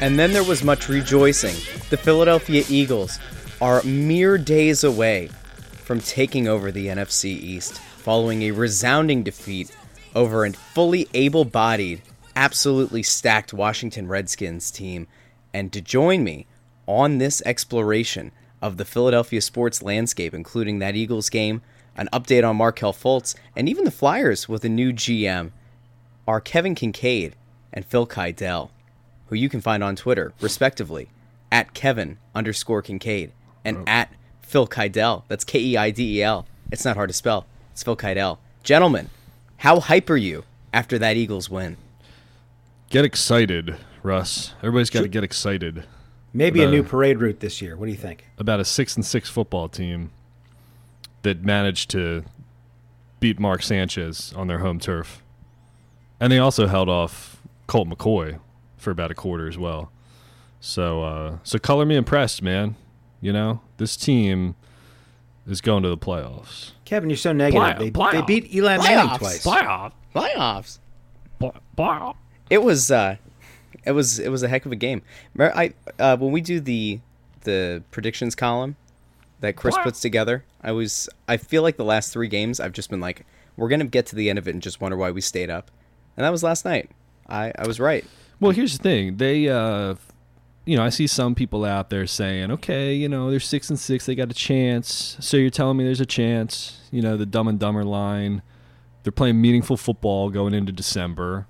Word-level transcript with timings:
And 0.00 0.18
then 0.18 0.32
there 0.32 0.44
was 0.44 0.62
much 0.62 0.88
rejoicing. 0.88 1.54
The 1.88 1.96
Philadelphia 1.96 2.64
Eagles 2.68 3.18
are 3.62 3.82
mere 3.82 4.36
days 4.36 4.84
away 4.84 5.28
from 5.72 6.00
taking 6.00 6.46
over 6.46 6.70
the 6.70 6.88
NFC 6.88 7.26
East 7.26 7.78
following 7.78 8.42
a 8.42 8.50
resounding 8.50 9.22
defeat 9.22 9.74
over 10.14 10.44
a 10.44 10.52
fully 10.52 11.08
able 11.14 11.44
bodied, 11.44 12.02
absolutely 12.34 13.02
stacked 13.02 13.54
Washington 13.54 14.06
Redskins 14.06 14.70
team. 14.70 15.06
And 15.54 15.72
to 15.72 15.80
join 15.80 16.22
me 16.22 16.46
on 16.86 17.16
this 17.16 17.42
exploration 17.46 18.32
of 18.60 18.76
the 18.76 18.84
Philadelphia 18.84 19.40
sports 19.40 19.82
landscape, 19.82 20.34
including 20.34 20.78
that 20.78 20.94
Eagles 20.94 21.30
game, 21.30 21.62
an 21.96 22.08
update 22.12 22.46
on 22.46 22.56
Markelle 22.56 22.92
Fultz, 22.92 23.34
and 23.56 23.68
even 23.68 23.84
the 23.84 23.90
Flyers 23.90 24.48
with 24.48 24.64
a 24.64 24.68
new 24.68 24.92
GM, 24.92 25.52
are 26.28 26.40
Kevin 26.40 26.74
Kincaid 26.74 27.34
and 27.72 27.84
Phil 27.84 28.06
Keidel, 28.06 28.70
who 29.28 29.36
you 29.36 29.48
can 29.48 29.60
find 29.60 29.82
on 29.82 29.96
Twitter, 29.96 30.32
respectively, 30.40 31.08
at 31.50 31.74
Kevin 31.74 32.18
underscore 32.34 32.82
Kincaid 32.82 33.32
and 33.64 33.88
at 33.88 34.12
Phil 34.42 34.66
Keidel. 34.66 35.24
That's 35.28 35.44
K 35.44 35.58
E 35.60 35.76
I 35.76 35.90
D 35.90 36.18
E 36.18 36.22
L. 36.22 36.46
It's 36.70 36.84
not 36.84 36.96
hard 36.96 37.08
to 37.10 37.14
spell. 37.14 37.46
It's 37.72 37.82
Phil 37.82 37.96
Keidel. 37.96 38.38
Gentlemen, 38.62 39.10
how 39.58 39.80
hype 39.80 40.08
are 40.10 40.16
you 40.16 40.44
after 40.72 40.98
that 40.98 41.16
Eagles 41.16 41.48
win? 41.50 41.76
Get 42.90 43.04
excited, 43.04 43.76
Russ. 44.02 44.52
Everybody's 44.58 44.90
got 44.90 45.02
to 45.02 45.08
get 45.08 45.24
excited 45.24 45.84
Maybe 46.32 46.62
a 46.62 46.68
Uh, 46.68 46.70
new 46.70 46.82
parade 46.82 47.18
route 47.18 47.40
this 47.40 47.62
year. 47.62 47.76
What 47.76 47.86
do 47.86 47.92
you 47.92 47.98
think? 47.98 48.24
about 48.38 48.60
a 48.60 48.64
six 48.64 48.94
and 48.96 49.04
six 49.06 49.28
football 49.30 49.68
team 49.68 50.10
that 51.22 51.42
managed 51.44 51.90
to 51.90 52.24
beat 53.20 53.40
Mark 53.40 53.62
Sanchez 53.62 54.32
on 54.36 54.46
their 54.46 54.58
home 54.58 54.78
turf, 54.78 55.22
and 56.20 56.30
they 56.30 56.38
also 56.38 56.66
held 56.66 56.88
off 56.88 57.40
Colt 57.66 57.88
McCoy 57.88 58.38
for 58.86 58.92
about 58.92 59.10
a 59.10 59.14
quarter 59.16 59.48
as 59.48 59.58
well. 59.58 59.90
So, 60.60 61.02
uh, 61.02 61.38
so 61.42 61.58
color 61.58 61.84
me 61.84 61.96
impressed, 61.96 62.40
man. 62.40 62.76
You 63.20 63.32
know 63.32 63.60
this 63.78 63.96
team 63.96 64.54
is 65.44 65.60
going 65.60 65.82
to 65.82 65.88
the 65.88 65.98
playoffs. 65.98 66.70
Kevin, 66.84 67.10
you're 67.10 67.16
so 67.16 67.32
negative. 67.32 67.92
Playoff- 67.92 68.12
they, 68.12 68.20
they 68.20 68.26
beat 68.26 68.54
Eli 68.54 68.76
Manning 68.76 69.08
Playoffs. 69.08 69.18
twice. 69.18 69.44
Playoff, 69.44 69.92
Playoffs. 70.14 70.78
playoff. 71.76 72.14
It 72.48 72.62
was 72.62 72.92
uh 72.92 73.16
it 73.84 73.90
was 73.90 74.20
it 74.20 74.28
was 74.28 74.44
a 74.44 74.48
heck 74.48 74.64
of 74.66 74.70
a 74.70 74.76
game. 74.76 75.02
I 75.36 75.74
uh, 75.98 76.16
when 76.16 76.30
we 76.30 76.40
do 76.40 76.60
the 76.60 77.00
the 77.40 77.82
predictions 77.90 78.36
column 78.36 78.76
that 79.40 79.56
Chris 79.56 79.76
puts 79.82 79.98
together, 80.00 80.44
I 80.62 80.70
was 80.70 81.08
I 81.26 81.38
feel 81.38 81.62
like 81.62 81.76
the 81.76 81.84
last 81.84 82.12
3 82.12 82.28
games 82.28 82.60
I've 82.60 82.72
just 82.72 82.88
been 82.88 83.00
like 83.00 83.26
we're 83.56 83.68
going 83.68 83.80
to 83.80 83.86
get 83.86 84.06
to 84.06 84.14
the 84.14 84.30
end 84.30 84.38
of 84.38 84.46
it 84.46 84.52
and 84.52 84.62
just 84.62 84.80
wonder 84.80 84.96
why 84.96 85.10
we 85.10 85.20
stayed 85.20 85.50
up. 85.50 85.72
And 86.16 86.24
that 86.24 86.30
was 86.30 86.44
last 86.44 86.64
night. 86.64 86.88
I 87.28 87.52
I 87.58 87.66
was 87.66 87.80
right. 87.80 88.04
Well, 88.38 88.52
here's 88.52 88.76
the 88.76 88.82
thing. 88.82 89.16
They, 89.16 89.48
uh, 89.48 89.94
you 90.66 90.76
know, 90.76 90.84
I 90.84 90.90
see 90.90 91.06
some 91.06 91.34
people 91.34 91.64
out 91.64 91.90
there 91.90 92.06
saying, 92.06 92.50
okay, 92.50 92.92
you 92.92 93.08
know, 93.08 93.30
they're 93.30 93.40
six 93.40 93.70
and 93.70 93.78
six. 93.78 94.04
They 94.04 94.14
got 94.14 94.30
a 94.30 94.34
chance. 94.34 95.16
So 95.20 95.36
you're 95.36 95.48
telling 95.48 95.76
me 95.76 95.84
there's 95.84 96.00
a 96.00 96.06
chance, 96.06 96.80
you 96.90 97.00
know, 97.00 97.16
the 97.16 97.24
dumb 97.24 97.48
and 97.48 97.58
dumber 97.58 97.84
line. 97.84 98.42
They're 99.02 99.12
playing 99.12 99.40
meaningful 99.40 99.76
football 99.76 100.28
going 100.30 100.52
into 100.52 100.72
December. 100.72 101.46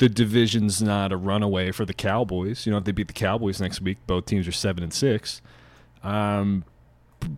The 0.00 0.08
division's 0.08 0.82
not 0.82 1.12
a 1.12 1.16
runaway 1.16 1.70
for 1.70 1.84
the 1.84 1.94
Cowboys. 1.94 2.66
You 2.66 2.72
know, 2.72 2.78
if 2.78 2.84
they 2.84 2.92
beat 2.92 3.06
the 3.06 3.14
Cowboys 3.14 3.60
next 3.60 3.80
week, 3.80 3.98
both 4.06 4.26
teams 4.26 4.48
are 4.48 4.52
seven 4.52 4.82
and 4.82 4.92
six. 4.92 5.40
Um, 6.02 6.64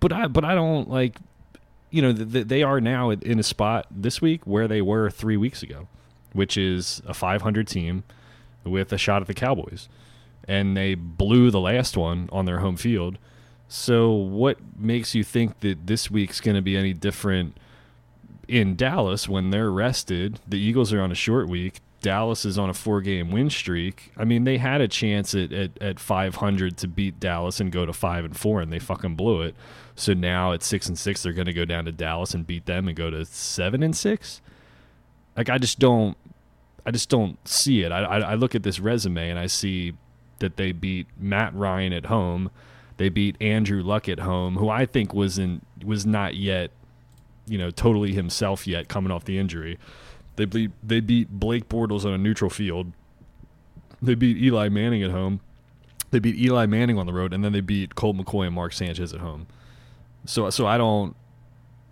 but 0.01 0.13
I, 0.13 0.27
but 0.27 0.45
I 0.45 0.55
don't 0.55 0.89
like, 0.89 1.19
you 1.91 2.01
know, 2.01 2.15
th- 2.15 2.33
th- 2.33 2.49
they 2.49 2.63
are 2.63 2.81
now 2.81 3.11
in 3.11 3.39
a 3.39 3.43
spot 3.43 3.87
this 3.91 4.23
week 4.23 4.47
where 4.47 4.67
they 4.67 4.81
were 4.81 5.11
three 5.11 5.37
weeks 5.37 5.63
ago, 5.63 5.87
which 6.33 6.57
is 6.57 7.03
a 7.07 7.13
500 7.13 7.69
team 7.69 8.05
with 8.67 8.93
a 8.93 8.99
shot 8.99 9.23
at 9.23 9.29
the 9.29 9.35
Cowboys. 9.35 9.89
And 10.49 10.77
they 10.77 10.95
blew 10.95 11.51
the 11.51 11.61
last 11.61 11.97
one 11.97 12.29
on 12.33 12.45
their 12.45 12.59
home 12.59 12.77
field. 12.77 13.19
So, 13.69 14.13
what 14.13 14.59
makes 14.79 15.15
you 15.15 15.25
think 15.25 15.61
that 15.61 15.87
this 15.87 16.09
week's 16.11 16.41
going 16.41 16.55
to 16.55 16.63
be 16.63 16.77
any 16.77 16.93
different 16.93 17.57
in 18.47 18.77
Dallas 18.77 19.29
when 19.29 19.51
they're 19.51 19.73
rested? 19.73 20.39
The 20.47 20.59
Eagles 20.59 20.93
are 20.93 21.01
on 21.01 21.11
a 21.11 21.17
short 21.17 21.49
week. 21.49 21.81
Dallas 22.01 22.45
is 22.45 22.59
on 22.59 22.71
a 22.71 22.75
four 22.75 23.01
game 23.01 23.33
win 23.33 23.51
streak. 23.51 24.13
I 24.17 24.25
mean, 24.25 24.45
they 24.45 24.59
had 24.59 24.81
a 24.81 24.87
chance 24.87 25.35
at, 25.35 25.53
at, 25.53 25.71
at 25.81 25.99
500 25.99 26.77
to 26.77 26.87
beat 26.87 27.19
Dallas 27.19 27.59
and 27.59 27.73
go 27.73 27.85
to 27.85 27.93
5 27.93 28.25
and 28.25 28.37
4, 28.37 28.61
and 28.61 28.73
they 28.73 28.79
fucking 28.79 29.17
blew 29.17 29.43
it. 29.43 29.57
So 29.97 30.15
now 30.15 30.53
at 30.53 30.63
6 30.63 30.87
and 30.89 30.99
6, 30.99 31.23
they're 31.23 31.33
going 31.33 31.47
to 31.47 31.53
go 31.53 31.65
down 31.65 31.85
to 31.87 31.93
Dallas 31.93 32.35
and 32.35 32.47
beat 32.47 32.67
them 32.67 32.87
and 32.87 32.97
go 32.97 33.11
to 33.11 33.25
7 33.25 33.83
and 33.83 33.97
6. 33.97 34.41
Like, 35.37 35.51
I 35.51 35.59
just 35.59 35.79
don't. 35.79 36.17
I 36.87 36.93
just 36.93 37.09
don't 37.09 37.37
see 37.47 37.83
it. 37.83 37.91
I, 37.91 38.05
I, 38.05 38.19
I 38.21 38.35
look 38.35 38.55
at 38.55 38.63
this 38.63 38.79
resume 38.79 39.29
and 39.29 39.39
I 39.39 39.47
see 39.47 39.95
that 40.39 40.57
they 40.57 40.71
beat 40.71 41.09
Matt 41.19 41.53
Ryan 41.55 41.93
at 41.93 42.07
home. 42.07 42.51
They 42.97 43.09
beat 43.09 43.37
Andrew 43.43 43.83
Luck 43.83 44.09
at 44.09 44.21
home, 44.21 44.57
who 44.57 44.69
I 44.71 44.87
think 44.87 45.13
was 45.13 45.37
in 45.39 45.63
was 45.85 46.07
not 46.07 46.37
yet, 46.37 46.71
you 47.47 47.59
know, 47.59 47.71
totally 47.71 48.13
himself 48.13 48.67
yet, 48.67 48.89
coming 48.89 49.11
off 49.11 49.25
the 49.25 49.37
injury. 49.39 49.79
They 50.37 50.45
beat 50.45 50.71
they 50.83 51.01
beat 51.01 51.29
Blake 51.29 51.69
Bortles 51.69 52.05
on 52.05 52.13
a 52.13 52.19
neutral 52.19 52.51
field. 52.51 52.93
They 54.01 54.15
beat 54.15 54.37
Eli 54.37 54.69
Manning 54.69 55.03
at 55.03 55.11
home. 55.11 55.41
They 56.11 56.21
beat 56.21 56.37
Eli 56.37 56.67
Manning 56.67 56.99
on 56.99 57.07
the 57.07 57.13
road, 57.13 57.33
and 57.33 57.45
then 57.45 57.53
they 57.53 57.61
beat 57.61 57.97
Colt 57.97 58.17
McCoy 58.17 58.47
and 58.47 58.55
Mark 58.55 58.73
Sanchez 58.73 59.13
at 59.13 59.21
home. 59.21 59.49
So 60.25 60.49
so 60.51 60.67
I 60.67 60.79
don't 60.79 61.17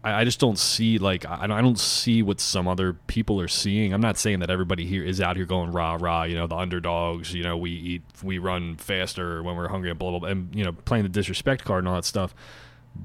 I, 0.04 0.20
I 0.20 0.25
just 0.25 0.38
don't 0.38 0.59
see 0.59 0.98
like 0.98 1.25
I, 1.26 1.44
I 1.44 1.62
don't 1.62 1.78
see 1.78 2.22
what 2.22 2.38
some 2.38 2.69
other 2.69 2.92
people 2.92 3.41
are 3.41 3.48
seeing. 3.48 3.92
I'm 3.92 4.00
not 4.00 4.19
saying 4.19 4.41
that 4.41 4.50
everybody 4.50 4.87
here 4.87 5.03
is 5.03 5.20
out 5.20 5.37
here 5.37 5.47
going 5.47 5.72
rah 5.72 5.97
rah. 5.98 6.25
You 6.25 6.37
know 6.37 6.47
the 6.47 6.56
underdogs. 6.56 7.32
You 7.32 7.42
know 7.42 7.56
we 7.56 7.70
eat 7.70 8.03
we 8.22 8.38
run 8.38 8.76
faster 8.76 9.43
when 9.43 9.56
we're 9.56 9.69
hungry 9.69 9.91
and 9.91 9.98
blah 9.98 10.10
blah 10.10 10.19
blah. 10.20 10.28
And 10.28 10.54
you 10.54 10.64
know 10.64 10.72
playing 10.72 11.04
the 11.04 11.09
disrespect 11.09 11.64
card 11.64 11.81
and 11.81 11.88
all 11.88 11.94
that 11.94 12.04
stuff. 12.04 12.34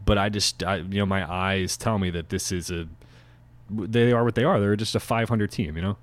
But 0.06 0.18
I 0.18 0.30
just 0.30 0.62
I, 0.64 0.78
you 0.78 1.00
know 1.00 1.06
my 1.06 1.30
eyes 1.32 1.78
tell 1.78 1.98
me 1.98 2.10
that 2.12 2.30
this 2.30 2.52
is 2.52 2.70
a 2.70 2.88
they 3.72 4.12
are 4.12 4.24
what 4.24 4.36
they 4.36 4.44
are. 4.44 4.60
They're 4.60 4.76
just 4.76 4.96
a 4.96 5.00
500 5.00 5.50
team. 5.52 5.76
You 5.78 5.82
know. 5.82 5.98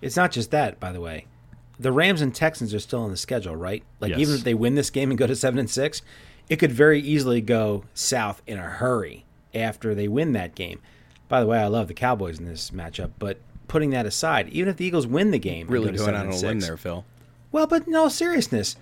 It's 0.00 0.16
not 0.16 0.32
just 0.32 0.50
that, 0.50 0.80
by 0.80 0.92
the 0.92 1.00
way. 1.00 1.26
The 1.78 1.92
Rams 1.92 2.22
and 2.22 2.34
Texans 2.34 2.72
are 2.72 2.80
still 2.80 3.00
on 3.02 3.10
the 3.10 3.16
schedule, 3.18 3.54
right? 3.54 3.82
Like 4.00 4.10
Yes. 4.10 4.20
even 4.20 4.34
if 4.36 4.44
they 4.44 4.54
win 4.54 4.76
this 4.76 4.88
game 4.88 5.10
and 5.10 5.18
go 5.18 5.26
to 5.26 5.36
seven 5.36 5.58
and 5.58 5.68
six, 5.68 6.00
it 6.48 6.56
could 6.56 6.72
very 6.72 7.00
easily 7.00 7.42
go 7.42 7.84
south 7.92 8.40
in 8.46 8.58
a 8.58 8.62
hurry 8.62 9.25
after 9.56 9.94
they 9.94 10.08
win 10.08 10.32
that 10.32 10.54
game. 10.54 10.80
By 11.28 11.40
the 11.40 11.46
way, 11.46 11.58
I 11.58 11.66
love 11.66 11.88
the 11.88 11.94
Cowboys 11.94 12.38
in 12.38 12.44
this 12.44 12.70
matchup, 12.70 13.10
but 13.18 13.38
putting 13.68 13.90
that 13.90 14.06
aside, 14.06 14.48
even 14.50 14.68
if 14.68 14.76
the 14.76 14.84
Eagles 14.84 15.06
win 15.06 15.32
the 15.32 15.38
game, 15.38 15.66
Really 15.68 15.96
going 15.96 16.14
on 16.14 16.26
a 16.26 16.30
limb 16.30 16.60
six- 16.60 16.66
there, 16.66 16.76
Phil. 16.76 17.04
Well, 17.50 17.66
but 17.66 17.86
in 17.86 17.94
all 17.94 18.10
seriousness, 18.10 18.76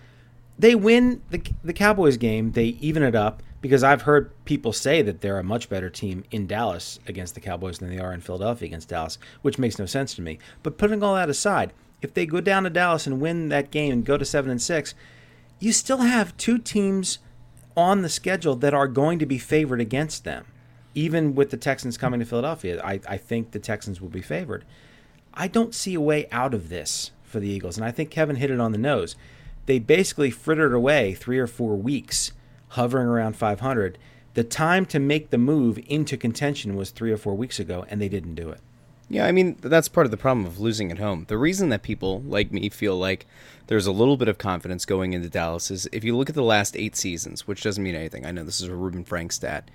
they 0.58 0.74
win 0.74 1.22
the 1.30 1.42
the 1.62 1.72
Cowboys 1.72 2.16
game. 2.16 2.52
They 2.52 2.66
even 2.80 3.02
it 3.02 3.14
up 3.14 3.42
because 3.60 3.82
I've 3.82 4.02
heard 4.02 4.30
people 4.44 4.72
say 4.72 5.00
that 5.02 5.20
they're 5.20 5.38
a 5.38 5.44
much 5.44 5.68
better 5.68 5.88
team 5.88 6.24
in 6.30 6.46
Dallas 6.46 6.98
against 7.06 7.34
the 7.34 7.40
Cowboys 7.40 7.78
than 7.78 7.88
they 7.88 7.98
are 7.98 8.12
in 8.12 8.20
Philadelphia 8.20 8.66
against 8.66 8.88
Dallas, 8.90 9.16
which 9.42 9.58
makes 9.58 9.78
no 9.78 9.86
sense 9.86 10.14
to 10.14 10.22
me. 10.22 10.38
But 10.62 10.76
putting 10.76 11.02
all 11.02 11.14
that 11.14 11.30
aside, 11.30 11.72
if 12.02 12.12
they 12.12 12.26
go 12.26 12.40
down 12.40 12.64
to 12.64 12.70
Dallas 12.70 13.06
and 13.06 13.20
win 13.20 13.48
that 13.48 13.70
game 13.70 13.92
and 13.92 14.04
go 14.04 14.18
to 14.18 14.24
seven 14.24 14.50
and 14.50 14.60
six, 14.60 14.94
you 15.60 15.72
still 15.72 15.98
have 15.98 16.36
two 16.36 16.58
teams 16.58 17.18
on 17.76 18.02
the 18.02 18.08
schedule 18.08 18.54
that 18.56 18.74
are 18.74 18.86
going 18.86 19.18
to 19.18 19.26
be 19.26 19.38
favored 19.38 19.80
against 19.80 20.24
them. 20.24 20.44
Even 20.94 21.34
with 21.34 21.50
the 21.50 21.56
Texans 21.56 21.96
coming 21.96 22.20
to 22.20 22.26
Philadelphia, 22.26 22.80
I, 22.82 23.00
I 23.08 23.16
think 23.16 23.50
the 23.50 23.58
Texans 23.58 24.00
will 24.00 24.08
be 24.08 24.22
favored. 24.22 24.64
I 25.32 25.48
don't 25.48 25.74
see 25.74 25.94
a 25.94 26.00
way 26.00 26.28
out 26.30 26.54
of 26.54 26.68
this 26.68 27.10
for 27.24 27.40
the 27.40 27.48
Eagles. 27.48 27.76
And 27.76 27.84
I 27.84 27.90
think 27.90 28.10
Kevin 28.10 28.36
hit 28.36 28.50
it 28.50 28.60
on 28.60 28.72
the 28.72 28.78
nose. 28.78 29.16
They 29.66 29.78
basically 29.78 30.30
frittered 30.30 30.72
away 30.72 31.14
three 31.14 31.38
or 31.38 31.46
four 31.46 31.74
weeks, 31.76 32.32
hovering 32.68 33.08
around 33.08 33.36
500. 33.36 33.98
The 34.34 34.44
time 34.44 34.86
to 34.86 34.98
make 34.98 35.30
the 35.30 35.38
move 35.38 35.78
into 35.86 36.16
contention 36.16 36.76
was 36.76 36.90
three 36.90 37.12
or 37.12 37.16
four 37.16 37.34
weeks 37.34 37.58
ago, 37.58 37.84
and 37.88 38.00
they 38.00 38.08
didn't 38.08 38.34
do 38.34 38.50
it. 38.50 38.60
Yeah, 39.08 39.26
I 39.26 39.32
mean 39.32 39.56
that's 39.60 39.88
part 39.88 40.06
of 40.06 40.10
the 40.10 40.16
problem 40.16 40.46
of 40.46 40.58
losing 40.58 40.90
at 40.90 40.98
home. 40.98 41.26
The 41.28 41.36
reason 41.36 41.68
that 41.68 41.82
people 41.82 42.22
like 42.22 42.52
me 42.52 42.70
feel 42.70 42.96
like 42.96 43.26
there's 43.66 43.86
a 43.86 43.92
little 43.92 44.16
bit 44.16 44.28
of 44.28 44.38
confidence 44.38 44.86
going 44.86 45.12
into 45.12 45.28
Dallas 45.28 45.70
is 45.70 45.86
if 45.92 46.04
you 46.04 46.16
look 46.16 46.30
at 46.30 46.34
the 46.34 46.42
last 46.42 46.76
eight 46.76 46.96
seasons, 46.96 47.46
which 47.46 47.62
doesn't 47.62 47.84
mean 47.84 47.94
anything. 47.94 48.24
I 48.24 48.32
know 48.32 48.44
this 48.44 48.60
is 48.60 48.68
a 48.68 48.74
Reuben 48.74 49.04
Frank 49.04 49.32
stat. 49.32 49.70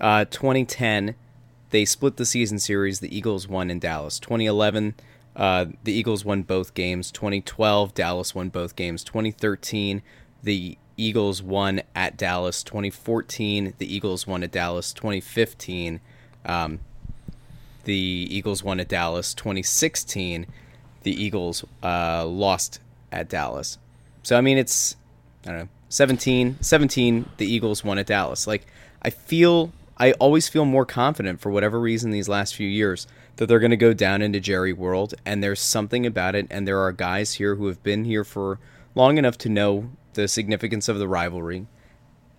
Uh, 0.00 0.24
2010, 0.24 1.14
they 1.70 1.84
split 1.84 2.16
the 2.16 2.26
season 2.26 2.58
series. 2.58 3.00
The 3.00 3.14
Eagles 3.14 3.46
won 3.46 3.70
in 3.70 3.78
Dallas. 3.78 4.18
2011, 4.18 4.94
uh, 5.36 5.66
the 5.84 5.92
Eagles 5.92 6.24
won 6.24 6.42
both 6.42 6.74
games. 6.74 7.10
2012, 7.10 7.94
Dallas 7.94 8.34
won 8.34 8.48
both 8.48 8.76
games. 8.76 9.04
2013, 9.04 10.02
the 10.42 10.78
Eagles 10.96 11.42
won 11.42 11.82
at 11.94 12.16
Dallas. 12.16 12.62
2014, 12.62 13.74
the 13.78 13.94
Eagles 13.94 14.26
won 14.26 14.42
at 14.42 14.52
Dallas. 14.52 14.92
2015, 14.92 16.00
um, 16.44 16.80
the 17.84 17.94
Eagles 17.94 18.62
won 18.62 18.80
at 18.80 18.88
Dallas. 18.88 19.34
2016, 19.34 20.46
the 21.02 21.22
Eagles 21.22 21.64
uh, 21.82 22.26
lost 22.26 22.80
at 23.12 23.28
Dallas. 23.28 23.78
So 24.22 24.36
I 24.36 24.40
mean, 24.40 24.58
it's 24.58 24.96
I 25.46 25.50
don't 25.50 25.58
know 25.60 25.68
17, 25.88 26.58
17. 26.60 27.26
The 27.38 27.52
Eagles 27.52 27.82
won 27.84 27.98
at 27.98 28.06
Dallas. 28.06 28.46
Like 28.46 28.66
I 29.02 29.10
feel, 29.10 29.72
I 30.00 30.12
always 30.12 30.48
feel 30.48 30.64
more 30.64 30.86
confident 30.86 31.40
for 31.40 31.50
whatever 31.50 31.78
reason 31.78 32.10
these 32.10 32.28
last 32.28 32.54
few 32.54 32.66
years 32.66 33.06
that 33.36 33.46
they're 33.46 33.60
going 33.60 33.70
to 33.70 33.76
go 33.76 33.92
down 33.92 34.22
into 34.22 34.40
Jerry 34.40 34.72
World, 34.72 35.12
and 35.26 35.42
there's 35.44 35.60
something 35.60 36.06
about 36.06 36.34
it. 36.34 36.46
And 36.50 36.66
there 36.66 36.80
are 36.80 36.90
guys 36.90 37.34
here 37.34 37.56
who 37.56 37.66
have 37.66 37.82
been 37.82 38.06
here 38.06 38.24
for 38.24 38.58
long 38.94 39.18
enough 39.18 39.36
to 39.38 39.50
know 39.50 39.90
the 40.14 40.26
significance 40.26 40.88
of 40.88 40.98
the 40.98 41.06
rivalry, 41.06 41.66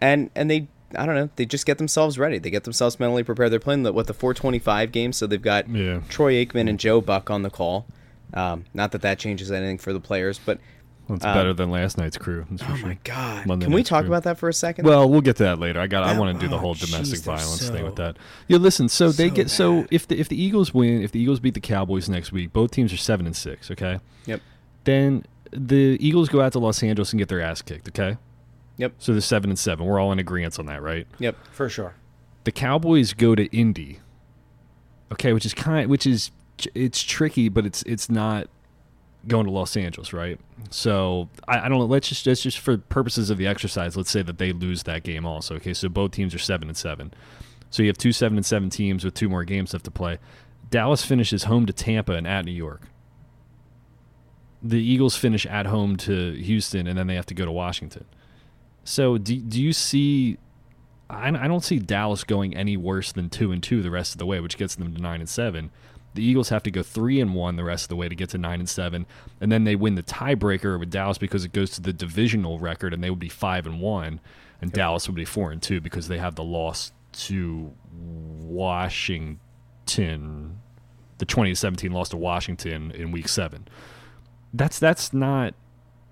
and 0.02 0.32
and 0.36 0.50
they 0.50 0.68
I 0.98 1.06
don't 1.06 1.16
know 1.16 1.30
they 1.36 1.46
just 1.46 1.68
get 1.68 1.78
themselves 1.78 2.18
ready. 2.18 2.40
They 2.40 2.50
get 2.50 2.64
themselves 2.64 3.00
mentally 3.00 3.24
prepared. 3.24 3.52
They're 3.52 3.60
playing 3.60 3.84
the 3.84 3.94
what 3.94 4.08
the 4.08 4.14
425 4.16 4.92
game, 4.92 5.14
so 5.14 5.28
they've 5.28 5.42
got 5.42 5.70
Yeah. 5.70 6.02
Troy 6.10 6.44
Aikman 6.44 6.68
and 6.68 6.80
Joe 6.80 7.00
Buck 7.00 7.30
on 7.30 7.44
the 7.44 7.52
call. 7.52 7.86
Um, 8.34 8.66
not 8.74 8.92
that 8.94 9.02
that 9.04 9.20
changes 9.20 9.52
anything 9.52 9.78
for 9.78 9.94
the 9.94 10.00
players, 10.00 10.40
but 10.44 10.60
It's 11.16 11.26
Um, 11.26 11.34
better 11.34 11.54
than 11.54 11.72
last 11.72 11.98
night's 11.98 12.18
crew. 12.18 12.46
that's 12.50 12.64
oh 12.64 12.76
sure. 12.76 12.88
my 12.88 12.98
god, 13.04 13.46
Monday 13.46 13.66
can 13.66 13.74
we 13.74 13.84
talk 13.84 14.02
crew. 14.04 14.10
about 14.10 14.24
that 14.24 14.38
for 14.38 14.50
a 14.50 14.54
second? 14.54 14.86
Well, 14.86 15.10
we'll 15.10 15.22
get 15.22 15.36
to 15.38 15.44
that 15.44 15.60
later. 15.60 15.80
I 15.80 15.88
got. 15.88 16.04
I 16.04 16.18
want 16.18 16.38
to 16.38 16.44
do 16.44 16.50
the 16.50 16.56
oh, 16.56 16.60
whole 16.60 16.76
jeez, 16.76 16.92
domestic 16.92 17.20
they're 17.22 17.36
violence 17.36 17.70
thing 17.70 17.84
with 17.84 17.96
that. 17.98 18.18
Yeah, 18.48 18.58
listen. 18.58 18.90
So, 18.90 19.12
they 19.12 19.30
so 19.30 19.36
get 19.36 19.50
so 19.50 19.88
if 19.92 20.08
the 20.08 20.20
if 20.20 20.30
the 20.30 20.42
Eagles 20.42 20.74
win, 20.74 21.02
if 21.02 21.12
the 21.12 21.20
Eagles 21.20 21.40
beat 21.40 21.54
the 21.54 21.60
Cowboys 21.60 22.10
next 22.10 22.32
week, 22.32 22.54
both 22.54 22.72
teams 22.72 22.94
are 22.94 22.98
seven 22.98 23.26
and 23.26 23.36
six. 23.36 23.70
Okay. 23.72 24.00
Yep. 24.26 24.42
Then 24.84 25.26
the 25.52 25.98
Eagles 26.00 26.30
go 26.30 26.42
out 26.42 26.54
to 26.54 26.60
Los 26.60 26.82
Angeles 26.82 27.12
and 27.12 27.20
get 27.20 27.30
their 27.30 27.42
ass 27.42 27.62
kicked. 27.62 27.88
Okay. 27.90 28.18
Yep. 28.78 28.94
So 29.00 29.12
they're 29.12 29.22
seven 29.22 29.50
and 29.50 29.60
seven. 29.60 29.86
We're 29.86 30.00
all 30.00 30.12
in 30.12 30.20
agreement 30.20 30.58
on 30.58 30.66
that, 30.68 30.82
right? 30.82 31.06
yep. 31.20 31.36
for 31.52 31.70
sure. 31.70 31.94
The 32.46 32.52
Cowboys 32.52 33.14
go 33.14 33.36
to 33.36 33.46
Indy. 33.56 34.00
Okay, 35.12 35.34
which 35.34 35.46
is 35.46 35.54
kind, 35.54 35.90
which 35.90 36.08
is 36.08 36.32
it's 36.74 37.04
tricky, 37.04 37.50
but 37.50 37.66
it's 37.66 37.84
it's 37.84 38.10
not 38.10 38.48
going 39.28 39.46
to 39.46 39.52
Los 39.52 39.78
Angeles, 39.78 40.14
right? 40.14 40.40
So 40.70 41.30
I, 41.48 41.66
I 41.66 41.70
don't 41.70 41.80
know. 41.80 41.86
Let's 41.86 42.10
just 42.10 42.26
let's 42.26 42.42
just 42.42 42.60
for 42.60 42.78
purposes 42.78 43.30
of 43.30 43.38
the 43.38 43.48
exercise, 43.48 43.96
let's 43.96 44.12
say 44.12 44.22
that 44.22 44.38
they 44.38 44.52
lose 44.52 44.84
that 44.84 45.04
game 45.04 45.26
also. 45.26 45.56
Okay, 45.56 45.74
so 45.74 45.90
both 45.90 46.12
teams 46.12 46.34
are 46.34 46.40
seven 46.40 46.68
and 46.68 46.78
seven. 46.78 47.14
So 47.70 47.84
you 47.84 47.90
have 47.90 47.98
two 47.98 48.12
seven 48.12 48.38
and 48.38 48.46
seven 48.46 48.70
teams 48.70 49.04
with 49.04 49.14
two 49.14 49.30
more 49.30 49.44
games 49.44 49.74
left 49.74 49.86
to 49.86 49.92
play. 49.92 50.18
Dallas 50.70 51.04
finishes 51.04 51.44
home 51.44 51.66
to 51.66 51.74
Tampa 51.74 52.14
and 52.14 52.28
at 52.28 52.46
New 52.46 52.52
York. 52.52 52.84
The 54.64 54.82
Eagles 54.82 55.16
finish 55.16 55.46
at 55.46 55.66
home 55.66 55.98
to 55.98 56.34
Houston, 56.34 56.88
and 56.88 56.98
then 56.98 57.08
they 57.08 57.16
have 57.16 57.26
to 57.28 57.34
go 57.34 57.46
to 57.46 57.52
Washington. 57.52 58.06
So 58.84 59.18
do 59.18 59.36
do 59.38 59.62
you 59.62 59.74
see? 59.74 60.38
I, 61.10 61.28
I 61.28 61.48
don't 61.48 61.64
see 61.64 61.78
Dallas 61.78 62.24
going 62.24 62.56
any 62.56 62.78
worse 62.78 63.12
than 63.12 63.30
two 63.30 63.52
and 63.52 63.62
two 63.62 63.82
the 63.82 63.92
rest 63.92 64.14
of 64.14 64.18
the 64.18 64.26
way, 64.26 64.40
which 64.40 64.58
gets 64.58 64.76
them 64.76 64.94
to 64.94 65.02
nine 65.02 65.20
and 65.20 65.30
seven. 65.30 65.72
The 66.14 66.24
Eagles 66.24 66.50
have 66.50 66.64
to 66.64 66.72
go 66.72 66.84
three 66.84 67.22
and 67.22 67.34
one 67.34 67.56
the 67.56 67.64
rest 67.64 67.86
of 67.86 67.90
the 67.90 67.96
way 67.96 68.10
to 68.10 68.16
get 68.16 68.30
to 68.30 68.38
nine 68.38 68.60
and 68.60 68.68
seven, 68.70 69.06
and 69.40 69.52
then 69.52 69.64
they 69.64 69.76
win 69.76 69.96
the 69.96 70.04
tiebreaker 70.04 70.78
with 70.80 70.90
Dallas 70.90 71.18
because 71.18 71.46
it 71.46 71.54
goes 71.54 71.72
to 71.72 71.82
the 71.82 71.94
divisional 71.94 72.60
record, 72.60 72.94
and 72.94 73.04
they 73.04 73.10
would 73.10 73.20
be 73.20 73.30
five 73.30 73.66
and 73.66 73.80
one, 73.80 74.20
and 74.62 74.72
Dallas 74.72 75.08
would 75.08 75.16
be 75.16 75.26
four 75.26 75.52
and 75.52 75.62
two 75.62 75.80
because 75.80 76.08
they 76.08 76.18
have 76.18 76.36
the 76.36 76.44
loss 76.44 76.92
to 77.14 77.74
Washington, 77.94 79.40
the 81.18 81.26
2017 81.26 81.92
loss 81.92 82.10
to 82.10 82.18
Washington 82.18 82.92
in 82.92 83.12
week 83.12 83.28
seven. 83.28 83.68
That's 84.54 84.80
that's 84.80 85.14
not. 85.14 85.54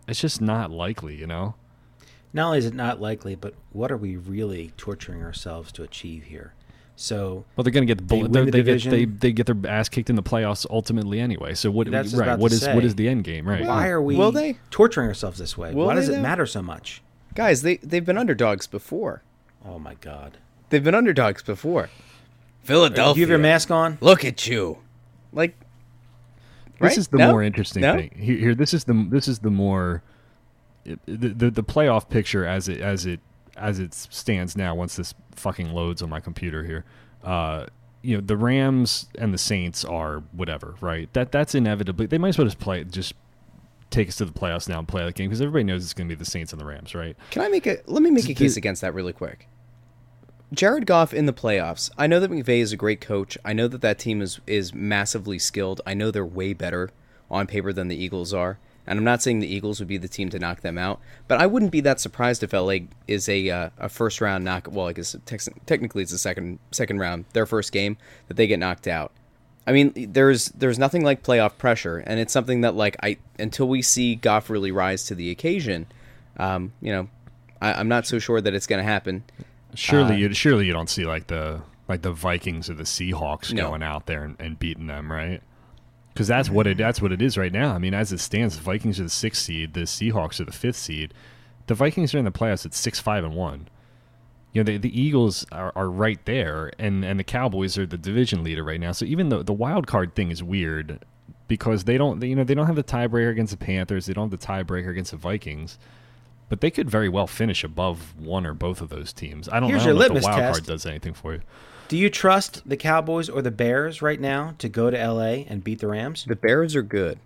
It's 0.07 0.21
just 0.21 0.39
not 0.41 0.71
likely, 0.71 1.15
you 1.15 1.27
know. 1.27 1.55
Not 2.31 2.47
only 2.47 2.59
is 2.59 2.65
it 2.65 2.73
not 2.73 3.01
likely, 3.01 3.35
but 3.35 3.53
what 3.71 3.91
are 3.91 3.97
we 3.97 4.15
really 4.15 4.71
torturing 4.77 5.23
ourselves 5.23 5.71
to 5.73 5.83
achieve 5.83 6.23
here? 6.25 6.53
So 7.01 7.45
Well, 7.55 7.63
they're 7.63 7.71
going 7.71 7.87
to 7.87 7.95
get 7.95 8.05
They 8.09 8.17
the, 8.17 8.21
win 8.23 8.31
they, 8.33 8.43
the 8.45 8.51
they 8.51 8.77
get 8.77 8.89
they, 8.91 9.05
they 9.05 9.31
get 9.31 9.45
their 9.45 9.55
ass 9.71 9.87
kicked 9.87 10.09
in 10.09 10.17
the 10.17 10.21
playoffs 10.21 10.65
ultimately 10.69 11.21
anyway. 11.21 11.53
So 11.53 11.71
what 11.71 11.89
That's 11.89 12.13
right? 12.13 12.25
about 12.27 12.39
What 12.39 12.49
to 12.49 12.55
is 12.55 12.61
what 12.67 12.81
say. 12.81 12.83
is 12.87 12.95
the 12.95 13.07
end 13.07 13.23
game? 13.23 13.47
Right. 13.47 13.65
why 13.65 13.87
are 13.87 14.01
we 14.01 14.17
Will 14.17 14.33
they? 14.33 14.57
torturing 14.69 15.07
ourselves 15.07 15.39
this 15.39 15.57
way? 15.57 15.73
Will 15.73 15.85
Why 15.85 15.95
does 15.95 16.09
it 16.09 16.13
though? 16.17 16.21
matter 16.21 16.45
so 16.45 16.61
much? 16.61 17.01
Guys, 17.35 17.61
they 17.61 17.77
they've 17.77 18.03
been 18.05 18.17
underdogs 18.17 18.67
before. 18.67 19.23
Oh 19.65 19.79
my 19.79 19.93
God! 19.95 20.37
They've 20.71 20.83
been 20.83 20.93
underdogs 20.95 21.41
before. 21.41 21.89
Philadelphia. 22.63 23.13
Do 23.13 23.19
you 23.21 23.23
have 23.25 23.29
your 23.29 23.39
mask 23.39 23.71
on? 23.71 23.97
Look 24.01 24.25
at 24.25 24.45
you. 24.47 24.79
Like 25.31 25.55
This 26.81 26.81
right? 26.81 26.97
is 26.97 27.07
the 27.07 27.17
No? 27.17 27.31
more 27.31 27.43
interesting 27.43 27.81
No? 27.81 27.95
thing. 27.95 28.11
Here, 28.19 28.37
here, 28.37 28.55
this 28.55 28.73
is 28.73 28.83
the 28.83 29.07
this 29.09 29.29
is 29.29 29.39
the 29.39 29.49
more 29.49 30.03
the, 30.83 31.29
the 31.29 31.49
the 31.49 31.63
playoff 31.63 32.09
picture 32.09 32.45
as 32.45 32.67
it 32.67 32.81
as 32.81 33.05
it 33.05 33.21
as 33.59 33.79
it 33.79 33.93
stands 33.93 34.55
now. 34.57 34.73
Once 34.75 34.95
this 34.95 35.13
fucking 35.35 35.71
loads 35.71 36.01
on 36.01 36.09
my 36.09 36.19
computer 36.19 36.63
here, 36.63 36.85
uh, 37.23 37.65
you 38.01 38.15
know 38.15 38.21
the 38.21 38.37
Rams 38.37 39.07
and 39.17 39.33
the 39.33 39.37
Saints 39.37 39.83
are 39.85 40.23
whatever, 40.31 40.75
right? 40.81 41.11
That 41.13 41.31
that's 41.31 41.53
inevitably 41.55 42.05
they 42.05 42.17
might 42.17 42.29
as 42.29 42.37
well 42.37 42.45
just 42.47 42.59
play 42.59 42.83
just 42.85 43.13
take 43.89 44.07
us 44.07 44.15
to 44.17 44.25
the 44.25 44.31
playoffs 44.31 44.69
now 44.69 44.77
and 44.79 44.87
play 44.87 45.03
that 45.03 45.15
game 45.15 45.29
because 45.29 45.41
everybody 45.41 45.63
knows 45.63 45.83
it's 45.83 45.93
going 45.93 46.07
to 46.07 46.15
be 46.15 46.19
the 46.19 46.29
Saints 46.29 46.53
and 46.53 46.61
the 46.61 46.65
Rams, 46.65 46.93
right? 46.95 47.15
Can 47.31 47.41
I 47.41 47.47
make 47.49 47.65
a 47.67 47.77
let 47.87 48.01
me 48.03 48.11
make 48.11 48.25
a 48.25 48.27
The- 48.27 48.33
case 48.35 48.55
against 48.57 48.81
that 48.81 48.93
really 48.93 49.13
quick? 49.13 49.47
Jared 50.51 50.87
Goff 50.87 51.13
in 51.13 51.27
the 51.27 51.33
playoffs. 51.33 51.91
I 51.97 52.07
know 52.07 52.19
that 52.19 52.31
McVay 52.31 52.59
is 52.59 52.71
a 52.71 52.77
great 52.77 53.01
coach. 53.01 53.37
I 53.45 53.53
know 53.53 53.67
that 53.67 53.81
that 53.81 53.99
team 53.99 54.21
is 54.21 54.39
is 54.47 54.73
massively 54.73 55.37
skilled. 55.37 55.81
I 55.85 55.93
know 55.93 56.09
they're 56.09 56.25
way 56.25 56.53
better 56.53 56.89
on 57.29 57.45
paper 57.45 57.71
than 57.71 57.87
the 57.87 57.95
Eagles 57.95 58.33
are. 58.33 58.57
And 58.87 58.97
I'm 58.97 59.05
not 59.05 59.21
saying 59.21 59.39
the 59.39 59.53
Eagles 59.53 59.79
would 59.79 59.87
be 59.87 59.97
the 59.97 60.07
team 60.07 60.29
to 60.29 60.39
knock 60.39 60.61
them 60.61 60.77
out, 60.77 60.99
but 61.27 61.39
I 61.39 61.45
wouldn't 61.45 61.71
be 61.71 61.81
that 61.81 61.99
surprised 61.99 62.41
if 62.41 62.53
LA 62.53 62.77
is 63.07 63.29
a 63.29 63.49
uh, 63.49 63.69
a 63.77 63.87
first 63.89 64.19
round 64.19 64.43
knock. 64.43 64.67
Well, 64.71 64.87
I 64.87 64.93
guess 64.93 65.15
tex- 65.25 65.47
technically 65.67 66.01
it's 66.01 66.11
a 66.11 66.17
second 66.17 66.57
second 66.71 66.97
round, 66.99 67.25
their 67.33 67.45
first 67.45 67.71
game 67.71 67.97
that 68.27 68.35
they 68.37 68.47
get 68.47 68.57
knocked 68.59 68.87
out. 68.87 69.11
I 69.67 69.71
mean, 69.71 69.93
there's 70.13 70.45
there's 70.47 70.79
nothing 70.79 71.03
like 71.03 71.21
playoff 71.21 71.57
pressure, 71.59 71.97
and 71.99 72.19
it's 72.19 72.33
something 72.33 72.61
that 72.61 72.73
like 72.73 72.95
I 73.03 73.17
until 73.37 73.67
we 73.67 73.83
see 73.83 74.15
Goff 74.15 74.49
really 74.49 74.71
rise 74.71 75.03
to 75.05 75.13
the 75.15 75.29
occasion, 75.29 75.85
um, 76.37 76.73
you 76.81 76.91
know, 76.91 77.09
I, 77.61 77.73
I'm 77.73 77.87
not 77.89 78.07
so 78.07 78.17
sure 78.17 78.41
that 78.41 78.55
it's 78.55 78.65
going 78.65 78.83
to 78.83 78.89
happen. 78.89 79.23
Surely, 79.75 80.15
Uh, 80.15 80.17
you 80.17 80.33
surely 80.33 80.65
you 80.65 80.73
don't 80.73 80.89
see 80.89 81.05
like 81.05 81.27
the 81.27 81.61
like 81.87 82.01
the 82.01 82.11
Vikings 82.11 82.69
or 82.71 82.73
the 82.73 82.83
Seahawks 82.83 83.53
No. 83.53 83.67
going 83.69 83.83
out 83.83 84.07
there 84.07 84.23
and, 84.23 84.35
and 84.39 84.57
beating 84.57 84.87
them, 84.87 85.11
right? 85.11 85.41
Because 86.13 86.27
that's 86.27 86.49
what 86.49 86.67
it 86.67 86.77
that's 86.77 87.01
what 87.01 87.11
it 87.11 87.21
is 87.21 87.37
right 87.37 87.51
now. 87.51 87.73
I 87.73 87.77
mean, 87.77 87.93
as 87.93 88.11
it 88.11 88.19
stands, 88.19 88.57
the 88.57 88.63
Vikings 88.63 88.99
are 88.99 89.03
the 89.03 89.09
sixth 89.09 89.43
seed, 89.43 89.73
the 89.73 89.81
Seahawks 89.81 90.39
are 90.39 90.45
the 90.45 90.51
fifth 90.51 90.75
seed. 90.77 91.13
The 91.67 91.75
Vikings 91.75 92.13
are 92.15 92.17
in 92.17 92.25
the 92.25 92.31
playoffs 92.31 92.65
at 92.65 92.73
six, 92.73 92.99
five, 92.99 93.23
and 93.23 93.35
one. 93.35 93.67
You 94.53 94.63
know, 94.63 94.71
the, 94.71 94.77
the 94.77 94.99
Eagles 95.01 95.45
are, 95.51 95.71
are 95.75 95.87
right 95.87 96.19
there, 96.25 96.71
and, 96.79 97.05
and 97.05 97.19
the 97.19 97.23
Cowboys 97.23 97.77
are 97.77 97.85
the 97.85 97.97
division 97.99 98.43
leader 98.43 98.63
right 98.63 98.79
now. 98.79 98.91
So 98.91 99.05
even 99.05 99.29
though 99.29 99.43
the 99.43 99.53
wild 99.53 99.85
card 99.85 100.15
thing 100.15 100.31
is 100.31 100.41
weird 100.41 101.05
because 101.47 101.83
they 101.83 101.97
don't, 101.97 102.21
you 102.23 102.35
know, 102.35 102.43
they 102.43 102.55
don't 102.55 102.65
have 102.65 102.75
the 102.75 102.83
tiebreaker 102.83 103.29
against 103.29 103.51
the 103.51 103.63
Panthers, 103.63 104.07
they 104.07 104.13
don't 104.13 104.31
have 104.31 104.39
the 104.39 104.45
tiebreaker 104.45 104.89
against 104.89 105.11
the 105.11 105.17
Vikings, 105.17 105.77
but 106.49 106.61
they 106.61 106.71
could 106.71 106.89
very 106.89 107.07
well 107.09 107.27
finish 107.27 107.63
above 107.63 108.15
one 108.19 108.47
or 108.47 108.55
both 108.55 108.81
of 108.81 108.89
those 108.89 109.13
teams. 109.13 109.47
I 109.47 109.59
don't, 109.59 109.69
Here's 109.69 109.83
I 109.83 109.89
don't 109.89 109.99
know 109.99 110.01
if 110.01 110.07
the 110.07 110.27
wild 110.27 110.39
test. 110.39 110.59
card 110.59 110.65
does 110.65 110.85
anything 110.87 111.13
for 111.13 111.33
you. 111.33 111.41
Do 111.89 111.97
you 111.97 112.09
trust 112.09 112.67
the 112.69 112.77
Cowboys 112.77 113.29
or 113.29 113.41
the 113.41 113.51
Bears 113.51 114.01
right 114.01 114.19
now 114.21 114.53
to 114.59 114.69
go 114.69 114.89
to 114.91 114.97
LA 114.97 115.43
and 115.47 115.63
beat 115.63 115.79
the 115.79 115.87
Rams? 115.87 116.23
The 116.25 116.35
Bears 116.35 116.75
are 116.75 116.83
good. 116.83 117.19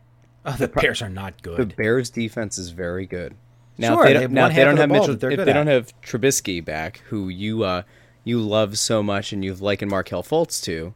Oh, 0.46 0.54
the 0.54 0.68
Bears 0.70 1.02
are 1.02 1.10
not 1.10 1.42
good. 1.42 1.58
The. 1.58 1.66
Bears 1.76 2.10
defense 2.10 2.58
is 2.58 2.70
very 2.72 3.06
good. 3.06 3.36
Now, 3.78 3.96
Sure, 3.96 4.06
if 4.06 4.08
they 4.08 4.08
they 4.08 4.14
don't, 4.14 4.22
have 4.22 4.32
now 4.32 4.48
if 4.48 4.56
they 4.56 4.64
don't 4.64 4.76
the 4.76 4.82
have 4.82 4.90
Mitchell, 4.90 5.16
they're 5.16 5.32
if 5.32 5.38
they 5.46 5.52
at. 5.52 5.54
don't 5.54 5.68
have 5.68 6.02
Trubisky 6.02 6.64
back, 6.64 6.98
who 7.10 7.28
you 7.30 7.64
uh, 7.64 7.84
you 8.24 8.40
love 8.40 8.78
so 8.80 9.04
much 9.04 9.34
and 9.34 9.44
you've 9.44 9.62
likened 9.62 9.92
Markelle 9.92 10.24
Fultz 10.24 10.62
to, 10.64 10.94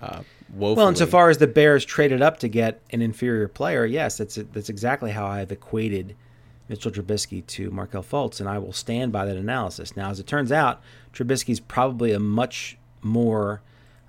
uh, 0.00 0.22
woefully. 0.52 0.76
Well, 0.76 0.88
insofar 0.88 1.28
as 1.30 1.38
the 1.38 1.46
Bears 1.46 1.84
traded 1.84 2.20
up 2.22 2.38
to 2.40 2.48
get 2.48 2.80
an 2.90 3.00
inferior 3.02 3.46
player, 3.46 3.84
yes, 3.84 4.16
that's 4.16 4.36
that's 4.52 4.68
exactly 4.70 5.12
how 5.12 5.26
I've 5.26 5.52
equated 5.52 6.16
Mitchell 6.68 6.90
Trubisky 6.90 7.46
to 7.46 7.70
Markelle 7.70 8.02
Fultz, 8.02 8.40
and 8.40 8.48
I 8.48 8.58
will 8.58 8.72
stand 8.72 9.12
by 9.12 9.24
that 9.26 9.36
analysis. 9.36 9.96
Now, 9.96 10.10
as 10.10 10.18
it 10.18 10.26
turns 10.26 10.50
out, 10.50 10.80
Trubisky's 11.12 11.60
probably 11.60 12.12
a 12.12 12.18
much 12.18 12.76
more 13.04 13.60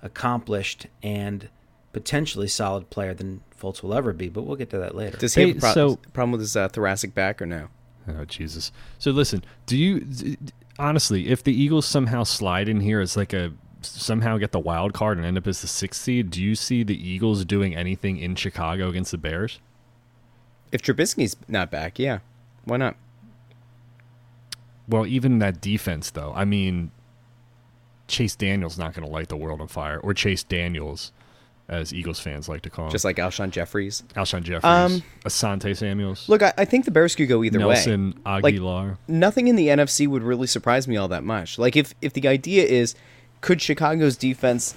accomplished 0.02 0.86
and 1.02 1.48
potentially 1.92 2.48
solid 2.48 2.90
player 2.90 3.14
than 3.14 3.42
Fultz 3.60 3.82
will 3.82 3.94
ever 3.94 4.12
be, 4.12 4.28
but 4.28 4.42
we'll 4.42 4.56
get 4.56 4.70
to 4.70 4.78
that 4.78 4.94
later. 4.94 5.16
does 5.16 5.34
he 5.34 5.48
have 5.48 5.56
a 5.56 5.60
pro- 5.60 5.72
so- 5.72 5.96
problem 6.12 6.32
with 6.32 6.40
his 6.40 6.56
uh, 6.56 6.68
thoracic 6.68 7.14
back 7.14 7.40
or 7.40 7.46
no? 7.46 7.68
Oh 8.08 8.24
Jesus! 8.24 8.70
So 8.98 9.10
listen, 9.10 9.44
do 9.66 9.76
you 9.76 10.00
d- 10.00 10.36
d- 10.42 10.52
honestly, 10.78 11.28
if 11.28 11.42
the 11.42 11.52
Eagles 11.52 11.86
somehow 11.86 12.22
slide 12.22 12.68
in 12.68 12.80
here 12.80 13.00
as 13.00 13.16
like 13.16 13.32
a 13.32 13.52
somehow 13.82 14.36
get 14.38 14.52
the 14.52 14.60
wild 14.60 14.92
card 14.92 15.16
and 15.18 15.26
end 15.26 15.36
up 15.38 15.46
as 15.46 15.60
the 15.60 15.66
sixth 15.66 16.02
seed, 16.02 16.30
do 16.30 16.40
you 16.42 16.54
see 16.54 16.82
the 16.84 16.96
Eagles 17.08 17.44
doing 17.44 17.74
anything 17.74 18.16
in 18.16 18.34
Chicago 18.36 18.88
against 18.88 19.10
the 19.10 19.18
Bears? 19.18 19.58
If 20.72 20.82
Trubisky's 20.82 21.36
not 21.48 21.70
back, 21.70 21.98
yeah, 21.98 22.18
why 22.64 22.76
not? 22.76 22.96
Well, 24.88 25.06
even 25.06 25.38
that 25.40 25.60
defense, 25.60 26.10
though. 26.10 26.32
I 26.36 26.44
mean, 26.44 26.90
Chase 28.08 28.34
Daniels 28.36 28.78
not 28.78 28.94
going 28.94 29.06
to 29.06 29.12
light 29.12 29.28
the 29.28 29.36
world 29.36 29.60
on 29.60 29.68
fire, 29.68 29.98
or 29.98 30.14
Chase 30.14 30.42
Daniels, 30.44 31.12
as 31.68 31.92
Eagles 31.92 32.20
fans 32.20 32.48
like 32.48 32.62
to 32.62 32.70
call 32.70 32.86
him. 32.86 32.90
Just 32.92 33.04
like 33.04 33.16
Alshon 33.16 33.50
Jeffries. 33.50 34.02
Alshon 34.14 34.42
Jeffries, 34.44 34.64
Um, 34.64 35.02
Asante 35.24 35.76
Samuels, 35.76 36.28
Look, 36.28 36.42
I, 36.42 36.52
I 36.56 36.64
think 36.64 36.84
the 36.84 36.92
Bears 36.92 37.16
could 37.16 37.28
go 37.28 37.42
either 37.42 37.58
way. 37.58 37.74
Nelson 37.74 38.12
Agholor. 38.24 38.96
nothing 39.08 39.48
in 39.48 39.56
the 39.56 39.68
NFC 39.68 40.06
would 40.06 40.22
really 40.22 40.46
surprise 40.46 40.86
me 40.86 40.96
all 40.96 41.08
that 41.08 41.24
much. 41.24 41.58
Like 41.58 41.74
if 41.76 41.94
if 42.00 42.12
the 42.12 42.28
idea 42.28 42.64
is, 42.64 42.94
could 43.40 43.60
Chicago's 43.60 44.16
defense 44.16 44.76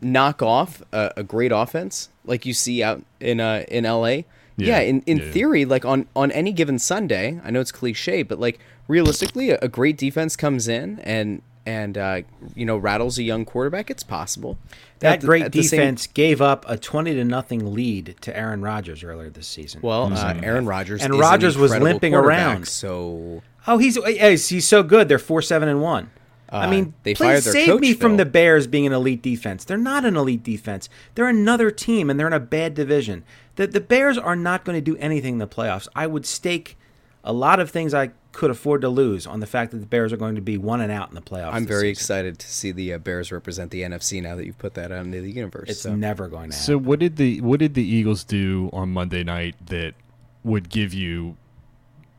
knock 0.00 0.42
off 0.42 0.82
a, 0.92 1.12
a 1.18 1.22
great 1.22 1.52
offense 1.52 2.08
like 2.24 2.44
you 2.46 2.52
see 2.54 2.82
out 2.82 3.02
in 3.20 3.40
uh 3.40 3.64
in 3.68 3.84
LA? 3.84 4.06
Yeah, 4.06 4.24
Yeah, 4.56 4.80
in, 4.80 5.00
in 5.02 5.18
yeah, 5.18 5.24
yeah. 5.24 5.32
theory, 5.32 5.64
like 5.64 5.84
on 5.84 6.06
on 6.16 6.30
any 6.32 6.52
given 6.52 6.78
Sunday, 6.78 7.40
I 7.44 7.50
know 7.50 7.60
it's 7.60 7.72
cliche, 7.72 8.22
but 8.22 8.38
like 8.38 8.58
realistically, 8.88 9.50
a, 9.50 9.58
a 9.60 9.68
great 9.68 9.98
defense 9.98 10.36
comes 10.36 10.68
in 10.68 11.00
and 11.00 11.42
and 11.66 11.96
uh, 11.96 12.22
you 12.54 12.66
know 12.66 12.76
rattles 12.76 13.18
a 13.18 13.22
young 13.22 13.44
quarterback, 13.44 13.90
it's 13.90 14.02
possible. 14.02 14.58
That 15.00 15.20
the- 15.20 15.26
great 15.26 15.42
at 15.44 15.52
the 15.52 15.62
same- 15.62 15.78
defense 15.80 16.06
gave 16.06 16.40
up 16.42 16.64
a 16.68 16.76
twenty 16.76 17.14
to 17.14 17.24
nothing 17.24 17.74
lead 17.74 18.16
to 18.22 18.36
Aaron 18.36 18.62
Rodgers 18.62 19.02
earlier 19.04 19.30
this 19.30 19.46
season. 19.48 19.80
well, 19.82 20.12
uh, 20.12 20.34
Aaron 20.42 20.66
Rodgers 20.66 21.02
And 21.02 21.12
is 21.14 21.18
an 21.18 21.20
Rodgers 21.20 21.56
was 21.58 21.74
limping 21.76 22.14
around. 22.14 22.68
So 22.68 23.42
oh, 23.66 23.78
he's 23.78 23.96
he's 24.04 24.48
he's 24.48 24.66
so 24.68 24.82
good. 24.82 25.08
They're 25.08 25.18
four 25.18 25.42
seven 25.42 25.68
and 25.68 25.80
one. 25.82 26.10
I 26.50 26.66
Uh, 26.66 26.70
mean, 26.70 26.94
they 27.02 27.14
please 27.14 27.24
fired 27.26 27.42
their 27.42 27.52
save 27.52 27.66
coach, 27.66 27.80
me 27.80 27.94
from 27.94 28.12
Phil. 28.12 28.18
the 28.18 28.26
Bears 28.26 28.66
being 28.68 28.86
an 28.86 28.92
elite 28.92 29.22
defense. 29.22 29.64
They're 29.64 29.76
not 29.76 30.04
an 30.04 30.16
elite 30.16 30.44
defense. 30.44 30.88
They're 31.14 31.26
another 31.28 31.70
team, 31.72 32.08
and 32.10 32.20
they're 32.20 32.28
in 32.28 32.32
a 32.32 32.38
bad 32.38 32.74
division. 32.74 33.24
The 33.56 33.66
the 33.66 33.80
Bears 33.80 34.16
are 34.18 34.36
not 34.36 34.64
going 34.64 34.76
to 34.76 34.82
do 34.82 34.96
anything 34.98 35.34
in 35.34 35.38
the 35.38 35.48
playoffs. 35.48 35.88
I 35.96 36.06
would 36.06 36.26
stake 36.26 36.76
a 37.24 37.32
lot 37.32 37.58
of 37.58 37.70
things 37.70 37.92
I 37.94 38.10
could 38.34 38.50
afford 38.50 38.82
to 38.82 38.88
lose 38.88 39.26
on 39.26 39.40
the 39.40 39.46
fact 39.46 39.70
that 39.70 39.78
the 39.78 39.86
Bears 39.86 40.12
are 40.12 40.16
going 40.16 40.34
to 40.34 40.40
be 40.42 40.58
one 40.58 40.80
and 40.80 40.92
out 40.92 41.08
in 41.08 41.14
the 41.14 41.22
playoffs. 41.22 41.54
I'm 41.54 41.66
very 41.66 41.94
season. 41.94 42.02
excited 42.02 42.38
to 42.40 42.46
see 42.46 42.72
the 42.72 42.94
uh, 42.94 42.98
Bears 42.98 43.32
represent 43.32 43.70
the 43.70 43.82
NFC 43.82 44.22
now 44.22 44.34
that 44.36 44.44
you've 44.44 44.58
put 44.58 44.74
that 44.74 44.92
out 44.92 45.04
into 45.04 45.20
the 45.20 45.30
universe. 45.30 45.70
It's 45.70 45.80
so. 45.80 45.94
never 45.94 46.28
going 46.28 46.50
to 46.50 46.56
happen. 46.56 46.66
So 46.66 46.76
what 46.76 46.98
did 46.98 47.16
the 47.16 47.40
what 47.40 47.60
did 47.60 47.74
the 47.74 47.84
Eagles 47.84 48.24
do 48.24 48.68
on 48.72 48.90
Monday 48.90 49.24
night 49.24 49.54
that 49.66 49.94
would 50.42 50.68
give 50.68 50.92
you 50.92 51.36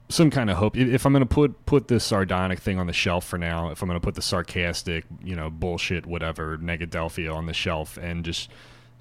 some 0.10 0.31
kind 0.31 0.50
of 0.50 0.57
hope? 0.57 0.77
If 0.77 0.88
if 0.88 1.05
I'm 1.05 1.13
going 1.13 1.27
to 1.27 1.34
put 1.34 1.65
put 1.65 1.89
this 1.89 2.03
sardonic 2.03 2.60
thing 2.60 2.79
on 2.79 2.88
the 2.88 2.93
shelf 2.93 3.25
for 3.25 3.38
now, 3.38 3.69
if 3.69 3.81
I'm 3.81 3.88
going 3.88 4.00
to 4.00 4.03
put 4.03 4.15
the 4.15 4.22
sarcastic, 4.22 5.05
you 5.24 5.36
know, 5.36 5.50
bullshit, 5.50 6.05
whatever, 6.05 6.57
Negadelphia 6.57 7.34
on 7.34 7.45
the 7.45 7.53
shelf, 7.53 7.98
and 7.98 8.24
just 8.24 8.50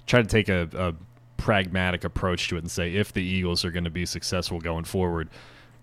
try 0.05 0.21
to 0.21 0.27
take 0.27 0.49
a, 0.49 0.69
a 0.73 0.93
pragmatic 1.37 2.03
approach 2.03 2.49
to 2.49 2.55
it 2.55 2.59
and 2.59 2.71
say 2.71 2.93
if 2.93 3.13
the 3.13 3.23
Eagles 3.23 3.63
are 3.65 3.71
going 3.71 3.83
to 3.83 3.89
be 3.89 4.05
successful 4.05 4.59
going 4.59 4.83
forward, 4.83 5.29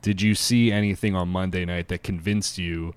did 0.02 0.20
you 0.20 0.34
see 0.34 0.70
anything 0.70 1.14
on 1.14 1.28
Monday 1.28 1.64
night 1.64 1.88
that 1.88 2.02
convinced 2.02 2.58
you? 2.58 2.94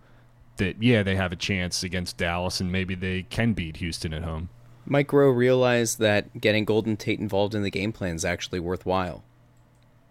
That 0.58 0.82
yeah, 0.82 1.04
they 1.04 1.16
have 1.16 1.32
a 1.32 1.36
chance 1.36 1.84
against 1.84 2.18
Dallas, 2.18 2.60
and 2.62 2.72
maybe 2.72 2.96
they 2.96 3.24
can 3.24 3.54
beat 3.54 3.78
Houston 3.78 4.14
at 4.14 4.24
home. 4.24 4.50
Mike 4.86 5.08
Groh 5.10 5.36
realized 5.36 6.00
that 6.00 6.40
getting 6.40 6.64
Golden 6.64 6.96
Tate 6.96 7.20
involved 7.20 7.56
in 7.56 7.62
the 7.64 7.72
game 7.72 7.92
plan 7.92 8.16
is 8.16 8.24
actually 8.24 8.60
worthwhile. 8.60 9.24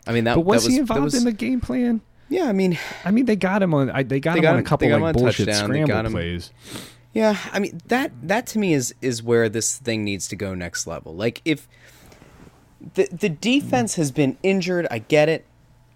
I 0.07 0.13
mean 0.13 0.25
that. 0.25 0.35
But 0.35 0.43
was, 0.45 0.63
that 0.65 0.67
was 0.69 0.75
he 0.75 0.81
involved 0.81 1.05
was- 1.05 1.15
in 1.15 1.25
the 1.25 1.33
game 1.33 1.61
plan? 1.61 2.01
Yeah, 2.29 2.45
I 2.49 2.53
mean, 2.53 2.79
I 3.05 3.11
mean, 3.11 3.27
they 3.27 3.37
got 3.37 3.63
him 3.63 3.75
on. 3.75 3.87
They 4.09 4.19
got 4.21 4.33
They 4.33 4.39
him 4.39 4.43
got 4.43 4.55
on 4.55 4.61
a 4.61 4.63
couple 4.63 4.87
they 4.87 4.91
got 4.91 4.97
him 4.97 5.03
like 5.03 5.17
on 5.17 5.23
bullshit 5.23 5.47
touchdown, 5.47 5.71
they 5.71 5.77
scramble 5.77 5.89
got 5.95 6.07
him- 6.07 6.13
plays. 6.13 6.51
Yeah, 7.13 7.39
I 7.53 7.59
mean 7.61 7.81
that 7.87 8.11
that 8.23 8.47
to 8.49 8.59
me 8.59 8.75
is 8.75 8.95
is 9.01 9.23
where 9.23 9.49
this 9.49 9.79
thing 9.79 10.05
needs 10.05 10.27
to 10.29 10.37
go 10.37 10.55
next 10.55 10.87
level. 10.87 11.15
Like 11.15 11.41
if 11.45 11.69
the 12.95 13.09
the 13.13 13.29
defense 13.29 13.95
has 13.95 14.11
been 14.11 14.37
injured, 14.43 14.87
I 14.91 14.99
get 14.99 15.29
it, 15.29 15.47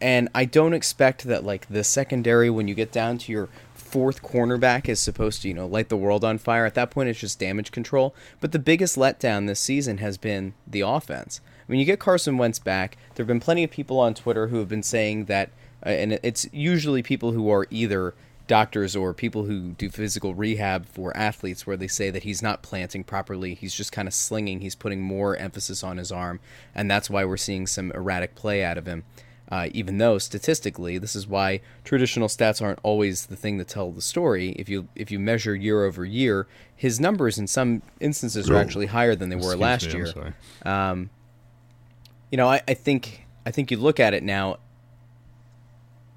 and 0.01 0.29
I 0.35 0.45
don't 0.45 0.75
expect 0.75 1.25
that 1.25 1.45
like 1.45 1.69
the 1.69 1.85
secondary 1.85 2.51
when 2.51 2.69
you 2.69 2.75
get 2.75 2.93
down 2.93 3.19
to 3.19 3.33
your 3.33 3.49
fourth 3.75 4.23
cornerback 4.23 4.89
is 4.89 5.01
supposed 5.01 5.43
to, 5.43 5.49
you 5.49 5.55
know, 5.55 5.67
light 5.67 5.89
the 5.89 5.97
world 5.97 6.25
on 6.25 6.39
fire. 6.39 6.67
At 6.67 6.75
that 6.75 6.91
point 6.91 7.09
it's 7.09 7.21
just 7.21 7.39
damage 7.39 7.73
control. 7.73 8.15
But 8.41 8.53
the 8.53 8.59
biggest 8.59 8.97
letdown 8.97 9.47
this 9.47 9.61
season 9.61 9.99
has 9.99 10.19
been 10.19 10.55
the 10.67 10.83
offense. 10.83 11.41
When 11.67 11.79
you 11.79 11.85
get 11.85 11.99
Carson 11.99 12.39
Wentz 12.39 12.59
back, 12.59 12.97
there've 13.15 13.27
been 13.27 13.41
plenty 13.41 13.65
of 13.65 13.71
people 13.71 13.99
on 13.99 14.15
Twitter 14.15 14.49
who 14.49 14.59
have 14.59 14.69
been 14.69 14.83
saying 14.83 15.25
that 15.27 15.51
uh, 15.85 15.91
and 15.91 16.19
it's 16.23 16.47
usually 16.53 17.03
people 17.03 17.33
who 17.33 17.51
are 17.51 17.67
either 17.71 18.15
doctors 18.47 18.97
or 18.97 19.13
people 19.13 19.45
who 19.45 19.71
do 19.73 19.91
physical 19.91 20.35
rehab 20.35 20.87
for 20.87 21.15
athletes 21.17 21.67
where 21.67 21.77
they 21.77 21.87
say 21.87 22.11
that 22.11 22.23
he's 22.23 22.41
not 22.41 22.63
planting 22.63 23.05
properly 23.05 23.53
he's 23.53 23.75
just 23.75 23.93
kind 23.93 24.09
of 24.09 24.15
slinging 24.15 24.61
he's 24.61 24.75
putting 24.75 25.03
more 25.03 25.37
emphasis 25.37 25.85
on 25.85 25.99
his 25.99 26.11
arm 26.11 26.41
and 26.75 26.91
that's 26.91 27.11
why 27.11 27.25
we're 27.27 27.37
seeing 27.37 27.67
some 27.67 27.93
erratic 27.93 28.35
play 28.35 28.65
out 28.65 28.79
of 28.79 28.87
him 28.87 29.05
uh, 29.51 29.69
even 29.73 29.99
though 29.99 30.19
statistically 30.19 30.99
this 30.99 31.17
is 31.17 31.27
why 31.27 31.61
traditional 31.85 32.29
stats 32.29 32.61
aren't 32.61 32.79
always 32.83 33.27
the 33.27 33.37
thing 33.37 33.59
that 33.59 33.69
tell 33.69 33.91
the 33.91 34.03
story. 34.03 34.51
If 34.53 34.69
you 34.69 34.89
if 34.95 35.11
you 35.11 35.19
measure 35.19 35.55
year 35.55 35.85
over 35.85 36.05
year 36.05 36.47
his 36.79 37.01
numbers 37.01 37.39
in 37.39 37.47
some 37.49 37.83
instances 37.99 38.49
are 38.49 38.57
actually 38.57 38.87
higher 38.87 39.17
than 39.17 39.31
they 39.31 39.37
were 39.37 39.55
Excuse 39.55 39.61
last 39.61 39.87
me, 39.87 39.93
year. 39.95 40.35
um, 40.65 41.11
you 42.31 42.37
know, 42.37 42.49
I, 42.49 42.63
I 42.69 42.75
think 42.75 43.27
I 43.45 43.51
think 43.51 43.71
you 43.71 43.77
look 43.77 43.99
at 43.99 44.15
it 44.15 44.23
now. 44.23 44.59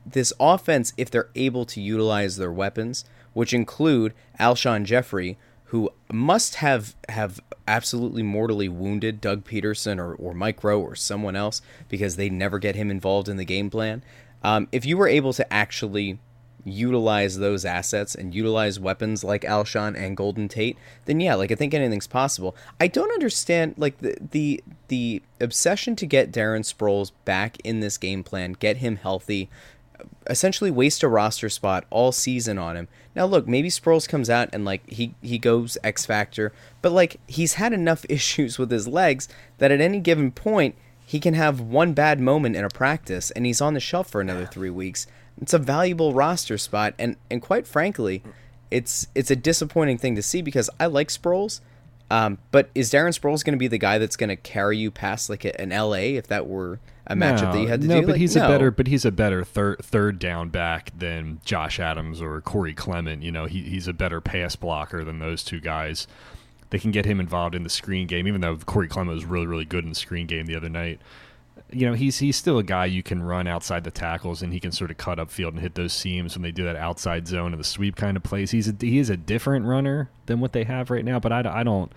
This 0.06 0.34
offense, 0.40 0.94
if 0.98 1.10
they're 1.10 1.30
able 1.36 1.66
to 1.66 1.82
utilize 1.82 2.38
their 2.38 2.52
weapons, 2.52 3.06
which 3.34 3.54
include 3.54 4.14
Alshon 4.40 4.84
Jeffery, 4.84 5.38
who 5.72 5.90
must 6.12 6.56
have 6.56 6.98
have 7.08 7.40
absolutely 7.66 8.22
mortally 8.22 8.68
wounded 8.68 9.22
Doug 9.22 9.46
Pederson 9.46 10.00
or, 10.00 10.14
or 10.16 10.34
Mike 10.34 10.60
Groh 10.60 10.82
or 10.82 10.96
someone 10.96 11.38
else 11.38 11.62
because 11.88 12.18
they 12.18 12.30
never 12.30 12.60
get 12.60 12.76
him 12.76 12.92
involved 12.92 13.30
in 13.30 13.38
the 13.38 13.46
game 13.46 13.70
plan. 13.70 14.04
Um, 14.44 14.68
if 14.74 14.86
you 14.86 14.98
were 14.98 15.08
able 15.08 15.32
to 15.32 15.54
actually 15.54 16.20
utilize 16.66 17.38
those 17.38 17.64
assets 17.64 18.16
and 18.16 18.36
utilize 18.36 18.82
weapons 18.82 19.24
like 19.24 19.44
Alshon 19.44 19.96
and 19.96 20.18
Golden 20.18 20.50
Tate, 20.50 20.78
then 21.06 21.22
yeah, 21.22 21.36
like 21.36 21.54
I 21.54 21.56
think 21.56 21.74
anything's 21.74 22.06
possible. 22.06 22.54
I 22.78 22.88
don't 22.88 23.14
understand 23.14 23.76
like 23.78 24.00
the 24.00 24.18
the 24.32 24.62
the 24.90 25.22
obsession 25.40 25.96
to 25.96 26.06
get 26.06 26.34
Darren 26.34 26.66
Sproles 26.66 27.14
back 27.24 27.58
in 27.64 27.80
this 27.80 27.98
game 27.98 28.26
plan, 28.26 28.58
get 28.60 28.78
him 28.78 28.98
healthy, 28.98 29.50
essentially 30.28 30.72
waste 30.72 31.04
a 31.04 31.08
roster 31.08 31.50
spot 31.50 31.86
all 31.90 32.12
season 32.12 32.58
on 32.58 32.76
him. 32.76 32.88
Now 33.16 33.26
look, 33.26 33.48
maybe 33.48 33.70
Sproles 33.70 34.08
comes 34.08 34.30
out 34.30 34.50
and 34.54 34.66
like 34.66 34.88
he 34.90 35.16
he 35.22 35.38
goes 35.38 35.78
X 35.84 36.06
factor, 36.06 36.54
but 36.82 36.92
like 36.92 37.20
he's 37.28 37.56
had 37.56 37.74
enough 37.74 38.06
issues 38.10 38.58
with 38.58 38.72
his 38.72 38.88
legs 38.88 39.28
that 39.58 39.72
at 39.72 39.82
any 39.82 40.00
given 40.00 40.32
point 40.32 40.76
he 41.06 41.20
can 41.20 41.34
have 41.34 41.60
one 41.60 41.94
bad 41.94 42.20
moment 42.20 42.56
in 42.56 42.64
a 42.64 42.70
practice 42.70 43.32
and 43.32 43.46
he's 43.46 43.62
on 43.62 43.74
the 43.74 43.80
shelf 43.80 44.10
for 44.10 44.22
another 44.22 44.46
3 44.46 44.70
weeks. 44.70 45.08
It's 45.42 45.54
a 45.54 45.60
valuable 45.60 46.14
roster 46.14 46.58
spot 46.58 46.94
and 46.98 47.16
and 47.30 47.42
quite 47.42 47.68
frankly, 47.68 48.24
it's 48.70 49.08
it's 49.16 49.32
a 49.32 49.36
disappointing 49.36 49.98
thing 49.98 50.16
to 50.16 50.22
see 50.22 50.42
because 50.42 50.70
I 50.80 50.86
like 50.86 51.10
Sproles. 51.10 51.62
Um, 52.10 52.40
but 52.52 52.70
is 52.76 52.92
Darren 52.92 53.18
Sproles 53.18 53.42
going 53.42 53.54
to 53.54 53.58
be 53.58 53.70
the 53.70 53.78
guy 53.78 53.98
that's 53.98 54.18
going 54.18 54.30
to 54.30 54.36
carry 54.36 54.78
you 54.78 54.92
past 54.92 55.30
like 55.30 55.46
a, 55.46 55.60
an 55.62 55.70
LA 55.70 56.18
if 56.18 56.28
that 56.28 56.46
were 56.46 56.82
a 57.12 57.16
matchup 57.16 57.54
that 57.54 57.60
you 57.62 57.68
had 57.68 57.82
to 57.82 57.88
no, 57.88 58.02
do? 58.02 58.08
but 58.08 58.12
Like, 58.14 58.20
he's 58.22 58.36
no. 58.36 58.46
a 58.46 58.48
better, 58.48 58.72
but 58.72 58.88
he's 58.88 59.06
a 59.06 59.12
better 59.12 59.44
third 59.44 59.80
third 59.84 60.20
down 60.20 60.50
back 60.50 60.92
than 60.98 61.40
Josh 61.46 61.80
Adams 61.80 62.22
or 62.22 62.40
Corey 62.42 62.74
Clement. 62.74 63.24
You 63.24 63.32
know, 63.32 63.46
he, 63.46 63.62
he's 63.64 63.88
a 63.88 63.94
better 63.94 64.22
pass 64.22 64.56
blocker 64.56 65.04
than 65.04 65.20
those 65.20 65.44
two 65.44 65.60
guys. 65.60 66.08
They 66.70 66.80
can 66.80 66.92
get 66.92 67.06
him 67.06 67.20
involved 67.20 67.54
in 67.54 67.64
the 67.64 67.70
screen 67.70 68.08
game, 68.08 68.28
even 68.28 68.42
though 68.42 68.56
Corey 68.58 68.88
Clement 68.88 69.14
was 69.16 69.26
really 69.26 69.48
really 69.48 69.66
good 69.66 69.84
in 69.84 69.90
the 69.90 69.96
screen 69.96 70.28
game 70.28 70.46
the 70.46 70.56
other 70.56 70.70
night. 70.70 71.00
You 71.74 71.86
know, 71.86 71.94
he's 71.94 72.20
he's 72.20 72.36
still 72.36 72.58
a 72.58 72.64
guy 72.64 72.86
you 72.86 73.04
can 73.04 73.24
run 73.24 73.48
outside 73.48 73.84
the 73.84 73.92
tackles 73.92 74.42
and 74.42 74.52
he 74.52 74.60
can 74.60 74.72
sort 74.72 74.92
of 74.92 74.98
cut 74.98 75.18
upfield 75.18 75.50
and 75.50 75.60
hit 75.60 75.76
those 75.76 75.94
seams 75.94 76.36
when 76.36 76.44
they 76.44 76.52
do 76.52 76.64
that 76.66 76.76
outside 76.76 77.28
zone 77.28 77.54
and 77.54 77.60
the 77.60 77.66
sweep 77.66 77.96
kind 77.96 78.18
of 78.18 78.24
plays. 78.24 78.52
He's 78.52 78.68
a, 78.68 78.76
he 78.80 78.98
is 78.98 79.10
a 79.10 79.18
different 79.18 79.66
runner 79.66 80.10
than 80.26 80.40
what 80.40 80.54
they 80.54 80.64
have 80.64 80.90
right 80.90 81.06
now, 81.06 81.20
but 81.20 81.32
I, 81.32 81.60
I 81.60 81.64
don't. 81.64 81.92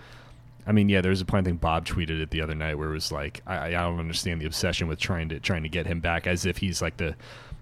I 0.67 0.73
mean, 0.73 0.89
yeah, 0.89 1.01
there 1.01 1.11
was 1.11 1.21
a 1.21 1.25
point 1.25 1.47
I 1.47 1.51
think 1.51 1.61
Bob 1.61 1.87
tweeted 1.87 2.21
it 2.21 2.31
the 2.31 2.41
other 2.41 2.55
night 2.55 2.77
where 2.77 2.89
it 2.89 2.93
was 2.95 3.13
like, 3.13 3.43
I, 3.47 3.69
I 3.69 3.71
don't 3.71 4.01
understand 4.01 4.41
the 4.41 4.47
obsession 4.47 4.89
with 4.89 4.99
trying 4.99 5.29
to 5.29 5.41
trying 5.41 5.63
to 5.65 5.69
get 5.69 5.87
him 5.87 6.01
back 6.01 6.27
as 6.27 6.47
if 6.47 6.59
he's 6.59 6.81
like 6.81 6.97
the 6.97 7.15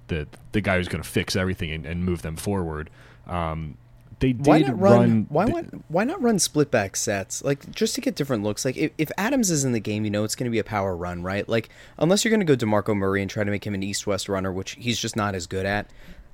the 0.09 0.29
the 0.53 0.61
guy 0.61 0.77
who's 0.77 0.89
going 0.89 1.03
to 1.03 1.09
fix 1.09 1.35
everything 1.37 1.71
and, 1.71 1.87
and 1.87 2.05
move 2.05 2.23
them 2.23 2.37
forward. 2.37 2.91
Um, 3.27 3.77
they 4.23 4.33
did 4.33 4.47
why 4.47 4.59
not 4.61 4.79
run, 4.79 5.01
run. 5.01 5.27
why 5.31 5.47
th- 5.47 5.67
why 5.89 6.05
not 6.05 6.23
run 6.23 6.39
split 6.39 6.71
back 6.71 6.95
sets 6.95 7.43
like 7.43 7.69
just 7.73 7.97
to 7.97 8.01
get 8.01 8.15
different 8.15 8.45
looks 8.45 8.65
like 8.65 8.77
if, 8.77 8.93
if 8.97 9.11
adams 9.19 9.51
is 9.51 9.65
in 9.65 9.73
the 9.73 9.81
game 9.81 10.05
you 10.05 10.13
know 10.13 10.23
it's 10.23 10.37
going 10.37 10.45
to 10.45 10.51
be 10.51 10.61
a 10.61 10.65
power 10.65 10.95
run 10.97 11.25
right 11.25 11.49
like 11.49 11.71
unless 11.99 12.25
you're 12.25 12.31
going 12.31 12.39
to 12.39 12.47
go 12.47 12.55
demarco 12.55 12.97
murray 12.97 13.21
and 13.21 13.29
try 13.29 13.43
to 13.43 13.51
make 13.51 13.67
him 13.67 13.75
an 13.75 13.83
east 13.83 14.07
west 14.07 14.29
runner 14.29 14.53
which 14.53 14.77
he's 14.79 14.97
just 14.97 15.17
not 15.17 15.35
as 15.35 15.49
good 15.49 15.67
at 15.67 15.91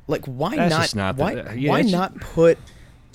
like 0.07 0.23
why 0.27 0.55
That's 0.55 0.95
not, 0.95 1.17
not 1.17 1.35
the- 1.35 1.43
why, 1.43 1.55
yeah, 1.55 1.71
why 1.71 1.81
not 1.81 2.15
put 2.21 2.59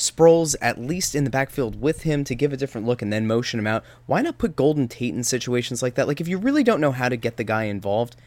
Sproles 0.03 0.55
at 0.61 0.79
least 0.79 1.15
in 1.15 1.23
the 1.23 1.29
backfield 1.29 1.79
with 1.79 2.03
him 2.03 2.25
to 2.25 2.35
give 2.35 2.51
a 2.51 2.57
different 2.57 2.85
look 2.85 3.01
and 3.01 3.11
then 3.11 3.25
motion 3.25 3.59
him 3.59 3.67
out. 3.67 3.85
Why 4.05 4.21
not 4.21 4.37
put 4.37 4.55
Golden 4.55 4.89
Tate 4.89 5.13
in 5.13 5.23
situations 5.23 5.81
like 5.81 5.95
that? 5.95 6.07
Like 6.07 6.19
if 6.19 6.27
you 6.27 6.37
really 6.37 6.63
don't 6.63 6.81
know 6.81 6.91
how 6.91 7.07
to 7.07 7.15
get 7.15 7.37
the 7.37 7.43
guy 7.45 7.63
involved, 7.63 8.17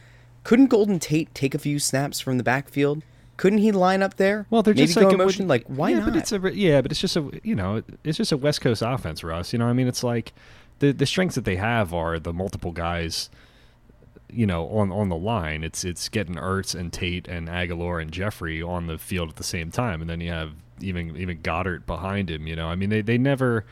couldn't 0.43 0.67
Golden 0.67 0.97
Tate 0.97 1.33
take 1.35 1.53
a 1.53 1.59
few 1.59 1.77
snaps 1.77 2.19
from 2.19 2.37
the 2.37 2.43
backfield? 2.43 3.03
Couldn't 3.37 3.59
he 3.59 3.71
line 3.71 4.01
up 4.01 4.15
there? 4.15 4.47
Well, 4.49 4.63
they're 4.63 4.73
maybe 4.73 4.87
just 4.87 4.97
like 4.97 5.13
a- 5.13 5.17
motion. 5.17 5.47
Like 5.47 5.65
why 5.67 5.91
yeah, 5.91 5.99
not? 5.99 6.05
But 6.05 6.15
it's 6.15 6.31
a 6.31 6.39
yeah, 6.55 6.81
but 6.81 6.91
it's 6.91 6.99
just 6.99 7.15
a 7.15 7.29
you 7.43 7.53
know 7.53 7.83
it's 8.03 8.17
just 8.17 8.31
a 8.31 8.37
West 8.37 8.61
Coast 8.61 8.81
offense, 8.81 9.23
Russ. 9.23 9.53
You 9.53 9.59
know, 9.59 9.67
I 9.67 9.73
mean, 9.73 9.87
it's 9.87 10.03
like 10.03 10.33
the 10.79 10.91
the 10.91 11.05
strengths 11.05 11.35
that 11.35 11.45
they 11.45 11.57
have 11.57 11.93
are 11.93 12.19
the 12.19 12.33
multiple 12.33 12.71
guys. 12.71 13.29
You 14.29 14.47
know, 14.47 14.67
on 14.69 14.91
on 14.91 15.09
the 15.09 15.15
line, 15.15 15.63
it's 15.63 15.85
it's 15.85 16.09
getting 16.09 16.35
Ertz 16.35 16.73
and 16.73 16.91
Tate 16.91 17.27
and 17.27 17.47
Agholor 17.47 18.01
and 18.01 18.11
Jeffery 18.11 18.63
on 18.63 18.87
the 18.87 18.97
field 18.97 19.29
at 19.29 19.35
the 19.35 19.43
same 19.43 19.69
time, 19.69 20.01
and 20.01 20.09
then 20.09 20.19
you 20.19 20.31
have 20.31 20.53
even 20.81 21.15
even 21.17 21.39
Goedert 21.39 21.85
behind 21.85 22.29
him. 22.29 22.47
You 22.47 22.55
know, 22.55 22.67
I 22.67 22.75
mean, 22.75 22.89
they 22.89 23.01
they 23.01 23.17
never. 23.17 23.65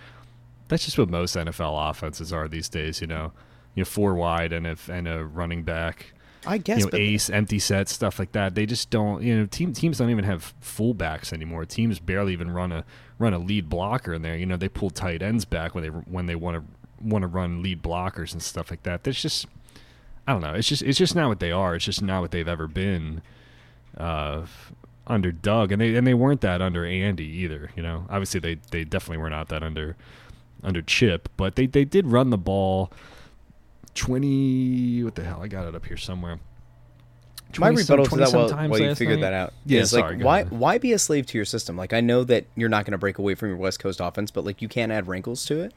That's 0.68 0.86
just 0.86 0.98
what 0.98 1.10
most 1.10 1.36
NFL 1.36 1.90
offenses 1.90 2.34
are 2.34 2.48
these 2.48 2.70
days. 2.70 3.02
You 3.02 3.08
know, 3.08 3.32
you 3.76 3.82
have 3.82 3.88
four 3.88 4.16
wide 4.16 4.52
and 4.52 4.66
if 4.66 4.90
and 4.90 5.08
a 5.08 5.24
running 5.26 5.64
back 5.64 6.14
I 6.48 6.58
guess, 6.58 6.80
you 6.80 6.86
know, 6.86 6.92
ace, 6.94 7.30
empty 7.30 7.60
sets, 7.60 7.94
stuff 7.94 8.20
like 8.20 8.32
that. 8.34 8.56
They 8.56 8.66
just 8.66 8.90
don't. 8.90 9.22
You 9.22 9.40
know, 9.40 9.46
team 9.46 9.74
teams 9.74 9.98
don't 9.98 10.10
even 10.10 10.26
have 10.26 10.54
fullbacks 10.62 11.34
anymore. 11.34 11.66
Teams 11.66 12.00
barely 12.00 12.34
even 12.34 12.52
run 12.52 12.72
a 12.72 12.86
run 13.18 13.34
a 13.34 13.40
lead 13.40 13.70
blocker 13.70 14.14
in 14.14 14.22
there. 14.22 14.36
You 14.38 14.46
know, 14.46 14.58
they 14.58 14.70
pull 14.70 14.90
tight 14.90 15.22
ends 15.22 15.46
back 15.46 15.74
when 15.74 15.84
they 15.84 15.90
when 15.90 16.26
they 16.26 16.36
want 16.36 16.58
to 16.58 16.64
want 17.04 17.24
to 17.24 17.28
run 17.28 17.62
lead 17.62 17.82
blockers 17.82 18.34
and 18.34 18.42
stuff 18.42 18.70
like 18.70 18.84
that. 18.84 19.04
That's 19.04 19.22
just, 19.22 19.48
I 20.28 20.34
don't 20.34 20.42
know. 20.42 20.54
It's 20.54 20.68
just 20.68 20.84
it's 20.84 20.98
just 20.98 21.16
not 21.16 21.30
what 21.30 21.40
they 21.40 21.52
are. 21.52 21.76
It's 21.76 21.86
just 21.86 22.02
not 22.02 22.22
what 22.22 22.32
they've 22.32 22.48
ever 22.48 22.68
been. 22.68 23.22
Uh, 23.98 24.46
under 25.08 25.32
Doug, 25.32 25.72
and 25.72 25.82
they 25.82 25.96
and 25.96 26.06
they 26.06 26.14
weren't 26.14 26.42
that 26.42 26.62
under 26.62 26.86
Andy 26.86 27.26
either. 27.26 27.72
You 27.76 27.84
know, 27.84 28.06
obviously 28.10 28.40
they 28.40 28.56
they 28.72 28.84
definitely 28.84 29.18
were 29.18 29.30
not 29.30 29.50
that 29.50 29.64
under 29.64 29.96
under 30.64 30.82
Chip, 30.82 31.30
but 31.38 31.56
they 31.56 31.68
they 31.68 31.86
did 31.86 32.08
run 32.08 32.30
the 32.30 32.38
ball 32.38 32.92
twenty. 33.94 35.04
What 35.04 35.16
the 35.16 35.24
hell? 35.24 35.42
I 35.42 35.48
got 35.48 35.68
it 35.68 35.76
up 35.76 35.86
here 35.86 35.98
somewhere. 35.98 36.40
My 37.58 37.70
rebuttal 37.70 38.06
to 38.08 38.16
that, 38.18 38.34
while, 38.34 38.50
while 38.50 38.80
you 38.80 38.96
figured 38.96 39.22
that 39.22 39.32
out, 39.32 39.54
Yeah, 39.66 39.82
is 39.82 39.92
sorry, 39.92 40.18
like 40.18 40.26
why 40.26 40.40
ahead. 40.42 40.52
why 40.52 40.78
be 40.78 40.92
a 40.92 41.00
slave 41.00 41.26
to 41.28 41.38
your 41.38 41.46
system? 41.46 41.78
Like 41.78 41.94
I 41.94 42.02
know 42.02 42.24
that 42.26 42.46
you're 42.56 42.70
not 42.70 42.86
going 42.86 42.92
to 42.92 42.98
break 42.98 43.18
away 43.18 43.36
from 43.36 43.50
your 43.50 43.58
West 43.58 43.80
Coast 43.80 44.02
offense, 44.02 44.32
but 44.32 44.44
like 44.44 44.62
you 44.62 44.68
can't 44.68 44.92
add 44.92 45.08
wrinkles 45.08 45.46
to 45.46 45.62
it. 45.62 45.74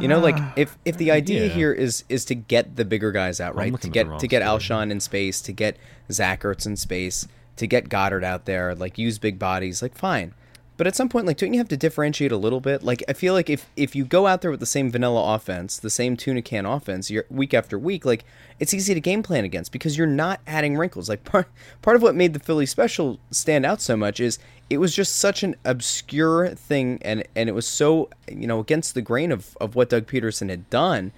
You 0.00 0.08
know, 0.08 0.18
like 0.18 0.36
if 0.56 0.72
ah, 0.74 0.80
if 0.84 0.96
the 0.96 1.10
idea 1.10 1.46
yeah. 1.46 1.52
here 1.52 1.72
is 1.72 2.04
is 2.08 2.24
to 2.26 2.34
get 2.34 2.76
the 2.76 2.84
bigger 2.84 3.12
guys 3.12 3.40
out, 3.40 3.54
right? 3.54 3.80
To 3.80 3.88
get 3.88 4.18
to 4.18 4.26
get. 4.26 4.42
Alshon 4.42 4.90
in 4.90 5.00
space, 5.00 5.40
to 5.42 5.52
get 5.52 5.76
Zach 6.10 6.42
Ertz 6.42 6.66
in 6.66 6.76
space, 6.76 7.28
to 7.56 7.66
get 7.66 7.88
Goedert 7.88 8.24
out 8.24 8.44
there, 8.44 8.74
like 8.74 8.98
use 8.98 9.18
big 9.18 9.38
bodies, 9.38 9.82
like 9.82 9.96
fine. 9.96 10.34
But 10.76 10.88
at 10.88 10.96
some 10.96 11.08
point, 11.08 11.26
like, 11.26 11.36
don't 11.36 11.52
you 11.52 11.60
have 11.60 11.68
to 11.68 11.76
differentiate 11.76 12.32
a 12.32 12.36
little 12.36 12.60
bit? 12.60 12.82
Like, 12.82 13.04
I 13.08 13.12
feel 13.12 13.32
like 13.32 13.48
if 13.48 13.70
if 13.76 13.94
you 13.94 14.04
go 14.04 14.26
out 14.26 14.40
there 14.42 14.50
with 14.50 14.58
the 14.58 14.66
same 14.66 14.90
vanilla 14.90 15.34
offense, 15.34 15.78
the 15.78 15.90
same 15.90 16.16
tuna 16.16 16.42
can 16.42 16.66
offense, 16.66 17.10
you're, 17.10 17.26
week 17.30 17.54
after 17.54 17.78
week, 17.78 18.04
like, 18.04 18.24
it's 18.58 18.74
easy 18.74 18.92
to 18.92 19.00
game 19.00 19.22
plan 19.22 19.44
against 19.44 19.70
because 19.70 19.96
you're 19.96 20.08
not 20.08 20.40
adding 20.48 20.76
wrinkles. 20.76 21.08
Like, 21.08 21.22
part 21.32 21.46
part 21.80 21.94
of 21.94 22.02
what 22.02 22.16
made 22.16 22.32
the 22.32 22.40
Philly 22.40 22.66
special 22.66 23.20
stand 23.30 23.64
out 23.64 23.80
so 23.80 23.96
much 23.96 24.18
is 24.18 24.40
it 24.68 24.78
was 24.78 24.96
just 24.96 25.16
such 25.16 25.44
an 25.44 25.54
obscure 25.64 26.48
thing, 26.48 26.98
and 27.02 27.22
and 27.36 27.48
it 27.48 27.52
was 27.52 27.68
so 27.68 28.10
you 28.28 28.48
know 28.48 28.58
against 28.58 28.94
the 28.94 29.02
grain 29.02 29.30
of 29.30 29.56
of 29.60 29.76
what 29.76 29.90
Doug 29.90 30.06
Pederson 30.06 30.50
had 30.50 30.68
done. 30.70 31.12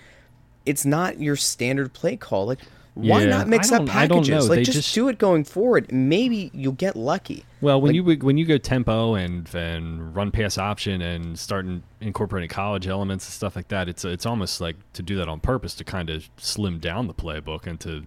It's 0.66 0.85
not 0.85 1.21
your 1.21 1.37
standard 1.37 1.95
play 1.95 2.16
call. 2.16 2.47
Like, 2.47 2.61
why 2.97 3.21
Yeah, 3.21 3.26
not 3.29 3.47
mix 3.49 3.71
I 3.71 3.76
up 3.76 3.81
don't- 3.87 3.95
I 3.95 4.07
don't 4.07 4.19
packages? 4.25 4.45
know. 4.45 4.49
Like, 4.50 4.59
They 4.61 4.65
just, 4.65 4.79
just- 4.79 4.95
do 4.95 5.09
it 5.09 5.19
going 5.19 5.45
forward. 5.45 5.93
Maybe 5.93 6.50
you'll 6.55 6.73
get 6.73 6.97
lucky. 6.97 7.45
Well, 7.61 7.79
when 7.81 7.91
Like- 7.95 8.21
you 8.21 8.26
when 8.26 8.38
you 8.38 8.47
go 8.47 8.57
tempo 8.59 9.15
and 9.15 9.47
and 9.55 10.17
run 10.17 10.31
pass 10.31 10.57
option 10.59 11.03
and 11.03 11.38
start 11.38 11.67
in, 11.67 11.83
incorporating 12.00 12.49
college 12.49 12.87
elements 12.87 13.26
and 13.26 13.33
stuff 13.33 13.55
like 13.55 13.69
that, 13.69 13.88
it's 13.88 14.05
it's 14.05 14.25
almost 14.25 14.61
like 14.61 14.76
to 14.95 15.03
do 15.03 15.15
that 15.17 15.29
on 15.29 15.41
purpose 15.41 15.75
to 15.75 15.85
kind 15.85 16.09
of 16.11 16.29
slim 16.38 16.79
down 16.79 17.07
the 17.07 17.15
playbook 17.15 17.67
and 17.67 17.79
to 17.81 18.05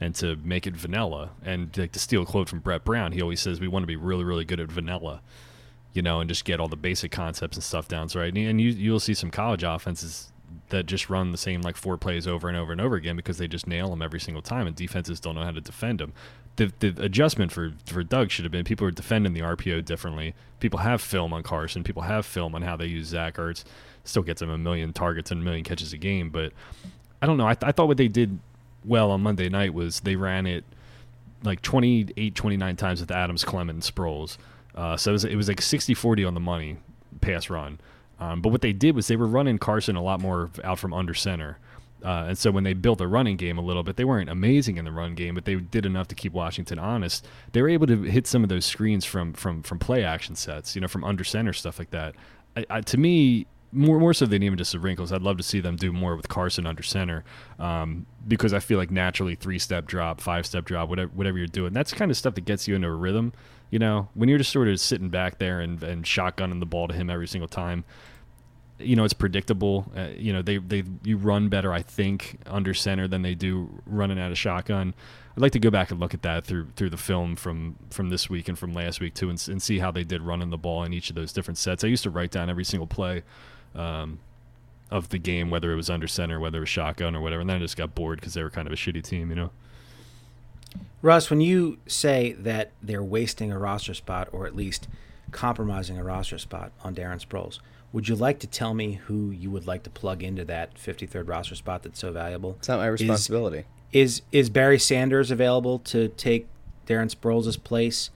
and 0.00 0.14
to 0.16 0.36
make 0.44 0.66
it 0.66 0.76
vanilla. 0.76 1.30
And 1.42 1.74
like 1.78 1.92
to 1.92 1.98
steal 1.98 2.22
a 2.22 2.26
quote 2.26 2.48
from 2.50 2.58
Brett 2.60 2.84
Brown, 2.84 3.12
he 3.12 3.22
always 3.22 3.40
says 3.40 3.58
we 3.58 3.68
want 3.68 3.82
to 3.84 3.88
be 3.88 3.96
really 3.96 4.24
really 4.24 4.44
good 4.44 4.60
at 4.60 4.70
vanilla, 4.70 5.22
you 5.94 6.02
know, 6.02 6.20
and 6.20 6.28
just 6.28 6.44
get 6.44 6.60
all 6.60 6.68
the 6.68 6.76
basic 6.76 7.10
concepts 7.10 7.56
and 7.56 7.64
stuff 7.64 7.88
down. 7.88 8.10
So 8.10 8.20
right, 8.20 8.28
and, 8.34 8.46
and 8.46 8.60
you 8.60 8.68
you'll 8.68 9.00
see 9.00 9.14
some 9.14 9.30
college 9.30 9.62
offenses 9.62 10.30
that 10.70 10.86
just 10.86 11.08
run 11.08 11.32
the 11.32 11.38
same 11.38 11.62
like 11.62 11.76
four 11.76 11.96
plays 11.96 12.26
over 12.26 12.48
and 12.48 12.56
over 12.56 12.72
and 12.72 12.80
over 12.80 12.96
again 12.96 13.16
because 13.16 13.38
they 13.38 13.48
just 13.48 13.66
nail 13.66 13.90
them 13.90 14.02
every 14.02 14.20
single 14.20 14.42
time, 14.42 14.66
and 14.66 14.74
defenses 14.74 15.20
don't 15.20 15.34
know 15.34 15.44
how 15.44 15.50
to 15.50 15.60
defend 15.60 16.00
them. 16.00 16.12
The, 16.56 16.72
the 16.78 16.94
adjustment 17.02 17.52
for 17.52 17.72
for 17.86 18.02
Doug 18.02 18.30
should 18.30 18.44
have 18.44 18.52
been 18.52 18.64
people 18.64 18.86
are 18.86 18.90
defending 18.92 19.32
the 19.32 19.40
RPO 19.40 19.84
differently. 19.84 20.34
People 20.60 20.80
have 20.80 21.00
film 21.00 21.32
on 21.32 21.42
Carson. 21.42 21.84
People 21.84 22.02
have 22.02 22.24
film 22.24 22.54
on 22.54 22.62
how 22.62 22.76
they 22.76 22.86
use 22.86 23.08
Zach 23.08 23.36
Ertz. 23.36 23.64
Still 24.04 24.22
gets 24.22 24.40
him 24.40 24.50
a 24.50 24.58
million 24.58 24.92
targets 24.92 25.30
and 25.30 25.40
a 25.40 25.44
million 25.44 25.64
catches 25.64 25.92
a 25.92 25.98
game, 25.98 26.30
but 26.30 26.52
I 27.20 27.26
don't 27.26 27.36
know. 27.36 27.46
I, 27.46 27.54
th- 27.54 27.68
I 27.68 27.72
thought 27.72 27.88
what 27.88 27.96
they 27.96 28.08
did 28.08 28.38
well 28.84 29.10
on 29.10 29.22
Monday 29.22 29.48
night 29.48 29.74
was 29.74 30.00
they 30.00 30.16
ran 30.16 30.46
it 30.46 30.64
like 31.42 31.60
28, 31.62 32.34
29 32.34 32.76
times 32.76 33.00
with 33.00 33.10
Adams, 33.10 33.44
Clement, 33.44 33.76
and 33.76 33.82
Sproles. 33.82 34.38
Uh, 34.74 34.96
so 34.96 35.10
it 35.10 35.12
was, 35.12 35.24
it 35.24 35.36
was 35.36 35.48
like 35.48 35.60
60 35.60 35.94
40 35.94 36.24
on 36.24 36.34
the 36.34 36.40
money 36.40 36.76
pass 37.20 37.50
run. 37.50 37.78
Um, 38.18 38.40
but 38.40 38.50
what 38.50 38.62
they 38.62 38.72
did 38.72 38.94
was 38.94 39.08
they 39.08 39.16
were 39.16 39.26
running 39.26 39.58
Carson 39.58 39.96
a 39.96 40.02
lot 40.02 40.20
more 40.20 40.50
out 40.64 40.78
from 40.78 40.94
under 40.94 41.14
center. 41.14 41.58
Uh, 42.04 42.26
and 42.28 42.38
so 42.38 42.50
when 42.50 42.64
they 42.64 42.74
built 42.74 42.98
the 42.98 43.08
running 43.08 43.36
game 43.36 43.58
a 43.58 43.62
little 43.62 43.82
bit, 43.82 43.96
they 43.96 44.04
weren't 44.04 44.30
amazing 44.30 44.76
in 44.76 44.84
the 44.84 44.92
run 44.92 45.14
game, 45.14 45.34
but 45.34 45.44
they 45.44 45.56
did 45.56 45.84
enough 45.84 46.08
to 46.08 46.14
keep 46.14 46.32
Washington 46.32 46.78
honest. 46.78 47.26
They 47.52 47.62
were 47.62 47.68
able 47.68 47.86
to 47.88 48.02
hit 48.02 48.26
some 48.26 48.42
of 48.42 48.48
those 48.48 48.64
screens 48.64 49.04
from 49.04 49.32
from 49.32 49.62
from 49.62 49.78
play 49.78 50.04
action 50.04 50.36
sets, 50.36 50.74
you 50.74 50.80
know, 50.80 50.88
from 50.88 51.04
under 51.04 51.24
center 51.24 51.52
stuff 51.52 51.78
like 51.78 51.90
that. 51.90 52.14
I, 52.56 52.66
I, 52.70 52.80
to 52.82 52.98
me, 52.98 53.46
more 53.72 53.98
more 53.98 54.14
so 54.14 54.26
than 54.26 54.42
even 54.42 54.58
just 54.58 54.72
the 54.72 54.78
wrinkles, 54.78 55.10
I'd 55.10 55.22
love 55.22 55.36
to 55.38 55.42
see 55.42 55.60
them 55.60 55.76
do 55.76 55.92
more 55.92 56.16
with 56.16 56.28
Carson 56.28 56.66
under 56.66 56.82
center, 56.82 57.24
um, 57.58 58.06
because 58.28 58.52
I 58.52 58.60
feel 58.60 58.78
like 58.78 58.90
naturally 58.90 59.34
three 59.34 59.58
step 59.58 59.86
drop, 59.86 60.20
five 60.20 60.46
step 60.46 60.64
drop, 60.64 60.88
whatever 60.88 61.10
whatever 61.14 61.38
you're 61.38 61.46
doing, 61.46 61.72
that's 61.72 61.92
kind 61.92 62.10
of 62.10 62.16
stuff 62.16 62.34
that 62.36 62.44
gets 62.44 62.68
you 62.68 62.74
into 62.76 62.88
a 62.88 62.94
rhythm. 62.94 63.32
You 63.70 63.78
know, 63.78 64.08
when 64.14 64.28
you're 64.28 64.38
just 64.38 64.52
sort 64.52 64.68
of 64.68 64.78
sitting 64.78 65.08
back 65.08 65.38
there 65.38 65.60
and, 65.60 65.82
and 65.82 66.04
shotgunning 66.04 66.60
the 66.60 66.66
ball 66.66 66.88
to 66.88 66.94
him 66.94 67.10
every 67.10 67.26
single 67.26 67.48
time, 67.48 67.84
you 68.78 68.96
know 68.96 69.04
it's 69.04 69.14
predictable. 69.14 69.90
Uh, 69.96 70.08
you 70.16 70.32
know 70.32 70.42
they 70.42 70.58
they 70.58 70.84
you 71.02 71.16
run 71.16 71.48
better, 71.48 71.72
I 71.72 71.82
think, 71.82 72.38
under 72.46 72.74
center 72.74 73.08
than 73.08 73.22
they 73.22 73.34
do 73.34 73.82
running 73.86 74.18
out 74.18 74.30
of 74.30 74.38
shotgun. 74.38 74.94
I'd 75.36 75.42
like 75.42 75.52
to 75.52 75.58
go 75.58 75.70
back 75.70 75.90
and 75.90 76.00
look 76.00 76.14
at 76.14 76.22
that 76.22 76.44
through 76.44 76.68
through 76.76 76.90
the 76.90 76.96
film 76.96 77.36
from 77.36 77.76
from 77.90 78.10
this 78.10 78.28
week 78.28 78.48
and 78.48 78.58
from 78.58 78.74
last 78.74 79.00
week 79.00 79.14
too, 79.14 79.30
and, 79.30 79.48
and 79.48 79.62
see 79.62 79.78
how 79.78 79.90
they 79.90 80.04
did 80.04 80.22
running 80.22 80.50
the 80.50 80.58
ball 80.58 80.84
in 80.84 80.92
each 80.92 81.08
of 81.10 81.16
those 81.16 81.32
different 81.32 81.58
sets. 81.58 81.84
I 81.84 81.88
used 81.88 82.02
to 82.02 82.10
write 82.10 82.30
down 82.30 82.50
every 82.50 82.64
single 82.64 82.86
play 82.86 83.22
um, 83.74 84.18
of 84.90 85.08
the 85.08 85.18
game, 85.18 85.50
whether 85.50 85.72
it 85.72 85.76
was 85.76 85.90
under 85.90 86.06
center, 86.06 86.38
whether 86.38 86.58
it 86.58 86.60
was 86.60 86.68
shotgun 86.68 87.16
or 87.16 87.20
whatever, 87.20 87.40
and 87.40 87.50
then 87.50 87.56
I 87.56 87.60
just 87.60 87.76
got 87.76 87.94
bored 87.94 88.20
because 88.20 88.34
they 88.34 88.42
were 88.42 88.50
kind 88.50 88.66
of 88.66 88.72
a 88.72 88.76
shitty 88.76 89.02
team, 89.02 89.30
you 89.30 89.36
know. 89.36 89.50
Russ, 91.02 91.30
when 91.30 91.40
you 91.40 91.78
say 91.86 92.32
that 92.32 92.72
they're 92.82 93.02
wasting 93.02 93.52
a 93.52 93.58
roster 93.58 93.94
spot 93.94 94.28
or 94.32 94.46
at 94.46 94.56
least 94.56 94.88
compromising 95.30 95.98
a 95.98 96.04
roster 96.04 96.38
spot 96.38 96.72
on 96.82 96.94
Darren 96.94 97.24
Sproles, 97.24 97.58
would 97.92 98.08
you 98.08 98.16
like 98.16 98.38
to 98.40 98.46
tell 98.46 98.74
me 98.74 98.94
who 99.06 99.30
you 99.30 99.50
would 99.50 99.66
like 99.66 99.82
to 99.84 99.90
plug 99.90 100.22
into 100.22 100.44
that 100.46 100.74
53rd 100.74 101.28
roster 101.28 101.54
spot 101.54 101.82
that's 101.82 101.98
so 102.00 102.12
valuable? 102.12 102.56
It's 102.58 102.68
not 102.68 102.78
my 102.78 102.86
responsibility. 102.86 103.64
Is 103.92 104.22
is 104.32 104.50
Barry 104.50 104.78
Sanders 104.78 105.30
available 105.30 105.78
to 105.80 106.08
take 106.08 106.48
Darren 106.86 107.14
Sproles' 107.14 107.62
place? 107.62 108.10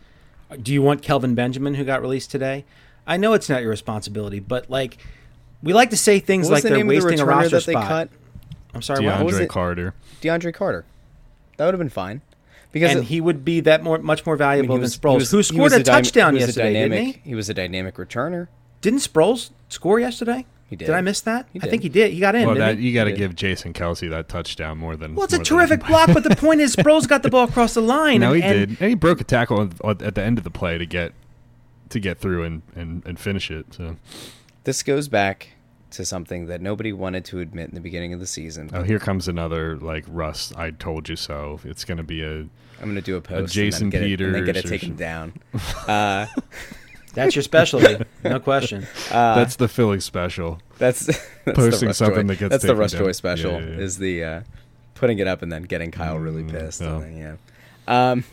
Do 0.60 0.72
you 0.72 0.82
want 0.82 1.02
Kelvin 1.02 1.34
Benjamin, 1.36 1.74
who 1.74 1.84
got 1.84 2.02
released 2.02 2.30
today? 2.30 2.64
I 3.06 3.16
know 3.16 3.34
it's 3.34 3.48
not 3.48 3.62
your 3.62 3.70
responsibility, 3.70 4.40
but 4.40 4.68
like 4.68 4.98
we 5.62 5.72
like 5.72 5.90
to 5.90 5.96
say 5.96 6.18
things 6.18 6.48
What 6.48 6.54
like 6.54 6.62
the 6.64 6.70
they're 6.70 6.78
name 6.78 6.88
of 6.90 6.96
the 6.96 7.04
wasting 7.06 7.20
a 7.20 7.24
roster 7.24 7.50
that 7.60 7.66
they 7.66 7.72
spot. 7.72 7.86
cut? 7.88 8.08
I'm 8.74 8.82
sorry, 8.82 9.04
what? 9.06 9.24
was 9.24 9.36
DeAndre 9.36 9.40
it? 9.42 9.48
Carter. 9.48 9.94
DeAndre 10.20 10.54
Carter. 10.54 10.84
That 11.56 11.66
would 11.66 11.74
have 11.74 11.78
been 11.78 11.88
fine. 11.88 12.22
Because 12.72 12.90
and 12.92 13.00
it- 13.00 13.06
he 13.06 13.20
would 13.20 13.44
be 13.44 13.61
that 13.61 13.83
more 13.83 13.98
much 13.98 14.24
more 14.24 14.35
I 14.35 14.37
mean, 14.37 14.38
valuable 14.38 14.78
was- 14.78 14.98
than 14.98 15.00
Sproles, 15.00 15.14
was- 15.18 15.30
who 15.30 15.42
scored 15.42 15.62
was 15.62 15.72
a 15.74 15.83
touchdown 15.83 16.35
he 16.35 16.37
was 16.37 16.44
a 16.44 16.46
yesterday, 16.48 16.72
dynamic, 16.74 16.98
didn't 17.04 17.14
he? 17.24 17.28
He 17.30 17.35
was 17.35 17.48
a 17.48 17.54
dynamic 17.54 17.96
returner. 17.96 18.48
Didn't 18.80 19.00
Sproles 19.00 19.50
score 19.68 19.98
yesterday? 20.00 20.46
He 20.68 20.76
did. 20.76 20.87
Did 20.87 20.94
I 20.94 21.00
miss 21.00 21.20
that? 21.22 21.48
I 21.61 21.66
think 21.66 21.83
he 21.83 21.88
did. 21.88 22.12
He 22.12 22.20
got 22.20 22.37
in. 22.37 22.46
Well, 22.46 22.54
didn't 22.54 22.68
that 22.68 22.78
he? 22.78 22.88
you 22.88 22.94
got 22.94 23.04
to 23.04 23.12
give 23.12 23.35
Jason 23.35 23.72
Kelce 23.72 24.09
that 24.09 24.28
touchdown 24.28 24.78
more 24.78 24.94
than. 24.94 25.16
Well, 25.16 25.24
it's 25.24 25.33
a 25.35 25.38
more 25.38 25.44
than 25.44 25.56
terrific 25.59 25.87
block, 25.88 26.11
but 26.14 26.22
the 26.22 26.37
point 26.37 26.61
is, 26.61 26.76
Sproles 26.76 27.09
got 27.09 27.24
the 27.24 27.28
ball 27.28 27.44
across 27.48 27.74
the 27.74 27.80
line. 27.83 28.20
No, 28.20 28.33
and, 28.33 28.42
he 28.42 28.48
did, 28.48 28.68
and 28.80 28.88
he 28.88 28.94
broke 28.94 29.20
a 29.20 29.24
tackle 29.24 29.59
on- 29.59 29.72
on- 29.83 30.00
at 30.00 30.14
the 30.14 30.22
end 30.22 30.38
of 30.38 30.44
the 30.44 30.50
play 30.50 30.78
to 30.78 30.87
get 30.87 31.12
to 31.88 31.98
get 31.98 32.18
through 32.20 32.44
and, 32.44 32.62
and, 32.76 33.02
and 33.04 33.18
finish 33.18 33.50
it. 33.50 33.66
So, 33.74 33.96
This 34.62 34.85
goes 34.85 35.09
back 35.09 35.48
to 35.92 36.05
something 36.05 36.46
that 36.46 36.61
nobody 36.61 36.92
wanted 36.92 37.24
to 37.26 37.40
admit 37.40 37.68
in 37.68 37.74
the 37.74 37.81
beginning 37.81 38.12
of 38.12 38.20
the 38.20 38.26
season. 38.26 38.70
oh, 38.72 38.83
here 38.83 38.98
comes 38.98 39.29
another 39.29 39.76
like 39.79 40.05
Russ. 40.09 40.53
I 40.57 40.70
told 40.70 41.09
you 41.09 41.16
so. 41.16 41.61
It's 41.64 41.85
going 41.85 41.98
to 41.98 42.05
be 42.05 42.22
a 42.22 42.38
I'm 42.81 42.87
going 42.87 42.94
to 42.94 43.00
do 43.03 43.16
a 43.16 43.20
post 43.20 43.53
Jason 43.55 43.85
and 43.85 43.92
then 43.92 44.00
get 44.03 44.20
it, 44.20 44.24
and 44.24 44.35
then 44.35 44.44
get 44.44 44.57
it 44.57 44.66
taken 44.66 44.90
some- 44.90 44.96
down. 44.96 45.33
Uh, 45.87 46.26
That's 47.12 47.35
your 47.35 47.42
specialty, 47.42 48.05
no 48.24 48.38
question. 48.38 48.87
uh, 49.11 49.35
that's 49.35 49.57
the 49.57 49.66
Philly 49.66 49.98
special. 49.98 50.61
that's, 50.79 51.07
that's 51.44 51.57
posting 51.59 51.81
the 51.81 51.87
Russ 51.88 51.98
something 51.98 52.29
Joy. 52.29 52.35
that 52.35 52.38
gets 52.38 52.50
That's 52.50 52.62
the 52.62 52.68
taken 52.68 52.79
Russ 52.79 52.92
down. 52.92 53.00
Joy 53.03 53.12
special. 53.12 53.53
Yeah, 53.55 53.59
yeah, 53.59 53.66
yeah. 53.72 53.79
Is 53.79 53.98
the 53.98 54.24
uh, 54.24 54.40
putting 54.94 55.18
it 55.18 55.26
up 55.26 55.42
and 55.42 55.50
then 55.50 55.64
getting 55.64 55.90
Kyle 55.90 56.18
really 56.20 56.44
Mm, 56.44 56.50
pissed. 56.53 56.81
yeah. 56.81 56.94
And 56.94 57.03
then, 57.03 57.16
yeah. 57.88 58.11
Um, 58.12 58.24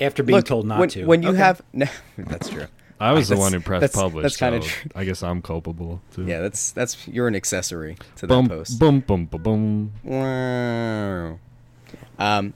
After 0.00 0.22
being 0.22 0.36
look, 0.36 0.44
told 0.46 0.66
not 0.68 0.78
when, 0.78 0.88
to. 0.90 1.04
when 1.04 1.22
you 1.24 1.30
Okay. 1.30 1.38
have 1.38 1.62
no, 1.72 1.86
that's 2.16 2.48
true. 2.48 2.66
I 3.04 3.12
was 3.12 3.28
the 3.28 3.36
one 3.36 3.52
who 3.52 3.60
pressed 3.60 3.80
that's- 3.82 4.00
publish. 4.00 4.22
that's 4.22 4.36
kinda 4.36 4.62
so 4.62 4.68
true. 4.68 4.90
I 4.94 5.04
guess 5.04 5.22
I'm 5.22 5.42
culpable 5.42 6.00
too. 6.14 6.24
Yeah, 6.26 6.40
that's 6.40 6.70
that's 6.72 7.06
you're 7.06 7.28
an 7.28 7.34
accessory 7.36 7.96
to 8.16 8.26
that 8.26 8.28
Boom, 8.34 8.48
post. 8.48 8.78
boom, 8.78 9.00
boom, 9.00 9.26
boom, 9.26 9.42
boom. 9.42 9.92
Wow. 10.02 11.38
Um, 12.18 12.54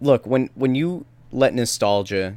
look 0.00 0.26
when 0.26 0.50
when 0.54 0.74
you 0.74 1.06
let 1.32 1.54
nostalgia 1.54 2.36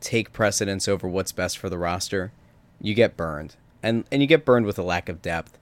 take 0.00 0.32
precedence 0.32 0.88
over 0.88 1.06
what's 1.08 1.32
best 1.32 1.58
for 1.58 1.68
the 1.68 1.78
roster, 1.78 2.32
you 2.80 2.94
get 2.94 3.16
burned, 3.16 3.56
and 3.82 4.04
and 4.10 4.22
you 4.22 4.26
get 4.28 4.44
burned 4.44 4.66
with 4.66 4.78
a 4.78 4.82
lack 4.82 5.08
of 5.08 5.20
depth. 5.22 5.58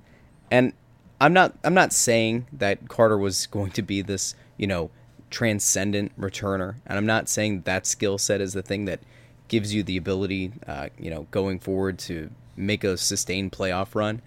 And 0.51 0.73
I'm 1.21 1.33
not 1.33 1.55
I'm 1.65 1.75
not 1.75 1.93
saying 1.93 2.47
that 2.53 2.89
Carter 2.89 3.19
was 3.19 3.47
going 3.47 3.71
to 3.73 3.83
be 3.83 4.01
this 4.03 4.35
you 4.57 4.67
know 4.67 4.91
transcendent 5.31 6.19
returner, 6.19 6.77
and 6.87 6.97
I'm 6.97 7.07
not 7.07 7.29
saying 7.29 7.63
that 7.63 7.87
skill 7.87 8.17
set 8.19 8.41
is 8.41 8.53
the 8.55 8.63
thing 8.63 8.85
that 8.87 9.01
gives 9.49 9.75
you 9.75 9.83
the 9.83 9.97
ability, 9.97 10.53
uh, 10.67 10.89
you 10.99 11.11
know, 11.11 11.27
going 11.31 11.59
forward 11.59 11.99
to 11.99 12.31
make 12.57 12.85
a 12.85 12.97
sustained 12.97 13.53
playoff 13.53 13.95
run. 13.95 14.21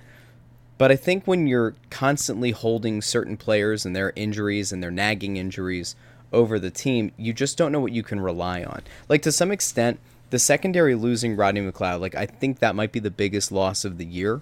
But 0.77 0.91
I 0.91 0.95
think 0.95 1.25
when 1.25 1.47
you're 1.47 1.75
constantly 1.89 2.51
holding 2.51 3.01
certain 3.01 3.37
players 3.37 3.85
and 3.85 3.95
their 3.95 4.13
injuries 4.15 4.71
and 4.71 4.81
their 4.81 4.91
nagging 4.91 5.37
injuries 5.37 5.95
over 6.33 6.57
the 6.57 6.71
team, 6.71 7.11
you 7.17 7.33
just 7.33 7.57
don't 7.57 7.71
know 7.71 7.79
what 7.79 7.91
you 7.91 8.03
can 8.03 8.19
rely 8.19 8.63
on. 8.63 8.81
Like 9.07 9.21
to 9.23 9.31
some 9.31 9.51
extent, 9.51 9.99
the 10.31 10.39
secondary 10.39 10.95
losing 10.95 11.35
Rodney 11.35 11.61
McLeod, 11.61 11.99
like 11.99 12.15
I 12.15 12.25
think 12.25 12.59
that 12.59 12.73
might 12.73 12.91
be 12.91 12.99
the 12.99 13.11
biggest 13.11 13.51
loss 13.51 13.85
of 13.85 13.97
the 13.97 14.05
year 14.05 14.41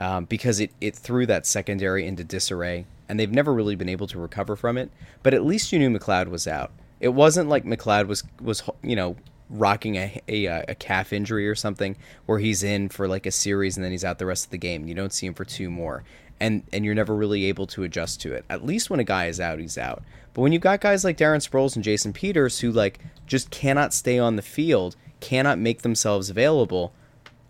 um, 0.00 0.24
because 0.24 0.58
it, 0.58 0.72
it 0.80 0.96
threw 0.96 1.26
that 1.26 1.46
secondary 1.46 2.06
into 2.06 2.24
disarray 2.24 2.86
and 3.08 3.18
they've 3.18 3.30
never 3.30 3.54
really 3.54 3.74
been 3.74 3.88
able 3.88 4.06
to 4.08 4.18
recover 4.18 4.56
from 4.56 4.76
it. 4.76 4.90
But 5.22 5.34
at 5.34 5.44
least 5.44 5.72
you 5.72 5.78
knew 5.78 5.96
McLeod 5.96 6.28
was 6.28 6.46
out. 6.46 6.72
It 7.00 7.08
wasn't 7.10 7.48
like 7.48 7.64
McLeod 7.64 8.06
was 8.06 8.24
was 8.40 8.62
you 8.82 8.96
know 8.96 9.16
rocking 9.50 9.96
a, 9.96 10.20
a 10.28 10.46
a 10.46 10.74
calf 10.74 11.12
injury 11.12 11.48
or 11.48 11.54
something 11.54 11.96
where 12.26 12.38
he's 12.38 12.62
in 12.62 12.88
for 12.88 13.08
like 13.08 13.26
a 13.26 13.30
series 13.30 13.76
and 13.76 13.84
then 13.84 13.92
he's 13.92 14.04
out 14.04 14.18
the 14.18 14.26
rest 14.26 14.46
of 14.46 14.50
the 14.50 14.58
game. 14.58 14.86
You 14.86 14.94
don't 14.94 15.12
see 15.12 15.26
him 15.26 15.34
for 15.34 15.44
two 15.44 15.70
more. 15.70 16.04
And 16.40 16.62
and 16.72 16.84
you're 16.84 16.94
never 16.94 17.14
really 17.14 17.46
able 17.46 17.66
to 17.68 17.82
adjust 17.82 18.20
to 18.22 18.32
it. 18.32 18.44
At 18.48 18.64
least 18.64 18.90
when 18.90 19.00
a 19.00 19.04
guy 19.04 19.26
is 19.26 19.40
out, 19.40 19.58
he's 19.58 19.78
out. 19.78 20.02
But 20.34 20.42
when 20.42 20.52
you've 20.52 20.62
got 20.62 20.80
guys 20.80 21.04
like 21.04 21.16
Darren 21.16 21.46
Sproles 21.46 21.74
and 21.74 21.84
Jason 21.84 22.12
Peters 22.12 22.60
who 22.60 22.70
like 22.70 23.00
just 23.26 23.50
cannot 23.50 23.92
stay 23.92 24.18
on 24.18 24.36
the 24.36 24.42
field, 24.42 24.96
cannot 25.20 25.58
make 25.58 25.82
themselves 25.82 26.30
available, 26.30 26.92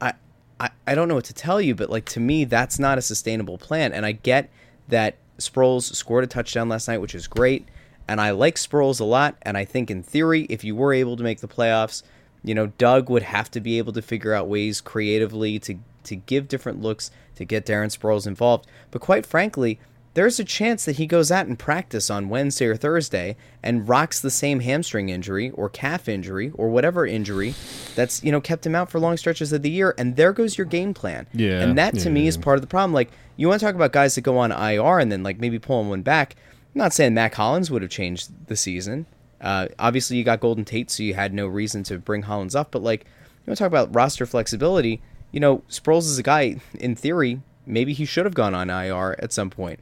I, 0.00 0.14
I 0.58 0.70
I 0.86 0.94
don't 0.94 1.08
know 1.08 1.16
what 1.16 1.24
to 1.24 1.34
tell 1.34 1.60
you, 1.60 1.74
but 1.74 1.90
like 1.90 2.06
to 2.06 2.20
me 2.20 2.44
that's 2.44 2.78
not 2.78 2.98
a 2.98 3.02
sustainable 3.02 3.58
plan. 3.58 3.92
And 3.92 4.06
I 4.06 4.12
get 4.12 4.48
that 4.88 5.16
Sproles 5.38 5.94
scored 5.94 6.24
a 6.24 6.26
touchdown 6.26 6.68
last 6.68 6.88
night, 6.88 6.98
which 6.98 7.14
is 7.14 7.26
great 7.26 7.68
and 8.08 8.20
I 8.20 8.30
like 8.30 8.56
Sproles 8.56 9.00
a 9.00 9.04
lot. 9.04 9.36
And 9.42 9.56
I 9.56 9.64
think 9.64 9.90
in 9.90 10.02
theory, 10.02 10.46
if 10.48 10.64
you 10.64 10.74
were 10.74 10.92
able 10.92 11.16
to 11.16 11.22
make 11.22 11.40
the 11.40 11.48
playoffs, 11.48 12.02
you 12.42 12.54
know, 12.54 12.68
Doug 12.78 13.10
would 13.10 13.22
have 13.22 13.50
to 13.52 13.60
be 13.60 13.78
able 13.78 13.92
to 13.92 14.02
figure 14.02 14.32
out 14.32 14.48
ways 14.48 14.80
creatively 14.80 15.58
to 15.60 15.78
to 16.04 16.16
give 16.16 16.48
different 16.48 16.80
looks 16.80 17.10
to 17.34 17.44
get 17.44 17.66
Darren 17.66 17.96
Sproles 17.96 18.26
involved. 18.26 18.66
But 18.90 19.02
quite 19.02 19.26
frankly, 19.26 19.78
there's 20.14 20.40
a 20.40 20.44
chance 20.44 20.84
that 20.84 20.96
he 20.96 21.06
goes 21.06 21.30
out 21.30 21.46
and 21.46 21.56
practice 21.58 22.10
on 22.10 22.28
Wednesday 22.28 22.66
or 22.66 22.76
Thursday 22.76 23.36
and 23.62 23.88
rocks 23.88 24.18
the 24.18 24.30
same 24.30 24.60
hamstring 24.60 25.10
injury 25.10 25.50
or 25.50 25.68
calf 25.68 26.08
injury 26.08 26.50
or 26.54 26.70
whatever 26.70 27.06
injury 27.06 27.54
that's 27.94 28.24
you 28.24 28.32
know 28.32 28.40
kept 28.40 28.66
him 28.66 28.74
out 28.74 28.90
for 28.90 28.98
long 28.98 29.16
stretches 29.16 29.52
of 29.52 29.62
the 29.62 29.70
year 29.70 29.94
and 29.98 30.16
there 30.16 30.32
goes 30.32 30.58
your 30.58 30.64
game 30.64 30.94
plan. 30.94 31.26
Yeah, 31.32 31.60
And 31.60 31.78
that 31.78 31.94
to 31.96 32.08
yeah, 32.08 32.14
me 32.14 32.26
is 32.26 32.36
part 32.36 32.56
of 32.56 32.62
the 32.62 32.66
problem. 32.66 32.92
Like 32.92 33.10
you 33.36 33.48
want 33.48 33.60
to 33.60 33.66
talk 33.66 33.74
about 33.74 33.92
guys 33.92 34.14
that 34.16 34.22
go 34.22 34.38
on 34.38 34.50
IR 34.50 34.98
and 34.98 35.12
then 35.12 35.22
like 35.22 35.38
maybe 35.38 35.58
pulling 35.58 35.88
one 35.88 36.02
back. 36.02 36.34
I'm 36.74 36.78
not 36.80 36.92
saying 36.92 37.14
Mack 37.14 37.34
Hollins 37.34 37.70
would 37.70 37.82
have 37.82 37.90
changed 37.90 38.30
the 38.46 38.56
season. 38.56 39.06
Uh, 39.40 39.68
obviously, 39.78 40.16
you 40.16 40.24
got 40.24 40.40
Golden 40.40 40.64
Tate, 40.64 40.90
so 40.90 41.02
you 41.02 41.14
had 41.14 41.32
no 41.32 41.46
reason 41.46 41.82
to 41.84 41.98
bring 41.98 42.22
Hollins 42.22 42.54
up. 42.54 42.70
But 42.70 42.82
like, 42.82 43.02
you 43.04 43.50
want 43.50 43.58
to 43.58 43.64
talk 43.64 43.68
about 43.68 43.94
roster 43.94 44.26
flexibility? 44.26 45.00
You 45.32 45.40
know, 45.40 45.58
Sproles 45.68 46.02
is 46.04 46.18
a 46.18 46.22
guy. 46.22 46.56
In 46.78 46.94
theory, 46.96 47.40
maybe 47.66 47.92
he 47.92 48.04
should 48.04 48.24
have 48.26 48.34
gone 48.34 48.54
on 48.54 48.68
IR 48.70 49.16
at 49.20 49.32
some 49.32 49.50
point. 49.50 49.80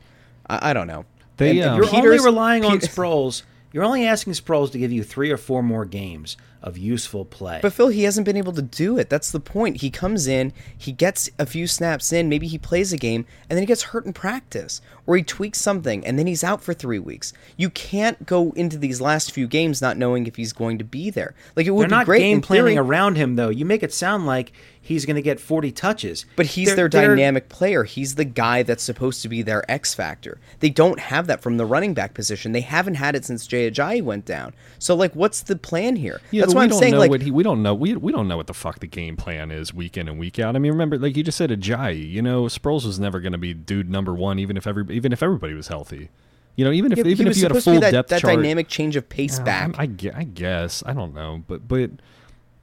I, 0.48 0.70
I 0.70 0.72
don't 0.72 0.86
know. 0.86 1.04
They, 1.38 1.50
And- 1.50 1.58
and 1.60 1.68
um, 1.70 1.76
You're 1.76 1.86
only 1.86 2.00
Peters- 2.00 2.24
relying 2.24 2.64
on 2.64 2.80
Pete- 2.80 2.90
Sproles. 2.90 3.42
You're 3.72 3.84
only 3.84 4.06
asking 4.06 4.32
Sproles 4.34 4.70
to 4.72 4.78
give 4.78 4.90
you 4.92 5.02
three 5.02 5.30
or 5.30 5.36
four 5.36 5.62
more 5.62 5.84
games 5.84 6.36
of 6.66 6.76
useful 6.76 7.24
play. 7.24 7.60
But 7.62 7.72
Phil, 7.72 7.88
he 7.88 8.02
hasn't 8.02 8.24
been 8.24 8.36
able 8.36 8.52
to 8.52 8.60
do 8.60 8.98
it. 8.98 9.08
That's 9.08 9.30
the 9.30 9.40
point. 9.40 9.76
He 9.78 9.88
comes 9.88 10.26
in, 10.26 10.52
he 10.76 10.90
gets 10.90 11.30
a 11.38 11.46
few 11.46 11.68
snaps 11.68 12.12
in, 12.12 12.28
maybe 12.28 12.48
he 12.48 12.58
plays 12.58 12.92
a 12.92 12.96
game, 12.96 13.24
and 13.48 13.56
then 13.56 13.62
he 13.62 13.66
gets 13.66 13.84
hurt 13.84 14.04
in 14.04 14.12
practice, 14.12 14.82
or 15.06 15.16
he 15.16 15.22
tweaks 15.22 15.60
something, 15.60 16.04
and 16.04 16.18
then 16.18 16.26
he's 16.26 16.42
out 16.42 16.60
for 16.60 16.74
three 16.74 16.98
weeks. 16.98 17.32
You 17.56 17.70
can't 17.70 18.26
go 18.26 18.50
into 18.56 18.76
these 18.76 19.00
last 19.00 19.30
few 19.30 19.46
games 19.46 19.80
not 19.80 19.96
knowing 19.96 20.26
if 20.26 20.34
he's 20.34 20.52
going 20.52 20.78
to 20.78 20.84
be 20.84 21.08
there. 21.08 21.36
Like 21.54 21.66
it 21.66 21.70
would 21.70 21.82
They're 21.82 21.88
be 21.88 21.94
not 21.94 22.06
great 22.06 22.18
game 22.18 22.38
in 22.38 22.42
planning 22.42 22.64
theory, 22.64 22.78
around 22.78 23.16
him, 23.16 23.36
though. 23.36 23.48
You 23.50 23.64
make 23.64 23.84
it 23.84 23.94
sound 23.94 24.26
like 24.26 24.52
he's 24.86 25.04
going 25.04 25.16
to 25.16 25.22
get 25.22 25.38
40 25.40 25.72
touches. 25.72 26.24
but 26.36 26.46
he's 26.46 26.68
They're- 26.68 26.76
their 26.76 26.88
they're- 26.88 27.08
dynamic 27.08 27.48
player. 27.48 27.84
He's 27.84 28.14
the 28.14 28.24
guy 28.24 28.62
that's 28.62 28.82
supposed 28.82 29.22
to 29.22 29.28
be 29.28 29.42
their 29.42 29.68
X 29.70 29.94
factor. 29.94 30.38
They 30.60 30.70
don't 30.70 30.98
have 31.00 31.26
that 31.26 31.42
from 31.42 31.56
the 31.56 31.66
running 31.66 31.92
back 31.94 32.14
position. 32.14 32.52
They 32.52 32.60
haven't 32.62 32.94
had 32.94 33.14
it 33.16 33.24
since 33.24 33.46
Jay 33.46 33.70
Ajayi 33.70 34.02
went 34.02 34.24
down. 34.24 34.54
So 34.78 34.94
like, 34.94 35.14
what's 35.14 35.42
the 35.42 35.56
plan 35.56 35.96
here? 35.96 36.20
Yeah, 36.30 36.42
that's 36.42 36.54
but 36.54 36.58
why 36.58 36.62
I'm 36.64 36.70
don't 36.70 36.78
saying 36.78 36.92
know 36.94 36.98
like 37.00 37.10
what 37.10 37.22
he, 37.22 37.30
we 37.30 37.42
don't 37.42 37.62
know 37.62 37.74
we, 37.74 37.94
we 37.96 38.12
don't 38.12 38.28
know 38.28 38.36
what 38.36 38.46
the 38.46 38.54
fuck 38.54 38.78
the 38.80 38.86
game 38.86 39.16
plan 39.16 39.50
is 39.50 39.74
week 39.74 39.96
in 39.96 40.08
and 40.08 40.18
week 40.18 40.38
out. 40.38 40.56
I 40.56 40.58
mean, 40.58 40.72
remember 40.72 40.98
like 40.98 41.16
you 41.16 41.22
just 41.22 41.38
said 41.38 41.50
Ajayi, 41.50 42.08
you 42.10 42.22
know, 42.22 42.44
Sproles 42.44 42.84
was 42.86 42.98
never 42.98 43.20
going 43.20 43.32
to 43.32 43.38
be 43.38 43.52
dude 43.54 43.90
number 43.90 44.14
one, 44.14 44.38
even 44.38 44.56
if 44.56 44.66
every 44.66 44.84
even 44.90 45.12
if 45.12 45.22
everybody 45.22 45.54
was 45.54 45.68
healthy. 45.68 46.10
You 46.54 46.64
know, 46.64 46.72
even 46.72 46.90
if 46.92 46.98
Yeah, 46.98 47.04
even 47.06 47.26
if 47.26 47.30
was 47.32 47.38
you 47.38 47.42
had 47.44 47.50
a 47.52 47.60
supposed 47.60 47.64
to 47.64 47.70
be 47.70 47.74
full 47.76 47.80
that, 47.82 47.90
depth 47.90 48.08
that 48.10 48.20
chart. 48.22 48.36
dynamic 48.36 48.68
change 48.68 48.96
of 48.96 49.08
pace 49.10 49.38
Uh, 49.38 49.44
back. 49.44 49.74
I, 49.78 49.82
I 50.14 50.24
guess 50.24 50.82
I 50.86 50.92
don't 50.94 51.12
know, 51.14 51.42
but 51.46 51.68
but 51.68 51.90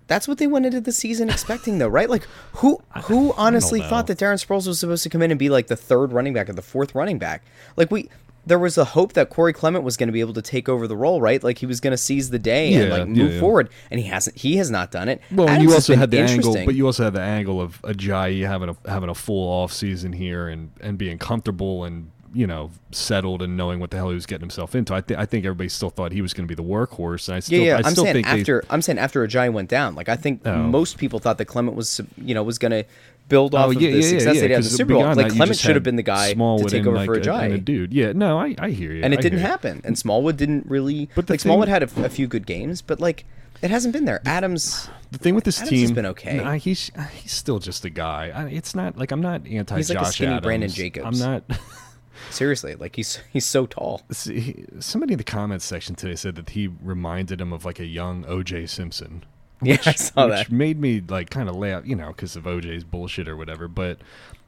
That's 0.08 0.28
what 0.28 0.38
they 0.38 0.48
went 0.48 0.66
into 0.66 0.82
the 0.82 0.92
season 0.92 1.30
expecting, 1.30 1.78
though, 1.78 1.88
right? 1.88 2.10
Like, 2.10 2.28
who 2.54 2.82
who 3.04 3.34
honestly 3.38 3.82
thought 3.82 4.08
that 4.08 4.18
Darren 4.18 4.44
Sproles 4.44 4.68
was 4.68 4.80
supposed 4.80 5.04
to 5.04 5.10
come 5.10 5.22
in 5.22 5.32
and 5.32 5.40
be 5.40 5.50
like 5.50 5.68
the 5.68 5.76
third 5.76 6.12
running 6.12 6.34
back 6.34 6.50
or 6.50 6.54
the 6.54 6.62
fourth 6.62 6.94
running 6.94 7.20
back? 7.20 7.44
Like, 7.78 7.90
we 7.90 8.10
there 8.46 8.60
was 8.60 8.78
a 8.78 8.86
hope 8.86 9.14
that 9.14 9.30
Corey 9.30 9.54
Clement 9.54 9.84
was 9.84 9.96
going 9.96 10.08
to 10.08 10.14
be 10.14 10.20
able 10.20 10.34
to 10.34 10.42
take 10.42 10.68
over 10.68 10.88
the 10.88 10.98
role, 10.98 11.22
right? 11.22 11.42
Like 11.42 11.60
he 11.60 11.66
was 11.66 11.80
going 11.80 11.92
to 11.92 11.98
seize 11.98 12.30
the 12.30 12.40
day 12.40 12.74
and 12.74 12.90
like 12.90 13.08
move 13.08 13.34
yeah. 13.34 13.40
forward, 13.40 13.70
and 13.90 14.00
he 14.00 14.08
hasn't. 14.08 14.38
He 14.38 14.58
has 14.58 14.70
not 14.70 14.92
done 14.92 15.08
it. 15.08 15.22
Well, 15.32 15.48
Adams 15.48 15.64
you 15.64 15.74
also 15.74 15.96
had 15.96 16.12
the 16.12 16.20
angle, 16.20 16.54
but 16.66 16.76
you 16.76 16.86
also 16.86 17.06
had 17.06 17.14
the 17.14 17.22
angle 17.22 17.62
of 17.62 17.82
Ajayi 17.84 18.46
having 18.46 18.70
a 18.70 18.90
having 18.90 19.10
a 19.10 19.16
full 19.16 19.50
off 19.50 19.72
season 19.72 20.14
here 20.14 20.48
and 20.48 20.72
and 20.82 20.98
being 20.98 21.18
comfortable 21.18 21.86
and 21.86 22.12
you 22.34 22.48
know 22.48 22.72
settled 22.92 23.42
and 23.42 23.56
knowing 23.56 23.80
what 23.80 23.92
the 23.92 23.98
hell 23.98 24.10
he 24.10 24.16
was 24.16 24.26
getting 24.26 24.42
himself 24.42 24.76
into. 24.76 24.94
I 24.94 25.02
think 25.02 25.20
I 25.20 25.26
think 25.26 25.46
everybody 25.46 25.70
still 25.70 25.90
thought 25.90 26.12
he 26.12 26.22
was 26.22 26.34
going 26.34 26.48
to 26.48 26.52
be 26.54 26.56
the 26.56 26.68
workhorse, 26.68 27.28
and 27.28 27.36
I 27.36 27.38
yeah, 27.38 27.42
still 27.42 27.60
yeah. 27.62 27.76
I 27.76 27.78
I'm 27.80 27.92
still 27.92 28.04
saying 28.04 28.16
think 28.16 28.28
they- 28.28 28.40
after 28.40 28.64
I'm 28.70 28.82
saying 28.82 29.00
after 29.00 29.26
Ajayi 29.26 29.52
went 29.54 29.70
down, 29.70 29.96
like 29.96 30.10
I 30.10 30.16
think 30.16 30.42
Oh. 30.46 30.58
most 30.64 30.98
people 30.98 31.20
thought 31.20 31.38
that 31.38 31.46
Clement 31.46 31.78
was 31.78 32.02
you 32.18 32.34
know 32.34 32.44
was 32.44 32.58
going 32.58 32.72
to 32.72 32.84
build 33.30 33.56
oh, 33.56 33.58
off 33.60 33.68
Oh 33.68 33.72
of 33.72 33.80
the 33.80 33.86
yeah, 33.86 34.02
success 34.02 34.36
yeah, 34.36 34.42
they 34.42 34.50
had 34.50 34.52
in 34.58 34.62
the 34.64 34.70
Super 34.70 34.94
Bowl. 34.94 35.04
Like 35.04 35.16
that, 35.16 35.32
Clement 35.32 35.58
should 35.58 35.76
have 35.76 35.84
been 35.84 35.96
the 35.96 36.04
guy 36.04 36.34
Smallwood 36.34 36.70
to 36.70 36.78
take 36.78 36.88
over 36.88 36.98
like 36.98 37.06
for 37.06 37.16
a, 37.18 37.36
and 37.38 37.54
a 37.54 37.58
dude. 37.58 37.94
Yeah, 37.94 38.12
no, 38.14 38.38
I, 38.40 38.56
I 38.60 38.70
hear 38.72 38.92
you, 38.92 39.04
and 39.04 39.14
it 39.14 39.20
I 39.20 39.22
didn't 39.22 39.40
happen. 39.40 39.82
And 39.84 39.98
Smallwood 39.98 40.38
didn't 40.38 40.66
really. 40.68 41.10
But 41.16 41.30
like 41.30 41.40
Smallwood 41.40 41.68
had 41.68 41.84
a, 41.84 42.06
a 42.06 42.10
few 42.10 42.28
good 42.28 42.46
games, 42.46 42.82
but 42.82 43.00
like 43.00 43.26
it 43.62 43.72
hasn't 43.72 43.94
been 43.94 44.04
there. 44.06 44.22
Adams, 44.26 44.90
The 45.12 45.18
thing 45.20 45.36
with 45.36 45.46
this 45.46 45.60
Adams 45.60 45.70
team 45.70 45.82
has 45.82 45.92
been 45.94 46.06
okay. 46.08 46.38
Nah, 46.38 46.54
he's 46.54 46.92
he's 47.14 47.32
still 47.32 47.60
just 47.60 47.86
a 47.86 47.90
guy. 47.90 48.32
I, 48.36 48.48
it's 48.50 48.76
not 48.76 48.98
like 48.98 49.12
I'm 49.12 49.22
not 49.22 49.48
anti 49.48 49.78
He's 49.78 49.90
like 49.90 50.00
a 50.00 50.02
Josh 50.02 50.16
skinny 50.16 50.32
Adams. 50.34 50.44
Brandon 50.44 50.70
Jacobs. 50.70 51.22
I'm 51.22 51.32
not. 51.32 51.44
seriously, 52.30 52.76
like 52.76 52.96
he's 52.96 53.20
he's 53.32 53.46
so 53.46 53.66
tall. 53.66 54.02
See, 54.12 54.66
somebody 54.80 55.14
in 55.14 55.18
the 55.18 55.24
comments 55.24 55.66
section 55.66 55.96
today 55.96 56.16
said 56.16 56.36
that 56.36 56.52
he 56.52 56.68
reminded 56.68 57.40
him 57.42 57.52
of 57.54 57.66
like 57.66 57.80
a 57.80 57.86
young 57.86 58.26
O.J. 58.28 58.68
Simpson. 58.68 59.26
Yeah, 59.66 59.78
I 59.86 59.94
saw 59.94 60.28
which 60.28 60.36
that. 60.36 60.52
made 60.52 60.78
me 60.78 61.02
like 61.08 61.30
kind 61.30 61.48
of 61.48 61.56
laugh, 61.56 61.84
you 61.86 61.96
know, 61.96 62.08
because 62.08 62.36
of 62.36 62.44
OJ's 62.44 62.84
bullshit 62.84 63.30
or 63.30 63.38
whatever. 63.38 63.70
But 63.70 64.00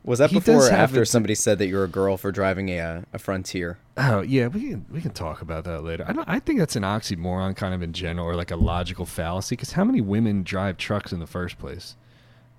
Was 0.03 0.19
that 0.19 0.29
before 0.29 0.67
or 0.67 0.69
after 0.69 1.05
somebody 1.05 1.35
said 1.35 1.57
that 1.59 1.67
you're 1.67 1.85
a 1.85 1.87
girl 1.87 2.17
for 2.17 2.33
driving 2.33 2.67
a 2.67 2.79
uh, 2.81 3.01
a 3.13 3.19
Frontier? 3.19 3.77
oh 3.95 4.19
yeah, 4.19 4.47
we 4.47 4.71
can 4.71 4.85
we 4.91 4.99
can 4.99 5.11
talk 5.11 5.41
about 5.41 5.63
that 5.63 5.85
later. 5.85 6.03
I 6.05 6.11
don't, 6.11 6.27
I 6.27 6.39
think 6.39 6.59
that's 6.59 6.75
an 6.75 6.83
oxymoron, 6.83 7.55
kind 7.55 7.73
of 7.73 7.81
in 7.81 7.93
general, 7.93 8.27
or 8.27 8.35
like 8.35 8.51
a 8.51 8.57
logical 8.57 9.05
fallacy. 9.05 9.55
Because 9.55 9.71
how 9.71 9.85
many 9.85 10.01
women 10.01 10.43
drive 10.43 10.75
trucks 10.75 11.13
in 11.13 11.21
the 11.21 11.27
first 11.27 11.57
place? 11.57 11.95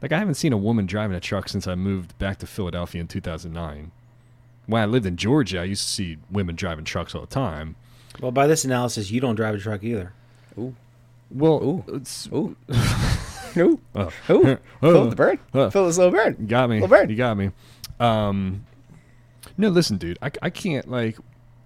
Like 0.00 0.12
I 0.12 0.18
haven't 0.18 0.36
seen 0.36 0.54
a 0.54 0.58
woman 0.58 0.86
driving 0.86 1.14
a 1.16 1.20
truck 1.20 1.50
since 1.50 1.66
I 1.66 1.74
moved 1.74 2.16
back 2.18 2.38
to 2.38 2.46
Philadelphia 2.46 3.02
in 3.02 3.08
2009. 3.08 3.90
When 4.66 4.82
I 4.82 4.86
lived 4.86 5.06
in 5.06 5.16
Georgia, 5.16 5.60
I 5.60 5.64
used 5.64 5.86
to 5.86 5.92
see 5.92 6.18
women 6.30 6.56
driving 6.56 6.84
trucks 6.84 7.14
all 7.14 7.20
the 7.20 7.26
time. 7.26 7.76
Well, 8.20 8.32
by 8.32 8.46
this 8.46 8.64
analysis, 8.64 9.10
you 9.10 9.20
don't 9.20 9.34
drive 9.34 9.54
a 9.54 9.58
truck 9.58 9.84
either. 9.84 10.12
Ooh. 10.58 10.74
Well, 11.30 11.62
Ooh. 11.62 11.84
it's 11.88 12.28
Ooh, 12.28 12.56
ooh, 13.56 13.80
oh, 13.94 14.12
ooh! 14.30 14.46
Uh, 14.46 14.56
oh. 14.82 14.92
Phil 14.92 15.10
the 15.10 15.16
bird. 15.16 15.38
Oh. 15.54 15.60
Uh, 15.62 15.70
Phil 15.70 15.88
the 15.88 15.88
little 15.88 16.10
bird. 16.10 16.48
got 16.48 16.70
me. 16.70 16.80
Laverne. 16.80 17.10
You 17.10 17.16
got 17.16 17.36
me. 17.36 17.50
Um, 17.98 18.64
no, 19.56 19.68
listen, 19.68 19.96
dude. 19.96 20.18
I, 20.22 20.30
I 20.42 20.50
can't 20.50 20.88
like, 20.88 21.18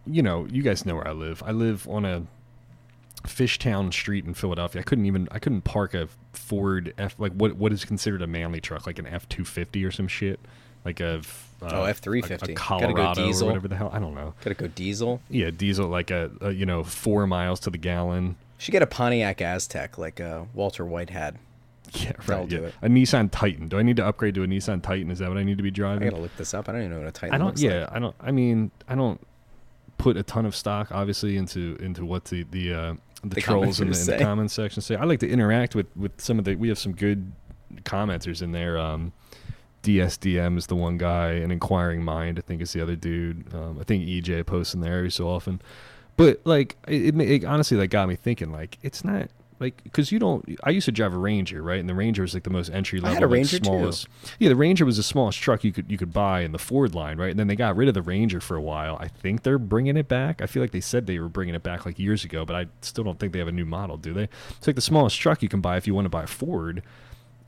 you 0.07 0.23
know, 0.23 0.47
you 0.51 0.63
guys 0.63 0.87
know 0.87 0.95
where 0.95 1.09
I 1.09 1.13
live. 1.13 1.43
I 1.45 1.53
live 1.53 1.87
on 1.89 2.05
a 2.05 2.23
Fishtown 3.25 3.93
street 3.93 4.25
in 4.25 4.35
Philadelphia. 4.35 4.81
I 4.81 4.85
couldn't 4.85 5.07
even 5.07 5.29
I 5.31 5.39
couldn't 5.39 5.63
park 5.63 5.93
a 5.95 6.09
Ford 6.33 6.95
F 6.97 7.17
like 7.19 7.33
what 7.33 7.57
what 7.57 7.73
is 7.73 7.85
considered 7.85 8.23
a 8.23 8.27
manly 8.27 8.61
truck 8.61 8.87
like 8.87 8.99
an 8.99 9.07
F 9.07 9.29
two 9.29 9.45
fifty 9.45 9.85
or 9.85 9.91
some 9.91 10.09
shit 10.09 10.41
like 10.85 11.01
a 11.01 11.17
uh, 11.17 11.21
Oh, 11.63 11.83
F350. 11.83 12.31
a, 12.31 12.35
a 12.35 12.39
Gotta 12.39 12.47
go 12.49 12.55
Colorado 12.55 13.23
or 13.23 13.27
diesel. 13.27 13.47
whatever 13.49 13.69
the 13.69 13.77
hell 13.77 13.91
I 13.93 13.99
don't 13.99 14.15
know. 14.15 14.35
Gotta 14.43 14.55
go 14.55 14.69
diesel. 14.69 15.21
Yeah, 15.29 15.51
diesel 15.51 15.89
like 15.89 16.11
a, 16.11 16.31
a 16.41 16.51
you 16.53 16.65
know 16.67 16.83
four 16.85 17.27
miles 17.27 17.61
to 17.61 17.71
the 17.71 17.79
gallon. 17.79 18.37
Should 18.59 18.73
get 18.73 18.83
a 18.83 18.87
Pontiac 18.87 19.39
Aztek 19.39 19.99
like 19.99 20.21
uh, 20.21 20.45
Walter 20.55 20.85
White 20.85 21.11
had. 21.11 21.39
Yeah, 21.93 22.13
right. 22.29 22.49
do 22.49 22.57
yeah. 22.57 22.63
it. 22.69 22.75
A 22.83 22.89
Nissan 22.89 23.31
Titan. 23.33 23.67
Do 23.67 23.77
I 23.77 23.83
need 23.83 23.97
to 23.97 24.07
upgrade 24.07 24.37
to 24.37 24.45
a 24.45 24.47
Nissan 24.47 24.81
Titan? 24.81 25.11
Is 25.11 25.19
that 25.19 25.29
what 25.29 25.37
I 25.39 25.43
need 25.43 25.57
to 25.57 25.65
be 25.65 25.73
driving? 25.73 26.07
I 26.07 26.11
gotta 26.13 26.23
look 26.23 26.37
this 26.37 26.55
up. 26.55 26.69
I 26.69 26.73
don't 26.73 26.83
even 26.83 26.93
know 26.93 26.99
what 27.01 27.09
a 27.09 27.11
Titan 27.11 27.35
I 27.35 27.39
don't. 27.39 27.59
Yeah, 27.59 27.81
like. 27.81 27.93
I 27.93 27.99
don't. 27.99 28.17
I 28.21 28.31
mean, 28.31 28.71
I 28.87 28.95
don't 28.95 29.21
put 29.99 30.17
a 30.17 30.23
ton 30.23 30.47
of 30.47 30.55
stock, 30.55 30.93
obviously, 30.93 31.37
into 31.37 31.77
into 31.81 32.05
what 32.05 32.27
the 32.27 32.45
the 32.45 32.73
uh, 32.73 32.95
the, 33.25 33.35
The 33.35 33.41
trolls 33.41 33.81
in 33.81 33.91
the, 33.91 33.99
in 33.99 34.07
the 34.07 34.19
comments 34.25 34.55
section 34.55 34.83
say. 34.83 34.95
I 34.95 35.03
like 35.05 35.19
to 35.21 35.29
interact 35.29 35.75
with 35.75 35.87
with 35.97 36.21
some 36.21 36.39
of 36.39 36.45
the. 36.45 36.55
We 36.55 36.69
have 36.69 36.79
some 36.79 36.93
good 36.93 37.33
commenters 37.83 38.41
in 38.41 38.53
there. 38.53 38.79
Um, 38.79 39.13
DSDM 39.83 40.59
is 40.59 40.67
the 40.67 40.77
one 40.77 40.99
guy, 40.99 41.33
and 41.33 41.51
Inquiring 41.51 42.05
Mind, 42.05 42.39
I 42.39 42.43
think, 42.43 42.61
is 42.61 42.73
the 42.73 42.81
other 42.81 42.97
dude. 42.97 43.53
Um, 43.55 43.79
I 43.81 43.85
think 43.85 44.05
EJ 44.05 44.45
posts 44.47 44.75
in 44.75 44.81
there 44.81 44.99
every 44.99 45.11
so 45.11 45.29
often. 45.29 45.61
But 46.17 46.41
like, 46.45 46.77
it, 46.87 47.15
it, 47.15 47.21
it 47.21 47.45
honestly 47.45 47.77
like 47.77 47.91
got 47.91 48.09
me 48.09 48.17
thinking. 48.17 48.53
Like, 48.53 48.79
it's 48.83 49.05
not 49.05 49.31
like 49.59 49.83
because 49.85 50.11
you 50.11 50.19
don't. 50.19 50.45
I 50.65 50.71
used 50.71 50.87
to 50.87 50.93
drive 50.93 51.15
a 51.15 51.19
Ranger, 51.19 51.63
right? 51.63 51.81
And 51.81 51.89
the 51.89 51.95
Ranger 51.95 52.23
was 52.23 52.35
like 52.35 52.43
the 52.43 52.51
most 52.51 52.71
entry 52.71 53.01
level, 53.01 53.15
had 53.15 53.23
a 53.23 53.27
like, 53.27 53.35
Ranger, 53.35 53.59
too. 53.59 53.65
smallest. 53.65 54.09
Yeah, 54.39 54.49
the 54.51 54.57
Ranger 54.57 54.85
was 54.85 54.97
the 54.97 55.03
smallest 55.03 55.39
truck 55.39 55.65
you 55.65 55.73
could 55.73 55.91
you 55.91 55.97
could 55.97 56.13
buy 56.13 56.41
in 56.41 56.53
the 56.53 56.59
Ford 56.59 56.95
line, 56.95 57.19
right? 57.19 57.31
And 57.31 57.39
then 57.39 57.47
they 57.47 57.57
got 57.57 57.77
rid 57.77 57.89
of 57.89 57.95
the 57.95 58.03
Ranger 58.03 58.41
for 58.41 58.57
a 58.57 58.61
while. 58.61 58.97
I 59.01 59.09
think 59.09 59.43
they're 59.43 59.59
bringing 59.59 59.97
it 59.97 60.09
back. 60.09 60.43
I 60.43 60.47
feel 60.47 60.63
like 60.63 60.73
they 60.73 60.81
said 60.81 61.07
they 61.07 61.19
were 61.19 61.29
bringing 61.29 61.55
it 61.55 61.63
back 61.63 61.87
like 61.87 61.99
years 61.99 62.25
ago, 62.25 62.45
but 62.45 62.57
I 62.57 62.67
still 62.83 63.05
don't 63.05 63.19
think 63.19 63.33
they 63.33 63.39
have 63.39 63.49
a 63.49 63.53
new 63.53 63.67
model, 63.67 63.97
do 63.97 64.13
they? 64.13 64.29
It's 64.51 64.67
like 64.67 64.77
the 64.77 64.83
smallest 64.83 65.19
truck 65.19 65.43
you 65.43 65.49
can 65.49 65.61
buy 65.61 65.77
if 65.77 65.87
you 65.87 65.95
want 65.95 66.07
to 66.07 66.11
buy 66.11 66.25
a 66.25 66.27
Ford 66.27 66.83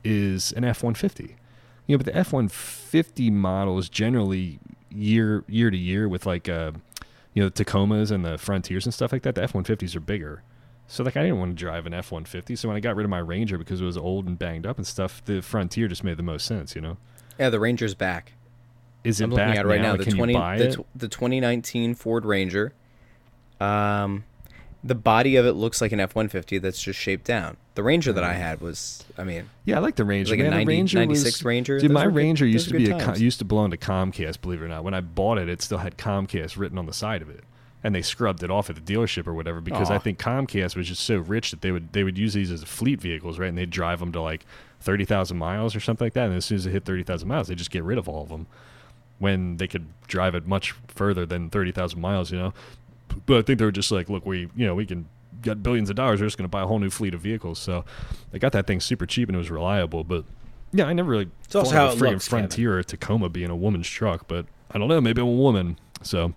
is 0.03 0.51
an 0.53 0.63
F 0.63 0.83
one 0.83 0.93
fifty. 0.95 1.35
You 1.87 1.95
know, 1.95 1.97
but 1.97 2.05
the 2.05 2.15
F 2.15 2.31
one 2.33 2.47
fifty 2.47 3.29
model 3.29 3.77
is 3.77 3.89
generally 3.89 4.59
year 4.89 5.43
year 5.47 5.69
to 5.71 5.77
year 5.77 6.07
with 6.07 6.25
like 6.25 6.47
uh 6.47 6.71
you 7.33 7.41
know 7.43 7.49
the 7.49 7.65
Tacomas 7.65 8.11
and 8.11 8.23
the 8.23 8.37
Frontiers 8.37 8.85
and 8.85 8.93
stuff 8.93 9.11
like 9.11 9.23
that. 9.23 9.35
The 9.35 9.43
F 9.43 9.53
one 9.53 9.63
fifties 9.63 9.95
are 9.95 9.99
bigger. 9.99 10.43
So 10.87 11.03
like 11.03 11.17
I 11.17 11.23
didn't 11.23 11.39
want 11.39 11.51
to 11.51 11.55
drive 11.55 11.85
an 11.85 11.93
F 11.93 12.11
one 12.11 12.25
fifty. 12.25 12.55
So 12.55 12.67
when 12.67 12.77
I 12.77 12.79
got 12.79 12.95
rid 12.95 13.03
of 13.03 13.09
my 13.09 13.19
Ranger 13.19 13.57
because 13.57 13.81
it 13.81 13.85
was 13.85 13.97
old 13.97 14.27
and 14.27 14.37
banged 14.37 14.65
up 14.65 14.77
and 14.77 14.85
stuff, 14.87 15.23
the 15.25 15.41
Frontier 15.41 15.87
just 15.87 16.03
made 16.03 16.17
the 16.17 16.23
most 16.23 16.45
sense. 16.45 16.75
You 16.75 16.81
know, 16.81 16.97
Yeah, 17.39 17.49
the 17.49 17.59
Ranger's 17.59 17.95
back. 17.95 18.33
is 19.03 19.19
it 19.19 19.25
I'm 19.25 19.29
back 19.31 19.47
looking 19.47 19.59
at 19.59 19.65
right 19.65 19.81
now. 19.81 19.91
Like, 19.91 19.99
The 19.99 20.05
can 20.05 20.15
twenty 20.15 20.33
the, 20.33 20.85
the 20.95 21.07
2019 21.07 21.95
Ford 21.95 22.25
Ranger. 22.25 22.73
Um, 23.59 24.25
the 24.83 24.95
body 24.95 25.37
of 25.37 25.45
it 25.45 25.53
looks 25.53 25.79
like 25.79 25.91
an 25.93 25.99
F150 25.99 26.61
that's 26.61 26.81
just 26.81 26.99
shaped 26.99 27.23
down. 27.23 27.55
The 27.75 27.83
Ranger 27.83 28.11
that 28.13 28.23
I 28.23 28.33
mm-hmm. 28.33 28.41
had 28.41 28.61
was, 28.61 29.03
I 29.17 29.23
mean, 29.23 29.49
yeah, 29.63 29.77
I 29.77 29.79
like 29.79 29.95
the 29.95 30.03
Ranger. 30.03 30.31
like 30.31 30.41
a 30.41 30.43
Man, 30.43 30.51
the 30.51 30.57
90 30.57 30.71
Ranger 30.73 30.99
96 30.99 31.25
was, 31.25 31.45
Ranger. 31.45 31.79
Dude, 31.79 31.89
Those 31.89 31.93
my 31.93 32.05
were 32.05 32.11
good- 32.11 32.17
Ranger 32.17 32.45
used 32.45 32.67
to 32.67 32.73
be 32.73 32.91
a 32.91 32.99
times. 32.99 33.21
used 33.21 33.39
to 33.39 33.45
belong 33.45 33.71
to 33.71 33.77
Comcast. 33.77 34.41
Believe 34.41 34.61
it 34.61 34.65
or 34.65 34.67
not, 34.67 34.83
when 34.83 34.93
I 34.93 35.01
bought 35.01 35.37
it, 35.37 35.47
it 35.47 35.61
still 35.61 35.77
had 35.77 35.97
Comcast 35.97 36.57
written 36.57 36.77
on 36.77 36.85
the 36.85 36.93
side 36.93 37.21
of 37.21 37.29
it, 37.29 37.45
and 37.81 37.95
they 37.95 38.01
scrubbed 38.01 38.43
it 38.43 38.51
off 38.51 38.69
at 38.69 38.75
the 38.75 38.81
dealership 38.81 39.25
or 39.25 39.33
whatever 39.33 39.61
because 39.61 39.89
I 39.89 39.99
think 39.99 40.19
Comcast 40.19 40.75
was 40.75 40.89
just 40.89 41.03
so 41.03 41.17
rich 41.17 41.51
that 41.51 41.61
they 41.61 41.71
would 41.71 41.93
they 41.93 42.03
would 42.03 42.17
use 42.17 42.33
these 42.33 42.51
as 42.51 42.63
fleet 42.63 42.99
vehicles, 42.99 43.39
right? 43.39 43.49
And 43.49 43.57
they'd 43.57 43.69
drive 43.69 43.99
them 44.01 44.11
to 44.11 44.21
like 44.21 44.45
thirty 44.81 45.05
thousand 45.05 45.37
miles 45.37 45.75
or 45.75 45.79
something 45.79 46.05
like 46.05 46.13
that. 46.13 46.27
And 46.27 46.35
as 46.35 46.45
soon 46.45 46.57
as 46.57 46.65
they 46.65 46.71
hit 46.71 46.83
thirty 46.83 47.03
thousand 47.03 47.29
miles, 47.29 47.47
they 47.47 47.55
just 47.55 47.71
get 47.71 47.83
rid 47.83 47.97
of 47.97 48.09
all 48.09 48.23
of 48.23 48.29
them 48.29 48.47
when 49.19 49.55
they 49.55 49.67
could 49.67 49.87
drive 50.07 50.35
it 50.35 50.45
much 50.45 50.73
further 50.89 51.25
than 51.25 51.49
thirty 51.49 51.71
thousand 51.71 52.01
miles. 52.01 52.31
You 52.31 52.37
know, 52.37 52.53
but 53.25 53.37
I 53.37 53.41
think 53.41 53.59
they 53.59 53.65
were 53.65 53.71
just 53.71 53.91
like, 53.91 54.09
look, 54.09 54.25
we 54.25 54.49
you 54.55 54.65
know 54.65 54.75
we 54.75 54.85
can 54.85 55.07
got 55.41 55.61
billions 55.61 55.89
of 55.89 55.95
dollars. 55.95 56.21
We're 56.21 56.27
just 56.27 56.37
going 56.37 56.45
to 56.45 56.49
buy 56.49 56.61
a 56.61 56.67
whole 56.67 56.79
new 56.79 56.89
fleet 56.89 57.13
of 57.13 57.21
vehicles. 57.21 57.59
So 57.59 57.85
they 58.31 58.39
got 58.39 58.51
that 58.53 58.67
thing 58.67 58.79
super 58.79 59.05
cheap 59.05 59.29
and 59.29 59.35
it 59.35 59.39
was 59.39 59.51
reliable. 59.51 60.03
But 60.03 60.25
yeah, 60.71 60.85
I 60.85 60.93
never 60.93 61.11
really 61.11 61.29
It's 61.45 61.55
also 61.55 61.75
how 61.75 61.87
of 61.87 61.93
it 61.93 61.95
a 61.95 62.03
friggin' 62.03 62.11
looks, 62.13 62.27
Kevin. 62.27 62.43
Frontier 62.43 62.77
or 62.77 62.83
Tacoma 62.83 63.29
being 63.29 63.49
a 63.49 63.55
woman's 63.55 63.87
truck. 63.87 64.27
But 64.27 64.45
I 64.71 64.77
don't 64.77 64.87
know. 64.87 65.01
Maybe 65.01 65.21
I'm 65.21 65.27
a 65.27 65.31
woman. 65.31 65.77
So. 66.01 66.33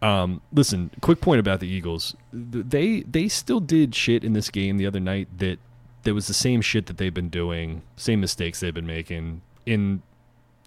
Um, 0.00 0.42
listen, 0.52 0.92
quick 1.00 1.20
point 1.20 1.40
about 1.40 1.58
the 1.58 1.66
Eagles. 1.66 2.14
They 2.32 3.00
they 3.00 3.26
still 3.26 3.58
did 3.58 3.96
shit 3.96 4.22
in 4.22 4.32
this 4.32 4.48
game 4.48 4.76
the 4.76 4.86
other 4.86 5.00
night 5.00 5.26
that 5.38 5.58
that 6.04 6.14
was 6.14 6.28
the 6.28 6.34
same 6.34 6.60
shit 6.60 6.86
that 6.86 6.98
they've 6.98 7.12
been 7.12 7.30
doing, 7.30 7.82
same 7.96 8.20
mistakes 8.20 8.60
they've 8.60 8.72
been 8.72 8.86
making 8.86 9.42
in 9.66 10.02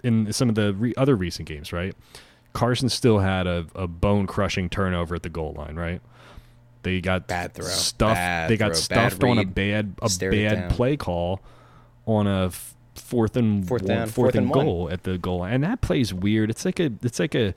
in 0.04 0.34
some 0.34 0.50
of 0.50 0.56
the 0.56 0.74
re- 0.74 0.94
other 0.98 1.16
recent 1.16 1.48
games, 1.48 1.72
right? 1.72 1.96
Carson 2.54 2.90
still 2.90 3.20
had 3.20 3.48
a, 3.48 3.66
a 3.76 3.88
bone 3.88 4.28
crushing 4.28 4.70
turnover 4.70 5.16
at 5.16 5.24
the 5.24 5.30
goal 5.30 5.54
line, 5.58 5.76
right? 5.76 6.02
They 6.84 7.00
got 7.00 7.28
Bad 7.28 7.54
throw. 7.54 7.66
stuffed. 7.66 8.16
Bad 8.16 8.50
they 8.50 8.58
got 8.58 8.68
throw. 8.72 8.76
stuffed 8.76 9.24
on 9.24 9.38
a 9.38 9.46
bad 9.46 9.94
a 10.02 10.10
Stared 10.10 10.34
bad 10.34 10.72
play 10.72 10.98
call 10.98 11.40
on 12.08 12.26
a 12.28 12.52
fourth 12.96 13.38
and 13.38 13.68
Fourth 13.68 13.84
one- 13.84 13.88
down, 13.90 14.08
fourth 14.08 14.16
fourth 14.16 14.36
and 14.36 14.46
and 14.46 14.54
goal 14.54 14.90
at 14.92 15.04
the 15.04 15.18
goal 15.18 15.40
line, 15.40 15.54
and 15.54 15.64
that 15.64 15.82
plays 15.82 16.14
weird. 16.14 16.50
It's 16.50 16.66
like 16.66 16.80
a 16.80 16.92
it's 17.04 17.20
like 17.20 17.36
a 17.36 17.54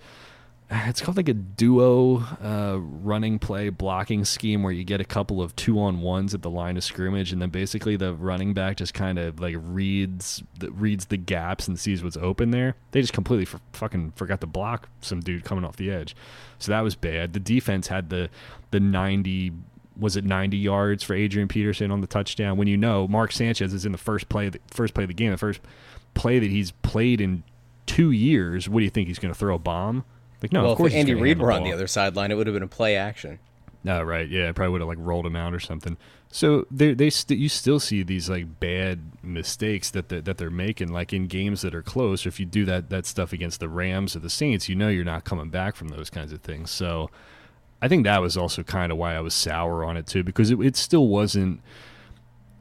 it's 0.70 1.00
called 1.00 1.16
like 1.16 1.28
a 1.28 1.34
duo 1.34 2.18
uh, 2.42 2.78
running 2.78 3.38
play 3.38 3.68
blocking 3.68 4.24
scheme 4.24 4.62
where 4.62 4.72
you 4.72 4.84
get 4.84 5.00
a 5.00 5.04
couple 5.04 5.42
of 5.42 5.54
two 5.56 5.78
on 5.78 6.00
ones 6.00 6.34
at 6.34 6.42
the 6.42 6.50
line 6.50 6.76
of 6.76 6.84
scrimmage, 6.84 7.32
and 7.32 7.40
then 7.40 7.50
basically 7.50 7.96
the 7.96 8.14
running 8.14 8.54
back 8.54 8.76
just 8.76 8.94
kind 8.94 9.18
of 9.18 9.40
like 9.40 9.56
reads 9.58 10.42
the, 10.58 10.70
reads 10.70 11.06
the 11.06 11.16
gaps 11.16 11.68
and 11.68 11.78
sees 11.78 12.02
what's 12.02 12.16
open 12.16 12.50
there. 12.50 12.76
They 12.92 13.00
just 13.00 13.12
completely 13.12 13.44
for, 13.44 13.60
fucking 13.72 14.12
forgot 14.16 14.40
to 14.40 14.46
block 14.46 14.88
some 15.00 15.20
dude 15.20 15.44
coming 15.44 15.64
off 15.64 15.76
the 15.76 15.90
edge, 15.90 16.16
so 16.58 16.72
that 16.72 16.80
was 16.80 16.94
bad. 16.94 17.32
The 17.32 17.40
defense 17.40 17.88
had 17.88 18.10
the 18.10 18.30
the 18.70 18.80
ninety 18.80 19.52
was 19.96 20.16
it 20.16 20.24
90 20.24 20.56
yards 20.56 21.04
for 21.04 21.14
Adrian 21.14 21.46
Peterson 21.46 21.92
on 21.92 22.00
the 22.00 22.08
touchdown 22.08 22.56
when 22.56 22.66
you 22.66 22.76
know 22.76 23.06
Mark 23.06 23.30
Sanchez 23.30 23.72
is 23.72 23.86
in 23.86 23.92
the 23.92 23.98
first 23.98 24.28
play 24.28 24.48
the 24.48 24.58
first 24.66 24.92
play 24.92 25.04
of 25.04 25.08
the 25.08 25.14
game 25.14 25.30
the 25.30 25.36
first 25.36 25.60
play 26.14 26.40
that 26.40 26.50
he's 26.50 26.72
played 26.72 27.20
in 27.20 27.44
2 27.86 28.10
years 28.10 28.68
what 28.68 28.80
do 28.80 28.84
you 28.84 28.90
think 28.90 29.06
he's 29.06 29.20
going 29.20 29.32
to 29.32 29.38
throw 29.38 29.54
a 29.54 29.58
bomb 29.58 30.04
like 30.44 30.52
no 30.52 30.62
well, 30.62 30.72
of 30.72 30.76
course 30.76 30.92
if 30.92 30.98
Andy 30.98 31.14
Reid 31.14 31.38
were 31.38 31.50
on 31.50 31.64
the 31.64 31.72
other 31.72 31.86
sideline, 31.86 32.30
it 32.30 32.34
would 32.34 32.46
have 32.46 32.52
been 32.52 32.62
a 32.62 32.68
play 32.68 32.96
action. 32.96 33.38
No, 33.82 34.02
right. 34.02 34.28
Yeah, 34.28 34.50
I 34.50 34.52
probably 34.52 34.72
would 34.72 34.82
have 34.82 34.88
like 34.88 34.98
rolled 35.00 35.24
him 35.24 35.36
out 35.36 35.54
or 35.54 35.60
something. 35.60 35.96
So 36.30 36.66
they 36.70 36.92
they 36.92 37.08
st- 37.08 37.40
you 37.40 37.48
still 37.48 37.80
see 37.80 38.02
these 38.02 38.28
like 38.28 38.60
bad 38.60 39.00
mistakes 39.22 39.90
that 39.92 40.10
the, 40.10 40.20
that 40.20 40.36
they're 40.36 40.50
making 40.50 40.92
like 40.92 41.14
in 41.14 41.28
games 41.28 41.62
that 41.62 41.74
are 41.74 41.82
close. 41.82 42.26
Or 42.26 42.28
If 42.28 42.38
you 42.38 42.44
do 42.44 42.66
that 42.66 42.90
that 42.90 43.06
stuff 43.06 43.32
against 43.32 43.58
the 43.60 43.70
Rams 43.70 44.14
or 44.14 44.18
the 44.18 44.28
Saints, 44.28 44.68
you 44.68 44.74
know 44.74 44.88
you're 44.88 45.02
not 45.02 45.24
coming 45.24 45.48
back 45.48 45.76
from 45.76 45.88
those 45.88 46.10
kinds 46.10 46.30
of 46.30 46.42
things. 46.42 46.70
So 46.70 47.08
I 47.80 47.88
think 47.88 48.04
that 48.04 48.20
was 48.20 48.36
also 48.36 48.62
kind 48.62 48.92
of 48.92 48.98
why 48.98 49.14
I 49.14 49.20
was 49.20 49.32
sour 49.32 49.82
on 49.82 49.96
it 49.96 50.06
too 50.06 50.22
because 50.22 50.50
it, 50.50 50.60
it 50.60 50.76
still 50.76 51.08
wasn't 51.08 51.62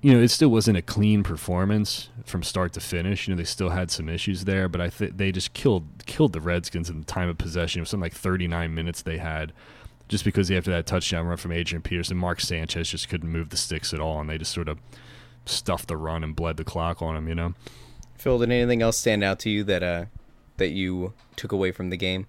you 0.03 0.13
know, 0.13 0.21
it 0.21 0.27
still 0.27 0.49
wasn't 0.49 0.77
a 0.77 0.81
clean 0.81 1.23
performance 1.23 2.09
from 2.25 2.43
start 2.43 2.73
to 2.73 2.81
finish. 2.81 3.25
You 3.25 3.33
know, 3.33 3.37
they 3.37 3.45
still 3.45 3.69
had 3.69 3.89
some 3.89 4.09
issues 4.09 4.43
there, 4.43 4.67
but 4.67 4.81
I 4.81 4.89
think 4.89 5.15
they 5.15 5.31
just 5.31 5.53
killed 5.53 6.05
killed 6.05 6.33
the 6.33 6.41
Redskins 6.41 6.89
in 6.89 6.99
the 6.99 7.05
time 7.05 7.29
of 7.29 7.37
possession. 7.37 7.79
It 7.79 7.83
was 7.83 7.89
something 7.89 8.03
like 8.03 8.13
39 8.13 8.75
minutes 8.75 9.01
they 9.01 9.17
had, 9.17 9.53
just 10.09 10.25
because 10.25 10.51
after 10.51 10.71
that 10.71 10.85
touchdown 10.85 11.25
run 11.25 11.37
from 11.37 11.53
Adrian 11.53 11.81
Peterson, 11.81 12.17
Mark 12.17 12.41
Sanchez 12.41 12.89
just 12.89 13.07
couldn't 13.07 13.31
move 13.31 13.47
the 13.47 13.55
sticks 13.55 13.93
at 13.93 14.01
all, 14.01 14.19
and 14.19 14.29
they 14.29 14.37
just 14.37 14.51
sort 14.51 14.67
of 14.67 14.77
stuffed 15.45 15.87
the 15.87 15.95
run 15.95 16.21
and 16.21 16.35
bled 16.35 16.57
the 16.57 16.65
clock 16.65 17.01
on 17.01 17.15
him. 17.15 17.29
You 17.29 17.35
know, 17.35 17.53
Phil, 18.17 18.37
did 18.39 18.51
anything 18.51 18.81
else 18.81 18.97
stand 18.97 19.23
out 19.23 19.39
to 19.39 19.49
you 19.49 19.63
that 19.63 19.83
uh 19.83 20.05
that 20.57 20.71
you 20.71 21.13
took 21.37 21.53
away 21.53 21.71
from 21.71 21.91
the 21.91 21.97
game? 21.97 22.27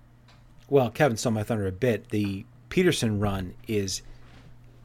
Well, 0.68 0.90
Kevin 0.90 1.16
stole 1.16 1.32
my 1.32 1.42
thunder 1.42 1.66
a 1.66 1.72
bit. 1.72 2.10
The 2.10 2.46
Peterson 2.68 3.18
run 3.18 3.54
is 3.66 4.02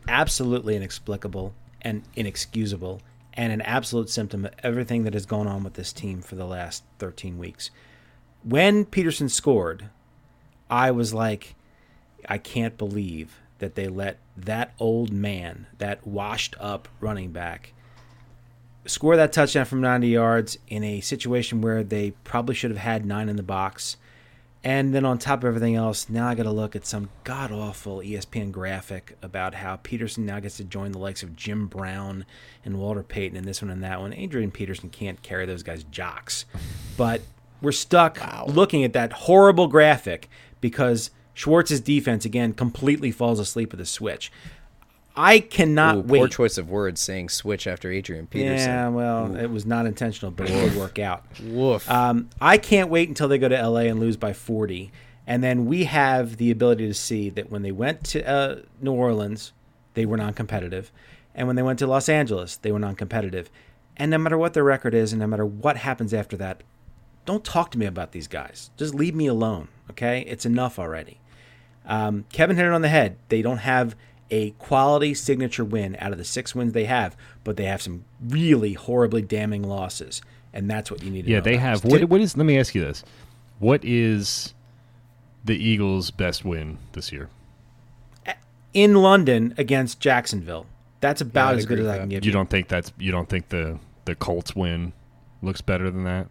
absolutely 0.07 0.75
inexplicable 0.75 1.53
and 1.81 2.03
inexcusable 2.15 3.01
and 3.33 3.53
an 3.53 3.61
absolute 3.61 4.09
symptom 4.09 4.45
of 4.45 4.53
everything 4.63 5.03
that 5.03 5.13
has 5.13 5.25
gone 5.25 5.47
on 5.47 5.63
with 5.63 5.73
this 5.73 5.93
team 5.93 6.21
for 6.21 6.35
the 6.35 6.45
last 6.45 6.83
13 6.97 7.37
weeks. 7.37 7.71
When 8.43 8.85
Peterson 8.85 9.29
scored, 9.29 9.89
I 10.69 10.91
was 10.91 11.13
like, 11.13 11.55
I 12.27 12.37
can't 12.37 12.77
believe 12.77 13.39
that 13.59 13.75
they 13.75 13.87
let 13.87 14.19
that 14.35 14.73
old 14.79 15.11
man, 15.11 15.67
that 15.77 16.05
washed 16.05 16.55
up 16.59 16.87
running 16.99 17.31
back, 17.31 17.73
score 18.85 19.15
that 19.15 19.33
touchdown 19.33 19.65
from 19.65 19.81
90 19.81 20.07
yards 20.07 20.57
in 20.67 20.83
a 20.83 21.01
situation 21.01 21.61
where 21.61 21.83
they 21.83 22.11
probably 22.23 22.55
should 22.55 22.71
have 22.71 22.79
had 22.79 23.05
nine 23.05 23.29
in 23.29 23.35
the 23.35 23.43
box. 23.43 23.97
And 24.63 24.93
then 24.93 25.05
on 25.05 25.17
top 25.17 25.39
of 25.39 25.45
everything 25.45 25.75
else, 25.75 26.09
now 26.09 26.27
I 26.27 26.35
got 26.35 26.43
to 26.43 26.51
look 26.51 26.75
at 26.75 26.85
some 26.85 27.09
god 27.23 27.51
awful 27.51 27.99
ESPN 27.99 28.51
graphic 28.51 29.17
about 29.21 29.55
how 29.55 29.77
Peterson 29.77 30.25
now 30.25 30.41
gets 30.41 30.57
to 30.57 30.65
join 30.65 30.91
the 30.91 30.99
likes 30.99 31.23
of 31.23 31.35
Jim 31.35 31.67
Brown 31.67 32.25
and 32.65 32.77
Walter 32.77 33.03
Payton 33.03 33.37
and 33.37 33.47
this 33.47 33.61
one 33.61 33.71
and 33.71 33.83
that 33.83 34.01
one. 34.01 34.13
Adrian 34.13 34.51
Peterson 34.51 34.89
can't 34.89 35.21
carry 35.21 35.45
those 35.45 35.63
guys' 35.63 35.85
jocks. 35.85 36.43
But 36.97 37.21
we're 37.61 37.71
stuck 37.71 38.19
looking 38.47 38.83
at 38.83 38.93
that 38.93 39.13
horrible 39.13 39.67
graphic 39.67 40.29
because 40.59 41.11
Schwartz's 41.33 41.79
defense, 41.79 42.25
again, 42.25 42.51
completely 42.51 43.11
falls 43.11 43.39
asleep 43.39 43.71
at 43.71 43.79
the 43.79 43.85
switch. 43.85 44.29
I 45.15 45.39
cannot 45.39 45.95
Ooh, 45.95 46.01
wait. 46.01 46.19
poor 46.19 46.27
choice 46.27 46.57
of 46.57 46.69
words 46.69 47.01
saying 47.01 47.29
switch 47.29 47.67
after 47.67 47.91
Adrian 47.91 48.27
Peterson. 48.27 48.69
Yeah, 48.69 48.89
well, 48.89 49.35
it 49.35 49.47
was 49.47 49.65
not 49.65 49.85
intentional, 49.85 50.31
but 50.31 50.49
it 50.49 50.53
did 50.53 50.77
work 50.77 50.99
out. 50.99 51.25
Woof. 51.43 51.89
Um, 51.89 52.29
I 52.39 52.57
can't 52.57 52.89
wait 52.89 53.09
until 53.09 53.27
they 53.27 53.37
go 53.37 53.49
to 53.49 53.67
LA 53.69 53.81
and 53.81 53.99
lose 53.99 54.17
by 54.17 54.33
40. 54.33 54.91
And 55.27 55.43
then 55.43 55.65
we 55.65 55.83
have 55.83 56.37
the 56.37 56.49
ability 56.51 56.87
to 56.87 56.93
see 56.93 57.29
that 57.31 57.51
when 57.51 57.61
they 57.61 57.71
went 57.71 58.03
to 58.05 58.27
uh, 58.27 58.55
New 58.81 58.93
Orleans, 58.93 59.53
they 59.93 60.05
were 60.05 60.17
non 60.17 60.33
competitive. 60.33 60.91
And 61.35 61.47
when 61.47 61.55
they 61.55 61.61
went 61.61 61.79
to 61.79 61.87
Los 61.87 62.09
Angeles, 62.09 62.57
they 62.57 62.71
were 62.71 62.79
non 62.79 62.95
competitive. 62.95 63.51
And 63.97 64.11
no 64.11 64.17
matter 64.17 64.37
what 64.37 64.53
their 64.53 64.63
record 64.63 64.93
is, 64.93 65.11
and 65.11 65.19
no 65.19 65.27
matter 65.27 65.45
what 65.45 65.77
happens 65.77 66.13
after 66.13 66.37
that, 66.37 66.63
don't 67.25 67.43
talk 67.43 67.69
to 67.71 67.77
me 67.77 67.85
about 67.85 68.11
these 68.11 68.27
guys. 68.27 68.71
Just 68.77 68.95
leave 68.95 69.13
me 69.13 69.27
alone, 69.27 69.67
okay? 69.89 70.21
It's 70.21 70.45
enough 70.45 70.79
already. 70.79 71.19
Um, 71.85 72.25
Kevin 72.31 72.55
hit 72.55 72.65
it 72.65 72.71
on 72.71 72.81
the 72.81 72.89
head. 72.89 73.17
They 73.27 73.41
don't 73.41 73.57
have 73.57 73.95
a 74.31 74.51
quality 74.51 75.13
signature 75.13 75.65
win 75.65 75.95
out 75.99 76.11
of 76.11 76.17
the 76.17 76.23
six 76.25 76.53
wins 76.53 76.73
they 76.73 76.85
have, 76.85 77.15
but 77.43 77.57
they 77.57 77.65
have 77.65 77.81
some 77.81 78.05
really 78.27 78.73
horribly 78.73 79.21
damning 79.21 79.63
losses. 79.63 80.21
And 80.53 80.69
that's 80.69 80.89
what 80.91 81.03
you 81.03 81.11
need 81.11 81.23
to 81.25 81.29
know. 81.29 81.35
yeah, 81.35 81.41
they 81.41 81.53
about. 81.55 81.61
have. 81.63 81.85
What, 81.85 82.03
what 82.05 82.21
is? 82.21 82.35
Let 82.37 82.45
me 82.45 82.57
ask 82.59 82.73
you 82.73 82.81
this: 82.81 83.03
What 83.59 83.83
is 83.85 84.53
the 85.45 85.55
Eagles' 85.55 86.09
best 86.11 86.43
win 86.45 86.77
this 86.93 87.11
year? 87.11 87.29
in 88.73 88.93
London 88.95 89.53
against 89.57 89.99
Jacksonville. 89.99 90.65
That's 91.01 91.21
about 91.21 91.53
I'd 91.53 91.59
as 91.59 91.65
good 91.65 91.79
as 91.79 91.83
with 91.85 91.91
I 91.91 91.93
that. 91.95 91.99
can 92.01 92.09
give 92.09 92.23
You 92.25 92.29
you. 92.29 92.33
don't 92.33 92.49
think 92.49 92.67
that's 92.67 92.91
you 92.99 93.11
don't 93.11 93.29
think 93.29 93.49
the 93.49 93.79
the 94.05 94.15
Colts 94.15 94.55
win 94.55 94.93
looks 95.41 95.61
better 95.61 95.89
than 95.89 96.03
that? 96.03 96.27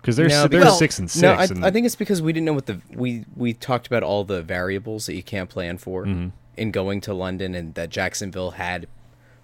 Because 0.00 0.16
they're 0.16 0.28
No, 0.28 0.44
s- 0.44 0.50
they're 0.50 0.60
because- 0.60 0.78
six 0.78 0.98
and 0.98 1.10
six. 1.10 1.22
No, 1.22 1.32
I, 1.32 1.44
and 1.44 1.64
I 1.64 1.70
think 1.70 1.86
it's 1.86 1.96
because 1.96 2.20
we 2.22 2.32
didn't 2.32 2.44
know 2.46 2.52
what 2.52 2.66
the 2.66 2.80
we 2.94 3.24
we 3.36 3.54
talked 3.54 3.86
about 3.86 4.02
all 4.02 4.24
the 4.24 4.42
variables 4.42 5.06
that 5.06 5.14
you 5.14 5.22
can't 5.22 5.48
plan 5.48 5.78
for 5.78 6.04
Mm-hmm. 6.04 6.28
In 6.58 6.70
going 6.70 7.00
to 7.02 7.14
London, 7.14 7.54
and 7.54 7.74
that 7.74 7.90
Jacksonville 7.90 8.52
had 8.52 8.86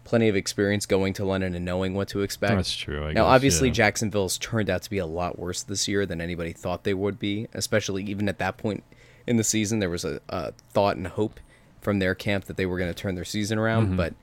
plenty 0.05 0.29
of 0.29 0.37
experience 0.37 0.85
going 0.85 1.15
to 1.15 1.25
London 1.25 1.55
and 1.55 1.65
knowing 1.65 1.95
what 1.95 2.09
to 2.09 2.21
expect. 2.21 2.55
That's 2.55 2.77
true, 2.77 3.05
I 3.05 3.13
now, 3.13 3.25
guess, 3.25 3.35
obviously, 3.35 3.69
yeah. 3.69 3.75
Jacksonville's 3.75 4.39
turned 4.39 4.69
out 4.69 4.83
to 4.83 4.91
be 4.91 4.99
a 4.99 5.07
lot 5.07 5.39
worse 5.39 5.63
this 5.63 5.89
year 5.89 6.05
than 6.05 6.21
anybody 6.21 6.53
thought 6.53 6.85
they 6.85 6.95
would 6.95 7.19
be. 7.19 7.49
Especially 7.55 8.05
even 8.05 8.29
at 8.29 8.39
that 8.39 8.59
point 8.59 8.85
in 9.27 9.37
the 9.37 9.45
season, 9.45 9.79
there 9.79 9.91
was 9.91 10.05
a, 10.05 10.21
a 10.29 10.53
thought 10.53 10.97
and 10.97 11.07
hope 11.07 11.41
from 11.81 11.99
their 11.99 12.15
camp 12.15 12.45
that 12.47 12.57
they 12.57 12.67
were 12.67 12.79
going 12.79 12.91
to 12.91 12.95
turn 12.95 13.15
their 13.15 13.25
season 13.25 13.59
around. 13.59 13.87
Mm-hmm. 13.87 13.97
But 13.97 14.15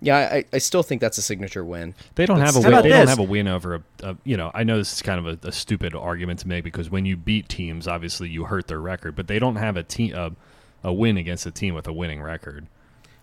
yeah, 0.00 0.16
I, 0.16 0.44
I 0.52 0.58
still 0.58 0.82
think 0.82 1.00
that's 1.00 1.18
a 1.18 1.22
signature 1.22 1.64
win. 1.64 1.94
They 2.14 2.24
don't 2.24 2.40
have 2.40 2.56
a 2.56 2.60
win. 2.60 2.82
They 2.82 2.88
don't 2.90 3.08
have 3.08 3.18
a 3.18 3.22
win 3.22 3.48
over 3.48 3.74
a, 3.74 3.82
a. 4.02 4.16
You 4.24 4.36
know, 4.36 4.50
I 4.54 4.62
know 4.62 4.78
this 4.78 4.92
is 4.92 5.02
kind 5.02 5.26
of 5.26 5.44
a, 5.44 5.48
a 5.48 5.52
stupid 5.52 5.94
argument 5.94 6.40
to 6.40 6.48
make 6.48 6.64
because 6.64 6.88
when 6.88 7.04
you 7.04 7.16
beat 7.16 7.48
teams, 7.48 7.88
obviously 7.88 8.28
you 8.28 8.44
hurt 8.44 8.68
their 8.68 8.80
record, 8.80 9.16
but 9.16 9.26
they 9.26 9.38
don't 9.38 9.56
have 9.56 9.76
a 9.76 9.82
team 9.82 10.14
a, 10.14 10.32
a 10.82 10.92
win 10.92 11.16
against 11.16 11.46
a 11.46 11.50
team 11.50 11.74
with 11.74 11.86
a 11.86 11.92
winning 11.92 12.22
record. 12.22 12.66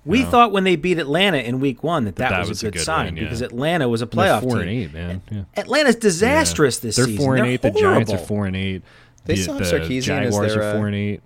We 0.06 0.24
know? 0.24 0.30
thought 0.30 0.52
when 0.52 0.64
they 0.64 0.76
beat 0.76 1.00
Atlanta 1.00 1.40
in 1.40 1.60
Week 1.60 1.84
One 1.84 2.06
that 2.06 2.18
that, 2.18 2.30
that 2.30 2.40
was, 2.42 2.50
was 2.50 2.64
a 2.64 2.68
a 2.68 2.72
good, 2.72 2.78
good 2.78 2.86
sign 2.86 3.06
win, 3.06 3.18
yeah. 3.18 3.24
because 3.24 3.42
Atlanta 3.42 3.90
was 3.90 4.02
a 4.02 4.06
They're 4.06 4.26
playoff 4.26 4.42
four 4.42 4.52
team. 4.52 4.62
and 4.62 4.70
eight, 4.70 4.94
man. 4.94 5.22
Yeah. 5.32 5.44
Atlanta's 5.58 5.96
disastrous 5.96 6.78
this 6.78 6.96
season. 6.96 7.10
They're 7.10 7.14
season. 7.14 7.26
four 7.26 7.36
and 7.36 7.46
They're 7.46 7.52
eight. 7.52 7.62
The 7.62 7.72
Giants 7.72 8.14
are 8.14 8.18
four 8.20 8.46
and 8.46 8.56
eight. 8.56 8.84
They 9.26 9.36
the, 9.36 9.42
still 9.42 9.58
have 9.58 9.68
the 9.68 9.80
Sarkisian 9.80 9.98
as 9.98 10.06
Jaguars 10.06 10.54
their, 10.54 10.64
are 10.64 10.70
uh, 10.70 10.74
four 10.76 10.88
and 10.88 10.96
eight. 10.96 11.22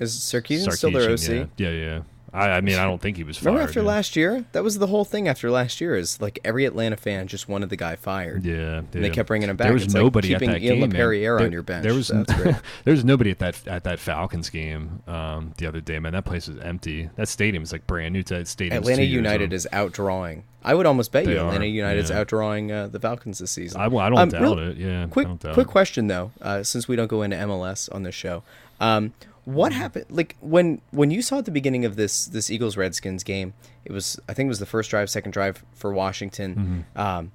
Is 0.00 0.16
Sarkisian 0.18 0.72
still 0.72 0.90
their 0.90 1.12
OC? 1.12 1.48
Yeah, 1.56 1.68
yeah. 1.68 1.70
yeah. 1.70 2.00
I, 2.34 2.50
I 2.50 2.60
mean, 2.60 2.76
I 2.76 2.84
don't 2.84 3.00
think 3.00 3.16
he 3.16 3.22
was 3.24 3.38
fired. 3.38 3.52
Remember 3.52 3.68
after 3.68 3.80
yeah. 3.80 3.86
last 3.86 4.16
year? 4.16 4.44
That 4.52 4.64
was 4.64 4.78
the 4.78 4.88
whole 4.88 5.04
thing 5.04 5.28
after 5.28 5.50
last 5.50 5.80
year. 5.80 5.96
Is 5.96 6.20
like 6.20 6.40
every 6.44 6.64
Atlanta 6.64 6.96
fan 6.96 7.28
just 7.28 7.48
wanted 7.48 7.70
the 7.70 7.76
guy 7.76 7.94
fired. 7.96 8.44
Yeah, 8.44 8.78
And 8.78 8.90
they 8.92 9.10
kept 9.10 9.28
bringing 9.28 9.48
him 9.48 9.56
back. 9.56 9.66
There 9.66 9.72
was 9.72 9.84
It's 9.84 9.94
like 9.94 10.02
nobody 10.02 10.28
keeping 10.28 10.50
at 10.50 10.54
that 10.54 10.62
Ian 10.62 10.90
game. 10.90 11.30
on 11.40 11.52
your 11.52 11.62
bench. 11.62 11.84
There 11.84 11.94
was 11.94 12.08
so 12.08 12.24
there 12.84 12.92
was 12.92 13.04
nobody 13.04 13.30
at 13.30 13.38
that 13.38 13.66
at 13.68 13.84
that 13.84 13.98
Falcons 14.00 14.50
game 14.50 15.02
um, 15.06 15.54
the 15.58 15.66
other 15.66 15.80
day. 15.80 15.98
Man, 15.98 16.12
that 16.14 16.24
place 16.24 16.48
was 16.48 16.58
empty. 16.58 17.08
That 17.16 17.28
stadium 17.28 17.62
is 17.62 17.70
like 17.72 17.86
brand 17.86 18.12
new. 18.12 18.22
To 18.24 18.34
that 18.34 18.48
stadium. 18.48 18.78
Atlanta 18.78 19.02
United 19.02 19.52
is 19.52 19.68
outdrawing. 19.72 20.42
I 20.66 20.74
would 20.74 20.86
almost 20.86 21.12
bet 21.12 21.26
They 21.26 21.32
you 21.34 21.38
Atlanta 21.40 21.64
are, 21.64 21.68
United's 21.68 22.08
yeah. 22.10 22.24
outdrawing 22.24 22.72
uh, 22.72 22.86
the 22.88 22.98
Falcons 22.98 23.38
this 23.38 23.50
season. 23.50 23.80
I, 23.80 23.84
I 23.84 24.08
don't 24.08 24.18
Um, 24.18 24.28
doubt 24.30 24.40
real- 24.42 24.58
it. 24.70 24.76
Yeah, 24.78 25.06
Quick, 25.10 25.26
I 25.26 25.28
don't 25.28 25.40
doubt 25.40 25.54
quick 25.54 25.66
it. 25.68 25.70
question 25.70 26.06
though, 26.06 26.30
uh, 26.40 26.62
since 26.62 26.88
we 26.88 26.96
don't 26.96 27.06
go 27.08 27.22
into 27.22 27.36
MLS 27.36 27.94
on 27.94 28.02
this 28.02 28.14
show, 28.14 28.42
um, 28.80 29.12
what 29.44 29.72
Mm-hmm. 29.72 29.80
happened? 29.80 30.04
Like 30.10 30.36
when 30.40 30.80
when 30.90 31.10
you 31.10 31.20
saw 31.22 31.38
at 31.38 31.44
the 31.44 31.50
beginning 31.50 31.84
of 31.84 31.96
this 31.96 32.26
this 32.26 32.50
Eagles 32.50 32.76
Redskins 32.76 33.22
game, 33.24 33.54
it 33.84 33.92
was 33.92 34.18
I 34.28 34.34
think 34.34 34.46
it 34.46 34.48
was 34.48 34.58
the 34.58 34.66
first 34.66 34.90
drive, 34.90 35.10
second 35.10 35.32
drive 35.32 35.64
for 35.72 35.92
Washington. 35.92 36.84
Mm-hmm. 36.96 37.00
Um, 37.00 37.32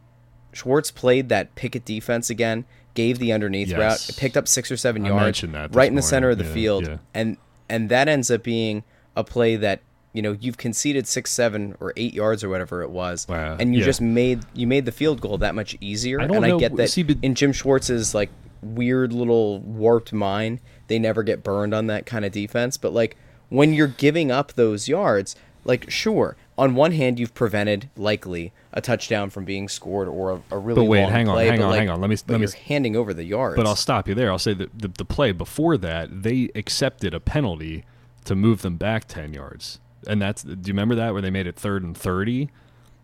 Schwartz 0.53 0.89
played 0.91 1.29
that 1.29 1.53
picket 1.55 1.85
defense 1.85 2.29
again, 2.31 2.65
gave 2.95 3.19
the 3.19 3.31
underneath 3.31 3.67
Yes. 3.69 3.77
route, 3.79 4.09
it 4.09 4.17
picked 4.19 4.35
up 4.37 4.47
six 4.47 4.71
or 4.71 4.77
seven 4.77 5.05
I 5.05 5.09
yards, 5.09 5.43
right 5.43 5.87
in 5.87 5.95
the 5.95 6.01
center 6.01 6.31
of 6.31 6.37
the. 6.39 6.45
Yeah, 6.45 6.53
field, 6.53 6.87
yeah. 6.87 6.97
and 7.13 7.37
and 7.69 7.89
that 7.89 8.07
ends 8.07 8.31
up 8.31 8.41
being 8.43 8.83
a 9.15 9.23
play 9.23 9.55
that 9.57 9.81
you 10.11 10.23
know 10.23 10.35
you've 10.41 10.57
conceded 10.57 11.05
six, 11.07 11.29
seven, 11.29 11.75
or 11.79 11.93
eight 11.95 12.15
yards 12.15 12.43
or 12.43 12.49
whatever 12.49 12.81
it 12.81 12.89
was, 12.89 13.27
Wow, 13.29 13.57
and 13.59 13.75
you 13.75 13.81
yeah. 13.81 13.85
just 13.85 14.01
made 14.01 14.39
you 14.55 14.65
made 14.65 14.85
the 14.85 14.91
field 14.91 15.21
goal 15.21 15.37
that 15.37 15.53
much 15.53 15.77
easier. 15.79 16.19
I 16.19 16.25
don't 16.25 16.37
and 16.37 16.45
I 16.45 16.49
know- 16.49 16.59
get 16.59 16.75
that 16.77 16.89
see, 16.89 17.03
but- 17.03 17.17
in 17.21 17.35
Jim 17.35 17.51
Schwartz's 17.53 18.15
like 18.15 18.31
weird 18.63 19.13
little 19.13 19.59
warped 19.61 20.11
mind, 20.11 20.59
they 20.89 20.99
never 20.99 21.23
get 21.23 21.41
burned 21.43 21.73
on 21.73 21.88
that 21.88 22.06
kind 22.06 22.25
of 22.25 22.34
defense. 22.34 22.75
But 22.78 22.91
like 22.91 23.15
when 23.47 23.73
you're 23.73 23.88
giving 23.88 24.30
up 24.32 24.54
those 24.54 24.89
yards, 24.89 25.36
like 25.63 25.89
sure, 25.89 26.36
on 26.58 26.75
one 26.75 26.91
hand 26.91 27.17
you've 27.19 27.34
prevented 27.34 27.89
likely 27.95 28.52
a 28.73 28.82
touchdown 28.82 29.30
from 29.30 29.45
being 29.45 29.67
scored 29.69 30.08
or 30.08 30.32
a, 30.32 30.41
a 30.52 30.58
really 30.60 30.82
But 30.82 30.86
wait, 30.86 31.02
long 31.04 31.12
hang 31.12 31.28
on, 31.30 31.36
play, 31.36 31.47
hang 31.47 31.62
on, 31.63 31.69
like- 31.69 31.80
hang 31.80 31.89
on. 31.89 32.02
Let 32.02 32.10
me- 32.10 32.17
let 32.28 32.41
me- 32.41 32.47
handing 32.65 32.95
over 32.95 33.13
the 33.13 33.23
yards. 33.23 33.56
But 33.56 33.65
I'll 33.65 33.75
stop 33.75 34.08
you 34.08 34.13
there. 34.13 34.30
I'll 34.32 34.38
say 34.38 34.54
that 34.54 34.78
the, 34.78 34.89
the 34.89 35.06
play 35.06 35.32
before 35.32 35.78
that, 35.78 36.23
they 36.23 36.49
accepted 36.54 37.13
a 37.13 37.19
penalty 37.19 37.86
to 38.25 38.36
move 38.36 38.62
them 38.62 38.75
back 38.78 39.06
ten 39.08 39.34
yards, 39.34 39.80
and 40.06 40.21
that's. 40.21 40.43
Do 40.43 40.52
you 40.52 40.73
remember 40.73 40.93
that 40.95 41.13
where 41.13 41.21
they 41.21 41.30
made 41.32 41.47
it 41.47 41.56
third 41.56 41.84
and 41.84 41.95
thirty? 41.97 42.49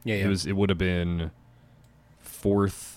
yeah, 0.04 0.16
yeah. 0.18 0.26
It 0.26 0.28
was. 0.28 0.46
It 0.46 0.54
would 0.58 0.70
have 0.70 0.78
been 0.78 1.32
fourth. 2.20 2.95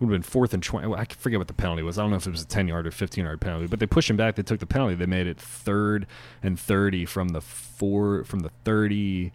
Would 0.00 0.06
have 0.06 0.12
been 0.12 0.22
fourth 0.22 0.54
and 0.54 0.62
twenty. 0.62 0.92
I 0.94 1.04
forget 1.04 1.38
what 1.38 1.46
the 1.48 1.52
penalty 1.54 1.82
was. 1.82 1.98
I 1.98 2.02
don't 2.02 2.10
know 2.10 2.16
if 2.16 2.26
it 2.26 2.30
was 2.30 2.42
a 2.42 2.46
ten 2.46 2.66
yard 2.66 2.86
or 2.86 2.90
fifteen 2.90 3.24
yard 3.26 3.40
penalty, 3.40 3.66
but 3.66 3.80
they 3.80 3.86
pushed 3.86 4.08
him 4.08 4.16
back. 4.16 4.34
They 4.34 4.42
took 4.42 4.58
the 4.58 4.66
penalty. 4.66 4.94
They 4.94 5.04
made 5.06 5.26
it 5.26 5.38
third 5.38 6.06
and 6.42 6.58
thirty 6.58 7.04
from 7.04 7.28
the 7.28 7.42
four 7.42 8.24
from 8.24 8.40
the 8.40 8.48
thirty 8.64 9.32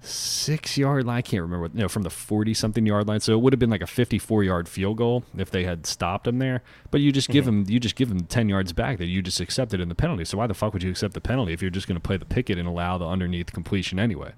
six 0.00 0.76
yard 0.76 1.04
line. 1.06 1.18
I 1.18 1.22
can't 1.22 1.42
remember 1.42 1.62
what 1.62 1.74
no 1.74 1.88
from 1.88 2.02
the 2.02 2.10
forty 2.10 2.52
something 2.52 2.84
yard 2.84 3.06
line. 3.08 3.20
So 3.20 3.32
it 3.32 3.40
would 3.40 3.52
have 3.52 3.60
been 3.60 3.70
like 3.70 3.80
a 3.82 3.86
fifty 3.86 4.18
four 4.18 4.42
yard 4.44 4.68
field 4.68 4.96
goal 4.96 5.22
if 5.36 5.50
they 5.50 5.64
had 5.64 5.86
stopped 5.86 6.26
him 6.26 6.38
there. 6.38 6.62
But 6.90 7.00
you 7.00 7.12
just 7.12 7.28
give 7.28 7.44
Mm-hmm. 7.44 7.60
him 7.62 7.70
you 7.70 7.78
just 7.80 7.94
give 7.96 8.10
him 8.10 8.20
ten 8.24 8.48
yards 8.48 8.72
back 8.72 8.98
that 8.98 9.06
you 9.06 9.22
just 9.22 9.38
accepted 9.40 9.80
in 9.80 9.88
the 9.88 9.94
penalty. 9.94 10.24
So 10.24 10.38
why 10.38 10.46
the 10.48 10.54
fuck 10.54 10.72
would 10.72 10.82
you 10.82 10.90
accept 10.90 11.14
the 11.14 11.20
penalty 11.20 11.52
if 11.52 11.62
you're 11.62 11.70
just 11.70 11.86
going 11.86 11.94
to 12.00 12.06
play 12.06 12.16
the 12.16 12.24
picket 12.24 12.58
and 12.58 12.66
allow 12.68 12.98
the 12.98 13.06
underneath 13.06 13.52
completion 13.52 13.98
anyway? 14.00 14.32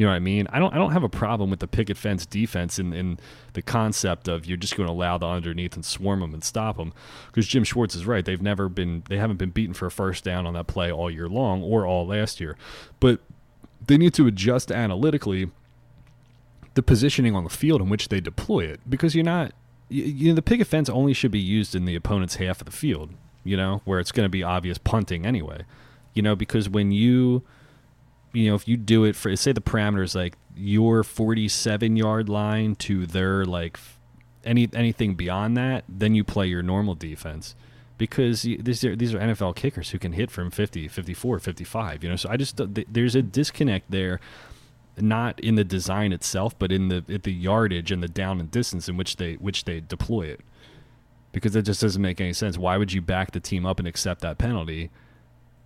You 0.00 0.06
know 0.06 0.12
what 0.12 0.16
I 0.16 0.20
mean? 0.20 0.48
I 0.50 0.58
don't 0.58 0.72
I 0.72 0.78
don't 0.78 0.92
have 0.92 1.02
a 1.02 1.10
problem 1.10 1.50
with 1.50 1.60
the 1.60 1.66
picket 1.66 1.98
fence 1.98 2.24
defense 2.24 2.78
in, 2.78 2.94
in 2.94 3.20
the 3.52 3.60
concept 3.60 4.28
of 4.28 4.46
you're 4.46 4.56
just 4.56 4.74
going 4.74 4.86
to 4.86 4.92
allow 4.94 5.18
the 5.18 5.26
underneath 5.26 5.74
and 5.74 5.84
swarm 5.84 6.20
them 6.20 6.32
and 6.32 6.42
stop 6.42 6.78
them 6.78 6.94
because 7.26 7.46
Jim 7.46 7.64
Schwartz 7.64 7.94
is 7.94 8.06
right. 8.06 8.24
They've 8.24 8.40
never 8.40 8.70
been 8.70 9.02
they 9.10 9.18
haven't 9.18 9.36
been 9.36 9.50
beaten 9.50 9.74
for 9.74 9.84
a 9.84 9.90
first 9.90 10.24
down 10.24 10.46
on 10.46 10.54
that 10.54 10.68
play 10.68 10.90
all 10.90 11.10
year 11.10 11.28
long 11.28 11.62
or 11.62 11.84
all 11.84 12.06
last 12.06 12.40
year. 12.40 12.56
But 12.98 13.20
they 13.86 13.98
need 13.98 14.14
to 14.14 14.26
adjust 14.26 14.72
analytically 14.72 15.50
the 16.72 16.82
positioning 16.82 17.36
on 17.36 17.44
the 17.44 17.50
field 17.50 17.82
in 17.82 17.90
which 17.90 18.08
they 18.08 18.22
deploy 18.22 18.64
it 18.64 18.80
because 18.88 19.14
you're 19.14 19.22
not 19.22 19.52
you, 19.90 20.04
you 20.04 20.28
know 20.30 20.34
the 20.34 20.40
picket 20.40 20.66
fence 20.66 20.88
only 20.88 21.12
should 21.12 21.30
be 21.30 21.38
used 21.38 21.74
in 21.74 21.84
the 21.84 21.94
opponent's 21.94 22.36
half 22.36 22.62
of 22.62 22.64
the 22.64 22.72
field, 22.72 23.10
you 23.44 23.54
know, 23.54 23.82
where 23.84 24.00
it's 24.00 24.12
going 24.12 24.24
to 24.24 24.30
be 24.30 24.42
obvious 24.42 24.78
punting 24.78 25.26
anyway. 25.26 25.66
You 26.14 26.22
know, 26.22 26.34
because 26.34 26.70
when 26.70 26.90
you 26.90 27.42
you 28.32 28.48
know, 28.48 28.54
if 28.54 28.68
you 28.68 28.76
do 28.76 29.04
it 29.04 29.16
for 29.16 29.34
say 29.36 29.52
the 29.52 29.60
parameters 29.60 30.14
like 30.14 30.36
your 30.56 31.02
47 31.02 31.96
yard 31.96 32.28
line 32.28 32.74
to 32.76 33.06
their 33.06 33.44
like 33.44 33.78
any 34.44 34.68
anything 34.72 35.14
beyond 35.14 35.56
that, 35.56 35.84
then 35.88 36.14
you 36.14 36.24
play 36.24 36.46
your 36.46 36.62
normal 36.62 36.94
defense 36.94 37.54
because 37.98 38.42
these 38.42 38.82
are 38.82 38.96
these 38.96 39.14
are 39.14 39.18
NFL 39.18 39.56
kickers 39.56 39.90
who 39.90 39.98
can 39.98 40.12
hit 40.12 40.30
from 40.30 40.50
50, 40.50 40.88
54, 40.88 41.38
55, 41.38 42.02
you 42.02 42.08
know. 42.08 42.16
So 42.16 42.30
I 42.30 42.36
just 42.38 42.58
there's 42.90 43.14
a 43.14 43.20
disconnect 43.20 43.90
there 43.90 44.20
not 44.96 45.38
in 45.40 45.56
the 45.56 45.64
design 45.64 46.12
itself, 46.12 46.58
but 46.58 46.72
in 46.72 46.88
the 46.88 47.04
at 47.12 47.24
the 47.24 47.32
yardage 47.32 47.92
and 47.92 48.02
the 48.02 48.08
down 48.08 48.40
and 48.40 48.50
distance 48.50 48.88
in 48.88 48.96
which 48.96 49.16
they 49.16 49.34
which 49.34 49.64
they 49.64 49.80
deploy 49.80 50.22
it. 50.22 50.40
Because 51.32 51.54
it 51.54 51.62
just 51.62 51.82
doesn't 51.82 52.00
make 52.00 52.20
any 52.20 52.32
sense. 52.32 52.56
Why 52.56 52.76
would 52.76 52.92
you 52.92 53.02
back 53.02 53.32
the 53.32 53.38
team 53.38 53.66
up 53.66 53.78
and 53.78 53.86
accept 53.86 54.22
that 54.22 54.38
penalty, 54.38 54.90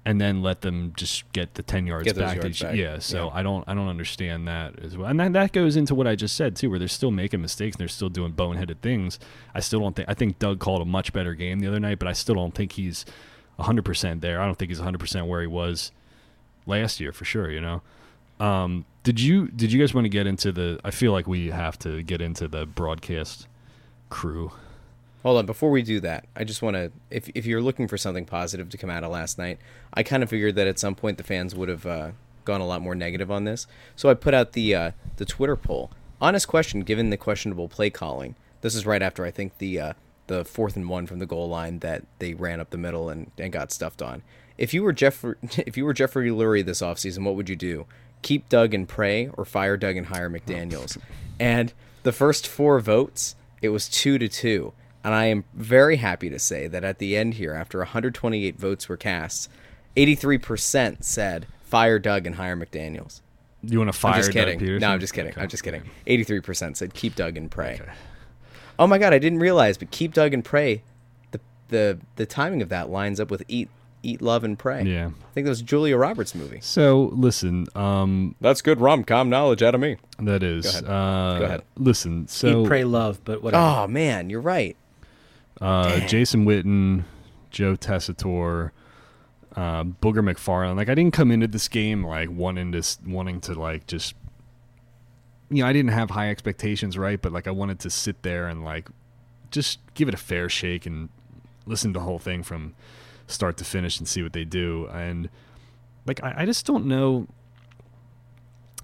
and 0.07 0.21
then 0.21 0.43
let 0.43 0.61
them 0.61 0.93
just 0.97 1.31
get 1.33 1.55
the 1.55 1.63
ten 1.63 1.87
yards 1.87 2.05
Get 2.05 2.17
back? 2.17 2.37
yards 2.37 2.61
back. 2.61 2.77
Yeah. 2.77 2.99
So 2.99 3.27
Yeah. 3.29 3.35
I 3.35 3.43
don't 3.43 3.65
I 3.69 3.75
don't 3.75 3.89
understand 3.89 4.47
that 4.49 4.79
as 4.81 4.97
well. 4.97 5.09
And 5.09 5.19
that, 5.21 5.33
that 5.33 5.53
goes 5.53 5.77
into 5.77 5.95
what 5.95 6.07
I 6.07 6.15
just 6.15 6.37
said 6.37 6.57
too, 6.57 6.69
where 6.71 6.79
they're 6.79 6.89
still 6.89 7.11
making 7.11 7.41
mistakes 7.41 7.77
and 7.77 7.81
they're 7.81 7.89
still 7.89 8.11
doing 8.11 8.33
boneheaded 8.33 8.79
things. 8.81 9.19
I 9.55 9.61
still 9.61 9.81
don't 9.81 9.97
think 9.97 10.09
I 10.09 10.15
think 10.15 10.39
Doug 10.39 10.59
called 10.61 10.83
a 10.83 10.85
much 10.85 11.13
better 11.13 11.35
game 11.35 11.61
the 11.61 11.69
other 11.69 11.81
night, 11.81 11.99
but 11.99 12.09
I 12.09 12.13
still 12.13 12.35
don't 12.35 12.55
think 12.55 12.73
he's 12.73 13.05
hundred 13.59 13.85
percent 13.85 14.21
there. 14.21 14.41
I 14.41 14.47
don't 14.47 14.57
think 14.59 14.71
he's 14.71 14.81
hundred 14.81 14.99
percent 14.99 15.27
where 15.27 15.41
he 15.41 15.47
was 15.47 15.91
last 16.67 17.01
year 17.01 17.13
for 17.13 17.25
sure. 17.25 17.51
You 17.51 17.61
know. 17.61 17.83
Um, 18.41 18.85
did 19.05 19.21
you 19.21 19.47
did 19.49 19.73
you 19.73 19.79
guys 19.81 19.95
want 19.95 20.05
to 20.07 20.09
get 20.11 20.27
into 20.27 20.51
the? 20.53 20.81
I 20.85 20.91
feel 20.91 21.13
like 21.13 21.27
we 21.27 21.51
have 21.51 21.79
to 21.81 22.03
get 22.03 22.21
into 22.21 22.49
the 22.49 22.67
broadcast 22.67 23.47
crew. 24.11 24.51
Hold 25.25 25.39
on, 25.39 25.47
before 25.47 25.71
we 25.71 25.83
do 25.83 26.01
that, 26.01 26.27
I 26.37 26.45
just 26.45 26.61
want 26.61 26.75
to 26.75 26.93
if 27.11 27.31
if 27.35 27.47
you're 27.47 27.63
looking 27.63 27.89
for 27.89 27.97
something 27.97 28.27
positive 28.27 28.69
to 28.69 28.77
come 28.77 28.91
out 28.91 29.05
of 29.05 29.11
last 29.11 29.39
night, 29.39 29.59
I 29.95 30.03
kind 30.03 30.23
of 30.23 30.29
figured 30.29 30.55
that 30.57 30.67
at 30.67 30.79
some 30.79 30.95
point 30.95 31.17
the 31.17 31.25
fans 31.25 31.55
would 31.55 31.71
have 31.71 31.87
uh, 31.87 32.11
gone 32.45 32.61
a 32.61 32.67
lot 32.67 32.83
more 32.83 32.95
negative 32.95 33.31
on 33.31 33.45
this. 33.45 33.67
So 33.97 34.11
I 34.11 34.15
put 34.15 34.35
out 34.35 34.53
the 34.53 34.75
uh, 34.75 34.91
the 35.17 35.25
Twitter 35.25 35.57
poll. 35.57 35.91
Honest 36.21 36.47
question, 36.47 36.81
given 36.81 37.09
the 37.09 37.17
questionable 37.17 37.69
play 37.69 37.89
calling. 37.89 38.37
This 38.61 38.75
is 38.75 38.85
right 38.85 39.01
after 39.03 39.25
I 39.25 39.31
think 39.31 39.57
the 39.59 39.81
uh, 39.81 39.93
the 40.27 40.45
fourth 40.45 40.77
and 40.77 40.91
one 40.91 41.07
from 41.07 41.21
the 41.21 41.27
goal 41.27 41.49
line 41.49 41.79
that 41.79 42.05
they 42.19 42.35
ran 42.35 42.61
up 42.61 42.69
the 42.69 42.79
middle 42.79 43.09
and, 43.09 43.31
and 43.39 43.51
got 43.51 43.73
stuffed 43.73 44.03
on. 44.03 44.23
If 44.59 44.75
you 44.75 44.83
were 44.83 44.93
Jeffrey 44.93 45.37
if 45.57 45.79
you 45.79 45.87
were 45.87 45.95
Jeffrey 45.95 46.29
Lurie 46.29 46.65
this 46.65 46.83
offseason, 46.83 47.25
what 47.25 47.35
would 47.35 47.49
you 47.49 47.57
do? 47.57 47.87
Keep 48.21 48.51
Doug 48.51 48.75
and 48.75 48.87
pray 48.87 49.31
or 49.33 49.47
fire 49.47 49.79
Doug 49.79 49.97
and 49.97 50.09
hire 50.09 50.29
McDaniels? 50.29 50.99
And 51.41 51.73
the 52.03 52.13
first 52.13 52.47
four 52.47 52.79
votes, 52.81 53.37
it 53.63 53.71
was 53.71 53.89
two 53.89 54.19
to 54.19 54.29
two. 54.29 54.75
And 55.05 55.15
I 55.15 55.27
am 55.27 55.45
very 55.55 55.97
happy 55.97 56.31
to 56.31 56.39
say 56.39 56.67
that 56.67 56.83
at 56.83 56.99
the 56.99 57.15
end 57.17 57.35
here, 57.35 57.53
after 57.53 57.79
128 57.79 58.59
votes 58.59 58.89
were 58.89 58.97
cast, 58.97 59.51
83% 59.97 61.05
said 61.05 61.47
fire 61.63 61.99
Doug 61.99 62.27
and 62.27 62.37
hire 62.37 62.57
McDaniels. 62.57 63.21
You 63.63 63.79
want 63.79 63.89
to 63.93 63.99
fire 63.99 64.15
I'm 64.15 64.19
just 64.21 64.33
Doug 64.33 64.45
kidding. 64.47 64.61
Pederson? 64.61 64.81
No, 64.81 64.89
I'm 64.91 65.01
just 65.01 65.15
kidding. 65.15 65.33
Okay. 65.33 65.41
I'm 65.43 65.49
just 65.49 65.63
kidding. 65.63 65.83
83% 66.07 66.77
said 66.77 66.95
keep 66.95 67.15
Doug 67.15 67.37
and 67.37 67.51
pray. 67.51 67.81
Oh 68.79 68.87
my 68.87 68.99
god, 68.99 69.13
I 69.13 69.19
didn't 69.19 69.39
realize, 69.39 69.79
but 69.79 69.91
keep 69.91 70.15
Doug 70.15 70.35
and 70.35 70.45
pray. 70.45 70.83
The 71.31 71.41
the 71.69 71.99
the 72.17 72.27
timing 72.27 72.63
of 72.63 72.69
that 72.71 72.91
lines 72.91 73.21
up 73.21 73.31
with 73.31 73.43
eat 73.47 73.69
eat 74.03 74.21
love 74.21 74.45
and 74.45 74.59
pray. 74.59 74.83
Yeah. 74.83 75.07
I 75.07 75.33
think 75.33 75.45
that 75.47 75.51
was 75.51 75.63
Julia 75.63 75.97
Roberts 75.97 76.35
movie. 76.35 76.59
So 76.61 77.11
listen, 77.15 77.67
um, 77.75 78.35
That's 78.41 78.61
good 78.63 78.81
rom 78.81 79.05
com 79.05 79.31
knowledge 79.31 79.63
out 79.63 79.75
of 79.75 79.81
me. 79.81 79.97
that 80.19 80.43
is. 80.43 80.65
Go 80.65 80.71
ahead. 80.71 80.85
Uh, 80.85 81.39
Go 81.39 81.45
ahead. 81.45 81.63
Listen, 81.77 82.29
so 82.29 82.63
Eat, 82.63 82.67
pray, 82.67 82.85
love, 82.85 83.21
but 83.25 83.43
whatever. 83.43 83.63
Oh 83.65 83.87
man, 83.87 84.29
you're 84.29 84.41
right. 84.41 84.77
Uh, 85.61 86.01
Jason 86.07 86.45
Witten, 86.45 87.05
Joe 87.51 87.77
Tessitore, 87.77 88.71
uh, 89.57 89.85
Booger 89.85 90.23
McFarland. 90.23 90.77
Like 90.77 90.89
I 90.89 90.95
didn't 90.95 91.15
come 91.15 91.31
into 91.31 91.47
this 91.47 91.69
game 91.69 92.05
like 92.05 92.31
wanting 92.31 92.73
to 92.73 92.83
wanting 93.07 93.41
to 93.43 93.55
like 93.55 93.87
just 93.87 94.15
you 95.51 95.63
know 95.63 95.69
I 95.69 95.73
didn't 95.73 95.93
have 95.93 96.11
high 96.11 96.31
expectations, 96.31 96.99
right? 96.99 97.21
But 97.21 97.33
like 97.33 97.47
I 97.47 97.53
wanted 97.53 97.79
to 97.81 97.91
sit 97.91 98.23
there 98.23 98.49
and 98.49 98.65
like 98.65 98.89
just 99.51 99.79
give 99.95 100.09
it 100.09 100.15
a 100.15 100.19
fair 100.19 100.49
shake 100.49 100.87
and 100.87 101.09
listen 101.67 101.93
to 101.93 102.01
the 102.01 102.05
whole 102.05 102.19
thing 102.19 102.43
from 102.43 102.75
start 103.27 103.57
to 103.59 103.65
finish 103.65 103.99
and 103.99 104.09
see 104.09 104.23
what 104.23 104.33
they 104.33 104.45
do. 104.45 104.89
And 104.93 105.29
like 106.07 106.23
I, 106.23 106.35
I 106.39 106.47
just 106.47 106.67
don't 106.67 106.87
know. 106.87 107.29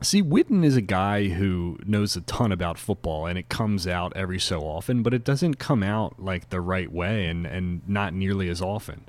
See, 0.02 0.22
Witten 0.22 0.64
is 0.64 0.76
a 0.76 0.80
guy 0.80 1.28
who 1.28 1.78
knows 1.84 2.16
a 2.16 2.22
ton 2.22 2.52
about 2.52 2.78
football, 2.78 3.26
and 3.26 3.38
it 3.38 3.50
comes 3.50 3.86
out 3.86 4.14
every 4.16 4.38
so 4.38 4.62
often, 4.62 5.02
but 5.02 5.12
it 5.12 5.24
doesn't 5.24 5.56
come 5.56 5.82
out 5.82 6.18
like 6.18 6.48
the 6.48 6.60
right 6.60 6.90
way, 6.90 7.26
and 7.26 7.46
and 7.46 7.86
not 7.86 8.14
nearly 8.14 8.48
as 8.48 8.62
often. 8.62 9.04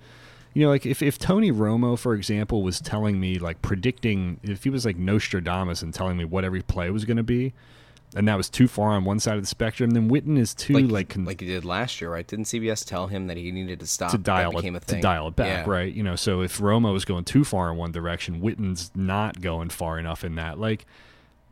You 0.53 0.63
know, 0.63 0.69
like 0.69 0.85
if, 0.85 1.01
if 1.01 1.17
Tony 1.17 1.49
Romo, 1.49 1.97
for 1.97 2.13
example, 2.13 2.61
was 2.61 2.81
telling 2.81 3.21
me 3.21 3.39
like 3.39 3.61
predicting 3.61 4.41
if 4.43 4.65
he 4.65 4.69
was 4.69 4.85
like 4.85 4.97
Nostradamus 4.97 5.81
and 5.81 5.93
telling 5.93 6.17
me 6.17 6.25
what 6.25 6.43
every 6.43 6.61
play 6.61 6.89
was 6.89 7.05
going 7.05 7.17
to 7.17 7.23
be, 7.23 7.53
and 8.15 8.27
that 8.27 8.35
was 8.35 8.49
too 8.49 8.67
far 8.67 8.89
on 8.91 9.05
one 9.05 9.19
side 9.19 9.35
of 9.37 9.43
the 9.43 9.47
spectrum, 9.47 9.91
then 9.91 10.09
Witten 10.09 10.37
is 10.37 10.53
too 10.53 10.73
like 10.73 10.91
like 10.91 11.09
con- 11.09 11.25
like 11.25 11.39
he 11.39 11.47
did 11.47 11.63
last 11.63 12.01
year, 12.01 12.11
right? 12.11 12.27
Didn't 12.27 12.45
CBS 12.45 12.85
tell 12.85 13.07
him 13.07 13.27
that 13.27 13.37
he 13.37 13.51
needed 13.51 13.79
to 13.79 13.87
stop? 13.87 14.11
to 14.11 14.17
dial 14.17 14.51
became 14.51 14.75
it 14.75 14.83
a 14.83 14.85
thing. 14.85 14.97
to 14.97 15.01
dial 15.01 15.27
it 15.29 15.35
back, 15.35 15.65
Yeah. 15.65 15.71
right? 15.71 15.93
You 15.93 16.03
know, 16.03 16.15
so 16.17 16.41
if 16.41 16.59
Romo 16.59 16.95
is 16.97 17.05
going 17.05 17.23
too 17.23 17.43
far 17.43 17.71
in 17.71 17.77
one 17.77 17.91
direction, 17.91 18.41
Witten's 18.41 18.91
not 18.95 19.39
going 19.41 19.69
far 19.69 19.97
enough 19.97 20.23
in 20.25 20.35
that. 20.35 20.59
Like 20.59 20.85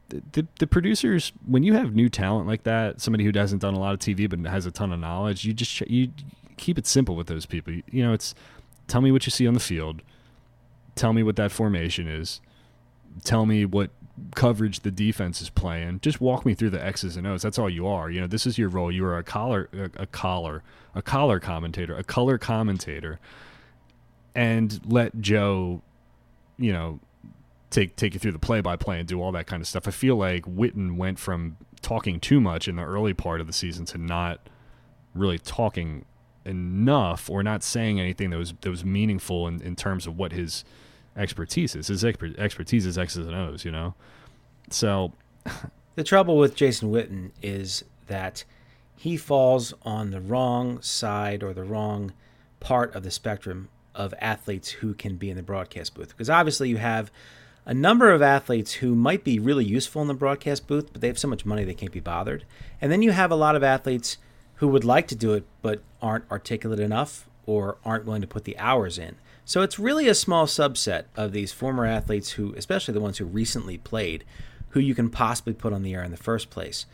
the, 0.09 0.21
the 0.33 0.47
the 0.59 0.67
producers, 0.67 1.31
when 1.45 1.63
you 1.63 1.73
have 1.75 1.95
new 1.95 2.09
talent 2.09 2.47
like 2.47 2.63
that, 2.63 2.99
somebody 2.99 3.23
who 3.23 3.31
hasn't 3.33 3.61
done 3.61 3.73
a 3.73 3.79
lot 3.79 3.93
of 3.93 3.99
TV 3.99 4.29
but 4.29 4.39
has 4.51 4.65
a 4.65 4.71
ton 4.71 4.91
of 4.91 4.99
knowledge, 4.99 5.45
you 5.45 5.53
just 5.53 5.79
you 5.81 6.09
keep 6.57 6.77
it 6.77 6.85
simple 6.87 7.15
with 7.15 7.27
those 7.27 7.45
people. 7.45 7.71
You, 7.73 7.83
you 7.89 8.03
know, 8.03 8.11
it's 8.11 8.35
tell 8.87 8.99
me 9.01 9.11
what 9.13 9.25
you 9.25 9.31
see 9.31 9.47
on 9.47 9.53
the 9.53 9.59
field, 9.61 10.01
tell 10.95 11.13
me 11.13 11.23
what 11.23 11.35
that 11.37 11.51
formation 11.51 12.07
is, 12.07 12.41
tell 13.23 13.45
me 13.45 13.63
what 13.65 13.91
coverage 14.35 14.81
the 14.81 14.91
defense 14.91 15.41
is 15.41 15.49
playing. 15.49 15.99
Just 16.01 16.21
walk 16.21 16.45
me 16.45 16.53
through 16.53 16.71
the 16.71 16.83
X's 16.83 17.17
and 17.17 17.25
O's. 17.27 17.41
That's 17.41 17.59
all 17.59 17.69
you 17.69 17.87
are. 17.87 18.09
You 18.09 18.21
know, 18.21 18.27
this 18.27 18.45
is 18.45 18.57
your 18.57 18.69
role. 18.69 18.91
You 18.91 19.05
are 19.05 19.17
a 19.17 19.23
collar, 19.23 19.69
a, 19.73 20.03
a 20.03 20.05
collar, 20.05 20.63
a 20.95 21.01
collar 21.01 21.39
commentator, 21.39 21.95
a 21.95 22.03
color 22.03 22.37
commentator, 22.37 23.19
and 24.35 24.79
let 24.85 25.19
Joe, 25.21 25.81
you 26.57 26.71
know, 26.71 26.99
take 27.69 27.95
take 27.95 28.13
you 28.13 28.19
through 28.19 28.31
the 28.31 28.39
play 28.39 28.61
by 28.61 28.75
play 28.75 28.99
and 28.99 29.07
do 29.07 29.21
all 29.21 29.31
that 29.31 29.47
kind 29.47 29.61
of 29.61 29.67
stuff. 29.67 29.87
I 29.87 29.91
feel 29.91 30.15
like 30.15 30.43
Witten 30.45 30.95
went 30.97 31.19
from 31.19 31.57
talking 31.81 32.19
too 32.19 32.41
much 32.41 32.67
in 32.67 32.75
the 32.75 32.83
early 32.83 33.13
part 33.13 33.41
of 33.41 33.47
the 33.47 33.53
season 33.53 33.85
to 33.85 33.97
not 33.97 34.39
really 35.13 35.37
talking 35.37 36.05
enough 36.45 37.29
or 37.29 37.43
not 37.43 37.63
saying 37.63 37.99
anything 37.99 38.29
that 38.31 38.37
was 38.37 38.53
that 38.61 38.69
was 38.69 38.85
meaningful 38.85 39.47
in, 39.47 39.61
in 39.61 39.75
terms 39.75 40.07
of 40.07 40.17
what 40.17 40.31
his 40.31 40.63
expertise 41.15 41.75
is. 41.75 41.87
His 41.87 42.03
expertise 42.03 42.85
is 42.85 42.97
X's 42.97 43.27
and 43.27 43.35
O's, 43.35 43.65
you 43.65 43.71
know. 43.71 43.95
So 44.69 45.13
The 45.99 46.05
trouble 46.05 46.37
with 46.37 46.55
Jason 46.55 46.91
Witten 46.91 47.31
is 47.41 47.83
that 48.07 48.45
he 48.95 49.17
falls 49.17 49.73
on 49.81 50.11
the 50.11 50.21
wrong 50.21 50.81
side 50.81 51.43
or 51.43 51.53
the 51.53 51.65
wrong 51.65 52.13
part 52.61 52.95
of 52.95 53.03
the 53.03 53.11
spectrum 53.11 53.67
of 53.93 54.13
athletes 54.21 54.69
who 54.69 54.93
can 54.93 55.17
be 55.17 55.29
in 55.29 55.35
the 55.35 55.43
broadcast 55.43 55.95
booth. 55.95 56.07
Because 56.07 56.29
obviously, 56.29 56.69
you 56.69 56.77
have 56.77 57.11
a 57.65 57.73
number 57.73 58.11
of 58.11 58.21
athletes 58.21 58.75
who 58.75 58.95
might 58.95 59.25
be 59.25 59.39
really 59.39 59.65
useful 59.65 60.01
in 60.01 60.07
the 60.07 60.13
broadcast 60.13 60.67
booth, 60.67 60.93
but 60.93 61.01
they 61.01 61.07
have 61.07 61.19
so 61.19 61.27
much 61.27 61.45
money 61.45 61.65
they 61.65 61.73
can't 61.73 61.91
be 61.91 61.99
bothered. 61.99 62.45
And 62.79 62.89
then 62.89 63.01
you 63.01 63.11
have 63.11 63.29
a 63.29 63.35
lot 63.35 63.57
of 63.57 63.63
athletes 63.63 64.17
who 64.55 64.69
would 64.69 64.85
like 64.85 65.09
to 65.09 65.15
do 65.17 65.33
it 65.33 65.43
but 65.61 65.81
aren't 66.01 66.31
articulate 66.31 66.79
enough 66.79 67.27
or 67.45 67.77
aren't 67.83 68.05
willing 68.05 68.21
to 68.21 68.27
put 68.27 68.45
the 68.45 68.57
hours 68.57 68.97
in. 68.97 69.17
So 69.49 69.63
it's 69.63 69.79
really 69.79 70.07
a 70.07 70.13
small 70.13 70.45
subset 70.45 71.05
of 71.15 71.31
these 71.31 71.51
former 71.51 71.83
athletes 71.83 72.33
who, 72.33 72.53
especially 72.53 72.93
the 72.93 72.99
ones 72.99 73.17
who 73.17 73.25
recently 73.25 73.79
played, 73.79 74.23
who 74.69 74.79
you 74.79 74.93
can 74.93 75.09
possibly 75.09 75.53
put 75.53 75.73
on 75.73 75.81
the 75.81 75.95
air 75.95 76.03
in 76.03 76.11
the 76.11 76.17
first 76.17 76.51
place. 76.51 76.85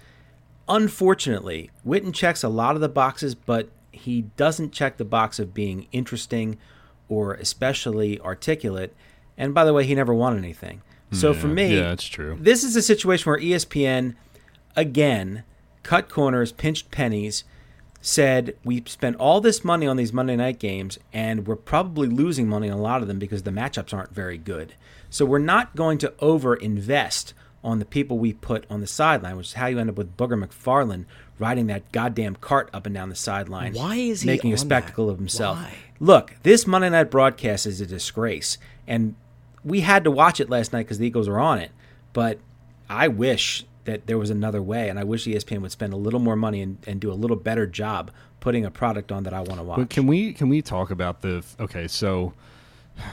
Unfortunately, 0.69 1.69
Witten 1.85 2.13
checks 2.13 2.43
a 2.43 2.47
lot 2.47 2.75
of 2.75 2.79
the 2.79 2.87
boxes, 2.87 3.35
but 3.35 3.67
he 3.91 4.21
doesn't 4.37 4.71
check 4.71 4.95
the 4.95 5.03
box 5.03 5.37
of 5.37 5.53
being 5.53 5.87
interesting 5.91 6.57
or 7.09 7.33
especially 7.33 8.21
articulate. 8.21 8.95
And 9.37 9.53
by 9.53 9.65
the 9.65 9.73
way, 9.73 9.83
he 9.83 9.93
never 9.93 10.13
won 10.13 10.37
anything. 10.37 10.81
So 11.11 11.33
for 11.33 11.47
me, 11.47 11.75
yeah, 11.75 11.89
that's 11.89 12.05
true. 12.05 12.37
this 12.39 12.63
is 12.63 12.77
a 12.77 12.81
situation 12.81 13.29
where 13.29 13.39
ESPN, 13.39 14.15
again, 14.77 15.43
cut 15.83 16.07
corners, 16.07 16.53
pinched 16.53 16.89
pennies, 16.89 17.43
said 18.05 18.55
we 18.63 18.83
spent 18.85 19.15
all 19.15 19.41
this 19.41 19.65
money 19.65 19.87
on 19.87 19.97
these 19.97 20.13
Monday 20.13 20.35
night 20.35 20.59
games, 20.59 20.99
and 21.11 21.47
we're 21.47 21.55
probably 21.55 22.07
losing 22.07 22.47
money 22.47 22.69
on 22.69 22.77
a 22.77 22.81
lot 22.81 23.01
of 23.01 23.07
them 23.07 23.17
because 23.17 23.41
the 23.41 23.49
matchups 23.51 23.95
aren't 23.95 24.13
very 24.13 24.37
good. 24.37 24.75
So 25.09 25.25
we're 25.25 25.39
not 25.39 25.75
going 25.75 25.97
to 25.99 26.13
over 26.19 26.53
invest 26.55 27.33
on 27.63 27.79
the 27.79 27.85
people 27.85 28.19
we 28.19 28.31
put 28.31 28.63
on 28.69 28.79
the 28.79 28.85
sideline, 28.85 29.35
which 29.37 29.47
is 29.47 29.53
how 29.53 29.65
you 29.65 29.79
end 29.79 29.89
up 29.89 29.97
with 29.97 30.15
Booger 30.17 30.39
McFarland 30.41 31.05
riding 31.39 31.65
that 31.65 31.91
goddamn 31.91 32.35
cart 32.35 32.69
up 32.71 32.85
and 32.85 32.93
down 32.93 33.09
the 33.09 33.15
sideline. 33.15 33.73
Why 33.73 33.95
is 33.95 34.21
he 34.21 34.27
making 34.27 34.53
a 34.53 34.57
spectacle 34.57 35.07
that? 35.07 35.13
of 35.13 35.17
himself? 35.17 35.57
Why? 35.57 35.73
Look, 35.99 36.35
this 36.43 36.67
Monday 36.67 36.91
night 36.91 37.09
broadcast 37.09 37.65
is 37.65 37.81
a 37.81 37.87
disgrace, 37.87 38.59
and 38.85 39.15
we 39.63 39.81
had 39.81 40.03
to 40.03 40.11
watch 40.11 40.39
it 40.39 40.47
last 40.47 40.73
night 40.73 40.83
because 40.83 40.99
the 40.99 41.07
Eagles 41.07 41.27
were 41.27 41.39
on 41.39 41.57
it. 41.57 41.71
But 42.13 42.37
I 42.87 43.07
wish 43.07 43.65
that 43.85 44.07
there 44.07 44.17
was 44.17 44.29
another 44.29 44.61
way, 44.61 44.89
and 44.89 44.99
I 44.99 45.03
wish 45.03 45.25
ESPN 45.25 45.61
would 45.61 45.71
spend 45.71 45.93
a 45.93 45.97
little 45.97 46.19
more 46.19 46.35
money 46.35 46.61
and, 46.61 46.77
and 46.85 46.99
do 46.99 47.11
a 47.11 47.13
little 47.15 47.37
better 47.37 47.65
job 47.65 48.11
putting 48.39 48.65
a 48.65 48.71
product 48.71 49.11
on 49.11 49.23
that 49.23 49.33
I 49.33 49.39
want 49.39 49.57
to 49.57 49.63
watch. 49.63 49.77
But 49.79 49.89
can 49.89 50.05
we 50.07 50.33
can 50.33 50.49
we 50.49 50.61
talk 50.61 50.91
about 50.91 51.21
the 51.21 51.43
okay? 51.59 51.87
So 51.87 52.33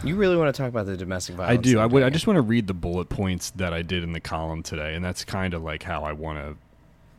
You 0.05 0.17
really 0.17 0.37
want 0.37 0.55
to 0.55 0.63
talk 0.63 0.69
about 0.69 0.87
the 0.87 0.97
domestic 0.97 1.37
violence? 1.37 1.59
I 1.59 1.61
do. 1.61 1.79
I 1.79 1.87
would. 1.87 2.03
I 2.03 2.11
just 2.11 2.27
want 2.27 2.37
to 2.37 2.43
read 2.43 2.67
the 2.67 2.75
bullet 2.75 3.09
points 3.09 3.51
that 3.51 3.73
I 3.73 3.83
did 3.83 4.03
in 4.03 4.13
the 4.13 4.21
column 4.21 4.63
today, 4.63 4.95
and 4.95 5.05
that's 5.05 5.25
kind 5.25 5.55
of 5.55 5.63
like 5.63 5.83
how 5.85 6.05
I 6.05 6.13
want 6.13 6.39
to 6.39 6.57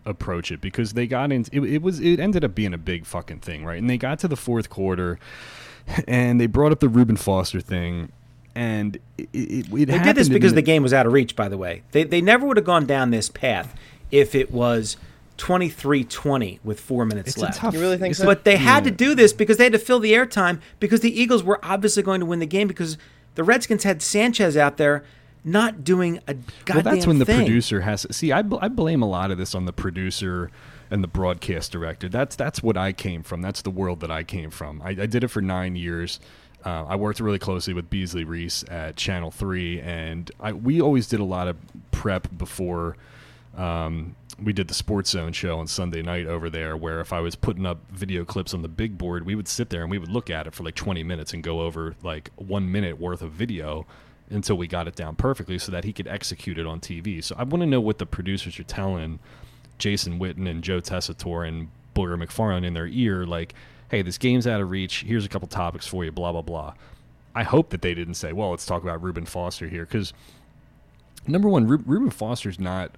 approach 0.06 0.52
it 0.52 0.60
because 0.60 0.94
they 0.94 1.08
got 1.08 1.32
into 1.32 1.50
it, 1.56 1.76
it 1.76 1.82
was 1.82 2.00
it 2.00 2.20
ended 2.20 2.44
up 2.44 2.54
being 2.56 2.74
a 2.74 2.78
big 2.78 3.06
fucking 3.06 3.40
thing, 3.40 3.66
right? 3.66 3.78
And 3.78 3.90
they 3.90 3.98
got 3.98 4.20
to 4.20 4.28
the 4.28 4.36
fourth 4.36 4.70
quarter, 4.70 5.20
and 6.08 6.40
they 6.40 6.48
brought 6.48 6.72
up 6.72 6.80
the 6.80 6.90
Reuben 6.90 7.18
Foster 7.18 7.62
thing, 7.62 8.12
and 8.56 8.98
it, 9.18 9.30
it, 9.34 9.66
it 9.74 9.86
They 9.88 10.00
did 10.00 10.16
this 10.16 10.30
because 10.30 10.52
the- 10.52 10.56
the 10.58 10.62
game 10.62 10.84
was 10.84 10.94
out 10.94 11.06
of 11.06 11.14
reach, 11.14 11.36
by 11.36 11.50
the 11.50 11.58
way. 11.58 11.84
They, 11.92 12.04
they 12.04 12.22
never 12.22 12.46
would 12.46 12.58
have 12.58 12.66
gone 12.66 12.86
down 12.86 13.12
this 13.12 13.30
path 13.30 13.76
if 14.12 14.36
it 14.36 14.52
was 14.52 14.98
23 15.38 16.04
20 16.04 16.60
with 16.64 16.80
four 16.80 17.06
minutes 17.06 17.30
It's 17.30 17.38
left. 17.40 17.58
tough. 17.58 17.74
You 17.74 17.80
really 17.80 17.98
think 17.98 18.16
so? 18.16 18.26
But 18.26 18.44
they 18.44 18.56
had 18.58 18.84
to 18.84 18.92
do 18.92 19.16
this 19.16 19.34
because 19.34 19.58
they 19.58 19.64
had 19.64 19.74
to 19.74 19.80
fill 19.80 20.00
the 20.00 20.14
airtime 20.14 20.60
because 20.80 21.00
the 21.02 21.20
Eagles 21.20 21.44
were 21.44 21.60
obviously 21.64 22.04
going 22.04 22.20
to 22.20 22.26
win 22.26 22.40
the 22.40 22.46
game 22.46 22.68
because 22.68 22.98
the 23.36 23.44
Redskins 23.44 23.84
had 23.84 24.02
Sanchez 24.04 24.56
out 24.56 24.78
there 24.78 25.04
not 25.44 25.84
doing 25.84 26.20
a 26.28 26.36
goddamn 26.36 26.46
thing. 26.66 26.76
well, 26.76 26.84
that's 26.84 27.08
when 27.08 27.18
the 27.20 27.26
thing. 27.26 27.38
producer 27.46 27.82
has 27.82 28.04
to 28.04 28.14
see. 28.14 28.32
I, 28.32 28.44
bl- 28.44 28.60
I 28.62 28.68
blame 28.70 29.02
a 29.02 29.08
lot 29.10 29.32
of 29.32 29.38
this 29.40 29.56
on 29.56 29.66
the 29.66 29.74
producer 29.74 30.52
and 30.92 31.04
the 31.04 31.08
broadcast 31.08 31.72
director. 31.72 32.08
That's 32.08 32.36
that's 32.36 32.62
what 32.62 32.78
I 32.78 32.94
came 32.94 33.24
from. 33.24 33.42
That's 33.42 33.64
the 33.64 33.72
world 33.72 34.00
that 34.02 34.12
I 34.12 34.24
came 34.24 34.52
from. 34.52 34.82
I, 34.84 34.90
I 34.90 35.06
did 35.08 35.24
it 35.24 35.30
for 35.30 35.42
nine 35.42 35.76
years. 35.76 36.20
Uh, 36.66 36.86
I 36.88 36.96
worked 36.96 37.20
really 37.20 37.40
closely 37.40 37.74
with 37.74 37.90
Beasley 37.90 38.24
Reece 38.24 38.64
at 38.70 38.96
Channel 38.96 39.32
Three, 39.32 39.82
and 39.82 40.32
I, 40.40 40.54
we 40.54 40.82
always 40.82 41.08
did 41.08 41.20
a 41.20 41.26
lot 41.26 41.48
of 41.48 41.58
prep 41.92 42.28
before 42.38 42.96
um, 43.58 44.16
we 44.42 44.54
did 44.54 44.68
the 44.68 44.74
Sports 44.74 45.12
Zone 45.12 45.34
show 45.34 45.60
on 45.60 45.68
Sunday 45.68 46.02
night 46.02 46.26
over 46.26 46.50
there. 46.50 46.76
Where 46.78 47.02
if 47.02 47.14
I 47.14 47.20
was 47.20 47.36
putting 47.36 47.66
up 47.66 47.80
video 47.92 48.26
clips 48.26 48.54
on 48.54 48.62
the 48.62 48.68
big 48.68 48.98
board, 48.98 49.26
we 49.26 49.36
would 49.36 49.48
sit 49.48 49.70
there 49.70 49.82
and 49.82 49.92
we 49.92 49.98
would 49.98 50.10
look 50.10 50.30
at 50.30 50.48
it 50.48 50.54
for 50.54 50.64
like 50.64 50.76
20 50.76 51.04
minutes 51.04 51.34
and 51.34 51.44
go 51.44 51.62
over 51.62 51.96
like 52.02 52.32
one 52.36 52.72
minute 52.72 53.00
worth 53.00 53.22
of 53.22 53.32
video 53.32 53.86
until 54.30 54.56
we 54.56 54.68
got 54.68 54.88
it 54.88 54.96
down 54.96 55.16
perfectly 55.16 55.60
so 55.60 55.72
that 55.72 55.84
he 55.84 55.94
could 55.94 56.08
execute 56.08 56.58
it 56.58 56.66
on 56.66 56.80
TV. 56.80 57.24
So 57.24 57.36
I 57.38 57.44
want 57.44 57.62
to 57.62 57.68
know 57.68 57.82
what 57.82 58.00
the 58.00 58.06
producers 58.06 58.60
are 58.60 58.64
telling 58.64 59.20
Jason 59.78 60.20
Witten 60.20 60.50
and 60.50 60.64
Joe 60.64 60.80
Tessitore 60.80 61.48
and 61.48 61.70
Booger 61.96 62.22
McFarland 62.22 62.66
in 62.66 62.74
their 62.74 62.88
ear, 62.88 63.26
like, 63.26 63.54
hey, 63.94 64.02
this 64.02 64.18
game's 64.18 64.48
out 64.48 64.60
of 64.60 64.72
reach. 64.72 65.04
Here's 65.06 65.24
a 65.24 65.30
couple 65.30 65.48
topics 65.48 65.86
for 65.86 66.04
you, 66.04 66.12
blah, 66.12 66.32
blah, 66.32 66.42
blah. 66.42 66.74
I 67.36 67.44
hope 67.44 67.70
that 67.70 67.84
they 67.84 67.94
didn't 67.94 68.16
say, 68.16 68.34
well, 68.34 68.50
let's 68.50 68.66
talk 68.66 68.82
about 68.82 69.04
Reuben 69.04 69.28
Foster 69.28 69.68
here. 69.68 69.86
Because, 69.86 70.14
number 71.28 71.48
one, 71.48 71.68
Ru- 71.68 71.84
Reuben 71.86 72.10
Foster's 72.10 72.60
not. 72.60 72.96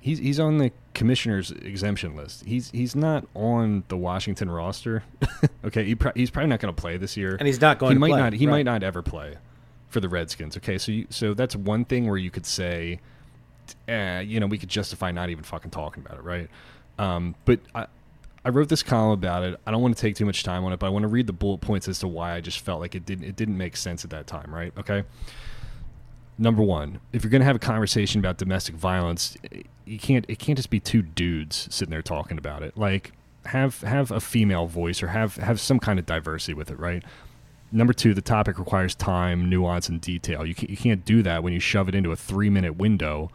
He's, 0.00 0.16
he's 0.16 0.40
on 0.40 0.56
the 0.56 0.72
commissioner's 0.94 1.50
exemption 1.50 2.16
list. 2.16 2.46
He's 2.46 2.70
he's 2.70 2.96
not 2.96 3.26
on 3.34 3.84
the 3.88 3.96
Washington 3.98 4.50
roster. 4.50 5.02
okay, 5.64 5.84
he 5.84 5.94
pro- 5.94 6.12
he's 6.14 6.30
probably 6.30 6.48
not 6.48 6.60
going 6.60 6.74
to 6.74 6.80
play 6.80 6.96
this 6.96 7.14
year, 7.14 7.36
And 7.38 7.46
he's 7.46 7.60
not 7.60 7.78
going 7.78 7.90
he 7.90 7.94
to 7.96 8.00
might 8.00 8.10
play, 8.10 8.20
not. 8.20 8.32
He 8.32 8.46
right. 8.46 8.52
might 8.52 8.64
not 8.64 8.82
ever 8.82 9.02
play 9.02 9.36
for 9.90 10.00
the 10.00 10.08
Redskins. 10.08 10.56
Okay, 10.56 10.78
so 10.78 10.92
you, 10.92 11.06
so 11.10 11.34
that's 11.34 11.56
one 11.56 11.84
thing 11.84 12.08
where 12.08 12.16
you 12.16 12.30
could 12.30 12.46
say, 12.46 13.00
eh, 13.86 14.20
you 14.20 14.40
know, 14.40 14.46
we 14.46 14.56
could 14.56 14.70
justify 14.70 15.10
not 15.10 15.28
even 15.28 15.44
fucking 15.44 15.72
talking 15.72 16.02
about 16.06 16.18
it, 16.18 16.24
right? 16.24 16.48
Um, 16.98 17.34
but 17.44 17.60
I, 17.74 17.86
I 18.44 18.50
wrote 18.50 18.68
this 18.68 18.82
column 18.82 19.10
about 19.10 19.42
it. 19.42 19.60
I 19.66 19.70
don't 19.70 19.82
want 19.82 19.96
to 19.96 20.00
take 20.00 20.16
too 20.16 20.24
much 20.24 20.42
time 20.42 20.64
on 20.64 20.72
it, 20.72 20.78
but 20.78 20.86
I 20.86 20.90
want 20.90 21.02
to 21.02 21.08
read 21.08 21.26
the 21.26 21.32
bullet 21.32 21.60
points 21.60 21.88
as 21.88 21.98
to 22.00 22.08
why 22.08 22.34
I 22.34 22.40
just 22.40 22.60
felt 22.60 22.80
like 22.80 22.94
it 22.94 23.04
didn't 23.04 23.24
it 23.24 23.36
didn't 23.36 23.56
make 23.56 23.76
sense 23.76 24.04
at 24.04 24.10
that 24.10 24.26
time, 24.26 24.54
right? 24.54 24.72
Okay. 24.78 25.04
Number 26.40 26.62
one, 26.62 27.00
if 27.12 27.24
you're 27.24 27.32
going 27.32 27.40
to 27.40 27.46
have 27.46 27.56
a 27.56 27.60
conversation 27.60 28.20
about 28.20 28.38
domestic 28.38 28.76
violence, 28.76 29.36
you 29.84 29.98
can't 29.98 30.24
it 30.28 30.38
can't 30.38 30.56
just 30.56 30.70
be 30.70 30.78
two 30.80 31.02
dudes 31.02 31.68
sitting 31.70 31.90
there 31.90 32.02
talking 32.02 32.38
about 32.38 32.62
it. 32.62 32.76
Like 32.76 33.12
have 33.46 33.80
have 33.80 34.10
a 34.10 34.20
female 34.20 34.66
voice 34.66 35.02
or 35.02 35.08
have 35.08 35.36
have 35.36 35.60
some 35.60 35.80
kind 35.80 35.98
of 35.98 36.06
diversity 36.06 36.54
with 36.54 36.70
it, 36.70 36.78
right? 36.78 37.02
Number 37.70 37.92
two, 37.92 38.14
the 38.14 38.22
topic 38.22 38.58
requires 38.58 38.94
time, 38.94 39.50
nuance, 39.50 39.88
and 39.88 40.00
detail. 40.00 40.46
You 40.46 40.54
can't, 40.54 40.70
you 40.70 40.76
can't 40.76 41.04
do 41.04 41.22
that 41.22 41.42
when 41.42 41.52
you 41.52 41.60
shove 41.60 41.88
it 41.88 41.94
into 41.94 42.12
a 42.12 42.16
three 42.16 42.48
minute 42.48 42.76
window 42.76 43.30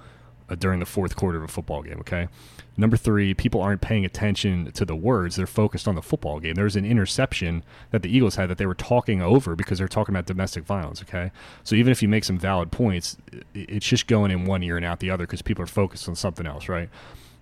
uh, 0.50 0.56
during 0.56 0.80
the 0.80 0.86
fourth 0.86 1.16
quarter 1.16 1.38
of 1.38 1.44
a 1.44 1.48
football 1.48 1.84
game, 1.84 2.00
okay? 2.00 2.28
Number 2.76 2.98
three, 2.98 3.36
people 3.36 3.62
aren't 3.62 3.82
paying 3.82 4.04
attention 4.04 4.72
to 4.72 4.84
the 4.84 4.96
words. 4.96 5.36
They're 5.36 5.46
focused 5.46 5.88
on 5.88 5.94
the 5.94 6.02
football 6.02 6.40
game. 6.40 6.56
There 6.56 6.64
was 6.64 6.76
an 6.76 6.86
interception 6.86 7.64
that 7.92 8.02
the 8.02 8.16
Eagles 8.16 8.36
had 8.36 8.50
that 8.50 8.58
they 8.58 8.66
were 8.66 8.74
talking 8.74 9.22
over 9.22 9.56
because 9.56 9.78
they're 9.78 9.88
talking 9.88 10.14
about 10.14 10.26
domestic 10.26 10.64
violence, 10.64 11.02
okay? 11.04 11.32
So 11.64 11.76
even 11.76 11.92
if 11.92 12.02
you 12.02 12.08
make 12.08 12.24
some 12.24 12.40
valid 12.40 12.72
points, 12.72 13.18
it's 13.54 13.86
just 13.86 14.08
going 14.08 14.32
in 14.32 14.46
one 14.46 14.64
ear 14.64 14.76
and 14.76 14.86
out 14.86 15.00
the 15.00 15.12
other 15.12 15.26
because 15.26 15.44
people 15.44 15.64
are 15.64 15.68
focused 15.68 16.10
on 16.10 16.16
something 16.16 16.48
else, 16.48 16.68
right? 16.68 16.90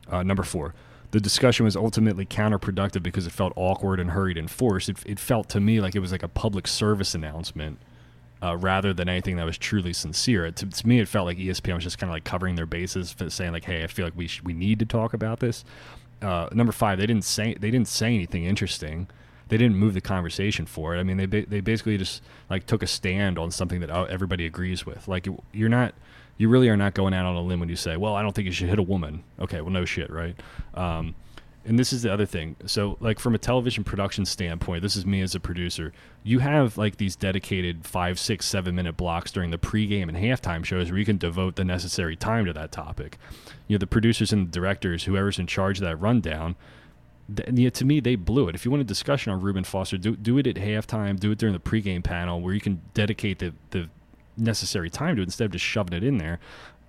Uh, 0.10 0.22
number 0.22 0.44
four, 0.44 0.74
the 1.12 1.22
discussion 1.22 1.64
was 1.64 1.78
ultimately 1.78 2.26
counterproductive 2.26 3.02
because 3.02 3.26
it 3.26 3.32
felt 3.32 3.54
awkward 3.56 4.02
and 4.02 4.12
hurried 4.12 4.38
and 4.38 4.52
forced. 4.52 4.90
It, 4.90 4.98
it 5.06 5.20
felt 5.20 5.48
to 5.50 5.62
me 5.62 5.80
like 5.80 5.96
it 5.96 6.00
was 6.00 6.12
like 6.12 6.24
a 6.24 6.28
public 6.28 6.68
service 6.68 7.16
announcement 7.16 7.80
uh, 8.44 8.58
rather 8.58 8.94
than 8.94 9.08
anything 9.08 9.38
that 9.38 9.46
was 9.46 9.58
truly 9.58 9.94
sincere. 9.94 10.50
To, 10.52 10.66
to 10.66 10.88
me, 10.88 11.00
it 11.00 11.08
felt 11.08 11.26
like 11.26 11.38
ESPN 11.38 11.76
was 11.76 11.84
just 11.84 11.98
kind 11.98 12.10
of 12.10 12.16
like 12.16 12.24
covering 12.24 12.56
their 12.56 12.66
bases, 12.66 13.16
saying 13.30 13.52
like, 13.52 13.66
"Hey, 13.66 13.84
I 13.84 13.88
feel 13.88 14.06
like 14.06 14.16
we 14.16 14.28
sh- 14.28 14.42
we 14.44 14.54
need 14.54 14.80
to 14.80 14.86
talk 14.86 15.14
about 15.14 15.40
this." 15.40 15.64
Uh, 16.22 16.48
number 16.52 16.72
five, 16.72 17.00
they 17.00 17.06
didn't 17.06 17.24
say 17.24 17.54
they 17.54 17.72
didn't 17.72 17.88
say 17.88 18.14
anything 18.14 18.46
interesting. 18.46 19.08
They 19.48 19.58
didn't 19.58 19.76
move 19.76 19.94
the 19.94 20.02
conversation 20.02 20.66
forward. 20.66 20.98
I 20.98 21.04
mean, 21.04 21.18
they 21.18 21.26
ba- 21.26 21.46
they 21.46 21.60
basically 21.62 21.98
just 21.98 22.22
like 22.50 22.66
took 22.66 22.82
a 22.84 22.88
stand 22.88 23.38
on 23.38 23.52
something 23.52 23.82
that 23.82 23.90
uh, 23.90 24.04
everybody 24.04 24.46
agrees 24.46 24.86
with. 24.86 25.08
Like 25.08 25.28
you're 25.52 25.70
not, 25.70 25.94
you 26.38 26.48
really 26.50 26.70
are 26.70 26.78
not 26.78 26.94
going 26.94 27.14
out 27.14 27.26
on 27.26 27.36
a 27.36 27.42
limb 27.42 27.60
when 27.60 27.70
you 27.70 27.76
say, 27.76 27.98
"Well, 27.98 28.16
I 28.16 28.22
don't 28.22 28.34
think 28.34 28.46
you 28.46 28.52
should 28.54 28.70
hit 28.70 28.80
a 28.80 28.84
woman." 28.84 29.24
Okay, 29.40 29.62
well, 29.62 29.72
no 29.72 29.86
shit, 29.86 30.10
right? 30.10 30.36
Um, 30.74 31.16
and 31.64 31.78
this 31.78 31.94
is 31.94 32.02
the 32.02 32.12
other 32.12 32.26
thing. 32.26 32.56
So, 32.66 32.98
like 33.00 33.20
from 33.20 33.36
a 33.36 33.38
television 33.38 33.84
production 33.84 34.26
standpoint, 34.26 34.82
this 34.82 34.96
is 34.96 35.06
me 35.06 35.22
as 35.22 35.36
a 35.36 35.40
producer. 35.40 35.94
You 36.24 36.40
have 36.40 36.78
like 36.78 36.98
these 36.98 37.16
dedicated 37.16 37.86
five, 37.86 38.20
six, 38.20 38.48
seven 38.48 38.76
minute 38.76 38.98
blocks 38.98 39.32
during 39.32 39.52
the 39.52 39.60
pregame 39.60 40.10
and 40.10 40.18
halftime 40.18 40.66
shows 40.66 40.90
where 40.90 41.00
you 41.00 41.06
can 41.06 41.18
devote 41.18 41.56
the 41.56 41.64
necessary 41.64 42.16
time 42.16 42.46
to 42.46 42.54
that 42.54 42.72
topic. 42.72 43.18
You 43.68 43.76
know, 43.76 43.80
the 43.80 43.88
producers 43.88 44.34
and 44.34 44.48
the 44.48 44.52
directors, 44.52 45.04
whoever's 45.04 45.38
in 45.38 45.46
charge 45.46 45.78
of 45.78 45.84
that 45.84 45.98
rundown, 45.98 46.56
th- 47.34 47.50
yeah, 47.54 47.70
to 47.70 47.86
me, 47.86 48.00
they 48.00 48.16
blew 48.16 48.48
it. 48.50 48.56
If 48.56 48.66
you 48.66 48.72
want 48.72 48.82
a 48.82 48.86
discussion 48.86 49.32
on 49.32 49.42
Reuben 49.42 49.64
Foster, 49.64 49.98
do, 49.98 50.16
do 50.16 50.38
it 50.40 50.48
at 50.48 50.56
halftime, 50.56 51.20
do 51.20 51.32
it 51.32 51.38
during 51.38 51.54
the 51.54 51.60
pregame 51.60 52.04
panel 52.04 52.42
where 52.42 52.54
you 52.54 52.62
can 52.62 52.82
dedicate 52.94 53.40
the, 53.40 53.54
the 53.70 53.88
necessary 54.36 54.90
time 54.90 55.16
to 55.16 55.22
it 55.22 55.26
instead 55.26 55.46
of 55.46 55.52
just 55.52 55.66
shoving 55.66 55.94
it 55.94 56.04
in 56.04 56.18
there. 56.18 56.40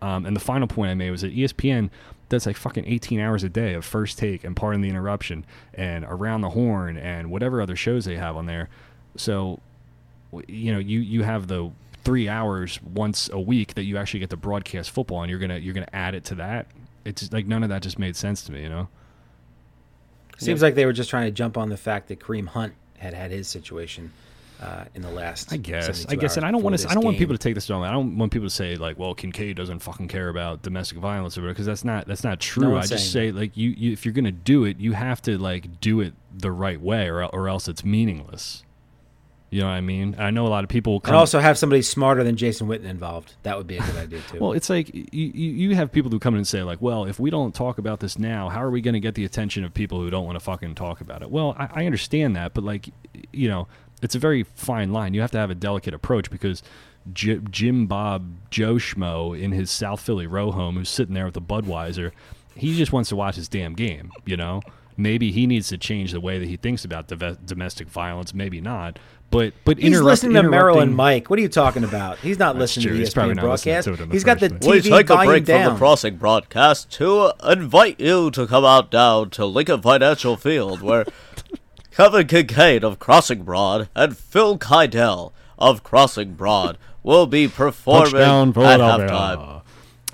Um, 0.01 0.27
and 0.27 0.35
the 0.35 0.41
final 0.41 0.67
point 0.67 0.91
I 0.91 0.95
made 0.95 1.11
was 1.11 1.21
that 1.21 1.35
ESPN 1.35 1.91
does 2.33 2.47
like 2.47 2.57
fucking 2.57 2.87
18 2.87 3.21
hours 3.21 3.45
a 3.45 3.49
day 3.51 3.75
of 3.75 3.85
first 3.85 4.19
take 4.19 4.43
and 4.43 4.57
pardon 4.57 4.81
the 4.81 4.89
interruption 4.89 5.45
and 5.75 6.03
around 6.09 6.41
the 6.41 6.49
horn 6.49 6.97
and 6.97 7.31
whatever 7.31 7.61
other 7.61 7.77
shows 7.77 8.07
they 8.07 8.17
have 8.17 8.39
on 8.39 8.47
there. 8.47 8.71
So, 9.17 9.61
you 10.49 10.73
know, 10.73 10.79
you, 10.79 11.01
you 11.01 11.25
have 11.25 11.47
the 11.47 11.71
three 12.05 12.31
hours 12.31 12.83
once 12.83 13.29
a 13.31 13.39
week 13.39 13.75
that 13.75 13.85
you 13.85 13.99
actually 13.99 14.21
get 14.21 14.31
to 14.31 14.39
broadcast 14.39 14.91
football 14.93 15.21
and 15.21 15.29
you're 15.29 15.39
going 15.39 15.51
to, 15.51 15.61
you're 15.61 15.75
going 15.75 15.87
to 15.87 15.95
add 15.95 16.15
it 16.15 16.25
to 16.25 16.35
that. 16.37 16.69
It's 17.05 17.31
like 17.35 17.47
none 17.47 17.63
of 17.63 17.69
that 17.69 17.83
just 17.83 17.99
made 17.99 18.17
sense 18.17 18.43
to 18.45 18.53
me, 18.53 18.63
you 18.63 18.71
know? 18.71 18.89
Seems 20.39 20.63
like 20.63 20.75
they 20.75 20.87
were 20.87 20.95
just 20.95 21.11
trying 21.11 21.27
to 21.27 21.31
jump 21.31 21.59
on 21.59 21.69
the 21.69 21.77
fact 21.77 22.09
that 22.09 22.19
Kareem 22.19 22.49
Hunt 22.49 22.73
had 22.97 23.13
had 23.13 23.31
his 23.31 23.47
situation 23.47 24.11
uh, 24.63 24.85
in 24.95 25.03
the 25.03 25.11
last. 25.11 25.53
I 25.53 25.57
guess. 25.57 26.07
I 26.09 26.15
guess, 26.15 26.37
and 26.37 26.47
I 26.47 26.53
don't 26.53 26.63
want 26.63 26.79
to. 26.79 26.89
I 26.89 26.95
don't 26.95 27.05
want 27.05 27.19
people 27.19 27.35
to 27.35 27.39
take 27.39 27.55
this 27.55 27.69
wrong. 27.69 27.85
I 27.85 27.91
don't 27.91 28.17
want 28.17 28.33
people 28.33 28.47
to 28.47 28.55
say 28.55 28.77
like, 28.77 28.99
"Well, 28.99 29.15
Kincaid 29.15 29.57
doesn't 29.57 29.81
fucking 29.81 30.09
care 30.09 30.29
about 30.29 30.63
domestic 30.63 30.99
violence," 30.99 31.37
or 31.37 31.41
whatever 31.41 31.55
because 31.55 31.67
that's 31.67 31.85
not 31.85 32.07
that's 32.07 32.23
not 32.23 32.39
true. 32.39 32.77
I 32.77 32.87
just 32.87 33.13
say 33.13 33.33
like, 33.33 33.57
you, 33.57 33.71
you 33.71 33.93
if 33.93 34.05
you're 34.05 34.15
gonna 34.15 34.31
do 34.31 34.65
it, 34.65 34.79
you 34.79 34.93
have 34.93 35.21
to 35.23 35.37
like 35.37 35.81
do 35.81 36.01
it 36.01 36.15
the 36.33 36.53
right 36.53 36.81
way, 36.81 37.09
or 37.09 37.25
or 37.25 37.49
else 37.49 37.67
it's 37.67 37.85
meaningless. 37.85 38.63
You 39.53 39.61
know 39.61 39.67
what 39.67 39.73
I 39.73 39.81
mean? 39.83 40.17
I 40.19 40.31
know 40.31 40.47
a 40.47 40.49
lot 40.49 40.65
of 40.65 40.71
people 40.71 40.95
will 40.95 41.01
come. 41.01 41.13
And 41.13 41.19
also 41.19 41.39
have 41.39 41.59
somebody 41.59 41.83
smarter 41.83 42.25
than 42.25 42.37
Jason 42.37 42.69
Witten 42.69 42.85
involved. 42.85 43.35
That 43.43 43.59
would 43.59 43.67
be 43.67 43.77
a 43.77 43.83
good 43.83 43.97
idea 43.97 44.21
too. 44.31 44.39
Well, 44.41 44.53
it's 44.53 44.71
like 44.71 44.95
you, 44.95 45.05
you 45.13 45.51
you 45.69 45.75
have 45.75 45.93
people 45.93 46.11
who 46.11 46.19
come 46.19 46.33
in 46.33 46.39
and 46.39 46.49
say 46.49 46.63
like, 46.63 46.81
well, 46.81 47.05
if 47.05 47.21
we 47.21 47.29
don't 47.29 47.55
talk 47.55 47.77
about 47.77 48.01
this 48.01 48.19
now, 48.19 48.49
how 48.49 48.63
are 48.63 48.71
we 48.71 48.81
going 48.81 48.95
to 48.95 49.01
get 49.01 49.15
the 49.15 49.27
attention 49.27 49.63
of 49.63 49.75
people 49.75 50.01
who 50.01 50.09
don't 50.09 50.25
want 50.25 50.37
to 50.37 50.41
fucking 50.41 50.75
talk 50.75 51.03
about 51.03 51.21
it? 51.21 51.31
Well, 51.31 51.55
I, 51.59 51.83
I 51.83 51.85
understand 51.85 52.35
that, 52.37 52.55
but 52.55 52.65
like, 52.65 52.89
you 53.31 53.47
know, 53.47 53.69
it's 54.03 54.15
a 54.15 54.19
very 54.19 54.43
fine 54.43 54.93
line. 54.93 55.15
You 55.15 55.21
have 55.23 55.31
to 55.31 55.39
have 55.39 55.51
a 55.51 55.55
delicate 55.55 55.95
approach 55.95 56.31
because 56.31 56.63
J- 57.13 57.41
Jim 57.51 57.87
Bob 57.87 58.35
Joe 58.51 58.75
Schmo 58.75 59.39
in 59.41 59.53
his 59.53 59.71
South 59.71 60.01
Philly 60.01 60.27
row 60.27 60.51
home, 60.51 60.77
who's 60.77 60.91
sitting 60.91 61.15
there 61.15 61.25
with 61.27 61.37
a 61.37 61.41
Budweiser, 61.41 62.13
he 62.55 62.77
just 62.77 62.93
wants 62.93 63.09
to 63.09 63.17
watch 63.17 63.37
his 63.37 63.49
damn 63.49 63.75
game. 63.75 64.13
You 64.27 64.37
know, 64.37 64.61
maybe 64.97 65.33
he 65.33 65.47
needs 65.47 65.69
to 65.69 65.79
change 65.79 66.13
the 66.13 66.21
way 66.21 66.39
that 66.39 66.49
he 66.49 66.57
thinks 66.57 66.85
about 66.85 67.09
dove- 67.09 67.45
domestic 67.47 67.89
violence. 67.89 68.35
Maybe 68.35 68.61
not. 68.61 68.99
But 69.31 69.55
but 69.65 69.79
He's 69.79 69.87
interrupt- 69.87 70.05
listening 70.05 70.35
to 70.35 70.43
Marilyn 70.43 70.93
Mike. 70.95 71.31
What 71.31 71.39
are 71.39 71.43
you 71.43 71.49
talking 71.49 71.85
about? 71.85 72.19
He's 72.19 72.39
not 72.39 72.59
listening 72.59 72.83
true. 72.89 72.93
to 72.93 72.99
He's 72.99 73.09
the 73.09 73.15
probably 73.15 73.33
ESPN 73.33 73.37
not 73.37 73.43
broadcast. 73.45 73.85
to 73.87 73.93
it 73.95 73.97
the 73.97 74.07
He's 74.09 74.25
got 74.25 74.41
the 74.41 74.49
first 74.51 74.61
TV 74.61 74.65
place. 74.67 74.85
We 74.85 74.91
take 74.91 75.09
a 75.11 75.25
break 75.25 75.45
down. 75.47 75.65
from 75.65 75.73
the 75.75 75.79
crossing 75.79 76.17
broadcast 76.17 76.91
to 76.93 77.33
invite 77.49 77.99
you 77.99 78.31
to 78.33 78.47
come 78.47 78.67
out 78.67 78.91
down 78.91 79.31
to 79.31 79.47
Lincoln 79.47 79.81
Financial 79.81 80.37
Field, 80.37 80.83
where 80.83 81.07
Kevin 81.95 82.27
Kincaid 82.27 82.85
of 82.85 82.99
Crossing 82.99 83.43
Broad 83.43 83.89
and 83.95 84.17
Phil 84.17 84.59
Kydell 84.59 85.33
of 85.59 85.83
Crossing 85.83 86.35
Broad 86.35 86.79
will 87.03 87.27
be 87.27 87.49
performing 87.49 88.13
Touchdown, 88.13 88.49
at 88.49 88.55
Philadelphia. 88.55 89.63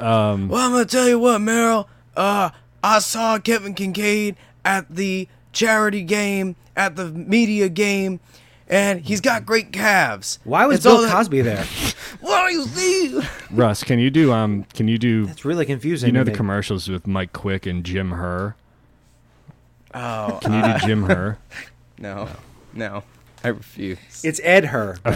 halftime. 0.00 0.48
Well, 0.48 0.60
I'm 0.60 0.72
gonna 0.72 0.84
tell 0.84 1.08
you 1.08 1.18
what, 1.18 1.40
Merrill. 1.40 1.88
Uh, 2.16 2.50
I 2.82 2.98
saw 2.98 3.38
Kevin 3.38 3.74
Kincaid 3.74 4.36
at 4.64 4.86
the 4.94 5.28
charity 5.52 6.02
game, 6.02 6.56
at 6.76 6.96
the 6.96 7.06
media 7.10 7.68
game, 7.68 8.20
and 8.68 9.00
he's 9.00 9.20
got 9.20 9.46
great 9.46 9.72
calves. 9.72 10.38
Why 10.44 10.66
was 10.66 10.76
It's 10.78 10.84
Bill 10.86 11.02
that- 11.02 11.12
Cosby 11.12 11.40
there? 11.42 11.64
What 12.20 12.48
do 12.48 12.54
you 12.54 12.64
see? 12.64 13.20
Russ, 13.50 13.84
can 13.84 13.98
you 14.00 14.10
do 14.10 14.32
um? 14.32 14.64
Can 14.74 14.88
you 14.88 14.98
do 14.98 15.28
It's 15.30 15.44
really 15.44 15.66
confusing. 15.66 16.08
you 16.08 16.12
know 16.12 16.24
the 16.24 16.30
me. 16.32 16.36
commercials 16.36 16.88
with 16.88 17.06
Mike 17.06 17.32
Quick 17.32 17.64
and 17.66 17.84
Jim 17.84 18.10
Herr? 18.12 18.56
Oh, 20.00 20.38
Can 20.42 20.52
you 20.52 20.62
do 20.62 20.68
uh, 20.68 20.78
Jim 20.78 21.02
Her? 21.04 21.38
no, 21.98 22.28
no, 22.72 23.02
I 23.42 23.48
refuse. 23.48 23.98
It's 24.22 24.40
Ed 24.44 24.66
Herr. 24.66 24.96
Oh, 25.04 25.10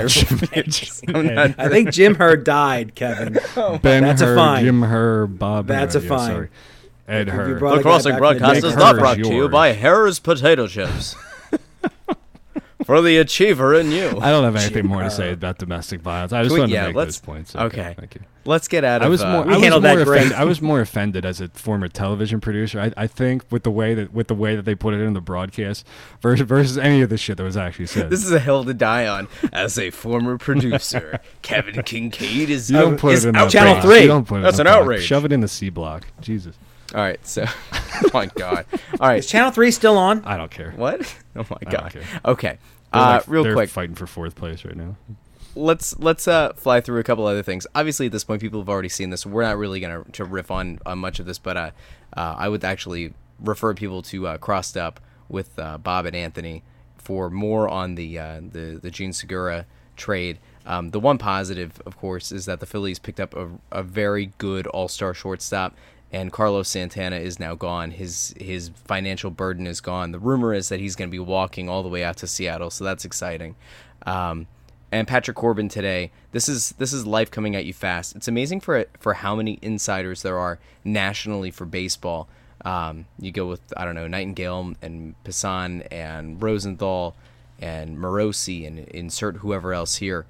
I'm 1.14 1.34
not- 1.34 1.54
I 1.58 1.68
think 1.68 1.90
Jim 1.92 2.16
Her 2.16 2.36
died, 2.36 2.94
Kevin. 2.94 3.38
Oh, 3.56 3.78
ben 3.78 4.02
That's 4.02 4.22
a 4.22 4.26
Hur, 4.26 4.36
fine. 4.36 4.64
Jim 4.64 4.82
Her, 4.82 5.26
Bob. 5.26 5.66
That's 5.66 5.94
Herr, 5.94 6.00
a 6.00 6.04
yeah, 6.04 6.08
fine. 6.08 6.28
sorry. 6.30 6.48
Ed 7.08 7.28
If 7.28 7.34
you 7.34 7.40
Herr. 7.40 7.58
brought- 7.58 7.70
The 7.72 7.76
guy 7.78 7.82
crossing 7.82 8.12
back 8.12 8.18
broadcast 8.18 8.54
Nick 8.54 8.64
is 8.64 8.76
not 8.76 8.94
Hurd 8.94 9.00
brought 9.00 9.14
to 9.18 9.20
you 9.28 9.34
yours. 9.34 9.50
by 9.52 9.72
Herr's 9.72 10.18
Potato 10.18 10.66
Chips. 10.66 11.14
For 12.84 13.00
the 13.02 13.16
achiever 13.18 13.74
in 13.74 13.90
you. 13.92 14.18
I 14.20 14.30
don't 14.30 14.44
have 14.44 14.56
anything 14.56 14.86
more 14.86 15.02
to 15.02 15.10
say 15.10 15.32
about 15.32 15.58
domestic 15.58 16.00
violence. 16.00 16.32
I 16.32 16.42
just 16.42 16.48
Can 16.50 16.54
we- 16.54 16.60
wanted 16.60 16.72
yeah, 16.74 16.82
to 16.82 16.88
make 16.88 16.96
let's- 16.96 17.18
those 17.18 17.24
points. 17.26 17.56
okay. 17.56 17.94
thank 17.98 18.14
you. 18.14 18.20
Let's 18.44 18.66
get 18.66 18.82
out 18.82 19.02
of. 19.02 19.06
I 19.06 19.08
was 19.08 19.22
uh, 19.22 19.30
more. 19.30 19.42
we 19.44 19.52
I 19.52 19.54
was 19.54 19.62
handled 19.62 19.84
more 19.84 19.96
that 19.96 20.04
great. 20.04 20.16
offended. 20.18 20.36
I 20.38 20.44
was 20.44 20.60
more 20.60 20.80
offended 20.80 21.24
as 21.24 21.40
a 21.40 21.46
former 21.50 21.86
television 21.86 22.40
producer. 22.40 22.80
I, 22.80 22.92
I 22.96 23.06
think 23.06 23.44
with 23.52 23.62
the 23.62 23.70
way 23.70 23.94
that 23.94 24.12
with 24.12 24.26
the 24.26 24.34
way 24.34 24.56
that 24.56 24.64
they 24.64 24.74
put 24.74 24.94
it 24.94 25.00
in 25.00 25.12
the 25.12 25.20
broadcast 25.20 25.86
versus 26.20 26.44
versus 26.44 26.76
any 26.76 27.02
of 27.02 27.08
the 27.08 27.16
shit 27.16 27.36
that 27.36 27.44
was 27.44 27.56
actually 27.56 27.86
said. 27.86 28.10
This 28.10 28.24
is 28.24 28.32
a 28.32 28.40
hill 28.40 28.64
to 28.64 28.74
die 28.74 29.06
on. 29.06 29.28
As 29.52 29.78
a 29.78 29.90
former 29.90 30.38
producer, 30.38 31.20
Kevin 31.42 31.84
Kincaid 31.84 32.50
is. 32.50 32.68
you 32.68 32.78
don't 32.78 32.98
put 32.98 33.14
is 33.14 33.24
it 33.24 33.28
in 33.28 33.36
out- 33.36 33.44
the 33.44 33.50
Channel 33.52 33.80
three. 33.80 34.00
You 34.02 34.08
don't 34.08 34.26
put 34.26 34.40
it 34.40 34.42
That's 34.42 34.58
in 34.58 34.66
an 34.66 34.72
the 34.72 34.76
box. 34.76 34.82
outrage. 34.82 35.04
Shove 35.04 35.24
it 35.24 35.30
in 35.32 35.40
the 35.40 35.46
C 35.48 35.68
block. 35.70 36.08
Jesus. 36.20 36.56
All 36.94 37.00
right, 37.00 37.24
so. 37.26 37.44
oh 37.72 38.10
my 38.12 38.26
God. 38.26 38.66
All 39.00 39.08
right. 39.08 39.18
Is 39.18 39.26
Channel 39.26 39.50
Three 39.50 39.70
still 39.70 39.96
on? 39.96 40.24
I 40.24 40.36
don't 40.36 40.50
care. 40.50 40.72
What? 40.72 41.00
Oh 41.34 41.46
my 41.50 41.56
I 41.66 41.70
don't 41.70 41.82
God. 41.82 41.92
care. 41.92 42.02
Okay. 42.26 42.58
They're 42.92 43.00
Uh, 43.02 43.06
like- 43.16 43.28
real 43.28 43.42
they're 43.42 43.54
quick, 43.54 43.70
fighting 43.70 43.94
for 43.94 44.06
fourth 44.06 44.34
place 44.34 44.64
right 44.66 44.76
now. 44.76 44.96
let's 45.54 45.98
let's 45.98 46.28
uh, 46.28 46.52
fly 46.54 46.80
through 46.82 47.00
a 47.00 47.02
couple 47.02 47.26
other 47.26 47.42
things. 47.42 47.66
Obviously, 47.74 48.06
at 48.06 48.12
this 48.12 48.22
point, 48.24 48.42
people 48.42 48.60
have 48.60 48.68
already 48.68 48.90
seen 48.90 49.08
this. 49.10 49.24
We're 49.24 49.42
not 49.44 49.56
really 49.56 49.80
gonna 49.80 50.04
to 50.12 50.24
riff 50.26 50.50
on 50.50 50.78
on 50.84 50.98
much 50.98 51.18
of 51.20 51.24
this, 51.26 51.38
but 51.38 51.56
uh, 51.56 51.70
uh, 52.16 52.34
I 52.36 52.48
would 52.50 52.64
actually 52.64 53.14
refer 53.40 53.72
people 53.72 54.02
to 54.02 54.26
uh, 54.26 54.36
Crossed 54.38 54.76
Up 54.76 55.00
with 55.30 55.58
uh, 55.58 55.78
Bob 55.78 56.04
and 56.04 56.14
Anthony 56.14 56.62
for 56.98 57.30
more 57.30 57.66
on 57.68 57.94
the 57.94 58.18
uh, 58.18 58.40
the 58.46 58.78
the 58.82 58.90
Jean 58.90 59.14
Segura 59.14 59.64
trade. 59.96 60.38
Um, 60.66 60.90
the 60.90 61.00
one 61.00 61.16
positive, 61.18 61.80
of 61.86 61.96
course, 61.96 62.30
is 62.30 62.44
that 62.44 62.60
the 62.60 62.66
Phillies 62.66 62.98
picked 62.98 63.18
up 63.20 63.34
a, 63.34 63.48
a 63.72 63.82
very 63.82 64.32
good 64.38 64.66
All 64.68 64.88
Star 64.88 65.12
shortstop, 65.14 65.74
and 66.12 66.30
Carlos 66.30 66.68
Santana 66.68 67.16
is 67.16 67.40
now 67.40 67.54
gone. 67.54 67.90
His 67.90 68.34
his 68.38 68.70
financial 68.84 69.30
burden 69.30 69.66
is 69.66 69.80
gone. 69.80 70.12
The 70.12 70.18
rumor 70.18 70.52
is 70.52 70.68
that 70.68 70.78
he's 70.78 70.94
going 70.94 71.08
to 71.08 71.12
be 71.12 71.18
walking 71.18 71.68
all 71.68 71.82
the 71.82 71.88
way 71.88 72.04
out 72.04 72.18
to 72.18 72.26
Seattle, 72.26 72.70
so 72.70 72.84
that's 72.84 73.04
exciting. 73.04 73.56
Um, 74.04 74.46
and 74.92 75.08
Patrick 75.08 75.36
Corbin 75.36 75.70
today. 75.70 76.12
This 76.32 76.48
is 76.48 76.72
this 76.72 76.92
is 76.92 77.06
life 77.06 77.30
coming 77.30 77.56
at 77.56 77.64
you 77.64 77.72
fast. 77.72 78.14
It's 78.14 78.28
amazing 78.28 78.60
for 78.60 78.84
for 79.00 79.14
how 79.14 79.34
many 79.34 79.58
insiders 79.62 80.22
there 80.22 80.38
are 80.38 80.58
nationally 80.84 81.50
for 81.50 81.64
baseball. 81.64 82.28
Um, 82.64 83.06
you 83.18 83.32
go 83.32 83.46
with 83.46 83.60
I 83.76 83.86
don't 83.86 83.94
know 83.94 84.06
Nightengale 84.06 84.76
and 84.82 85.14
Passan 85.24 85.86
and 85.90 86.40
Rosenthal 86.40 87.16
and 87.58 87.96
Morosi 87.96 88.66
and 88.66 88.80
insert 88.80 89.38
whoever 89.38 89.72
else 89.72 89.96
here. 89.96 90.26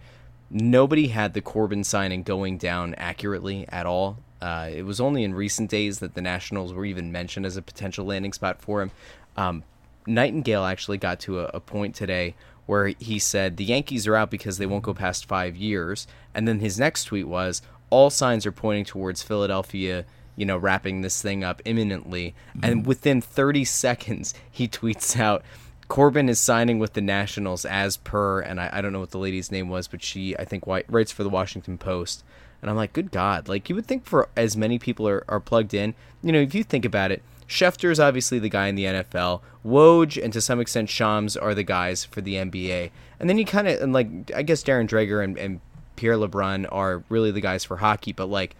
Nobody 0.49 1.09
had 1.09 1.35
the 1.35 1.41
Corbin 1.41 1.83
signing 1.83 2.23
going 2.23 2.59
down 2.59 2.95
accurately 2.95 3.67
at 3.69 3.87
all. 3.87 4.19
Uh, 4.43 4.69
it 4.75 4.83
was 4.83 5.01
only 5.01 5.23
in 5.23 5.33
recent 5.33 5.71
days 5.71 6.01
that 6.01 6.15
the 6.15 6.21
Nationals 6.21 6.73
were 6.73 6.85
even 6.85 7.13
mentioned 7.13 7.47
as 7.47 7.57
a 7.57 7.63
potential 7.63 8.05
landing 8.05 8.33
spot 8.33 8.61
for 8.61 8.83
him. 8.83 8.91
Um, 9.37 9.63
Nightengale 10.07 10.69
actually 10.69 10.99
got 10.99 11.21
to 11.21 11.41
a, 11.41 11.45
a 11.55 11.61
point 11.61 11.95
today 11.95 12.35
where 12.67 12.89
he 12.99 13.21
said 13.21 13.57
the 13.57 13.65
Yankees 13.65 14.09
are 14.09 14.17
out 14.17 14.33
because 14.33 14.59
they 14.59 14.67
won't 14.67 14.83
go 14.83 14.95
past 14.95 15.27
five 15.27 15.57
years. 15.57 16.09
And 16.35 16.49
then 16.49 16.59
his 16.59 16.77
next 16.79 17.05
tweet 17.05 17.29
was 17.29 17.63
all 17.89 18.11
signs 18.11 18.45
are 18.45 18.53
pointing 18.53 18.85
towards 18.85 19.23
Philadelphia, 19.23 20.07
you 20.35 20.45
know, 20.45 20.57
wrapping 20.57 21.03
this 21.03 21.23
thing 21.23 21.45
up 21.45 21.63
imminently. 21.65 22.35
And 22.63 22.85
within 22.85 23.21
30 23.21 23.65
seconds, 23.65 24.35
he 24.51 24.67
tweets 24.81 25.19
out, 25.21 25.45
Corbin 25.87 26.29
is 26.29 26.41
signing 26.41 26.81
with 26.81 26.95
the 26.95 27.01
Nationals 27.01 27.65
as 27.65 27.97
per, 27.99 28.41
and 28.41 28.61
I, 28.61 28.71
I 28.73 28.81
don't 28.81 28.93
know 28.93 29.01
what 29.01 29.11
the 29.11 29.19
lady's 29.19 29.53
name 29.53 29.69
was, 29.69 29.87
but 29.87 30.03
she, 30.03 30.37
I 30.37 30.45
think, 30.45 30.65
writes 30.67 31.13
for 31.13 31.23
the 31.23 31.29
Washington 31.29 31.79
Post. 31.79 32.25
And 32.61 32.71
I'm 32.71 32.77
like, 32.77 32.93
good 32.93 33.11
God. 33.11 33.49
Like, 33.49 33.69
you 33.69 33.75
would 33.75 33.87
think 33.87 34.05
for 34.05 34.29
as 34.37 34.57
many 34.57 34.79
people 34.79 35.09
are, 35.09 35.25
are 35.29 35.41
plugged 35.41 35.75
in, 35.75 35.95
you 36.23 36.33
know, 36.33 36.41
if 36.41 36.55
you 36.55 36.63
think 36.63 36.85
about 36.85 37.11
it, 37.11 37.23
Schefter 37.49 37.91
is 37.91 38.01
obviously 38.01 38.39
the 38.39 38.49
guy 38.49 38.69
in 38.69 38.77
the 38.77 38.85
NFL. 38.85 39.43
Woj 39.65 40.23
and 40.23 40.33
to 40.33 40.41
some 40.41 40.61
extent 40.61 40.89
Shams 40.89 41.37
are 41.37 41.55
the 41.55 41.63
guys 41.63 42.05
for 42.05 42.21
the 42.21 42.35
NBA. 42.35 42.91
And 43.21 43.29
then 43.29 43.37
you 43.37 43.45
kind 43.45 43.69
of 43.69 43.81
and 43.81 43.93
like 43.93 44.09
I 44.35 44.43
guess 44.43 44.63
Darren 44.63 44.89
Dreger 44.89 45.23
and, 45.23 45.37
and 45.37 45.61
Pierre 45.97 46.17
LeBrun 46.17 46.67
are 46.73 47.05
really 47.09 47.31
the 47.31 47.41
guys 47.41 47.65
for 47.65 47.77
hockey, 47.77 48.13
but 48.13 48.27
like 48.27 48.57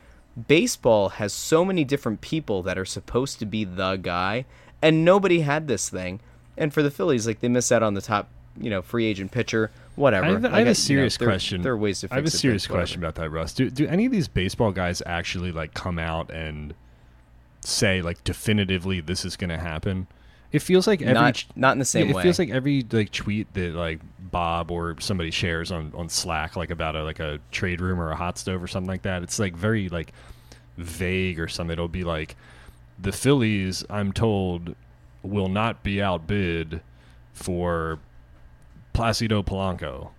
baseball 0.47 1.11
has 1.11 1.33
so 1.33 1.65
many 1.65 1.85
different 1.85 2.21
people 2.21 2.63
that 2.63 2.79
are 2.79 2.85
supposed 2.85 3.39
to 3.39 3.47
be 3.47 3.65
the 3.65 3.97
guy, 3.97 4.45
and 4.81 5.05
nobody 5.05 5.41
had 5.41 5.69
this 5.69 5.89
thing. 5.89 6.21
And 6.57 6.73
for 6.73 6.83
the 6.83 6.91
Phillies, 6.91 7.27
like 7.27 7.41
they 7.41 7.49
miss 7.49 7.73
out 7.73 7.83
on 7.83 7.95
the 7.95 8.03
top, 8.03 8.29
you 8.59 8.71
know, 8.71 8.83
free 8.83 9.07
agent 9.07 9.33
pitcher, 9.33 9.71
whatever. 9.97 10.27
I 10.27 10.31
have, 10.31 10.45
I 10.45 10.49
Like, 10.49 10.53
have 10.53 10.59
you 10.61 10.65
know, 10.67 10.71
a 10.71 10.75
serious 10.75 11.17
there- 11.17 11.29
question. 11.29 11.63
There 11.63 11.73
are 11.73 11.77
ways 11.77 12.01
to 12.01 12.07
fix 12.09 12.13
I 12.13 12.17
have 12.17 12.25
a 12.25 12.31
serious 12.31 12.69
whatever. 12.69 12.81
question 12.81 13.01
about 13.03 13.15
that, 13.17 13.31
Russ. 13.31 13.53
Do 13.55 13.71
do 13.71 13.87
any 13.87 14.07
of 14.07 14.13
these 14.13 14.29
baseball 14.29 14.73
guys 14.73 15.03
actually 15.07 15.53
like 15.53 15.75
come 15.75 15.99
out 15.99 16.31
and 16.31 16.75
say 17.61 18.03
like 18.03 18.23
definitively 18.25 19.01
this 19.01 19.25
is 19.25 19.37
going 19.37 19.51
to 19.51 19.59
happen? 19.59 20.07
It 20.51 20.61
feels 20.61 20.87
like 20.87 21.01
every 21.01 21.15
Not, 21.15 21.45
not 21.57 21.73
in 21.73 21.79
the 21.79 21.85
same 21.87 22.11
it 22.11 22.15
way. 22.15 22.23
feels 22.25 22.39
like 22.39 22.51
every 22.51 22.85
like 22.91 23.11
tweet 23.11 23.53
that 23.55 23.73
like 23.75 24.01
Bob 24.19 24.71
or 24.71 24.97
somebody 25.01 25.31
shares 25.31 25.73
on 25.73 25.93
on 25.95 26.09
Slack 26.11 26.57
like 26.57 26.71
about 26.71 26.95
a 26.95 27.05
like 27.05 27.21
a 27.21 27.39
trade 27.51 27.81
room 27.81 27.99
or 28.01 28.11
a 28.11 28.17
hot 28.17 28.37
stove 28.39 28.63
or 28.63 28.67
something 28.67 28.89
like 28.89 29.03
that. 29.03 29.23
It's 29.23 29.39
like 29.39 29.57
very 29.57 29.89
like 29.89 30.13
vague 30.77 31.41
or 31.41 31.49
something. 31.49 31.73
It'll 31.73 31.89
be 31.89 32.05
like 32.05 32.37
the 32.99 33.13
Phillies, 33.13 33.83
I'm 33.89 34.13
told, 34.13 34.75
will 35.23 35.49
not 35.49 35.83
be 35.83 36.03
outbid 36.03 36.83
for 37.33 37.99
Placido 38.95 39.43
Polanco. 39.45 40.11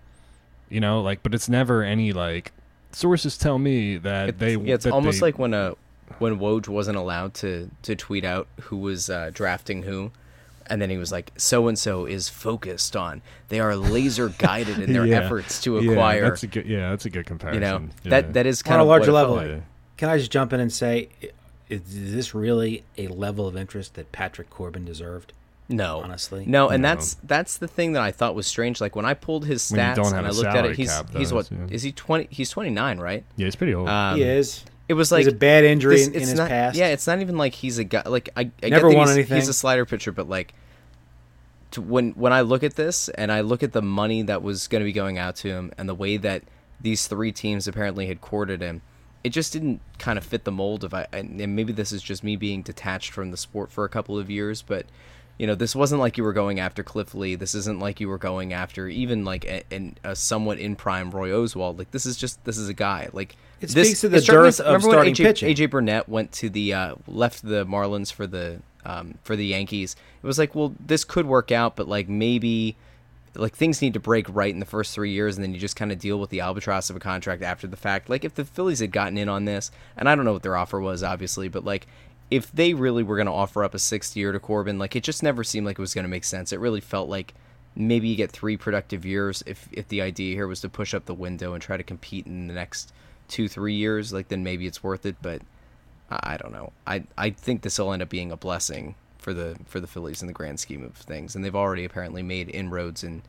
You 0.68 0.80
know, 0.80 1.00
like, 1.00 1.22
but 1.22 1.34
it's 1.34 1.48
never 1.48 1.82
any 1.82 2.12
like 2.12 2.52
sources 2.92 3.36
tell 3.38 3.58
me 3.58 3.96
that 3.98 4.30
It's, 4.30 4.38
they. 4.38 4.56
yeah, 4.56 4.74
it's 4.74 4.84
that 4.84 4.92
almost 4.92 5.20
they- 5.20 5.26
like 5.26 5.38
when 5.38 5.54
a 5.54 5.74
when 6.18 6.38
Woj 6.38 6.68
wasn't 6.68 6.96
allowed 6.98 7.34
to 7.34 7.70
to 7.82 7.94
tweet 7.96 8.24
out 8.24 8.46
who 8.62 8.76
was 8.76 9.08
uh, 9.08 9.30
drafting 9.32 9.82
who, 9.84 10.10
and 10.66 10.80
then 10.82 10.90
he 10.90 10.96
was 10.98 11.10
like, 11.12 11.32
"So 11.36 11.68
and 11.68 11.78
so 11.78 12.06
is 12.06 12.28
focused 12.28 12.94
on. 12.96 13.22
They 13.48 13.60
are 13.60 13.74
laser 13.76 14.28
guided 14.30 14.78
in 14.78 14.92
their 14.94 15.06
Yeah. 15.06 15.20
efforts 15.20 15.60
to 15.62 15.78
Yeah, 15.80 15.90
acquire." 15.92 16.22
that's 16.22 16.42
a 16.42 16.46
good. 16.46 16.66
Yeah, 16.66 16.90
that's 16.90 17.04
a 17.06 17.10
good 17.10 17.26
comparison. 17.26 17.62
you 17.62 17.68
comparison. 17.68 17.86
know 18.10 18.16
Yeah. 18.16 18.22
that 18.22 18.32
that 18.34 18.46
is 18.46 18.62
kind 18.62 18.74
On 18.74 18.80
a 18.80 18.82
of 18.84 18.88
larger 18.88 19.12
what 19.12 19.18
level, 19.18 19.36
like. 19.36 19.48
Yeah. 19.48 19.60
Can 19.96 20.08
I 20.08 20.18
just 20.18 20.30
jump 20.32 20.52
in 20.52 20.60
and 20.60 20.72
say, 20.72 21.08
is 21.68 21.82
this 21.86 22.34
really 22.34 22.84
a 22.98 23.06
level 23.08 23.46
of 23.46 23.56
interest 23.56 23.94
that 23.94 24.10
Patrick 24.12 24.50
Corbin 24.50 24.84
deserved? 24.84 25.32
No, 25.68 26.00
honestly. 26.02 26.44
no, 26.46 26.68
and 26.68 26.82
No. 26.82 26.88
that's 26.90 27.14
that's 27.24 27.56
the 27.56 27.68
thing 27.68 27.92
that 27.92 28.02
I 28.02 28.12
thought 28.12 28.34
was 28.34 28.46
strange. 28.46 28.80
Like 28.80 28.94
when 28.94 29.06
I 29.06 29.14
pulled 29.14 29.46
his 29.46 29.62
stats 29.62 29.96
don't 29.96 30.14
and 30.14 30.26
I 30.26 30.30
looked 30.30 30.46
at 30.48 30.66
it, 30.66 30.76
he's 30.76 30.90
cap, 30.90 31.08
he's 31.14 31.30
though, 31.30 31.36
what 31.36 31.50
yeah. 31.50 31.66
is 31.70 31.82
he 31.82 31.92
twenty? 31.92 32.28
He's 32.30 32.50
twenty 32.50 32.70
nine, 32.70 32.98
right? 32.98 33.24
Yeah, 33.36 33.46
he's 33.46 33.56
pretty 33.56 33.74
old. 33.74 33.88
Um, 33.88 34.16
he 34.16 34.24
is. 34.24 34.64
It 34.86 34.92
was 34.94 35.10
like 35.10 35.24
He's 35.24 35.32
a 35.32 35.36
bad 35.36 35.64
injury 35.64 35.96
this- 35.96 36.08
in, 36.08 36.12
in 36.14 36.20
it's 36.20 36.30
his 36.30 36.38
not, 36.38 36.50
past. 36.50 36.76
Yeah, 36.76 36.88
it's 36.88 37.06
not 37.06 37.20
even 37.22 37.38
like 37.38 37.54
he's 37.54 37.78
a 37.78 37.84
guy. 37.84 38.02
Like 38.04 38.28
I, 38.36 38.50
I 38.62 38.68
Never 38.68 38.88
get 38.88 38.92
that 38.92 38.98
won 38.98 39.06
he's, 39.08 39.16
anything. 39.16 39.36
He's 39.36 39.48
a 39.48 39.54
slider 39.54 39.86
pitcher, 39.86 40.12
but 40.12 40.28
like, 40.28 40.52
to, 41.70 41.80
when 41.80 42.10
when 42.10 42.34
I 42.34 42.42
look 42.42 42.62
at 42.62 42.76
this 42.76 43.08
and 43.08 43.32
I 43.32 43.40
look 43.40 43.62
at 43.62 43.72
the 43.72 43.80
money 43.80 44.20
that 44.22 44.42
was 44.42 44.68
going 44.68 44.80
to 44.80 44.84
be 44.84 44.92
going 44.92 45.16
out 45.16 45.36
to 45.36 45.48
him 45.48 45.72
and 45.78 45.88
the 45.88 45.94
way 45.94 46.18
that 46.18 46.42
these 46.78 47.06
three 47.06 47.32
teams 47.32 47.66
apparently 47.66 48.06
had 48.06 48.20
courted 48.20 48.60
him, 48.60 48.82
it 49.24 49.30
just 49.30 49.54
didn't 49.54 49.80
kind 49.98 50.18
of 50.18 50.24
fit 50.24 50.44
the 50.44 50.52
mold 50.52 50.84
of 50.84 50.92
I. 50.92 51.06
And 51.10 51.40
and 51.40 51.56
maybe 51.56 51.72
this 51.72 51.90
is 51.90 52.02
just 52.02 52.22
me 52.22 52.36
being 52.36 52.60
detached 52.60 53.12
from 53.12 53.30
the 53.30 53.38
sport 53.38 53.72
for 53.72 53.86
a 53.86 53.88
couple 53.88 54.18
of 54.18 54.28
years, 54.28 54.60
but. 54.60 54.84
You 55.38 55.46
know, 55.48 55.54
this 55.54 55.74
wasn't 55.74 56.00
like 56.00 56.16
you 56.16 56.24
were 56.24 56.32
going 56.32 56.60
after 56.60 56.82
Cliff 56.82 57.14
Lee. 57.14 57.34
This 57.34 57.54
isn't 57.54 57.80
like 57.80 58.00
you 58.00 58.08
were 58.08 58.18
going 58.18 58.52
after 58.52 58.88
even 58.88 59.24
like 59.24 59.44
a, 59.44 59.92
a 60.04 60.14
somewhat 60.14 60.58
in 60.58 60.76
prime 60.76 61.10
Roy 61.10 61.30
Oswalt. 61.30 61.78
Like 61.78 61.90
this 61.90 62.06
is 62.06 62.16
just 62.16 62.44
this 62.44 62.56
is 62.56 62.68
a 62.68 62.74
guy. 62.74 63.08
Like 63.12 63.36
It 63.60 63.70
this, 63.70 63.88
speaks 63.88 64.00
to 64.02 64.08
the 64.08 64.20
dearth 64.20 64.60
of 64.60 64.82
starting 64.82 65.14
AJ, 65.14 65.24
pitching. 65.24 65.54
AJ 65.54 65.70
Burnett 65.70 66.08
went 66.08 66.30
to 66.32 66.48
the 66.48 66.74
uh, 66.74 66.94
left 67.08 67.42
the 67.42 67.66
Marlins 67.66 68.12
for 68.12 68.26
the 68.26 68.60
um, 68.84 69.18
for 69.24 69.34
the 69.34 69.46
Yankees. 69.46 69.96
It 70.22 70.26
was 70.26 70.38
like, 70.38 70.54
well, 70.54 70.74
this 70.78 71.04
could 71.04 71.26
work 71.26 71.50
out, 71.50 71.74
but 71.74 71.88
like 71.88 72.08
maybe 72.08 72.76
like 73.36 73.56
things 73.56 73.82
need 73.82 73.94
to 73.94 74.00
break 74.00 74.26
right 74.28 74.52
in 74.52 74.60
the 74.60 74.66
first 74.66 74.94
three 74.94 75.10
years, 75.10 75.36
and 75.36 75.42
then 75.42 75.52
you 75.52 75.58
just 75.58 75.76
kind 75.76 75.90
of 75.90 75.98
deal 75.98 76.18
with 76.18 76.30
the 76.30 76.40
albatross 76.40 76.90
of 76.90 76.96
a 76.96 77.00
contract 77.00 77.42
after 77.42 77.66
the 77.66 77.76
fact. 77.76 78.08
Like 78.08 78.24
if 78.24 78.34
the 78.34 78.44
Phillies 78.44 78.80
had 78.80 78.92
gotten 78.92 79.18
in 79.18 79.28
on 79.28 79.44
this, 79.44 79.70
and 79.96 80.08
I 80.08 80.14
don't 80.14 80.24
know 80.24 80.32
what 80.32 80.42
their 80.42 80.56
offer 80.56 80.80
was, 80.80 81.02
obviously, 81.02 81.48
but 81.48 81.64
like 81.64 81.86
if 82.30 82.50
they 82.52 82.74
really 82.74 83.02
were 83.02 83.16
going 83.16 83.26
to 83.26 83.32
offer 83.32 83.64
up 83.64 83.74
a 83.74 83.78
sixth 83.78 84.16
year 84.16 84.32
to 84.32 84.40
Corbin, 84.40 84.78
like 84.78 84.96
it 84.96 85.02
just 85.02 85.22
never 85.22 85.44
seemed 85.44 85.66
like 85.66 85.78
it 85.78 85.82
was 85.82 85.94
going 85.94 86.04
to 86.04 86.10
make 86.10 86.24
sense. 86.24 86.52
It 86.52 86.60
really 86.60 86.80
felt 86.80 87.08
like 87.08 87.34
maybe 87.76 88.08
you 88.08 88.16
get 88.16 88.30
three 88.30 88.56
productive 88.56 89.04
years 89.04 89.42
if 89.46 89.68
if 89.72 89.88
the 89.88 90.00
idea 90.00 90.34
here 90.34 90.46
was 90.46 90.60
to 90.60 90.68
push 90.68 90.94
up 90.94 91.06
the 91.06 91.14
window 91.14 91.54
and 91.54 91.62
try 91.62 91.76
to 91.76 91.82
compete 91.82 92.26
in 92.26 92.46
the 92.46 92.54
next 92.54 92.92
two 93.26 93.48
three 93.48 93.74
years 93.74 94.12
like 94.12 94.28
then 94.28 94.44
maybe 94.44 94.64
it's 94.64 94.80
worth 94.80 95.04
it 95.04 95.16
but 95.20 95.42
i 96.08 96.36
don't 96.36 96.52
know 96.52 96.70
i 96.86 97.02
i 97.18 97.30
think 97.30 97.62
this 97.62 97.76
will 97.76 97.92
end 97.92 98.00
up 98.00 98.08
being 98.08 98.30
a 98.30 98.36
blessing 98.36 98.94
for 99.18 99.34
the 99.34 99.56
for 99.66 99.80
the 99.80 99.88
phillies 99.88 100.22
in 100.22 100.28
the 100.28 100.32
grand 100.32 100.60
scheme 100.60 100.84
of 100.84 100.94
things 100.94 101.34
and 101.34 101.44
they've 101.44 101.56
already 101.56 101.84
apparently 101.84 102.22
made 102.22 102.48
inroads 102.50 103.02
and 103.02 103.22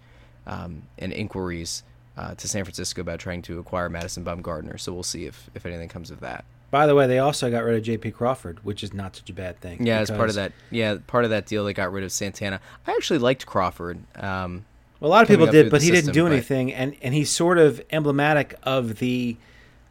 um 0.45 0.83
and 0.99 1.11
inquiries 1.11 1.81
uh, 2.17 2.33
to 2.35 2.47
San 2.47 2.63
Francisco 2.63 3.01
about 3.01 3.19
trying 3.19 3.41
to 3.43 3.59
acquire 3.59 3.89
Madison 3.89 4.23
Bumgarner, 4.23 4.79
so 4.79 4.93
we'll 4.93 5.03
see 5.03 5.25
if, 5.25 5.49
if 5.53 5.65
anything 5.65 5.89
comes 5.89 6.11
of 6.11 6.21
that. 6.21 6.45
By 6.75 6.87
the 6.87 6.93
way, 6.93 7.07
they 7.07 7.19
also 7.19 7.49
got 7.49 7.63
rid 7.63 7.77
of 7.77 7.83
J.P. 7.83 8.11
Crawford, 8.11 8.59
which 8.65 8.83
is 8.83 8.93
not 8.93 9.15
such 9.15 9.29
a 9.29 9.33
bad 9.33 9.61
thing. 9.61 9.87
Yeah, 9.87 9.99
as 9.99 10.11
part 10.11 10.27
of 10.27 10.35
that, 10.35 10.51
yeah, 10.71 10.97
part 11.07 11.23
of 11.23 11.29
that 11.29 11.45
deal, 11.45 11.63
they 11.63 11.71
got 11.71 11.89
rid 11.93 12.03
of 12.03 12.11
Santana. 12.11 12.59
I 12.85 12.91
actually 12.91 13.19
liked 13.19 13.45
Crawford. 13.45 13.99
Um, 14.17 14.65
Well, 14.99 15.09
a 15.09 15.13
lot 15.13 15.21
of 15.21 15.29
people 15.29 15.45
did, 15.45 15.71
but 15.71 15.81
he 15.81 15.87
didn't 15.87 16.07
system, 16.07 16.13
do 16.13 16.23
but- 16.23 16.33
anything, 16.33 16.73
and 16.73 16.97
and 17.01 17.13
he's 17.13 17.29
sort 17.29 17.59
of 17.59 17.81
emblematic 17.91 18.55
of 18.63 18.99
the 18.99 19.37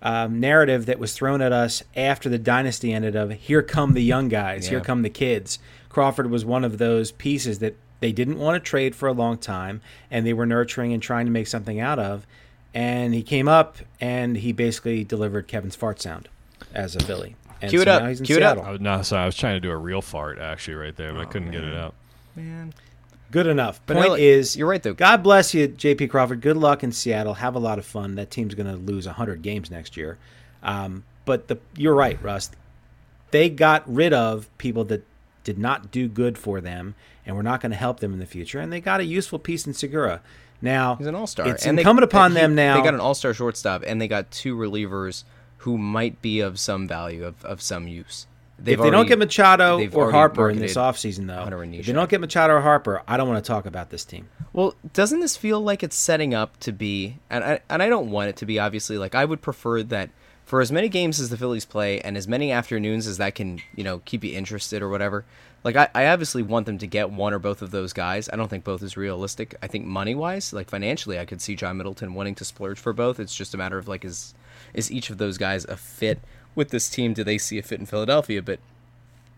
um, 0.03 0.41
narrative 0.41 0.85
that 0.85 0.99
was 0.99 1.15
thrown 1.15 1.41
at 1.41 1.53
us 1.53 1.83
after 1.97 2.29
the 2.29 2.37
dynasty 2.39 2.93
ended. 2.93 3.17
Of 3.17 3.31
here 3.31 3.63
come 3.63 3.95
the 3.95 4.03
young 4.03 4.29
guys, 4.29 4.69
here 4.69 4.83
come 4.83 5.01
the 5.01 5.09
kids. 5.09 5.59
Crawford 5.89 6.31
was 6.31 6.45
one 6.45 6.65
of 6.65 6.77
those 6.77 7.13
pieces 7.13 7.61
that 7.61 7.77
they 8.01 8.13
didn't 8.13 8.39
want 8.39 8.63
to 8.63 8.71
trade 8.71 8.95
for 8.95 9.09
a 9.09 9.15
long 9.15 9.39
time, 9.39 9.81
and 10.11 10.27
they 10.27 10.35
were 10.35 10.45
nurturing 10.45 10.93
and 10.93 11.03
trying 11.03 11.25
to 11.25 11.33
make 11.33 11.47
something 11.47 11.81
out 11.81 11.99
of. 11.99 12.27
And 12.75 13.15
he 13.15 13.23
came 13.23 13.49
up, 13.49 13.79
and 14.03 14.37
he 14.37 14.53
basically 14.53 15.03
delivered 15.03 15.49
Kevin's 15.49 15.77
fart 15.77 16.03
sound 16.03 16.29
as 16.73 16.97
a 16.97 17.01
Philly. 17.01 17.37
And 17.61 17.71
Cue 17.71 17.81
it 17.81 17.85
so 17.85 17.93
up, 17.93 18.03
now 18.03 18.09
he's 18.09 18.21
in 18.21 18.27
cue 18.27 18.37
it 18.37 18.43
up. 18.43 18.57
Seattle. 18.57 18.69
I 18.69 18.73
was, 18.73 18.81
no, 18.81 19.03
sorry, 19.03 19.23
I 19.23 19.27
was 19.27 19.37
trying 19.37 19.57
to 19.57 19.61
do 19.61 19.71
a 19.71 19.77
real 19.77 20.03
fart 20.03 20.39
actually 20.39 20.75
right 20.75 20.95
there, 20.95 21.13
but 21.13 21.21
I 21.21 21.25
couldn't 21.25 21.51
get 21.51 21.65
it 21.65 21.75
out. 21.75 21.95
man, 22.37 22.75
Good 23.35 23.49
enough. 23.49 23.81
But 23.87 23.97
Point 23.97 24.09
no, 24.11 24.15
is, 24.15 24.57
you're 24.57 24.69
right, 24.69 24.81
though. 24.81 24.95
God 24.95 25.25
bless 25.25 25.55
you, 25.55 25.67
J.P. 25.67 26.07
Crawford. 26.07 26.41
Good 26.41 26.57
luck 26.57 26.85
in 26.85 26.93
Seattle. 26.93 27.35
Have 27.35 27.57
a 27.57 27.59
lot 27.59 27.81
of 27.81 27.85
fun. 27.85 28.15
That 28.15 28.31
team's 28.31 28.55
going 28.55 28.69
to 28.69 28.77
lose 28.77 29.07
hundred 29.07 29.43
games 29.43 29.73
next 29.73 29.97
year. 29.97 30.19
Um, 30.63 31.03
but 31.25 31.49
the, 31.49 31.59
you're 31.77 31.97
right, 31.97 32.23
Russ. 32.23 32.53
They 33.33 33.51
got 33.51 33.83
rid 33.93 34.13
of 34.13 34.49
people 34.59 34.85
that 34.85 35.05
did 35.43 35.59
not 35.59 35.91
do 35.91 36.07
good 36.07 36.39
for 36.39 36.61
them, 36.61 36.95
and 37.27 37.35
were 37.35 37.43
not 37.43 37.61
going 37.61 37.73
to 37.73 37.77
help 37.77 37.99
them 37.99 38.13
in 38.13 38.21
the 38.21 38.27
future. 38.27 38.61
And 38.61 38.73
they 38.73 38.81
got 38.81 39.01
a 39.01 39.05
useful 39.05 39.41
piece 39.41 39.67
in 39.67 39.75
Segura. 39.75 40.21
Now 40.63 40.95
he's 40.95 41.09
an 41.09 41.17
all 41.17 41.27
star. 41.27 41.49
It's 41.49 41.67
incumbent 41.67 42.05
upon 42.05 42.35
them 42.35 42.55
now. 42.55 42.77
They 42.77 42.85
got 42.85 42.95
an 42.95 43.01
all 43.01 43.15
star 43.15 43.35
shortstop, 43.35 43.83
and 43.85 44.01
they 44.01 44.07
got 44.07 44.31
two 44.31 44.57
relievers 44.57 45.25
who 45.65 45.79
might 45.79 46.21
be 46.21 46.41
of 46.41 46.59
some 46.59 46.87
value, 46.87 47.25
of, 47.25 47.43
of 47.43 47.63
some 47.63 47.89
use. 47.89 48.27
They've 48.59 48.79
if 48.79 48.83
they 48.85 48.91
don't 48.91 49.09
get 49.09 49.19
Machado 49.19 49.81
or 49.93 50.13
Harper 50.13 50.51
in 50.51 50.59
this 50.59 50.75
offseason, 50.75 51.27
though, 51.27 51.43
if 51.79 51.87
they 51.87 51.93
don't 51.93 52.09
get 52.09 52.21
Machado 52.21 52.55
or 52.55 52.61
Harper, 52.61 53.03
I 53.09 53.17
don't 53.17 53.29
want 53.29 53.43
to 53.43 53.49
talk 53.49 53.65
about 53.65 53.89
this 53.89 54.05
team. 54.05 54.29
Well, 54.53 54.75
doesn't 54.93 55.21
this 55.21 55.39
feel 55.39 55.61
like 55.61 55.83
it's 55.83 55.97
setting 55.97 56.35
up 56.35 56.61
to 56.61 56.71
be? 56.71 57.19
And 57.31 57.43
I 57.43 57.61
and 57.71 57.83
I 57.83 57.89
don't 57.89 58.11
want 58.11 58.29
it 58.29 58.37
to 58.37 58.47
be. 58.47 58.59
Obviously, 58.59 58.99
like 58.99 59.15
I 59.15 59.25
would 59.25 59.41
prefer 59.41 59.83
that 59.85 60.11
for 60.45 60.61
as 60.61 60.71
many 60.71 60.91
games 60.91 61.19
as 61.19 61.31
the 61.31 61.39
Phillies 61.39 61.65
play 61.65 62.01
and 62.01 62.17
as 62.17 62.29
many 62.29 62.53
afternoons 62.53 63.07
as 63.07 63.17
that 63.17 63.35
can, 63.35 63.61
you 63.75 63.83
know, 63.83 64.03
keep 64.05 64.23
you 64.23 64.37
interested 64.37 64.83
or 64.83 64.91
whatever. 64.91 65.25
Like 65.65 65.77
I, 65.77 65.89
I 65.95 66.07
obviously 66.09 66.43
want 66.43 66.67
them 66.67 66.77
to 66.79 66.87
get 66.87 67.11
one 67.11 67.33
or 67.33 67.39
both 67.39 67.63
of 67.63 67.71
those 67.71 67.95
guys. 67.95 68.29
I 68.31 68.37
don't 68.37 68.49
think 68.49 68.65
both 68.65 68.83
is 68.83 68.99
realistic. 68.99 69.55
I 69.63 69.67
think 69.67 69.87
money 69.87 70.15
wise, 70.15 70.53
like 70.53 70.69
financially, 70.69 71.19
I 71.19 71.25
could 71.25 71.41
see 71.41 71.57
John 71.57 71.79
Middleton 71.79 72.13
wanting 72.13 72.35
to 72.37 72.45
splurge 72.45 72.79
for 72.79 72.93
both. 72.93 73.19
It's 73.19 73.35
just 73.35 73.55
a 73.55 73.57
matter 73.57 73.79
of 73.79 73.89
like 73.89 74.05
is 74.05 74.35
is 74.75 74.91
each 74.91 75.11
of 75.11 75.19
those 75.19 75.39
guys 75.39 75.65
a 75.65 75.77
fit 75.77 76.21
with 76.55 76.71
this 76.71 76.91
team? 76.91 77.15
Do 77.15 77.25
they 77.25 77.39
see 77.39 77.59
a 77.59 77.63
fit 77.63 77.81
in 77.81 77.87
Philadelphia? 77.87 78.43
But 78.43 78.61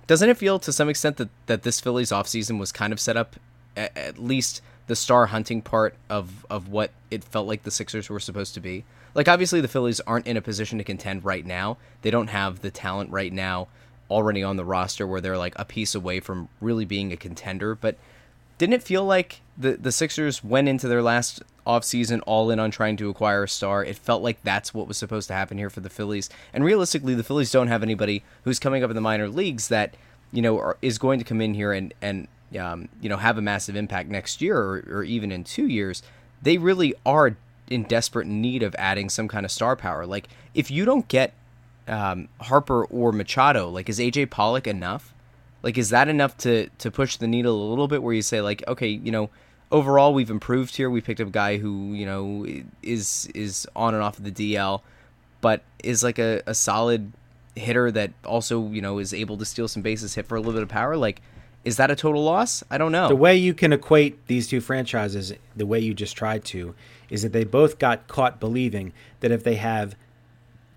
doesn't 0.06 0.28
it 0.28 0.36
feel 0.36 0.58
to 0.58 0.72
some 0.72 0.88
extent 0.88 1.16
that, 1.18 1.28
that 1.46 1.62
this 1.62 1.80
Phillies 1.80 2.10
offseason 2.10 2.58
was 2.58 2.72
kind 2.72 2.92
of 2.92 3.00
set 3.00 3.16
up 3.16 3.36
at, 3.76 3.96
at 3.96 4.18
least 4.18 4.62
the 4.86 4.96
star 4.96 5.26
hunting 5.26 5.62
part 5.62 5.94
of, 6.08 6.46
of 6.48 6.68
what 6.68 6.92
it 7.10 7.24
felt 7.24 7.46
like 7.46 7.64
the 7.64 7.70
Sixers 7.70 8.08
were 8.08 8.20
supposed 8.20 8.54
to 8.54 8.60
be? 8.60 8.84
Like 9.14 9.28
obviously 9.28 9.60
the 9.60 9.68
Phillies 9.68 10.00
aren't 10.00 10.26
in 10.26 10.36
a 10.36 10.42
position 10.42 10.78
to 10.78 10.84
contend 10.84 11.24
right 11.24 11.44
now. 11.44 11.78
They 12.02 12.10
don't 12.10 12.28
have 12.28 12.60
the 12.60 12.70
talent 12.70 13.10
right 13.10 13.32
now 13.32 13.68
already 14.10 14.42
on 14.42 14.56
the 14.56 14.64
roster 14.64 15.06
where 15.06 15.20
they're 15.20 15.38
like 15.38 15.54
a 15.56 15.64
piece 15.64 15.94
away 15.94 16.20
from 16.20 16.48
really 16.60 16.84
being 16.84 17.12
a 17.12 17.16
contender, 17.16 17.74
but 17.74 17.96
didn't 18.58 18.74
it 18.74 18.82
feel 18.82 19.04
like 19.04 19.40
the 19.56 19.72
the 19.72 19.92
Sixers 19.92 20.44
went 20.44 20.68
into 20.68 20.88
their 20.88 21.02
last 21.02 21.42
offseason 21.66 22.20
all 22.26 22.50
in 22.50 22.58
on 22.58 22.70
trying 22.70 22.96
to 22.98 23.10
acquire 23.10 23.44
a 23.44 23.48
star? 23.48 23.84
It 23.84 23.96
felt 23.96 24.22
like 24.22 24.42
that's 24.42 24.72
what 24.72 24.88
was 24.88 24.96
supposed 24.96 25.28
to 25.28 25.34
happen 25.34 25.58
here 25.58 25.70
for 25.70 25.80
the 25.80 25.90
Phillies. 25.90 26.30
And 26.52 26.64
realistically, 26.64 27.14
the 27.14 27.24
Phillies 27.24 27.50
don't 27.50 27.68
have 27.68 27.82
anybody 27.82 28.22
who's 28.44 28.58
coming 28.58 28.82
up 28.82 28.90
in 28.90 28.94
the 28.96 29.00
minor 29.00 29.28
leagues 29.28 29.68
that 29.68 29.94
you 30.32 30.42
know 30.42 30.58
are, 30.58 30.76
is 30.82 30.98
going 30.98 31.18
to 31.18 31.24
come 31.24 31.40
in 31.40 31.54
here 31.54 31.72
and 31.72 31.92
and 32.00 32.28
um, 32.58 32.88
you 33.00 33.08
know 33.08 33.16
have 33.16 33.38
a 33.38 33.42
massive 33.42 33.76
impact 33.76 34.08
next 34.08 34.40
year 34.40 34.58
or, 34.58 34.84
or 34.88 35.04
even 35.04 35.32
in 35.32 35.44
two 35.44 35.66
years. 35.66 36.02
They 36.42 36.58
really 36.58 36.94
are 37.04 37.36
in 37.68 37.82
desperate 37.84 38.26
need 38.26 38.62
of 38.62 38.74
adding 38.78 39.08
some 39.08 39.28
kind 39.28 39.44
of 39.44 39.50
star 39.50 39.76
power. 39.76 40.06
Like 40.06 40.28
if 40.54 40.70
you 40.70 40.84
don't 40.84 41.08
get 41.08 41.34
um, 41.88 42.28
Harper 42.40 42.84
or 42.84 43.12
Machado, 43.12 43.68
like 43.68 43.88
is 43.88 43.98
AJ 43.98 44.30
Pollock 44.30 44.66
enough? 44.66 45.12
Like, 45.66 45.78
is 45.78 45.90
that 45.90 46.08
enough 46.08 46.36
to 46.38 46.68
to 46.78 46.92
push 46.92 47.16
the 47.16 47.26
needle 47.26 47.60
a 47.60 47.68
little 47.68 47.88
bit? 47.88 48.00
Where 48.00 48.14
you 48.14 48.22
say 48.22 48.40
like, 48.40 48.62
okay, 48.68 48.86
you 48.88 49.10
know, 49.10 49.30
overall 49.70 50.14
we've 50.14 50.30
improved 50.30 50.76
here. 50.76 50.88
We 50.90 51.00
picked 51.00 51.20
up 51.20 51.28
a 51.28 51.32
guy 51.32 51.58
who 51.58 51.92
you 51.92 52.06
know 52.06 52.46
is 52.82 53.28
is 53.34 53.66
on 53.74 53.94
and 53.94 54.02
off 54.02 54.18
of 54.18 54.24
the 54.24 54.32
DL, 54.32 54.82
but 55.40 55.62
is 55.82 56.02
like 56.02 56.18
a, 56.18 56.42
a 56.46 56.54
solid 56.54 57.12
hitter 57.54 57.90
that 57.90 58.12
also 58.24 58.68
you 58.68 58.82
know 58.82 58.98
is 58.98 59.14
able 59.14 59.36
to 59.38 59.44
steal 59.44 59.68
some 59.68 59.82
bases, 59.82 60.14
hit 60.14 60.26
for 60.26 60.36
a 60.36 60.40
little 60.40 60.54
bit 60.54 60.62
of 60.62 60.68
power. 60.68 60.96
Like, 60.96 61.22
is 61.64 61.76
that 61.78 61.90
a 61.90 61.96
total 61.96 62.22
loss? 62.22 62.62
I 62.70 62.78
don't 62.78 62.92
know. 62.92 63.08
The 63.08 63.16
way 63.16 63.36
you 63.36 63.54
can 63.54 63.72
equate 63.72 64.26
these 64.26 64.48
two 64.48 64.60
franchises, 64.60 65.32
the 65.54 65.66
way 65.66 65.80
you 65.80 65.94
just 65.94 66.16
tried 66.16 66.44
to, 66.46 66.74
is 67.10 67.22
that 67.22 67.32
they 67.32 67.44
both 67.44 67.78
got 67.78 68.08
caught 68.08 68.40
believing 68.40 68.92
that 69.20 69.30
if 69.30 69.42
they 69.42 69.56
have 69.56 69.96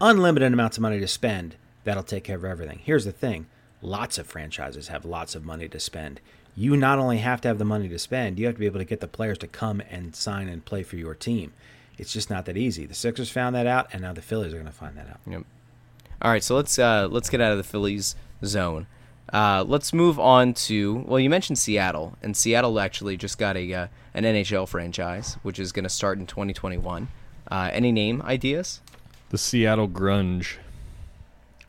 unlimited 0.01 0.51
amounts 0.51 0.77
of 0.77 0.81
money 0.81 0.99
to 0.99 1.07
spend, 1.07 1.55
that'll 1.83 2.03
take 2.03 2.23
care 2.23 2.37
of 2.37 2.45
everything. 2.45 2.79
Here's 2.83 3.05
the 3.05 3.11
thing 3.11 3.47
lots 3.81 4.17
of 4.17 4.27
franchises 4.27 4.89
have 4.89 5.05
lots 5.05 5.35
of 5.35 5.45
money 5.45 5.69
to 5.69 5.79
spend. 5.79 6.19
You 6.55 6.75
not 6.75 6.99
only 6.99 7.19
have 7.19 7.41
to 7.41 7.47
have 7.47 7.57
the 7.57 7.65
money 7.65 7.87
to 7.89 7.99
spend, 7.99 8.39
you 8.39 8.45
have 8.45 8.55
to 8.55 8.59
be 8.59 8.65
able 8.65 8.79
to 8.79 8.85
get 8.85 8.99
the 8.99 9.07
players 9.07 9.37
to 9.39 9.47
come 9.47 9.81
and 9.89 10.15
sign 10.15 10.49
and 10.49 10.63
play 10.63 10.83
for 10.83 10.97
your 10.97 11.15
team. 11.15 11.53
It's 11.97 12.13
just 12.13 12.29
not 12.29 12.45
that 12.45 12.57
easy. 12.57 12.85
The 12.85 12.93
Sixers 12.93 13.29
found 13.29 13.55
that 13.55 13.67
out, 13.67 13.87
and 13.91 14.01
now 14.01 14.13
the 14.13 14.21
Phillies 14.21 14.53
are 14.53 14.57
going 14.57 14.65
to 14.65 14.71
find 14.71 14.97
that 14.97 15.09
out. 15.09 15.19
Yep. 15.27 15.43
All 16.21 16.31
right, 16.31 16.43
so 16.43 16.55
let's 16.55 16.77
uh, 16.77 17.07
let's 17.09 17.29
get 17.29 17.39
out 17.41 17.51
of 17.51 17.57
the 17.57 17.63
Phillies 17.63 18.15
zone. 18.43 18.87
Uh, 19.31 19.63
let's 19.67 19.93
move 19.93 20.19
on 20.19 20.53
to 20.53 21.03
well, 21.07 21.19
you 21.19 21.29
mentioned 21.29 21.59
Seattle, 21.59 22.17
and 22.21 22.35
Seattle 22.35 22.79
actually 22.79 23.15
just 23.15 23.37
got 23.37 23.55
a 23.55 23.73
uh, 23.73 23.87
an 24.13 24.23
NHL 24.23 24.67
franchise, 24.67 25.37
which 25.43 25.59
is 25.59 25.71
going 25.71 25.83
to 25.83 25.89
start 25.89 26.19
in 26.19 26.25
2021. 26.25 27.07
Uh, 27.49 27.69
any 27.71 27.91
name 27.91 28.21
ideas? 28.23 28.81
The 29.29 29.37
Seattle 29.37 29.87
Grunge. 29.87 30.57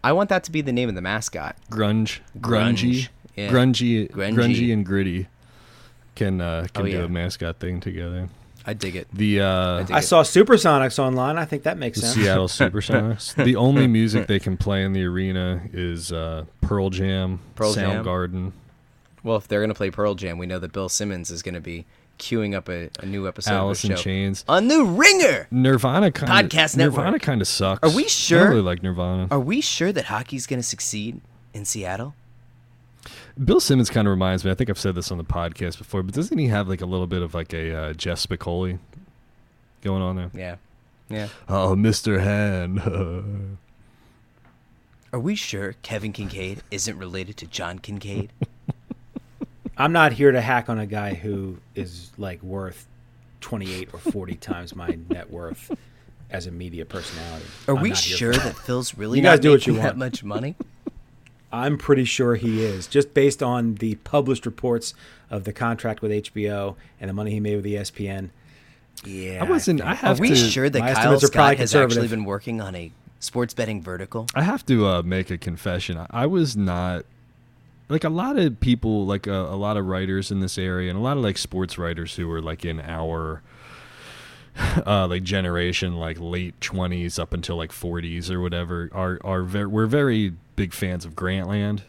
I 0.02 0.12
want 0.12 0.30
that 0.30 0.44
to 0.44 0.50
be 0.50 0.62
the 0.62 0.72
name 0.72 0.88
of 0.88 0.94
the 0.94 1.02
mascot. 1.02 1.56
Grunge. 1.70 2.20
Grunge, 2.40 2.78
Grungy. 2.78 3.08
Yeah. 3.44 3.50
Grungy. 3.50 4.10
Grungy. 4.10 4.34
Grungy 4.34 4.72
and 4.72 4.84
gritty 4.86 5.26
can 6.14 6.40
uh, 6.40 6.66
can 6.72 6.82
Oh, 6.82 6.86
do 6.86 6.92
yeah. 6.92 7.04
a 7.04 7.08
mascot 7.08 7.58
thing 7.58 7.80
together. 7.80 8.28
I 8.66 8.74
dig 8.74 8.94
it. 8.94 9.08
The 9.12 9.40
uh, 9.40 9.78
dig 9.84 9.92
I 9.92 9.98
it. 10.00 10.02
saw 10.02 10.22
Supersonics 10.22 10.98
online. 10.98 11.38
I 11.38 11.44
think 11.46 11.62
that 11.62 11.78
makes 11.78 11.98
the 12.00 12.06
sense. 12.08 12.22
Seattle 12.24 12.46
Supersonics. 12.48 13.34
the 13.42 13.56
only 13.56 13.86
music 13.86 14.26
they 14.26 14.38
can 14.38 14.56
play 14.56 14.84
in 14.84 14.92
the 14.92 15.02
arena 15.04 15.62
is 15.72 16.12
uh, 16.12 16.44
Pearl 16.60 16.90
Jam, 16.90 17.40
Pearl 17.54 17.72
Jam. 17.72 18.04
Soundgarden, 18.04 18.52
Well, 19.24 19.36
if 19.38 19.48
they're 19.48 19.60
going 19.60 19.70
to 19.70 19.74
play 19.74 19.90
Pearl 19.90 20.14
Jam, 20.14 20.36
we 20.36 20.44
know 20.46 20.58
that 20.58 20.72
Bill 20.72 20.90
Simmons 20.90 21.30
is 21.30 21.42
going 21.42 21.54
to 21.54 21.60
be 21.60 21.86
queuing 22.18 22.54
up 22.54 22.68
a, 22.68 22.90
a 23.00 23.06
new 23.06 23.26
episode 23.26 23.54
Alice 23.54 23.82
of 23.82 23.88
in 23.90 23.90
the 23.92 23.96
show. 23.96 24.02
Chains. 24.04 24.44
A 24.46 24.60
new 24.60 24.84
ringer. 24.84 25.48
Nirvana 25.50 26.12
kind 26.12 26.30
of 26.44 26.50
Podcast 26.50 26.76
Nirvana 26.76 27.18
kind 27.18 27.40
of 27.40 27.48
sucks. 27.48 27.80
Are 27.82 27.96
we 27.96 28.08
sure? 28.10 28.40
don't 28.40 28.48
really 28.50 28.60
like 28.60 28.82
Nirvana. 28.82 29.26
Are 29.30 29.40
we 29.40 29.62
sure 29.62 29.90
that 29.90 30.04
hockey's 30.04 30.46
going 30.46 30.60
to 30.60 30.66
succeed 30.68 31.22
in 31.54 31.64
Seattle? 31.64 32.14
Bill 33.42 33.60
Simmons 33.60 33.90
kind 33.90 34.06
of 34.06 34.10
reminds 34.12 34.44
me. 34.44 34.50
I 34.50 34.54
think 34.54 34.70
I've 34.70 34.78
said 34.78 34.94
this 34.94 35.10
on 35.10 35.18
the 35.18 35.24
podcast 35.24 35.78
before, 35.78 36.02
but 36.02 36.14
doesn't 36.14 36.36
he 36.36 36.48
have 36.48 36.68
like 36.68 36.80
a 36.80 36.86
little 36.86 37.06
bit 37.06 37.22
of 37.22 37.34
like 37.34 37.52
a 37.54 37.74
uh, 37.74 37.92
Jeff 37.94 38.18
Spicoli 38.18 38.78
going 39.82 40.02
on 40.02 40.16
there? 40.16 40.30
Yeah. 40.34 40.56
Yeah. 41.08 41.28
Oh, 41.48 41.74
Mr. 41.74 42.20
Hand. 42.20 42.80
Are 45.12 45.18
we 45.18 45.34
sure 45.34 45.74
Kevin 45.82 46.12
Kincaid 46.12 46.62
isn't 46.70 46.96
related 46.96 47.36
to 47.38 47.46
John 47.46 47.78
Kincaid? 47.80 48.30
I'm 49.76 49.92
not 49.92 50.12
here 50.12 50.30
to 50.30 50.40
hack 50.40 50.68
on 50.68 50.78
a 50.78 50.86
guy 50.86 51.14
who 51.14 51.56
is 51.74 52.10
like 52.18 52.42
worth 52.42 52.86
28 53.40 53.88
or 53.92 53.98
40 53.98 54.34
times 54.36 54.76
my 54.76 54.98
net 55.08 55.30
worth 55.30 55.72
as 56.30 56.46
a 56.46 56.50
media 56.52 56.84
personality. 56.84 57.46
Are 57.66 57.74
I'm 57.76 57.82
we 57.82 57.94
sure 57.94 58.34
for 58.34 58.38
that 58.40 58.56
Phil's 58.56 58.96
really 58.96 59.18
You 59.18 59.24
guys 59.24 59.38
not 59.38 59.42
do 59.42 59.50
what 59.50 59.60
making 59.60 59.74
you 59.74 59.80
that 59.80 59.86
want. 59.86 59.98
much 59.98 60.22
money? 60.22 60.54
I'm 61.52 61.78
pretty 61.78 62.04
sure 62.04 62.36
he 62.36 62.62
is, 62.64 62.86
just 62.86 63.12
based 63.14 63.42
on 63.42 63.74
the 63.76 63.96
published 63.96 64.46
reports 64.46 64.94
of 65.30 65.44
the 65.44 65.52
contract 65.52 66.00
with 66.02 66.10
HBO 66.10 66.76
and 67.00 67.08
the 67.08 67.14
money 67.14 67.32
he 67.32 67.40
made 67.40 67.56
with 67.56 67.66
E 67.66 67.72
ESPN. 67.74 68.30
Yeah, 69.04 69.42
I 69.44 69.48
wasn't. 69.48 69.80
I 69.80 69.94
think- 69.94 70.02
Are 70.02 70.06
have 70.08 70.20
we 70.20 70.28
to. 70.30 70.36
sure 70.36 70.68
that 70.68 70.78
Kyle 70.78 70.88
estimates 70.90 71.24
are 71.24 71.26
Scott 71.28 71.56
has 71.56 71.74
actually 71.74 72.08
been 72.08 72.24
working 72.24 72.60
on 72.60 72.74
a 72.74 72.92
sports 73.18 73.54
betting 73.54 73.82
vertical? 73.82 74.26
I 74.34 74.42
have 74.42 74.64
to 74.66 74.86
uh, 74.86 75.02
make 75.02 75.30
a 75.30 75.38
confession. 75.38 75.96
I, 75.98 76.06
I 76.10 76.26
was 76.26 76.56
not 76.56 77.04
like 77.88 78.04
a 78.04 78.08
lot 78.10 78.38
of 78.38 78.60
people, 78.60 79.06
like 79.06 79.26
uh, 79.26 79.32
a, 79.32 79.54
a 79.54 79.56
lot 79.56 79.76
of 79.76 79.86
writers 79.86 80.30
in 80.30 80.40
this 80.40 80.58
area, 80.58 80.90
and 80.90 80.98
a 80.98 81.02
lot 81.02 81.16
of 81.16 81.22
like 81.22 81.38
sports 81.38 81.78
writers 81.78 82.14
who 82.16 82.30
are 82.30 82.42
like 82.42 82.64
in 82.64 82.80
our 82.80 83.42
uh, 84.86 85.06
like 85.08 85.22
generation, 85.22 85.96
like 85.96 86.18
late 86.20 86.60
twenties 86.60 87.18
up 87.18 87.32
until 87.32 87.56
like 87.56 87.72
forties 87.72 88.30
or 88.30 88.40
whatever, 88.40 88.90
are 88.92 89.18
are 89.22 89.42
very 89.42 89.66
we're 89.66 89.86
very 89.86 90.34
big 90.56 90.72
fans 90.72 91.04
of 91.04 91.14
Grantland 91.14 91.82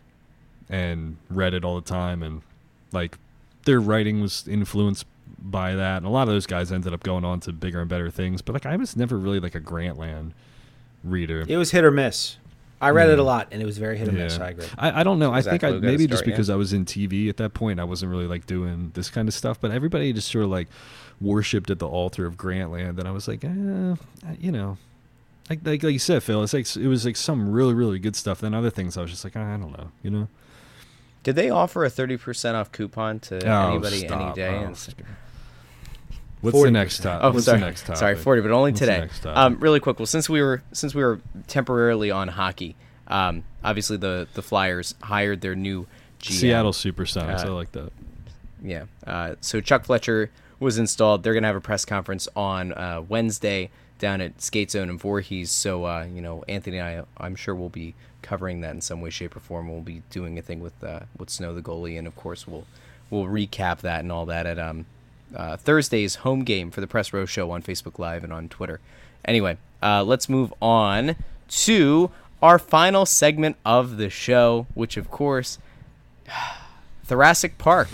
and 0.69 1.17
read 1.29 1.53
it 1.53 1.63
all 1.65 1.75
the 1.75 1.87
time, 1.87 2.23
and 2.23 2.41
like 2.91 3.17
their 3.65 3.79
writing 3.79 4.21
was 4.21 4.47
influenced 4.47 5.05
by 5.39 5.75
that, 5.75 5.97
and 5.97 6.05
a 6.05 6.09
lot 6.09 6.23
of 6.23 6.33
those 6.33 6.45
guys 6.45 6.71
ended 6.71 6.93
up 6.93 7.03
going 7.03 7.25
on 7.25 7.39
to 7.41 7.51
bigger 7.51 7.79
and 7.79 7.89
better 7.89 8.09
things. 8.09 8.41
But 8.41 8.53
like 8.53 8.65
I 8.65 8.75
was 8.75 8.95
never 8.95 9.17
really 9.17 9.39
like 9.39 9.55
a 9.55 9.61
Grantland 9.61 10.31
reader. 11.03 11.45
it 11.47 11.57
was 11.57 11.71
hit 11.71 11.83
or 11.83 11.91
miss. 11.91 12.37
I 12.81 12.89
read 12.89 13.09
it 13.09 13.19
a 13.19 13.23
lot, 13.23 13.49
and 13.51 13.61
it 13.61 13.65
was 13.65 13.77
very 13.77 13.97
hit 13.97 14.07
or 14.07 14.11
miss. 14.11 14.37
Yeah. 14.37 14.45
I 14.45 14.49
agree. 14.49 14.65
I, 14.77 15.01
I 15.01 15.03
don't 15.03 15.19
know. 15.19 15.31
I 15.31 15.41
Zach 15.41 15.51
think 15.51 15.63
I 15.63 15.69
Lowe 15.69 15.79
got 15.79 15.83
maybe 15.83 16.07
just 16.07 16.19
start, 16.19 16.27
yeah. 16.27 16.33
because 16.33 16.49
I 16.49 16.55
was 16.55 16.73
in 16.73 16.85
TV 16.85 17.29
at 17.29 17.37
that 17.37 17.53
point, 17.53 17.79
I 17.79 17.83
wasn't 17.83 18.11
really 18.11 18.27
like 18.27 18.47
doing 18.47 18.91
this 18.95 19.09
kind 19.09 19.27
of 19.27 19.33
stuff. 19.33 19.61
But 19.61 19.71
everybody 19.71 20.11
just 20.13 20.31
sort 20.31 20.43
of 20.45 20.49
like 20.49 20.67
worshipped 21.19 21.69
at 21.69 21.79
the 21.79 21.87
altar 21.87 22.25
of 22.25 22.37
Grantland, 22.37 22.97
and 22.97 23.07
I 23.07 23.11
was 23.11 23.27
like, 23.27 23.43
eh, 23.43 23.95
you 24.39 24.51
know, 24.51 24.77
like, 25.49 25.59
like 25.63 25.83
like 25.83 25.93
you 25.93 25.99
said, 25.99 26.23
Phil, 26.23 26.43
it's 26.43 26.53
like 26.53 26.75
it 26.75 26.87
was 26.87 27.05
like 27.05 27.17
some 27.17 27.51
really 27.51 27.73
really 27.73 27.99
good 27.99 28.15
stuff. 28.15 28.41
Then 28.41 28.53
other 28.53 28.69
things, 28.69 28.97
I 28.97 29.01
was 29.01 29.11
just 29.11 29.23
like, 29.23 29.35
I 29.35 29.57
don't 29.57 29.77
know, 29.77 29.91
you 30.01 30.09
know. 30.09 30.27
Did 31.23 31.35
they 31.35 31.51
offer 31.51 31.85
a 31.85 31.89
30% 31.89 32.55
off 32.55 32.71
coupon 32.71 33.19
to 33.19 33.47
Oh, 33.47 33.69
anybody 33.69 34.07
any 34.07 34.33
day? 34.33 34.65
Oh, 34.67 34.73
What's 36.41 36.57
the 36.59 36.67
40%. 36.69 36.71
next 36.71 37.03
topic? 37.03 37.23
Oh, 37.23 37.31
What's 37.31 37.45
sorry. 37.45 37.59
the 37.59 37.65
next 37.65 37.81
topic? 37.81 37.97
Sorry, 37.97 38.15
40, 38.15 38.41
but 38.41 38.51
only 38.51 38.71
What's 38.71 38.79
the 38.79 38.85
today. 38.87 38.99
next? 39.01 39.25
Um, 39.25 39.59
really 39.59 39.79
quick. 39.79 39.99
Well, 39.99 40.05
since 40.05 40.29
we 40.29 40.41
were 40.41 40.61
since 40.73 40.95
we 40.95 41.03
were 41.03 41.21
temporarily 41.47 42.09
on 42.11 42.29
hockey, 42.29 42.75
um, 43.07 43.43
obviously 43.63 43.97
the 43.97 44.27
the 44.33 44.41
Flyers 44.41 44.95
hired 45.03 45.41
their 45.41 45.55
new 45.55 45.85
GM. 46.19 46.31
Seattle 46.33 46.71
Supersonics. 46.73 47.45
I 47.45 47.47
Uh, 47.47 47.53
like 47.53 47.71
that. 47.73 47.91
Yeah. 48.63 48.85
Uh, 49.05 49.35
so 49.41 49.61
Chuck 49.61 49.85
Fletcher 49.85 50.31
was 50.59 50.77
installed. 50.77 51.23
They're 51.23 51.33
going 51.33 51.43
to 51.43 51.47
have 51.47 51.55
a 51.55 51.61
press 51.61 51.85
conference 51.85 52.27
on 52.35 52.73
uh, 52.73 53.01
Wednesday 53.07 53.69
down 53.97 54.21
at 54.21 54.39
Skate 54.41 54.69
Zone 54.71 54.89
in 54.89 54.97
Voorhees. 54.99 55.49
So, 55.51 55.85
uh, 55.85 56.07
you 56.11 56.21
know, 56.21 56.43
Anthony 56.47 56.77
and 56.77 57.05
I, 57.19 57.23
I'm 57.23 57.35
sure 57.35 57.53
we'll 57.55 57.69
be 57.69 57.95
covering 58.21 58.61
that 58.61 58.71
in 58.75 58.81
some 58.81 59.01
way, 59.01 59.09
shape, 59.09 59.35
or 59.35 59.39
form. 59.39 59.67
We'll 59.71 59.81
be 59.81 60.03
doing 60.11 60.37
a 60.37 60.41
thing 60.43 60.59
with 60.59 60.83
uh, 60.83 61.01
with 61.17 61.29
Snow 61.31 61.53
the 61.55 61.61
goalie, 61.61 61.97
and 61.97 62.07
of 62.07 62.15
course, 62.15 62.47
we'll 62.47 62.65
we'll 63.09 63.25
recap 63.25 63.79
that 63.79 64.01
and 64.01 64.11
all 64.11 64.25
that 64.27 64.45
at 64.45 64.59
um, 64.59 64.85
uh, 65.35 65.57
Thursday's 65.57 66.15
home 66.15 66.43
game 66.43 66.71
for 66.71 66.81
the 66.81 66.87
Press 66.87 67.13
Row 67.13 67.25
Show 67.25 67.51
on 67.51 67.61
Facebook 67.61 67.99
Live 67.99 68.23
and 68.23 68.31
on 68.33 68.49
Twitter. 68.49 68.79
Anyway, 69.25 69.57
uh, 69.83 70.03
let's 70.03 70.27
move 70.29 70.53
on 70.61 71.15
to 71.49 72.11
our 72.41 72.57
final 72.57 73.05
segment 73.05 73.55
of 73.65 73.97
the 73.97 74.09
show, 74.09 74.65
which, 74.73 74.97
of 74.97 75.11
course, 75.11 75.59
Thoracic 77.05 77.57
Park. 77.57 77.89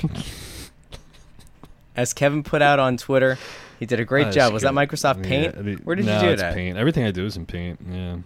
As 1.95 2.13
Kevin 2.13 2.43
put 2.43 2.61
out 2.61 2.79
on 2.79 2.95
Twitter, 2.97 3.38
he 3.79 3.85
did 3.85 3.99
a 3.99 4.05
great 4.05 4.25
That's 4.25 4.35
job. 4.35 4.53
Was 4.53 4.63
good. 4.63 4.75
that 4.75 4.88
Microsoft 4.88 5.17
Yeah, 5.23 5.29
Paint? 5.29 5.57
I 5.57 5.61
mean, 5.61 5.77
Where 5.79 5.95
did 5.95 6.05
no, 6.05 6.21
you 6.21 6.29
do 6.29 6.35
that? 6.35 6.53
Paint. 6.53 6.77
Everything 6.77 7.03
I 7.05 7.11
do 7.11 7.25
is 7.25 7.35
in 7.35 7.45
Paint. 7.45 7.79
Yeah. 7.89 8.17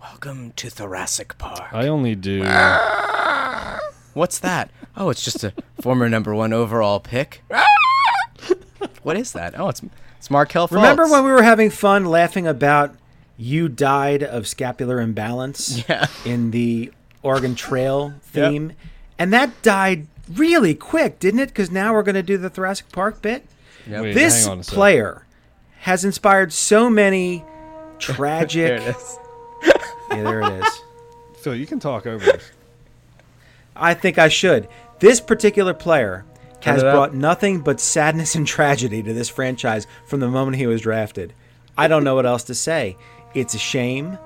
Welcome 0.00 0.52
to 0.52 0.70
Thoracic 0.70 1.36
Park. 1.38 1.72
I 1.72 1.88
only 1.88 2.14
do. 2.14 2.44
What's 4.14 4.38
that? 4.40 4.70
Oh, 4.96 5.10
it's 5.10 5.22
just 5.24 5.42
a 5.44 5.52
former 5.80 6.08
number 6.08 6.34
one 6.34 6.52
overall 6.52 7.00
pick. 7.00 7.42
what 9.02 9.16
is 9.16 9.32
that? 9.32 9.58
Oh, 9.58 9.68
it's 9.68 9.82
it's 10.18 10.30
Markelle 10.30 10.68
Fultz. 10.68 10.76
Remember 10.76 11.06
when 11.06 11.24
we 11.24 11.30
were 11.30 11.42
having 11.42 11.70
fun 11.70 12.04
laughing 12.06 12.46
about 12.46 12.94
you 13.36 13.68
died 13.68 14.22
of 14.22 14.46
scapular 14.46 15.00
imbalance 15.00 15.86
Yeah. 15.88 16.06
in 16.24 16.50
the 16.52 16.92
Oregon 17.22 17.54
Trail 17.54 18.14
theme? 18.22 18.72
And 19.18 19.32
that 19.32 19.60
died 19.62 20.06
really 20.32 20.74
quick, 20.74 21.18
didn't 21.18 21.40
it? 21.40 21.48
Because 21.48 21.70
now 21.70 21.92
we're 21.92 22.02
going 22.02 22.14
to 22.14 22.22
do 22.22 22.38
the 22.38 22.48
Thoracic 22.50 22.90
Park 22.90 23.20
bit. 23.22 23.44
Yep. 23.88 24.02
Wait, 24.02 24.12
this 24.14 24.44
hang 24.44 24.52
on 24.52 24.60
a 24.60 24.62
player 24.62 25.26
has 25.80 26.04
inspired 26.04 26.52
so 26.52 26.88
many 26.88 27.38
There 27.38 27.96
tragic. 27.98 28.80
it 28.80 28.96
is. 28.96 29.18
yeah, 29.62 29.72
there 30.22 30.40
it 30.40 30.64
is. 30.64 30.80
Phil, 31.42 31.54
you 31.54 31.66
can 31.66 31.78
talk 31.78 32.06
over 32.06 32.24
this. 32.24 32.50
I 33.76 33.92
think 33.92 34.18
I 34.18 34.28
should. 34.28 34.68
This 34.98 35.20
particular 35.20 35.74
player 35.74 36.24
has 36.62 36.82
brought 36.82 37.14
nothing 37.14 37.60
but 37.60 37.80
sadness 37.80 38.34
and 38.34 38.46
tragedy 38.46 39.02
to 39.02 39.12
this 39.12 39.28
franchise 39.28 39.86
from 40.06 40.20
the 40.20 40.28
moment 40.28 40.56
he 40.56 40.66
was 40.66 40.80
drafted. 40.80 41.34
I 41.76 41.88
don't 41.88 42.04
know 42.04 42.14
what 42.14 42.26
else 42.26 42.44
to 42.44 42.54
say. 42.54 42.96
It's 43.34 43.54
a 43.54 43.58
shame, 43.58 44.18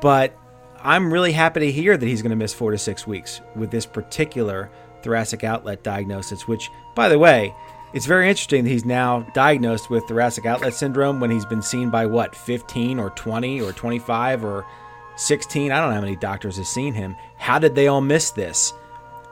but 0.00 0.36
I'm 0.80 1.12
really 1.12 1.32
happy 1.32 1.60
to 1.60 1.72
hear 1.72 1.96
that 1.96 2.06
he's 2.06 2.22
going 2.22 2.30
to 2.30 2.36
miss 2.36 2.52
four 2.52 2.72
to 2.72 2.78
six 2.78 3.06
weeks 3.06 3.40
with 3.54 3.70
this 3.70 3.86
particular 3.86 4.70
thoracic 5.02 5.44
outlet 5.44 5.82
diagnosis, 5.82 6.46
which, 6.46 6.68
by 6.94 7.08
the 7.08 7.18
way, 7.18 7.54
it's 7.94 8.06
very 8.06 8.28
interesting 8.28 8.64
that 8.64 8.70
he's 8.70 8.84
now 8.84 9.20
diagnosed 9.32 9.90
with 9.90 10.04
thoracic 10.08 10.46
outlet 10.46 10.74
syndrome 10.74 11.20
when 11.20 11.30
he's 11.30 11.46
been 11.46 11.62
seen 11.62 11.90
by 11.90 12.06
what, 12.06 12.34
15 12.34 12.98
or 12.98 13.10
20 13.10 13.60
or 13.60 13.72
25 13.72 14.44
or 14.44 14.66
16? 15.16 15.70
I 15.70 15.78
don't 15.78 15.90
know 15.90 15.94
how 15.94 16.00
many 16.00 16.16
doctors 16.16 16.56
have 16.56 16.66
seen 16.66 16.94
him. 16.94 17.14
How 17.36 17.58
did 17.58 17.74
they 17.74 17.88
all 17.88 18.00
miss 18.00 18.30
this? 18.30 18.72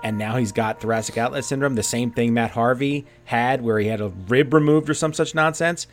And 0.02 0.18
now 0.18 0.36
he's 0.36 0.52
got 0.52 0.80
thoracic 0.80 1.18
outlet 1.18 1.44
syndrome, 1.44 1.74
the 1.74 1.82
same 1.82 2.10
thing 2.10 2.32
Matt 2.34 2.52
Harvey 2.52 3.06
had, 3.26 3.62
where 3.62 3.78
he 3.78 3.88
had 3.88 4.00
a 4.00 4.08
rib 4.28 4.52
removed 4.54 4.88
or 4.88 4.94
some 4.94 5.12
such 5.12 5.34
nonsense. 5.34 5.86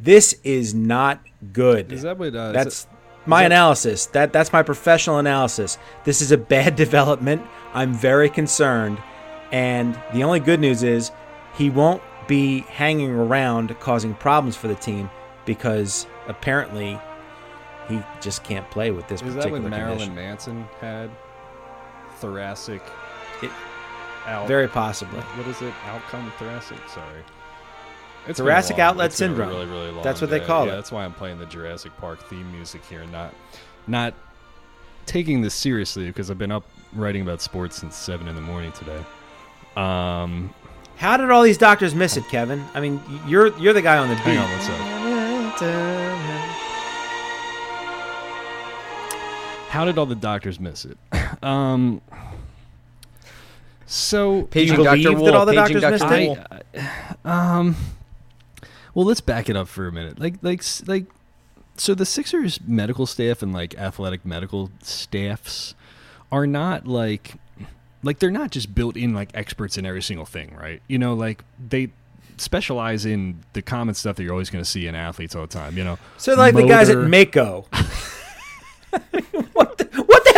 This 0.00 0.36
is 0.44 0.74
not 0.74 1.20
good. 1.52 1.92
Is 1.92 2.02
that 2.02 2.18
what? 2.18 2.34
Uh, 2.34 2.52
That's 2.52 2.86
my 3.26 3.44
analysis. 3.44 4.06
That 4.06 4.32
that's 4.32 4.52
my 4.52 4.62
professional 4.62 5.18
analysis. 5.18 5.78
This 6.04 6.20
is 6.20 6.32
a 6.32 6.38
bad 6.38 6.76
development. 6.84 7.42
I'm 7.74 7.92
very 7.94 8.28
concerned, 8.30 8.98
and 9.52 9.98
the 10.12 10.24
only 10.24 10.40
good 10.40 10.60
news 10.60 10.82
is 10.82 11.10
he 11.54 11.70
won't 11.70 12.02
be 12.26 12.60
hanging 12.60 13.10
around 13.10 13.78
causing 13.80 14.14
problems 14.14 14.56
for 14.56 14.68
the 14.68 14.74
team 14.76 15.10
because 15.44 16.06
apparently 16.28 16.98
he 17.88 18.00
just 18.20 18.44
can't 18.44 18.68
play 18.70 18.90
with 18.92 19.06
this 19.08 19.20
Is 19.22 19.34
that 19.34 19.42
particular 19.42 19.60
what 19.62 19.70
Marilyn 19.70 19.98
condition. 19.98 20.14
Manson 20.14 20.68
had? 20.80 21.10
Thoracic. 22.18 22.82
Out, 24.26 24.46
Very 24.46 24.68
possibly. 24.68 25.20
What 25.20 25.46
is 25.48 25.60
it? 25.62 25.74
Outcome 25.86 26.32
thoracic. 26.38 26.78
Sorry. 26.88 27.22
It's 28.28 28.38
Thoracic 28.38 28.78
long- 28.78 28.86
outlet 28.88 29.06
it's 29.06 29.18
been 29.18 29.32
a 29.32 29.34
syndrome. 29.34 29.48
Really, 29.50 29.66
really 29.66 29.90
long 29.90 30.04
That's 30.04 30.20
what 30.20 30.30
they 30.30 30.38
call 30.38 30.66
yeah, 30.66 30.72
it. 30.72 30.76
That's 30.76 30.92
why 30.92 31.04
I'm 31.04 31.12
playing 31.12 31.38
the 31.38 31.46
Jurassic 31.46 31.90
Park 31.96 32.22
theme 32.28 32.50
music 32.52 32.84
here, 32.84 33.04
not, 33.06 33.34
not 33.88 34.14
taking 35.06 35.42
this 35.42 35.54
seriously 35.54 36.06
because 36.06 36.30
I've 36.30 36.38
been 36.38 36.52
up 36.52 36.64
writing 36.92 37.22
about 37.22 37.42
sports 37.42 37.76
since 37.76 37.96
seven 37.96 38.28
in 38.28 38.36
the 38.36 38.40
morning 38.40 38.70
today. 38.72 39.02
Um, 39.76 40.54
How 40.96 41.16
did 41.16 41.30
all 41.30 41.42
these 41.42 41.58
doctors 41.58 41.96
miss 41.96 42.16
it, 42.16 42.28
Kevin? 42.28 42.64
I 42.74 42.80
mean, 42.80 43.00
you're 43.26 43.56
you're 43.58 43.72
the 43.72 43.82
guy 43.82 43.98
on 43.98 44.08
the 44.08 44.14
beat. 44.16 44.22
hang 44.22 44.38
on 44.38 44.50
one 44.50 44.60
sec. 44.60 44.78
How 49.68 49.84
did 49.86 49.96
all 49.96 50.06
the 50.06 50.14
doctors 50.14 50.60
miss 50.60 50.84
it? 50.84 50.98
um, 51.42 52.02
so 53.92 54.42
Paging 54.44 54.78
You 54.78 54.84
Dr. 54.84 55.02
believe 55.02 55.18
that 55.26 55.34
all 55.34 55.44
the 55.46 55.52
Paging 55.52 55.80
doctors 55.80 56.00
Dr. 56.00 56.18
missed 56.18 56.28
Wool. 56.28 56.38
it? 56.74 56.82
I, 57.24 57.58
um, 57.58 57.76
well, 58.94 59.04
let's 59.04 59.20
back 59.20 59.48
it 59.50 59.56
up 59.56 59.68
for 59.68 59.86
a 59.86 59.92
minute. 59.92 60.18
Like, 60.18 60.34
like, 60.42 60.62
like, 60.86 61.06
so 61.76 61.94
the 61.94 62.06
Sixers 62.06 62.58
medical 62.66 63.06
staff 63.06 63.42
and 63.42 63.52
like 63.52 63.74
athletic 63.78 64.24
medical 64.24 64.70
staffs 64.82 65.74
are 66.30 66.46
not 66.46 66.86
like, 66.86 67.34
like 68.02 68.18
they're 68.18 68.30
not 68.30 68.50
just 68.50 68.74
built 68.74 68.96
in 68.96 69.14
like 69.14 69.30
experts 69.34 69.76
in 69.78 69.84
every 69.86 70.02
single 70.02 70.26
thing, 70.26 70.54
right? 70.54 70.82
You 70.88 70.98
know, 70.98 71.14
like 71.14 71.44
they 71.68 71.90
specialize 72.38 73.04
in 73.06 73.40
the 73.52 73.62
common 73.62 73.94
stuff 73.94 74.16
that 74.16 74.22
you're 74.24 74.32
always 74.32 74.50
going 74.50 74.64
to 74.64 74.68
see 74.70 74.86
in 74.86 74.94
athletes 74.94 75.34
all 75.34 75.42
the 75.42 75.48
time. 75.48 75.76
You 75.78 75.84
know, 75.84 75.98
So 76.18 76.34
like 76.34 76.54
the 76.54 76.66
guys 76.66 76.88
at 76.88 76.96
motor- 76.96 77.08
Mako. 77.08 77.66
what, 77.70 79.44
what 79.52 79.78
the 79.78 79.81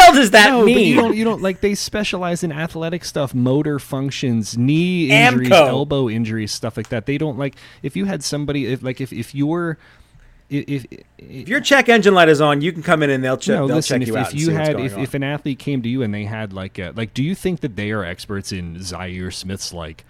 hell 0.05 0.15
does 0.15 0.31
that 0.33 0.51
no, 0.51 0.65
mean? 0.65 0.75
but 0.75 0.83
you 0.83 0.95
don't. 0.97 1.17
You 1.17 1.25
don't 1.25 1.43
like 1.43 1.61
they 1.61 1.75
specialize 1.75 2.43
in 2.43 2.53
athletic 2.53 3.05
stuff, 3.05 3.35
motor 3.35 3.79
functions, 3.79 4.57
knee 4.57 5.11
injuries, 5.11 5.49
Amco. 5.49 5.69
elbow 5.69 6.09
injuries, 6.09 6.53
stuff 6.53 6.77
like 6.77 6.89
that. 6.89 7.07
They 7.07 7.19
don't 7.19 7.39
like 7.39 7.57
if 7.83 7.97
you 7.97 8.05
had 8.05 8.23
somebody 8.23 8.67
if 8.67 8.83
like 8.83 9.01
if 9.01 9.13
if 9.13 9.35
you're 9.35 9.79
if, 10.51 10.85
if, 10.93 11.01
if 11.19 11.49
your 11.49 11.61
check 11.61 11.89
engine 11.89 12.15
light 12.15 12.29
is 12.29 12.41
on, 12.41 12.61
you 12.61 12.73
can 12.73 12.83
come 12.83 13.03
in 13.03 13.11
and 13.11 13.25
they'll 13.25 13.37
check. 13.37 13.59
no, 13.59 13.67
they'll 13.67 13.77
listen. 13.77 14.01
check 14.01 14.09
If, 14.09 14.15
you 14.15 14.19
out. 14.19 14.29
if 14.29 14.41
you 14.41 14.51
had 14.51 14.81
if, 14.81 14.95
on. 14.95 15.01
if 15.01 15.15
an 15.15 15.23
athlete 15.23 15.59
came 15.59 15.83
to 15.83 15.89
you 15.89 16.03
and 16.03 16.13
they 16.13 16.25
had 16.25 16.53
like 16.53 16.79
a 16.79 16.93
like, 16.95 17.15
do 17.15 17.23
you 17.23 17.35
think 17.35 17.61
that 17.61 17.77
they 17.77 17.91
are 17.91 18.05
experts 18.05 18.53
in 18.53 18.83
Zaire 18.83 19.31
Smith's 19.31 19.73
like 19.73 20.05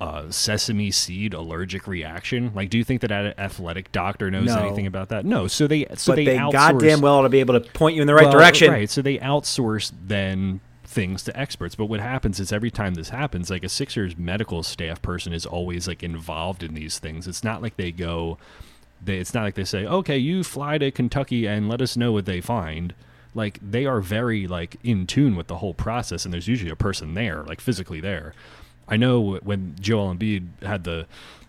uh, 0.00 0.30
sesame 0.30 0.90
seed 0.90 1.34
allergic 1.34 1.86
reaction? 1.86 2.52
Like, 2.54 2.70
do 2.70 2.78
you 2.78 2.84
think 2.84 3.00
that 3.00 3.10
an 3.10 3.34
athletic 3.38 3.92
doctor 3.92 4.30
knows 4.30 4.46
No. 4.46 4.58
anything 4.58 4.86
about 4.86 5.08
that? 5.10 5.24
No. 5.24 5.46
So 5.46 5.66
they 5.66 5.86
so 5.94 6.12
but 6.12 6.16
they, 6.16 6.24
they 6.24 6.36
outsource, 6.36 6.52
goddamn 6.52 7.00
well 7.00 7.14
ought 7.14 7.22
to 7.22 7.28
be 7.28 7.40
able 7.40 7.58
to 7.58 7.68
point 7.72 7.96
you 7.96 8.02
in 8.02 8.06
the 8.06 8.14
right 8.14 8.24
well, 8.24 8.32
direction. 8.32 8.70
Right. 8.70 8.90
So 8.90 9.02
they 9.02 9.18
outsource 9.18 9.92
then 10.06 10.60
things 10.84 11.22
to 11.24 11.38
experts. 11.38 11.74
But 11.74 11.86
what 11.86 12.00
happens 12.00 12.40
is 12.40 12.52
every 12.52 12.70
time 12.70 12.94
this 12.94 13.10
happens, 13.10 13.50
like 13.50 13.64
a 13.64 13.68
Sixers 13.68 14.16
medical 14.16 14.62
staff 14.62 15.02
person 15.02 15.32
is 15.32 15.46
always 15.46 15.88
like 15.88 16.02
involved 16.02 16.62
in 16.62 16.74
these 16.74 16.98
things. 16.98 17.26
It's 17.26 17.44
not 17.44 17.62
like 17.62 17.76
they 17.76 17.92
go 17.92 18.38
they 19.02 19.18
it's 19.18 19.34
not 19.34 19.42
like 19.42 19.54
they 19.54 19.64
say, 19.64 19.86
"Okay, 19.86 20.16
you 20.16 20.42
fly 20.42 20.78
to 20.78 20.90
Kentucky 20.90 21.46
and 21.46 21.68
let 21.68 21.80
us 21.82 21.96
know 21.96 22.12
what 22.12 22.26
they 22.26 22.40
find." 22.40 22.94
Like 23.34 23.58
they 23.62 23.84
are 23.84 24.00
very 24.00 24.46
like 24.46 24.76
in 24.82 25.06
tune 25.06 25.36
with 25.36 25.46
the 25.46 25.58
whole 25.58 25.74
process 25.74 26.24
and 26.24 26.32
there's 26.32 26.48
usually 26.48 26.70
a 26.70 26.76
person 26.76 27.14
there, 27.14 27.44
like 27.44 27.60
physically 27.60 28.00
there. 28.00 28.32
I 28.88 28.96
know 28.96 29.36
when 29.42 29.74
Joel 29.80 30.14
Embiid 30.14 30.62
had 30.62 30.84
the 30.84 31.06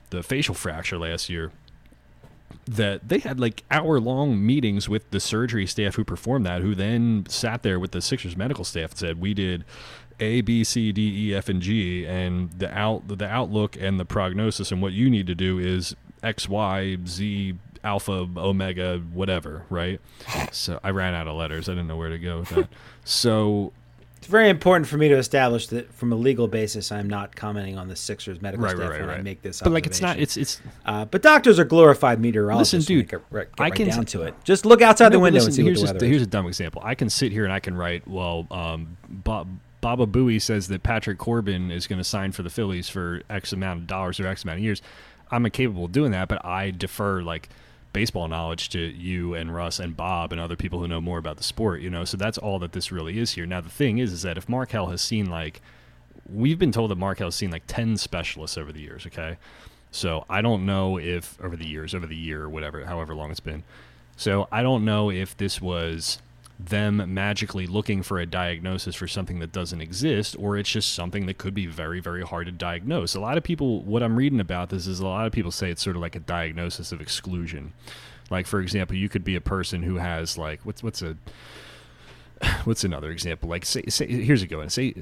the 0.10 0.24
facial 0.24 0.56
fracture 0.56 0.98
last 0.98 1.30
year, 1.30 1.52
that 2.66 3.08
they 3.08 3.20
had 3.20 3.40
like 3.40 3.64
hour 3.70 4.00
long 4.00 4.46
meetings 4.46 4.88
with 4.88 5.10
the 5.12 5.20
surgery 5.20 5.66
staff 5.68 5.96
who 5.96 6.04
performed 6.04 6.46
that, 6.46 6.62
who 6.62 6.76
then 6.76 7.26
sat 7.28 7.64
there 7.64 7.80
with 7.80 7.92
the 7.92 8.02
Sixers 8.02 8.36
medical 8.36 8.64
staff 8.64 8.92
and 8.92 9.00
said, 9.00 9.22
"We 9.22 9.34
did 9.34 9.66
A, 10.20 10.42
B, 10.42 10.64
C, 10.64 10.92
D, 10.92 11.30
E, 11.30 11.36
F, 11.36 11.50
and 11.50 11.62
G, 11.62 12.06
and 12.06 12.52
the 12.52 12.76
out 12.76 13.08
the 13.08 13.28
outlook 13.28 13.78
and 13.80 14.00
the 14.00 14.06
prognosis, 14.06 14.72
and 14.72 14.82
what 14.82 14.94
you 14.94 15.10
need 15.10 15.28
to 15.28 15.36
do 15.36 15.60
is 15.60 15.96
X, 16.24 16.50
Y, 16.50 16.98
Z." 17.06 17.56
Alpha, 17.84 18.28
Omega, 18.36 18.98
whatever, 19.14 19.64
right? 19.70 20.02
So 20.52 20.80
I 20.84 20.90
ran 20.90 21.14
out 21.14 21.28
of 21.28 21.36
letters. 21.36 21.70
I 21.70 21.74
didn't 21.74 21.88
know 21.88 21.96
where 21.96 22.10
to 22.10 22.18
go 22.18 22.40
with 22.40 22.50
that. 22.50 22.68
So 23.06 23.72
It's 24.18 24.28
very 24.28 24.49
important 24.49 24.88
for 24.88 24.97
me 24.97 25.07
to 25.09 25.15
establish 25.15 25.68
that 25.68 25.93
from 25.93 26.11
a 26.11 26.15
legal 26.15 26.47
basis, 26.47 26.91
I'm 26.91 27.07
not 27.09 27.36
commenting 27.36 27.78
on 27.78 27.88
the 27.88 27.95
Sixers 27.95 28.41
medical 28.41 28.65
right, 28.65 28.76
staff 28.76 28.89
right, 28.89 28.99
when 28.99 29.07
right, 29.07 29.13
I 29.13 29.15
right. 29.18 29.24
make 29.24 29.41
this. 29.41 29.61
but 29.61 29.72
like 29.72 29.86
it's 29.86 30.01
not. 30.01 30.20
It's 30.20 30.36
it's 30.38 30.59
Uh, 30.86 31.05
but 31.05 31.22
doctors 31.22 31.59
are 31.59 31.65
glorified 31.65 32.20
meteorologists. 32.20 32.74
Listen, 32.74 32.88
dude, 32.95 33.07
get 33.09 33.22
right, 33.30 33.47
get 33.55 33.61
I 33.61 33.63
right 33.65 33.74
can- 33.76 33.88
down 33.89 34.05
to 34.05 34.24
it. 34.24 34.34
Just 34.43 34.65
look 34.65 34.82
outside 34.82 35.09
the 35.09 35.13
No, 35.13 35.20
but 35.20 35.24
window 35.24 35.38
listen, 35.38 35.49
and 35.49 35.55
see 35.55 35.63
what 35.63 35.68
here's 35.68 35.80
the 35.82 35.86
just- 35.86 35.93
weather 35.95 36.05
Here's 36.07 36.22
is. 36.22 36.28
a 36.28 36.32
dumb 36.32 36.47
example. 36.47 36.82
I 36.84 36.95
can 36.95 37.09
sit 37.09 37.32
here 37.32 37.43
and 37.43 37.53
I 37.53 37.59
can 37.59 37.76
write, 37.78 38.07
well, 38.07 38.47
um, 38.51 38.97
Bob, 39.07 39.47
Baba 39.82 40.07
Booey 40.07 40.41
says 40.41 40.68
that 40.70 40.82
Patrick 40.84 41.20
Corbin 41.20 41.70
is 41.72 41.86
going 41.86 41.99
to 41.99 42.03
sign 42.03 42.32
for 42.32 42.41
the 42.43 42.49
Phillies 42.49 42.89
for 42.89 43.22
X 43.30 43.53
amount 43.53 43.82
of 43.82 43.88
dollars 43.88 44.20
or 44.20 44.26
X 44.28 44.43
amount 44.43 44.57
of 44.57 44.63
years. 44.63 44.82
I'm 45.30 45.45
incapable 45.45 45.86
of 45.86 45.91
doing 45.91 46.11
that, 46.11 46.28
but 46.28 46.43
I 46.43 46.72
defer 46.72 47.22
like 47.22 47.49
baseball 47.98 48.28
knowledge 48.28 48.70
to 48.70 48.80
you 48.80 49.34
and 49.34 49.56
Russ 49.56 49.80
and 49.80 49.98
Bob 49.98 50.32
and 50.32 50.39
other 50.39 50.56
people 50.56 50.78
who 50.78 50.88
know 50.88 51.02
more 51.02 51.18
about 51.18 51.38
the 51.38 51.43
sport, 51.43 51.82
you 51.82 51.89
know. 51.89 52.06
So 52.06 52.16
that's 52.16 52.38
all 52.38 52.60
that 52.60 52.72
this 52.72 52.91
really 52.91 53.18
is 53.18 53.32
here. 53.32 53.48
Now 53.48 53.60
the 53.60 53.72
thing 53.72 53.98
is 53.98 54.14
is 54.14 54.22
that 54.22 54.38
if 54.38 54.48
Markelle 54.48 54.91
has 54.91 55.02
seen 55.02 55.32
like 55.32 55.62
we've 56.32 56.60
been 56.60 56.72
told 56.72 56.91
that 56.91 56.98
Markelle 57.00 57.26
has 57.26 57.34
seen 57.34 57.50
like 57.50 57.64
10 57.66 57.98
specialists 57.98 58.56
over 58.56 58.72
the 58.72 58.82
years, 58.82 59.08
okay? 59.08 59.38
So 59.89 60.26
I 60.30 60.43
don't 60.43 60.64
know 60.64 61.00
if 61.00 61.41
over 61.41 61.56
the 61.56 61.68
years, 61.68 61.95
over 61.95 62.06
the 62.06 62.16
year 62.16 62.48
whatever, 62.48 62.86
however 62.86 63.16
long 63.16 63.32
it's 63.32 63.39
been. 63.39 63.64
So 64.16 64.48
I 64.52 64.62
don't 64.62 64.86
know 64.86 65.10
if 65.10 65.36
this 65.36 65.60
was 65.60 66.20
them 66.60 67.14
magically 67.14 67.68
looking 67.68 68.01
for 68.01 68.20
a 68.20 68.26
diagnosis 68.26 68.95
for 68.95 69.08
something 69.08 69.39
that 69.39 69.51
doesn't 69.51 69.80
exist 69.80 70.36
or 70.39 70.58
it's 70.58 70.70
just 70.72 70.93
something 70.93 71.28
that 71.28 71.38
could 71.38 71.53
be 71.53 71.68
very 71.68 71.99
very 71.99 72.24
hard 72.24 72.47
to 72.47 72.51
diagnose. 72.51 73.14
A 73.14 73.20
lot 73.20 73.38
of 73.38 73.43
people 73.43 73.84
what 73.84 74.01
I'm 74.01 74.16
reading 74.16 74.39
about 74.39 74.70
this 74.70 74.88
is 74.88 74.99
a 74.99 75.05
lot 75.05 75.28
of 75.28 75.32
people 75.32 75.51
say 75.51 75.70
it's 75.70 75.84
sort 75.84 75.95
of 75.95 76.01
like 76.01 76.16
a 76.16 76.20
diagnosis 76.20 76.91
of 76.91 76.99
exclusion. 76.99 77.74
Like 78.32 78.47
for 78.47 78.60
example, 78.60 78.95
you 78.95 79.08
could 79.08 79.24
be 79.24 79.36
a 79.36 79.41
person 79.41 79.84
who 79.84 79.97
has 79.97 80.38
like 80.38 80.62
what's 80.66 80.82
what's 80.82 81.01
a 81.03 81.16
what's 82.64 82.84
another 82.84 83.12
example? 83.12 83.49
Like 83.49 83.64
say, 83.66 83.84
say 83.88 84.08
here's 84.08 84.41
a 84.41 84.47
good 84.47 84.58
one. 84.58 84.70
Say 84.70 84.93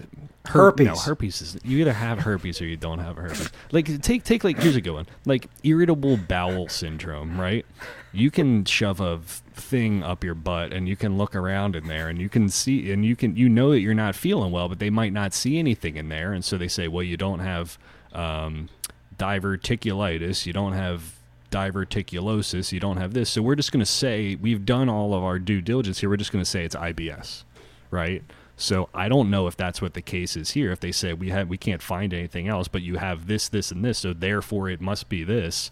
her- 0.47 0.65
Herpes. 0.65 0.85
No, 0.87 0.95
herpes 0.95 1.41
is 1.41 1.57
you 1.63 1.77
either 1.79 1.93
have 1.93 2.19
herpes 2.19 2.61
or 2.61 2.65
you 2.65 2.77
don't 2.77 2.99
have 2.99 3.15
herpes. 3.15 3.49
Like 3.71 4.01
take 4.01 4.23
take 4.25 4.43
like 4.43 4.59
here's 4.59 4.75
a 4.75 4.81
good 4.81 4.93
one. 4.93 5.07
Like 5.25 5.47
irritable 5.63 6.17
bowel 6.17 6.67
syndrome, 6.67 7.39
right? 7.39 7.65
You 8.11 8.29
can 8.29 8.65
shove 8.65 8.99
a 8.99 9.19
thing 9.55 10.03
up 10.03 10.23
your 10.23 10.35
butt 10.35 10.73
and 10.73 10.87
you 10.87 10.95
can 10.95 11.17
look 11.17 11.35
around 11.35 11.75
in 11.75 11.87
there 11.87 12.07
and 12.07 12.19
you 12.19 12.29
can 12.29 12.49
see 12.49 12.91
and 12.91 13.05
you 13.05 13.15
can 13.15 13.35
you 13.35 13.49
know 13.49 13.71
that 13.71 13.79
you're 13.79 13.93
not 13.93 14.15
feeling 14.15 14.51
well, 14.51 14.69
but 14.69 14.79
they 14.79 14.89
might 14.89 15.13
not 15.13 15.33
see 15.33 15.57
anything 15.57 15.95
in 15.95 16.09
there, 16.09 16.33
and 16.33 16.43
so 16.43 16.57
they 16.57 16.67
say, 16.67 16.87
well, 16.87 17.03
you 17.03 17.17
don't 17.17 17.39
have 17.39 17.77
um, 18.13 18.69
diverticulitis, 19.17 20.45
you 20.45 20.53
don't 20.53 20.73
have 20.73 21.15
diverticulosis, 21.51 22.71
you 22.71 22.79
don't 22.79 22.97
have 22.97 23.13
this. 23.13 23.29
So 23.29 23.41
we're 23.41 23.55
just 23.55 23.71
going 23.71 23.79
to 23.79 23.85
say 23.85 24.35
we've 24.35 24.65
done 24.65 24.89
all 24.89 25.13
of 25.13 25.23
our 25.23 25.39
due 25.39 25.61
diligence 25.61 25.99
here. 25.99 26.09
We're 26.09 26.17
just 26.17 26.31
going 26.31 26.43
to 26.43 26.49
say 26.49 26.65
it's 26.65 26.75
IBS, 26.75 27.43
right? 27.91 28.23
So 28.57 28.89
I 28.93 29.09
don't 29.09 29.29
know 29.29 29.47
if 29.47 29.57
that's 29.57 29.81
what 29.81 29.93
the 29.93 30.01
case 30.01 30.37
is 30.37 30.51
here. 30.51 30.71
If 30.71 30.79
they 30.79 30.91
say 30.91 31.13
we 31.13 31.29
have 31.29 31.49
we 31.49 31.57
can't 31.57 31.81
find 31.81 32.13
anything 32.13 32.47
else, 32.47 32.67
but 32.67 32.81
you 32.81 32.97
have 32.97 33.27
this, 33.27 33.49
this, 33.49 33.71
and 33.71 33.83
this, 33.83 33.99
so 33.99 34.13
therefore 34.13 34.69
it 34.69 34.81
must 34.81 35.09
be 35.09 35.23
this. 35.23 35.71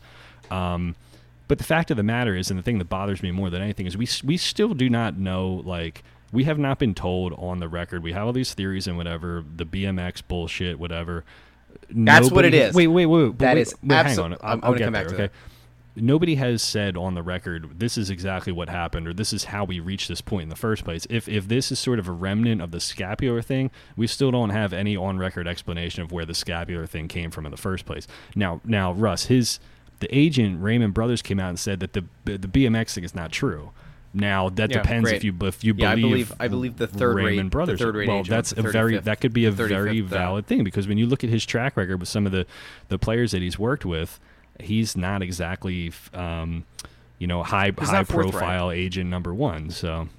Um, 0.52 0.96
but 1.48 1.58
the 1.58 1.64
fact 1.64 1.92
of 1.92 1.98
the 1.98 2.04
matter 2.04 2.36
is, 2.36 2.50
and 2.50 2.58
the 2.58 2.64
thing 2.64 2.78
that 2.80 2.90
bothers 2.90 3.22
me 3.22 3.32
more 3.32 3.50
than 3.50 3.62
anything 3.62 3.86
is 3.86 3.98
we 3.98 4.08
we 4.24 4.38
still 4.38 4.74
do 4.74 4.90
not 4.90 5.18
know 5.18 5.62
like 5.66 6.04
we 6.32 6.46
have 6.46 6.58
not 6.58 6.80
been 6.80 6.96
told 6.96 7.34
on 7.34 7.60
the 7.60 7.68
record. 7.68 8.02
We 8.04 8.14
have 8.14 8.26
all 8.26 8.34
these 8.34 8.54
theories 8.54 8.88
and 8.88 8.98
whatever 8.98 9.44
the 9.56 9.66
BMX 9.66 10.24
bullshit, 10.28 10.80
whatever. 10.80 11.24
That's 11.90 12.32
what 12.32 12.46
it 12.46 12.54
is. 12.54 12.74
Wait, 12.74 12.88
wait, 12.88 13.06
wait. 13.06 13.24
wait 13.28 13.38
That 13.40 13.56
wait, 13.56 13.62
is 13.62 13.76
wait, 13.84 14.06
hang 14.06 14.20
on. 14.20 14.34
I'm- 14.34 14.40
I'll, 14.42 14.54
I'm 14.54 14.60
I'll 14.64 14.74
get 14.74 14.84
come 14.86 14.94
there. 14.94 15.04
back 15.04 15.10
to 15.10 15.14
okay. 15.16 15.24
that. 15.28 15.32
Nobody 15.96 16.34
has 16.36 16.64
said 16.64 16.98
on 16.98 17.14
the 17.14 17.22
record 17.22 17.80
this 17.80 18.00
is 18.00 18.10
exactly 18.10 18.52
what 18.52 18.68
happened 18.68 19.08
or 19.08 19.14
this 19.14 19.32
is 19.32 19.44
how 19.46 19.64
we 19.64 19.80
reached 19.80 20.08
this 20.08 20.22
point 20.22 20.42
in 20.44 20.50
the 20.50 20.56
first 20.56 20.84
place. 20.84 21.06
If 21.08 21.28
if 21.30 21.48
this 21.48 21.72
is 21.72 21.78
sort 21.78 22.00
of 22.00 22.08
a 22.08 22.12
remnant 22.12 22.62
of 22.64 22.72
the 22.72 22.80
scapular 22.80 23.44
thing, 23.44 23.70
we 23.96 24.08
still 24.08 24.32
don't 24.32 24.50
have 24.50 24.74
any 24.74 24.98
on 24.98 25.20
record 25.20 25.48
explanation 25.48 26.02
of 26.02 26.12
where 26.12 26.26
the 26.26 26.34
scapular 26.34 26.88
thing 26.88 27.08
came 27.08 27.30
from 27.30 27.46
in 27.46 27.52
the 27.52 27.58
first 27.58 27.86
place. 27.86 28.08
Now 28.36 28.60
now 28.66 28.92
Russ, 28.92 29.26
his 29.26 29.60
the 30.04 30.16
agent 30.18 30.62
Raymond 30.62 30.94
Brothers 30.94 31.22
came 31.22 31.40
out 31.40 31.50
and 31.50 31.60
said 31.60 31.80
that 31.80 31.94
the 31.94 32.04
the 32.26 32.38
BMX 32.48 32.94
thing 32.96 33.04
is 33.04 33.16
not 33.16 33.32
true. 33.32 33.72
Now 34.14 34.50
that 34.50 34.70
Yeah, 34.70 34.82
depends 34.82 35.06
great. 35.10 35.16
if 35.18 35.24
you 35.24 35.34
if 35.42 35.64
you 35.64 35.74
Yeah, 35.78 35.92
I 35.92 35.96
believe 35.96 36.10
believe- 36.30 36.34
I 36.40 36.48
believe 36.48 36.78
the 36.78 36.88
third 36.88 37.16
rate- 37.16 37.26
Raymond 37.26 37.48
the 37.50 37.52
brothers. 37.52 37.80
third 37.80 37.96
rate 37.96 38.08
well, 38.08 38.18
agent 38.20 38.30
that's 38.30 38.52
a 38.52 38.62
very 38.62 38.98
that 39.00 39.22
could 39.22 39.34
be 39.34 39.46
a 39.46 39.52
very 39.52 40.02
uh, 40.02 40.06
valid 40.06 40.46
thing 40.46 40.64
because 40.64 40.88
when 40.88 40.98
you 40.98 41.08
look 41.08 41.24
at 41.24 41.30
his 41.30 41.46
track 41.46 41.76
record 41.78 42.00
with 42.00 42.10
some 42.10 42.26
of 42.26 42.32
the 42.32 42.46
the 42.90 43.00
players 43.00 43.32
that 43.32 43.42
he's 43.42 43.58
worked 43.58 43.86
with, 43.86 44.20
he's 44.60 44.96
not 44.98 45.22
exactly 45.24 45.92
um, 46.14 46.66
you 47.18 47.26
know 47.28 47.42
high 47.44 47.72
He's 47.80 47.90
high 47.90 48.04
profile 48.04 48.70
agent 48.72 49.10
number 49.10 49.34
one. 49.34 49.70
So 49.72 50.10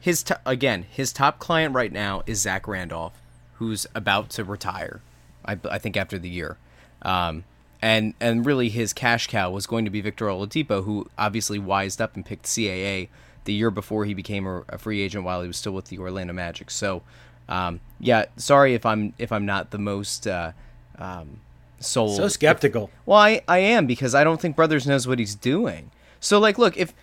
His 0.00 0.22
to- 0.24 0.40
again, 0.44 0.84
his 0.90 1.12
top 1.12 1.38
client 1.38 1.74
right 1.74 1.92
now 1.92 2.22
is 2.26 2.40
Zach 2.40 2.66
Randolph, 2.66 3.12
who's 3.54 3.86
about 3.94 4.30
to 4.30 4.44
retire. 4.44 5.00
I, 5.44 5.56
I 5.70 5.78
think 5.78 5.96
after 5.96 6.18
the 6.18 6.28
year, 6.28 6.56
um, 7.02 7.44
and 7.84 8.14
and 8.18 8.46
really 8.46 8.70
his 8.70 8.94
cash 8.94 9.26
cow 9.26 9.50
was 9.50 9.66
going 9.66 9.84
to 9.84 9.90
be 9.90 10.00
Victor 10.00 10.24
Oladipo, 10.24 10.84
who 10.84 11.06
obviously 11.18 11.58
wised 11.58 12.00
up 12.00 12.16
and 12.16 12.24
picked 12.24 12.46
CAA 12.46 13.08
the 13.44 13.52
year 13.52 13.70
before 13.70 14.06
he 14.06 14.14
became 14.14 14.46
a, 14.46 14.64
a 14.70 14.78
free 14.78 15.02
agent 15.02 15.22
while 15.22 15.42
he 15.42 15.46
was 15.46 15.58
still 15.58 15.72
with 15.72 15.84
the 15.86 15.98
Orlando 15.98 16.32
Magic. 16.32 16.70
So, 16.70 17.02
um, 17.46 17.80
yeah, 18.00 18.24
sorry 18.38 18.72
if 18.72 18.86
I'm 18.86 19.12
if 19.18 19.30
I'm 19.30 19.44
not 19.44 19.70
the 19.70 19.76
most 19.76 20.26
uh, 20.26 20.52
um, 20.98 21.40
sold. 21.78 22.16
So 22.16 22.26
skeptical. 22.28 22.90
Well, 23.04 23.18
I, 23.18 23.42
I 23.46 23.58
am 23.58 23.86
because 23.86 24.14
I 24.14 24.24
don't 24.24 24.40
think 24.40 24.56
Brothers 24.56 24.86
knows 24.86 25.06
what 25.06 25.18
he's 25.18 25.34
doing. 25.34 25.90
So 26.20 26.38
like 26.38 26.56
look, 26.56 26.78
if 26.78 26.94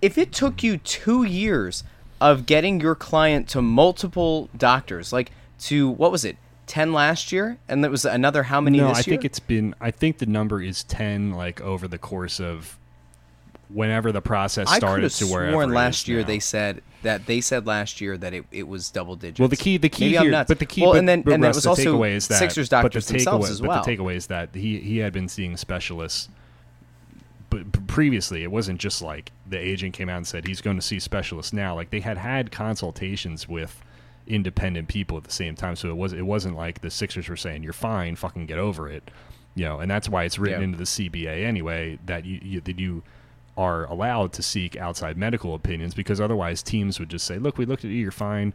if 0.00 0.16
it 0.16 0.32
took 0.32 0.62
you 0.62 0.78
2 0.78 1.24
years 1.24 1.84
of 2.22 2.46
getting 2.46 2.80
your 2.80 2.94
client 2.94 3.48
to 3.50 3.60
multiple 3.60 4.48
doctors, 4.56 5.12
like 5.12 5.30
to 5.58 5.90
what 5.90 6.10
was 6.10 6.24
it? 6.24 6.38
10 6.66 6.92
last 6.92 7.30
year 7.32 7.58
and 7.68 7.84
that 7.84 7.90
was 7.90 8.04
another 8.04 8.42
how 8.44 8.60
many 8.60 8.78
no, 8.78 8.88
this 8.88 8.98
I 8.98 9.00
year? 9.00 9.04
think 9.04 9.24
it's 9.24 9.38
been. 9.40 9.74
I 9.80 9.90
think 9.90 10.18
the 10.18 10.26
number 10.26 10.60
is 10.60 10.82
ten, 10.84 11.32
like 11.32 11.60
over 11.60 11.86
the 11.88 11.98
course 11.98 12.40
of 12.40 12.78
whenever 13.68 14.12
the 14.12 14.20
process 14.20 14.68
I 14.68 14.74
could 14.74 14.80
started 14.80 15.02
have 15.04 15.12
to 15.14 15.26
wherever. 15.26 15.52
sworn 15.52 15.70
it 15.70 15.74
last 15.74 16.06
year 16.08 16.20
now. 16.20 16.26
they 16.26 16.38
said 16.38 16.82
that 17.02 17.26
they 17.26 17.40
said 17.40 17.66
last 17.66 18.00
year 18.00 18.16
that 18.16 18.32
it, 18.32 18.44
it 18.52 18.68
was 18.68 18.90
double 18.90 19.16
digits. 19.16 19.40
Well, 19.40 19.48
the 19.48 19.56
key, 19.56 19.76
the 19.76 19.88
key 19.88 20.06
Maybe 20.06 20.18
I'm 20.18 20.24
here, 20.30 20.44
but 20.46 20.58
the 20.58 20.66
key, 20.66 20.82
well, 20.82 20.92
but, 20.92 20.98
and 20.98 21.08
then 21.08 21.22
but 21.22 21.34
and 21.34 21.42
that 21.44 21.54
was 21.54 21.64
the 21.64 21.70
also 21.70 21.96
takeaway 21.96 22.12
is 22.12 22.28
that 22.28 22.38
Sixers 22.38 22.68
but 22.68 22.78
the 22.78 22.82
doctors 22.82 23.06
themselves 23.08 23.46
takeaway- 23.46 23.50
as 23.50 23.62
well. 23.62 23.78
But 23.78 23.84
the 23.84 23.96
takeaway 23.96 24.16
is 24.16 24.26
that 24.28 24.54
he 24.54 24.78
he 24.78 24.98
had 24.98 25.12
been 25.12 25.28
seeing 25.28 25.56
specialists, 25.56 26.28
but 27.50 27.86
previously 27.86 28.42
it 28.42 28.50
wasn't 28.50 28.80
just 28.80 29.02
like 29.02 29.32
the 29.48 29.58
agent 29.58 29.94
came 29.94 30.08
out 30.08 30.18
and 30.18 30.26
said 30.26 30.46
he's 30.46 30.60
going 30.60 30.76
to 30.76 30.82
see 30.82 30.98
specialists 30.98 31.52
now. 31.52 31.74
Like 31.74 31.90
they 31.90 32.00
had 32.00 32.18
had 32.18 32.50
consultations 32.50 33.48
with 33.48 33.80
independent 34.26 34.88
people 34.88 35.16
at 35.16 35.24
the 35.24 35.32
same 35.32 35.54
time, 35.54 35.76
so 35.76 35.88
it 35.88 35.96
was 35.96 36.12
it 36.12 36.22
wasn't 36.26 36.56
like 36.56 36.80
the 36.80 36.90
Sixers 36.90 37.28
were 37.28 37.36
saying 37.36 37.62
you're 37.62 37.72
fine, 37.72 38.16
fucking 38.16 38.46
get 38.46 38.58
over 38.58 38.88
it, 38.88 39.10
you 39.54 39.64
know. 39.64 39.80
And 39.80 39.90
that's 39.90 40.08
why 40.08 40.24
it's 40.24 40.38
written 40.38 40.60
Yeah. 40.60 40.64
into 40.64 40.78
the 40.78 40.84
CBA 40.86 41.44
anyway 41.44 41.98
that 42.06 42.24
you, 42.24 42.40
you 42.42 42.60
that 42.62 42.78
you 42.78 43.02
are 43.56 43.84
allowed 43.84 44.32
to 44.34 44.42
seek 44.42 44.76
outside 44.76 45.16
medical 45.16 45.54
opinions 45.54 45.94
because 45.94 46.20
otherwise 46.20 46.62
teams 46.62 46.98
would 47.00 47.08
just 47.08 47.26
say, 47.26 47.38
"Look, 47.38 47.56
we 47.58 47.64
looked 47.64 47.84
at 47.84 47.90
you, 47.90 47.96
you're 47.98 48.10
fine. 48.10 48.52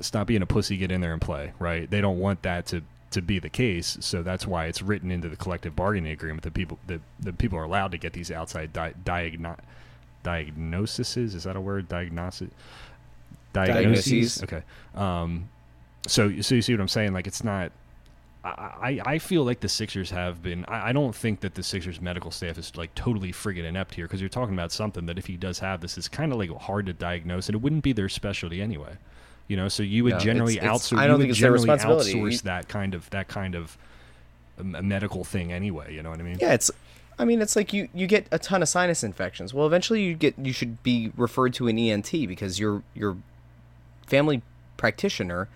Stop 0.00 0.26
being 0.26 0.42
a 0.42 0.46
pussy, 0.46 0.76
get 0.76 0.90
in 0.92 1.00
there 1.00 1.12
and 1.12 1.22
play." 1.22 1.52
Right? 1.58 1.88
They 1.90 2.00
don't 2.00 2.18
want 2.18 2.42
that 2.42 2.66
to 2.66 2.82
to 3.12 3.20
be 3.20 3.38
the 3.38 3.50
case, 3.50 3.98
so 4.00 4.22
that's 4.22 4.46
why 4.46 4.64
it's 4.64 4.80
written 4.80 5.10
into 5.10 5.28
the 5.28 5.36
collective 5.36 5.76
bargaining 5.76 6.12
agreement 6.12 6.42
that 6.44 6.54
people 6.54 6.78
that, 6.86 7.00
that 7.20 7.36
people 7.38 7.58
are 7.58 7.64
allowed 7.64 7.92
to 7.92 7.98
get 7.98 8.14
these 8.14 8.30
outside 8.30 8.72
di- 8.72 8.94
diagno- 9.04 9.58
diagnoses. 10.22 11.34
Is 11.34 11.44
that 11.44 11.56
a 11.56 11.60
word? 11.60 11.88
Diagnosis. 11.88 12.50
Diagnoses. 13.52 14.36
Diagnoses. 14.38 14.42
Okay. 14.44 14.62
Um, 14.94 15.48
so 16.06 16.40
so 16.40 16.54
you 16.54 16.62
see 16.62 16.72
what 16.74 16.80
I'm 16.80 16.88
saying? 16.88 17.12
Like 17.12 17.26
it's 17.26 17.44
not. 17.44 17.72
I, 18.44 19.00
I 19.06 19.18
feel 19.18 19.44
like 19.44 19.60
the 19.60 19.68
Sixers 19.68 20.10
have 20.10 20.42
been. 20.42 20.64
I, 20.66 20.88
I 20.88 20.92
don't 20.92 21.14
think 21.14 21.40
that 21.40 21.54
the 21.54 21.62
Sixers 21.62 22.00
medical 22.00 22.32
staff 22.32 22.58
is 22.58 22.76
like 22.76 22.92
totally 22.96 23.30
friggin' 23.30 23.62
inept 23.64 23.94
here 23.94 24.06
because 24.06 24.20
you're 24.20 24.28
talking 24.28 24.54
about 24.54 24.72
something 24.72 25.06
that 25.06 25.16
if 25.16 25.26
he 25.26 25.36
does 25.36 25.60
have 25.60 25.80
this, 25.80 25.96
is 25.96 26.08
kind 26.08 26.32
of 26.32 26.38
like 26.38 26.50
hard 26.50 26.86
to 26.86 26.92
diagnose, 26.92 27.46
and 27.46 27.54
it 27.54 27.62
wouldn't 27.62 27.84
be 27.84 27.92
their 27.92 28.08
specialty 28.08 28.60
anyway. 28.60 28.96
You 29.46 29.56
know, 29.56 29.68
so 29.68 29.84
you 29.84 30.02
would 30.04 30.14
No, 30.14 30.18
generally 30.18 30.54
it's- 30.56 30.64
it's- 30.64 30.90
outsource. 30.92 30.98
I 30.98 31.06
don't 31.06 31.20
think 31.20 31.30
it's 31.30 31.40
their 31.40 31.52
responsibility. 31.52 32.14
outsource 32.14 32.32
You- 32.32 32.38
that 32.38 32.68
kind 32.68 32.94
of 32.94 33.08
that 33.10 33.28
kind 33.28 33.54
of 33.54 33.78
um, 34.58 34.74
a 34.74 34.82
medical 34.82 35.22
thing 35.22 35.52
anyway. 35.52 35.94
You 35.94 36.02
know 36.02 36.10
what 36.10 36.18
I 36.18 36.22
mean? 36.24 36.38
Yeah, 36.40 36.54
it's. 36.54 36.68
I 37.20 37.24
mean, 37.24 37.40
it's 37.42 37.54
like 37.54 37.72
you 37.72 37.88
you 37.94 38.08
get 38.08 38.26
a 38.32 38.40
ton 38.40 38.60
of 38.62 38.68
sinus 38.68 39.04
infections. 39.04 39.54
Well, 39.54 39.68
eventually 39.68 40.02
you 40.02 40.14
get 40.14 40.36
you 40.36 40.52
should 40.52 40.82
be 40.82 41.12
referred 41.16 41.54
to 41.54 41.68
an 41.68 41.78
ENT 41.78 42.10
because 42.26 42.58
your 42.58 42.82
your 42.94 43.18
family 44.06 44.42
practitioner 44.76 45.48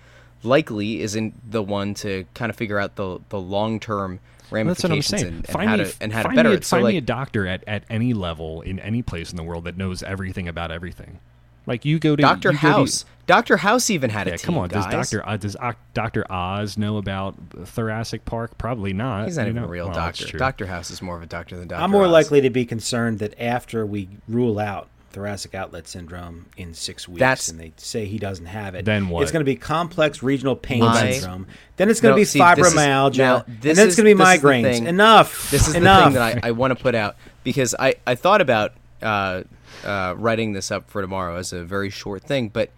likely 0.42 1.00
isn't 1.02 1.50
the 1.50 1.62
one 1.62 1.94
to 1.94 2.24
kind 2.34 2.50
of 2.50 2.56
figure 2.56 2.78
out 2.78 2.96
the 2.96 3.18
the 3.30 3.40
long 3.40 3.80
term 3.80 4.20
That's 4.42 4.52
ramifications 4.52 4.82
what 4.88 4.92
I'm 4.92 5.02
saying. 5.02 5.26
and, 5.26 5.34
and 5.36 5.46
find 5.48 5.68
how 5.70 5.76
me, 5.76 5.84
to 5.84 5.96
and 6.00 6.12
how 6.12 6.22
to 6.22 6.28
better 6.30 6.48
me, 6.50 6.54
it. 6.56 6.64
So 6.64 6.76
find 6.76 6.84
like, 6.84 6.92
me 6.92 6.98
a 6.98 7.02
doctor 7.02 7.46
at, 7.46 7.64
at 7.66 7.84
any 7.90 8.14
level 8.14 8.60
in 8.62 8.78
any 8.78 9.02
place 9.02 9.30
in 9.30 9.36
the 9.36 9.42
world 9.42 9.64
that 9.64 9.76
knows 9.76 10.02
everything 10.02 10.46
about 10.48 10.70
everything. 10.70 11.18
Like 11.66 11.84
you 11.84 11.98
go 11.98 12.14
to 12.14 12.20
Doctor 12.22 12.50
you 12.50 12.58
to- 12.58 12.58
House. 12.58 13.04
Doctor 13.26 13.56
House 13.56 13.90
even 13.90 14.10
had 14.10 14.28
a 14.28 14.38
team. 14.38 14.38
come 14.38 14.56
on. 14.58 14.68
Does. 14.68 14.86
Doctor 14.86 15.28
uh, 15.28 15.36
does 15.36 15.56
Oc- 15.56 15.74
Doctor 15.94 16.24
Oz 16.30 16.78
know 16.78 16.96
about 16.96 17.34
thoracic 17.64 18.24
park? 18.24 18.56
Probably 18.56 18.92
not. 18.92 19.24
He's 19.24 19.36
not 19.36 19.48
even 19.48 19.62
know? 19.62 19.64
a 19.64 19.68
real 19.68 19.86
Well, 19.86 19.94
doctor. 19.96 20.38
Doctor 20.38 20.66
House 20.66 20.92
is 20.92 21.02
more 21.02 21.16
of 21.16 21.22
a 21.24 21.26
doctor 21.26 21.56
than 21.56 21.66
Doctor. 21.66 21.82
I'm 21.82 21.90
more 21.90 22.04
Oz. 22.04 22.12
likely 22.12 22.40
to 22.42 22.50
be 22.50 22.64
concerned 22.64 23.18
that 23.18 23.34
after 23.40 23.84
we 23.84 24.08
rule 24.28 24.60
out 24.60 24.86
thoracic 25.16 25.54
outlet 25.54 25.88
syndrome 25.88 26.44
in 26.58 26.74
six 26.74 27.08
weeks, 27.08 27.20
That's- 27.20 27.48
and 27.48 27.58
they 27.58 27.72
say 27.78 28.04
he 28.04 28.18
doesn't 28.18 28.44
have 28.46 28.74
it, 28.74 28.84
Then 28.84 29.08
what? 29.08 29.22
It's 29.22 29.32
going 29.32 29.40
to 29.40 29.50
be 29.50 29.56
complex 29.56 30.22
regional 30.22 30.54
pain 30.54 30.82
I- 30.82 31.12
syndrome. 31.12 31.46
Then 31.76 31.88
it's 31.88 32.00
going 32.02 32.12
to 32.12 32.16
No, 32.16 32.20
be 32.20 32.24
see, 32.26 32.38
this 32.38 32.58
is- 32.68 32.74
fibromyalgia, 32.74 33.16
now, 33.18 33.44
and 33.46 33.60
this 33.62 33.76
then 33.78 33.86
it's 33.88 33.96
going 33.96 34.04
to 34.10 34.14
be 34.14 34.22
this 34.22 34.36
is 34.38 34.42
migraines. 34.42 34.86
Enough. 34.86 35.50
This 35.50 35.68
is 35.68 35.74
Enough. 35.74 35.98
the 35.98 36.04
thing 36.04 36.14
that 36.14 36.44
I, 36.44 36.48
I 36.48 36.50
want 36.52 36.76
to 36.76 36.82
put 36.82 36.94
out 36.94 37.16
because 37.44 37.74
I, 37.78 37.94
I 38.06 38.14
thought 38.14 38.40
about 38.42 38.74
uh, 39.02 39.42
uh, 39.84 40.14
writing 40.18 40.52
this 40.52 40.70
up 40.70 40.90
for 40.90 41.00
tomorrow 41.00 41.36
as 41.36 41.52
a 41.52 41.64
very 41.64 41.88
short 41.90 42.22
thing. 42.22 42.48
But 42.50 42.70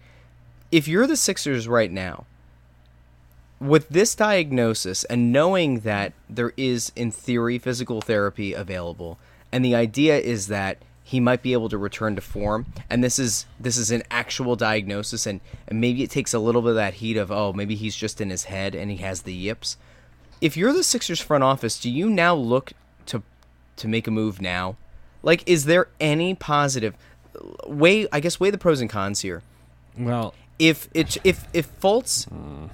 if 0.71 0.87
you're 0.87 1.07
the 1.07 1.17
Sixers 1.17 1.67
right 1.67 1.91
now, 1.91 2.25
with 3.59 3.89
this 3.89 4.15
diagnosis 4.15 5.03
and 5.05 5.31
knowing 5.33 5.81
that 5.81 6.13
there 6.29 6.53
is, 6.55 6.91
in 6.95 7.11
theory, 7.11 7.59
physical 7.59 7.99
therapy 7.99 8.53
available, 8.53 9.19
and 9.51 9.65
the 9.65 9.75
idea 9.75 10.17
is 10.17 10.47
that 10.47 10.77
he 11.09 11.19
might 11.19 11.41
be 11.41 11.53
able 11.53 11.69
to 11.69 11.77
return 11.77 12.15
to 12.15 12.21
form, 12.21 12.67
and 12.89 13.03
this 13.03 13.17
is 13.19 13.45
this 13.59 13.77
is 13.77 13.91
an 13.91 14.03
actual 14.11 14.55
diagnosis, 14.55 15.25
and, 15.25 15.41
and 15.67 15.81
maybe 15.81 16.03
it 16.03 16.09
takes 16.11 16.33
a 16.33 16.39
little 16.39 16.61
bit 16.61 16.69
of 16.69 16.75
that 16.75 16.95
heat 16.95 17.17
of 17.17 17.31
oh 17.31 17.53
maybe 17.53 17.75
he's 17.75 17.95
just 17.95 18.21
in 18.21 18.29
his 18.29 18.45
head 18.45 18.75
and 18.75 18.91
he 18.91 18.97
has 18.97 19.23
the 19.23 19.33
yips 19.33 19.77
if 20.41 20.55
you're 20.55 20.73
the 20.73 20.83
Sixers 20.83 21.19
front 21.19 21.43
office, 21.43 21.79
do 21.79 21.89
you 21.89 22.09
now 22.09 22.35
look 22.35 22.73
to 23.07 23.23
to 23.77 23.87
make 23.87 24.07
a 24.07 24.11
move 24.11 24.41
now? 24.41 24.77
Like, 25.21 25.47
is 25.47 25.65
there 25.65 25.87
any 25.99 26.33
positive 26.35 26.95
way? 27.67 28.07
I 28.11 28.19
guess 28.19 28.39
weigh 28.39 28.51
the 28.51 28.57
pros 28.57 28.81
and 28.81 28.89
cons 28.89 29.21
here. 29.21 29.41
Well, 29.97 30.33
If 30.57 30.89
it 30.93 31.17
if 31.23 31.47
if 31.53 31.79
Fultz 31.79 32.27
hmm. 32.29 32.67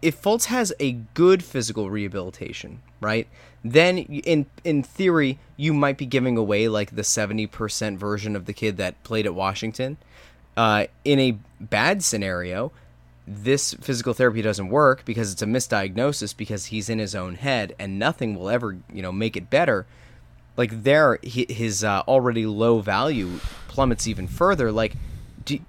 If 0.00 0.20
Fultz 0.20 0.46
has 0.46 0.72
a 0.78 0.92
good 0.92 1.42
physical 1.42 1.90
rehabilitation, 1.90 2.82
right? 3.00 3.26
Then 3.64 3.98
in 3.98 4.46
in 4.64 4.82
theory, 4.82 5.38
you 5.56 5.72
might 5.72 5.98
be 5.98 6.06
giving 6.06 6.36
away 6.36 6.68
like 6.68 6.94
the 6.94 7.04
seventy 7.04 7.46
percent 7.46 7.98
version 7.98 8.36
of 8.36 8.46
the 8.46 8.52
kid 8.52 8.76
that 8.76 9.02
played 9.02 9.26
at 9.26 9.34
Washington. 9.34 9.96
Uh, 10.56 10.86
in 11.04 11.18
a 11.20 11.38
bad 11.60 12.02
scenario, 12.02 12.72
this 13.26 13.74
physical 13.74 14.14
therapy 14.14 14.42
doesn't 14.42 14.68
work 14.68 15.04
because 15.04 15.32
it's 15.32 15.42
a 15.42 15.46
misdiagnosis 15.46 16.36
because 16.36 16.66
he's 16.66 16.88
in 16.88 16.98
his 16.98 17.14
own 17.14 17.34
head 17.34 17.74
and 17.78 17.98
nothing 17.98 18.34
will 18.34 18.48
ever 18.48 18.78
you 18.92 19.02
know 19.02 19.12
make 19.12 19.36
it 19.36 19.50
better 19.50 19.86
like 20.56 20.82
there 20.82 21.18
his 21.22 21.84
uh, 21.84 22.02
already 22.08 22.46
low 22.46 22.80
value 22.80 23.38
plummets 23.68 24.08
even 24.08 24.26
further 24.26 24.72
like 24.72 24.94
do 25.44 25.60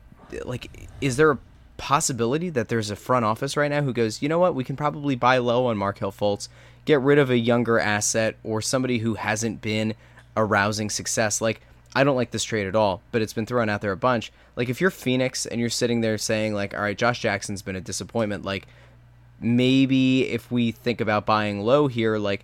like 0.45 0.89
is 1.01 1.17
there 1.17 1.31
a 1.31 1.39
possibility 1.79 2.49
that 2.49 2.67
there's 2.67 2.91
a 2.91 2.95
front 2.95 3.25
office 3.25 3.57
right 3.57 3.71
now 3.71 3.81
who 3.81 3.93
goes 3.93 4.21
you 4.21 4.29
know 4.29 4.37
what 4.37 4.53
we 4.53 4.63
can 4.63 4.75
probably 4.75 5.15
buy 5.15 5.37
low 5.37 5.65
on 5.65 5.77
Markelle 5.77 6.11
Fultz 6.11 6.49
get 6.85 6.99
rid 6.99 7.17
of 7.17 7.29
a 7.29 7.37
younger 7.37 7.79
asset 7.79 8.35
or 8.43 8.61
somebody 8.61 8.99
who 8.99 9.15
hasn't 9.15 9.61
been 9.61 9.95
a 10.35 10.43
rousing 10.43 10.89
success 10.89 11.41
like 11.41 11.61
I 11.95 12.03
don't 12.03 12.15
like 12.15 12.29
this 12.31 12.43
trade 12.43 12.67
at 12.67 12.75
all, 12.75 13.01
but 13.11 13.21
it's 13.23 13.33
been 13.33 13.47
thrown 13.47 13.67
out 13.67 13.81
there 13.81 13.91
a 13.91 13.97
bunch. 13.97 14.31
Like 14.55 14.69
if 14.69 14.79
you're 14.79 14.91
Phoenix 14.91 15.45
and 15.45 15.59
you're 15.59 15.69
sitting 15.69 16.01
there 16.01 16.17
saying 16.19 16.53
like, 16.53 16.75
"All 16.75 16.81
right, 16.81 16.97
Josh 16.97 17.19
Jackson's 17.19 17.63
been 17.63 17.75
a 17.75 17.81
disappointment," 17.81 18.45
like 18.45 18.67
maybe 19.41 20.27
if 20.29 20.51
we 20.51 20.71
think 20.71 21.01
about 21.01 21.25
buying 21.25 21.61
low 21.61 21.87
here, 21.87 22.17
like 22.17 22.43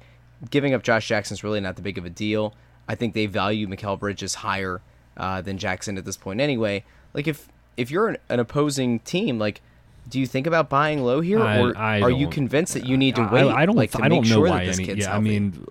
giving 0.50 0.74
up 0.74 0.82
Josh 0.82 1.08
Jackson's 1.08 1.44
really 1.44 1.60
not 1.60 1.76
that 1.76 1.84
big 1.84 1.98
of 1.98 2.06
a 2.06 2.10
deal. 2.10 2.56
I 2.88 2.96
think 2.96 3.14
they 3.14 3.28
value 3.28 3.68
Mikal 3.68 4.00
Bridges 4.00 4.36
higher 4.36 4.82
uh, 5.18 5.42
than 5.42 5.58
Jackson 5.58 5.98
at 5.98 6.06
this 6.06 6.18
point 6.18 6.42
anyway. 6.42 6.84
Like 7.14 7.28
if 7.28 7.48
if 7.78 7.92
you're 7.92 8.08
an, 8.08 8.18
an 8.30 8.40
opposing 8.40 9.00
team, 9.00 9.40
like 9.40 9.62
do 10.08 10.20
you 10.20 10.28
think 10.28 10.46
about 10.46 10.70
buying 10.70 11.04
low 11.04 11.20
here, 11.22 11.42
I- 11.42 11.60
or 11.60 11.78
I 11.78 12.02
are 12.02 12.12
you 12.12 12.28
convinced 12.30 12.74
that 12.76 12.86
you 12.86 12.96
need 12.98 13.16
to 13.16 13.24
I- 13.24 13.34
wait? 13.34 13.52
I, 13.52 13.66
don't. 13.66 13.76
like, 13.76 13.92
to 13.92 14.04
I 14.04 14.08
don't 14.08 14.28
know 14.28 14.36
sure 14.36 14.48
why 14.50 14.64
any. 14.66 14.86
kid's 14.86 15.00
Yeah, 15.06 15.16
I 15.16 15.20
mean, 15.20 15.66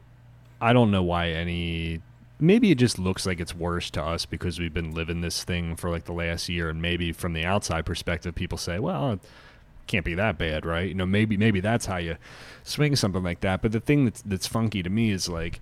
I 0.60 0.72
don't 0.72 0.90
know 0.90 1.02
why 1.02 1.28
any. 1.30 2.00
Maybe 2.40 2.72
it 2.72 2.78
just 2.78 2.98
looks 2.98 3.26
like 3.26 3.38
it's 3.38 3.54
worse 3.54 3.90
to 3.90 4.02
us 4.02 4.26
because 4.26 4.58
we've 4.58 4.74
been 4.74 4.92
living 4.92 5.20
this 5.20 5.44
thing 5.44 5.76
for 5.76 5.88
like 5.88 6.04
the 6.04 6.12
last 6.12 6.48
year, 6.48 6.68
and 6.68 6.82
maybe 6.82 7.12
from 7.12 7.32
the 7.32 7.44
outside 7.44 7.86
perspective, 7.86 8.34
people 8.34 8.58
say, 8.58 8.80
"Well, 8.80 9.12
it 9.12 9.20
can't 9.86 10.04
be 10.04 10.14
that 10.14 10.36
bad, 10.36 10.66
right?" 10.66 10.88
You 10.88 10.94
know, 10.94 11.06
maybe 11.06 11.36
maybe 11.36 11.60
that's 11.60 11.86
how 11.86 11.98
you 11.98 12.16
swing 12.64 12.96
something 12.96 13.22
like 13.22 13.40
that. 13.40 13.62
But 13.62 13.70
the 13.70 13.78
thing 13.80 14.04
that's 14.04 14.20
that's 14.22 14.48
funky 14.48 14.82
to 14.82 14.90
me 14.90 15.10
is 15.12 15.28
like 15.28 15.60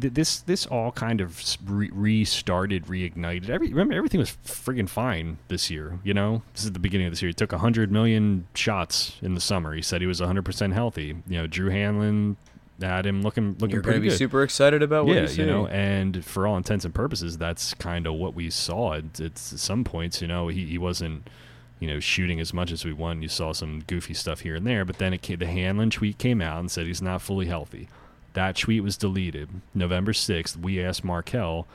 th- 0.00 0.14
this 0.14 0.40
this 0.40 0.66
all 0.66 0.92
kind 0.92 1.20
of 1.20 1.42
re- 1.66 1.90
restarted, 1.92 2.86
reignited. 2.86 3.48
Every 3.48 3.68
remember 3.68 3.94
everything 3.94 4.20
was 4.20 4.36
friggin' 4.44 4.88
fine 4.88 5.38
this 5.48 5.70
year. 5.70 5.98
You 6.04 6.14
know, 6.14 6.42
this 6.54 6.64
is 6.64 6.72
the 6.72 6.78
beginning 6.78 7.06
of 7.06 7.12
this 7.12 7.22
year. 7.22 7.28
He 7.28 7.34
took 7.34 7.52
hundred 7.52 7.90
million 7.90 8.46
shots 8.54 9.16
in 9.22 9.34
the 9.34 9.40
summer. 9.40 9.74
He 9.74 9.82
said 9.82 10.00
he 10.00 10.06
was 10.06 10.20
hundred 10.20 10.44
percent 10.44 10.72
healthy. 10.72 11.16
You 11.26 11.38
know, 11.38 11.46
Drew 11.46 11.70
Hanlen 11.70 12.36
had 12.80 13.06
him 13.06 13.22
looking 13.22 13.52
looking 13.58 13.70
You're 13.70 13.82
pretty 13.82 14.00
be 14.00 14.08
good. 14.08 14.18
super 14.18 14.42
excited 14.42 14.82
about 14.82 15.06
what 15.06 15.14
yeah, 15.14 15.22
you 15.22 15.28
see. 15.28 15.40
you 15.42 15.46
know, 15.46 15.66
and 15.68 16.24
for 16.24 16.46
all 16.46 16.56
intents 16.56 16.84
and 16.84 16.92
purposes, 16.92 17.38
that's 17.38 17.72
kind 17.74 18.06
of 18.06 18.14
what 18.14 18.34
we 18.34 18.50
saw. 18.50 18.94
It, 18.94 19.20
it's 19.20 19.52
at 19.52 19.58
some 19.60 19.84
points, 19.84 20.20
you 20.20 20.26
know, 20.26 20.48
he, 20.48 20.66
he 20.66 20.76
wasn't, 20.76 21.30
you 21.78 21.86
know, 21.86 22.00
shooting 22.00 22.40
as 22.40 22.52
much 22.52 22.72
as 22.72 22.84
we 22.84 22.92
want. 22.92 23.22
You 23.22 23.28
saw 23.28 23.52
some 23.52 23.84
goofy 23.86 24.12
stuff 24.14 24.40
here 24.40 24.56
and 24.56 24.66
there, 24.66 24.84
but 24.84 24.98
then 24.98 25.14
it 25.14 25.22
came, 25.22 25.38
the 25.38 25.46
Hanlon 25.46 25.90
tweet 25.90 26.18
came 26.18 26.40
out 26.42 26.58
and 26.58 26.68
said 26.68 26.86
he's 26.86 27.00
not 27.00 27.22
fully 27.22 27.46
healthy. 27.46 27.88
That 28.34 28.56
tweet 28.56 28.82
was 28.82 28.96
deleted 28.96 29.48
November 29.74 30.12
sixth. 30.12 30.56
We 30.56 30.82
asked 30.82 31.04
Markelle, 31.04 31.66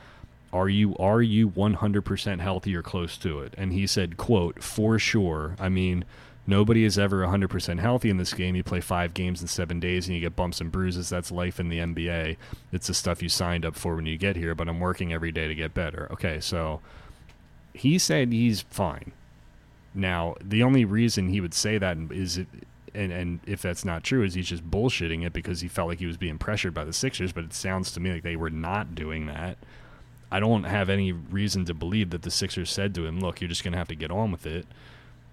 "Are 0.52 0.68
you 0.68 0.96
are 0.96 1.22
you 1.22 1.48
100% 1.48 2.40
healthy 2.40 2.74
or 2.76 2.82
close 2.82 3.16
to 3.18 3.40
it?" 3.40 3.54
And 3.58 3.72
he 3.72 3.86
said, 3.86 4.16
"quote 4.16 4.62
For 4.62 4.98
sure. 4.98 5.56
I 5.58 5.68
mean." 5.68 6.04
Nobody 6.46 6.84
is 6.84 6.98
ever 6.98 7.22
100% 7.22 7.78
healthy 7.78 8.10
in 8.10 8.16
this 8.16 8.34
game. 8.34 8.56
You 8.56 8.64
play 8.64 8.80
five 8.80 9.14
games 9.14 9.40
in 9.40 9.46
seven 9.46 9.78
days 9.78 10.08
and 10.08 10.16
you 10.16 10.20
get 10.20 10.34
bumps 10.34 10.60
and 10.60 10.72
bruises. 10.72 11.08
That's 11.08 11.30
life 11.30 11.60
in 11.60 11.68
the 11.68 11.78
NBA. 11.78 12.36
It's 12.72 12.88
the 12.88 12.94
stuff 12.94 13.22
you 13.22 13.28
signed 13.28 13.64
up 13.64 13.76
for 13.76 13.94
when 13.94 14.06
you 14.06 14.16
get 14.16 14.34
here, 14.34 14.54
but 14.56 14.68
I'm 14.68 14.80
working 14.80 15.12
every 15.12 15.30
day 15.30 15.46
to 15.46 15.54
get 15.54 15.74
better. 15.74 16.08
Okay, 16.10 16.40
so 16.40 16.80
he 17.72 17.98
said 17.98 18.32
he's 18.32 18.62
fine. 18.62 19.12
Now, 19.94 20.34
the 20.42 20.62
only 20.62 20.84
reason 20.84 21.28
he 21.28 21.40
would 21.40 21.54
say 21.54 21.78
that 21.78 21.96
is, 22.10 22.40
and, 22.94 23.12
and 23.12 23.40
if 23.46 23.62
that's 23.62 23.84
not 23.84 24.04
true, 24.04 24.22
is 24.22 24.34
he's 24.34 24.48
just 24.48 24.68
bullshitting 24.68 25.24
it 25.24 25.32
because 25.32 25.60
he 25.60 25.68
felt 25.68 25.88
like 25.88 25.98
he 25.98 26.06
was 26.06 26.16
being 26.16 26.38
pressured 26.38 26.74
by 26.74 26.84
the 26.84 26.92
Sixers, 26.92 27.32
but 27.32 27.44
it 27.44 27.52
sounds 27.52 27.92
to 27.92 28.00
me 28.00 28.12
like 28.12 28.22
they 28.22 28.36
were 28.36 28.50
not 28.50 28.94
doing 28.94 29.26
that. 29.26 29.58
I 30.32 30.40
don't 30.40 30.64
have 30.64 30.88
any 30.88 31.12
reason 31.12 31.64
to 31.64 31.74
believe 31.74 32.10
that 32.10 32.22
the 32.22 32.30
Sixers 32.30 32.70
said 32.70 32.94
to 32.94 33.06
him, 33.06 33.20
look, 33.20 33.40
you're 33.40 33.48
just 33.48 33.64
going 33.64 33.72
to 33.72 33.78
have 33.78 33.88
to 33.88 33.96
get 33.96 34.10
on 34.10 34.30
with 34.30 34.46
it 34.46 34.66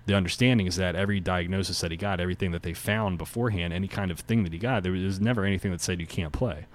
the 0.08 0.16
understanding 0.16 0.68
is 0.68 0.78
that 0.78 0.96
every 0.96 1.20
diagnosis 1.20 1.82
that 1.82 1.92
he 1.92 1.98
got, 1.98 2.22
everything 2.22 2.52
that 2.52 2.64
they 2.64 2.74
found 2.74 3.18
beforehand, 3.18 3.74
any 3.74 3.90
kind 3.90 4.10
of 4.10 4.22
thing 4.22 4.44
that 4.44 4.54
he 4.54 4.58
got, 4.58 4.82
there 4.82 4.94
was 4.94 5.20
never 5.20 5.44
anything 5.44 5.70
that 5.72 5.82
said 5.82 6.00
you 6.00 6.08
can't 6.08 6.32
play. 6.32 6.66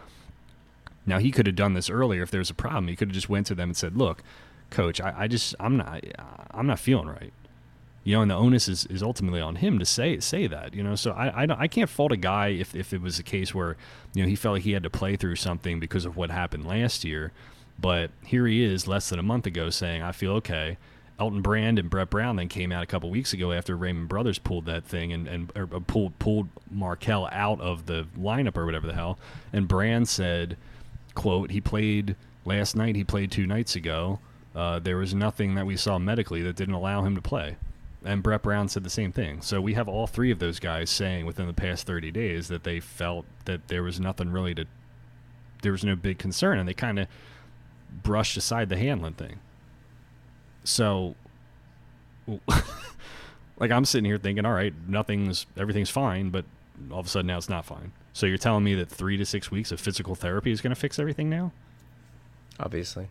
Now 1.06 1.18
he 1.18 1.30
could 1.30 1.46
have 1.46 1.56
done 1.56 1.72
this 1.72 1.88
earlier 1.88 2.22
if 2.22 2.30
there 2.30 2.40
was 2.40 2.50
a 2.50 2.54
problem. 2.54 2.88
He 2.88 2.94
could 2.94 3.08
have 3.08 3.14
just 3.14 3.30
went 3.30 3.46
to 3.46 3.54
them 3.54 3.70
and 3.70 3.76
said, 3.76 3.96
"Look, 3.96 4.22
coach, 4.70 5.00
I, 5.00 5.14
I 5.20 5.28
just 5.28 5.54
I'm 5.58 5.78
not 5.78 6.04
I'm 6.52 6.66
not 6.66 6.78
feeling 6.78 7.08
right." 7.08 7.32
You 8.04 8.16
know, 8.16 8.22
and 8.22 8.30
the 8.30 8.34
onus 8.34 8.66
is, 8.66 8.84
is 8.86 9.02
ultimately 9.02 9.40
on 9.40 9.56
him 9.56 9.78
to 9.78 9.84
say 9.84 10.18
say 10.18 10.46
that. 10.48 10.74
You 10.74 10.82
know, 10.82 10.96
so 10.96 11.12
I 11.12 11.44
I, 11.44 11.62
I 11.62 11.68
can't 11.68 11.90
fault 11.90 12.12
a 12.12 12.16
guy 12.16 12.48
if 12.48 12.74
if 12.74 12.92
it 12.92 13.00
was 13.00 13.18
a 13.18 13.22
case 13.22 13.54
where 13.54 13.76
you 14.14 14.22
know 14.22 14.28
he 14.28 14.36
felt 14.36 14.54
like 14.54 14.62
he 14.62 14.72
had 14.72 14.82
to 14.82 14.90
play 14.90 15.16
through 15.16 15.36
something 15.36 15.78
because 15.78 16.04
of 16.04 16.16
what 16.16 16.30
happened 16.30 16.66
last 16.66 17.04
year. 17.04 17.32
But 17.80 18.10
here 18.24 18.46
he 18.46 18.62
is, 18.62 18.86
less 18.86 19.08
than 19.08 19.18
a 19.18 19.22
month 19.22 19.46
ago, 19.46 19.70
saying, 19.70 20.02
"I 20.02 20.12
feel 20.12 20.32
okay." 20.32 20.78
Elton 21.18 21.42
Brand 21.42 21.78
and 21.78 21.88
Brett 21.88 22.10
Brown 22.10 22.36
then 22.36 22.48
came 22.48 22.72
out 22.72 22.82
a 22.82 22.86
couple 22.86 23.08
weeks 23.08 23.32
ago 23.32 23.52
after 23.52 23.76
Raymond 23.76 24.08
Brothers 24.08 24.38
pulled 24.38 24.66
that 24.66 24.84
thing 24.84 25.12
and, 25.12 25.28
and 25.28 25.52
or 25.54 25.66
pulled 25.66 26.18
pulled 26.18 26.48
Markelle 26.70 27.28
out 27.30 27.60
of 27.60 27.86
the 27.86 28.06
lineup 28.18 28.56
or 28.56 28.64
whatever 28.66 28.88
the 28.88 28.94
hell. 28.94 29.18
And 29.52 29.68
Brand 29.68 30.08
said, 30.08 30.56
"quote 31.14 31.52
He 31.52 31.60
played 31.60 32.16
last 32.44 32.74
night. 32.74 32.96
He 32.96 33.04
played 33.04 33.30
two 33.30 33.46
nights 33.46 33.76
ago. 33.76 34.18
Uh, 34.54 34.80
there 34.80 34.96
was 34.96 35.14
nothing 35.14 35.54
that 35.54 35.66
we 35.66 35.76
saw 35.76 35.98
medically 35.98 36.42
that 36.42 36.56
didn't 36.56 36.74
allow 36.74 37.04
him 37.04 37.14
to 37.14 37.22
play." 37.22 37.56
And 38.04 38.22
Brett 38.22 38.42
Brown 38.42 38.68
said 38.68 38.84
the 38.84 38.90
same 38.90 39.12
thing. 39.12 39.42
So 39.42 39.60
we 39.60 39.74
have 39.74 39.88
all 39.88 40.06
three 40.06 40.30
of 40.30 40.38
those 40.38 40.58
guys 40.58 40.90
saying 40.90 41.24
within 41.24 41.46
the 41.46 41.52
past 41.52 41.86
30 41.86 42.10
days 42.10 42.48
that 42.48 42.64
they 42.64 42.80
felt 42.80 43.26
that 43.44 43.68
there 43.68 43.82
was 43.82 44.00
nothing 44.00 44.32
really 44.32 44.54
to, 44.56 44.64
there 45.62 45.72
was 45.72 45.84
no 45.84 45.94
big 45.94 46.18
concern, 46.18 46.58
and 46.58 46.68
they 46.68 46.74
kind 46.74 46.98
of 46.98 47.06
brushed 48.02 48.36
aside 48.36 48.68
the 48.68 48.76
Hanlen 48.76 49.16
thing. 49.16 49.38
So, 50.64 51.14
like 53.58 53.70
I'm 53.70 53.84
sitting 53.84 54.04
here 54.04 54.18
thinking, 54.18 54.44
all 54.44 54.52
right, 54.52 54.74
nothing's 54.88 55.46
everything's 55.56 55.90
fine, 55.90 56.30
but 56.30 56.44
all 56.90 57.00
of 57.00 57.06
a 57.06 57.08
sudden 57.08 57.28
now 57.28 57.38
it's 57.38 57.48
not 57.48 57.64
fine. 57.64 57.92
So 58.12 58.26
you're 58.26 58.38
telling 58.38 58.64
me 58.64 58.74
that 58.74 58.88
three 58.88 59.16
to 59.16 59.24
six 59.24 59.50
weeks 59.50 59.72
of 59.72 59.80
physical 59.80 60.14
therapy 60.14 60.50
is 60.50 60.60
going 60.60 60.74
to 60.74 60.80
fix 60.80 60.98
everything 60.98 61.30
now? 61.30 61.52
Obviously. 62.60 63.08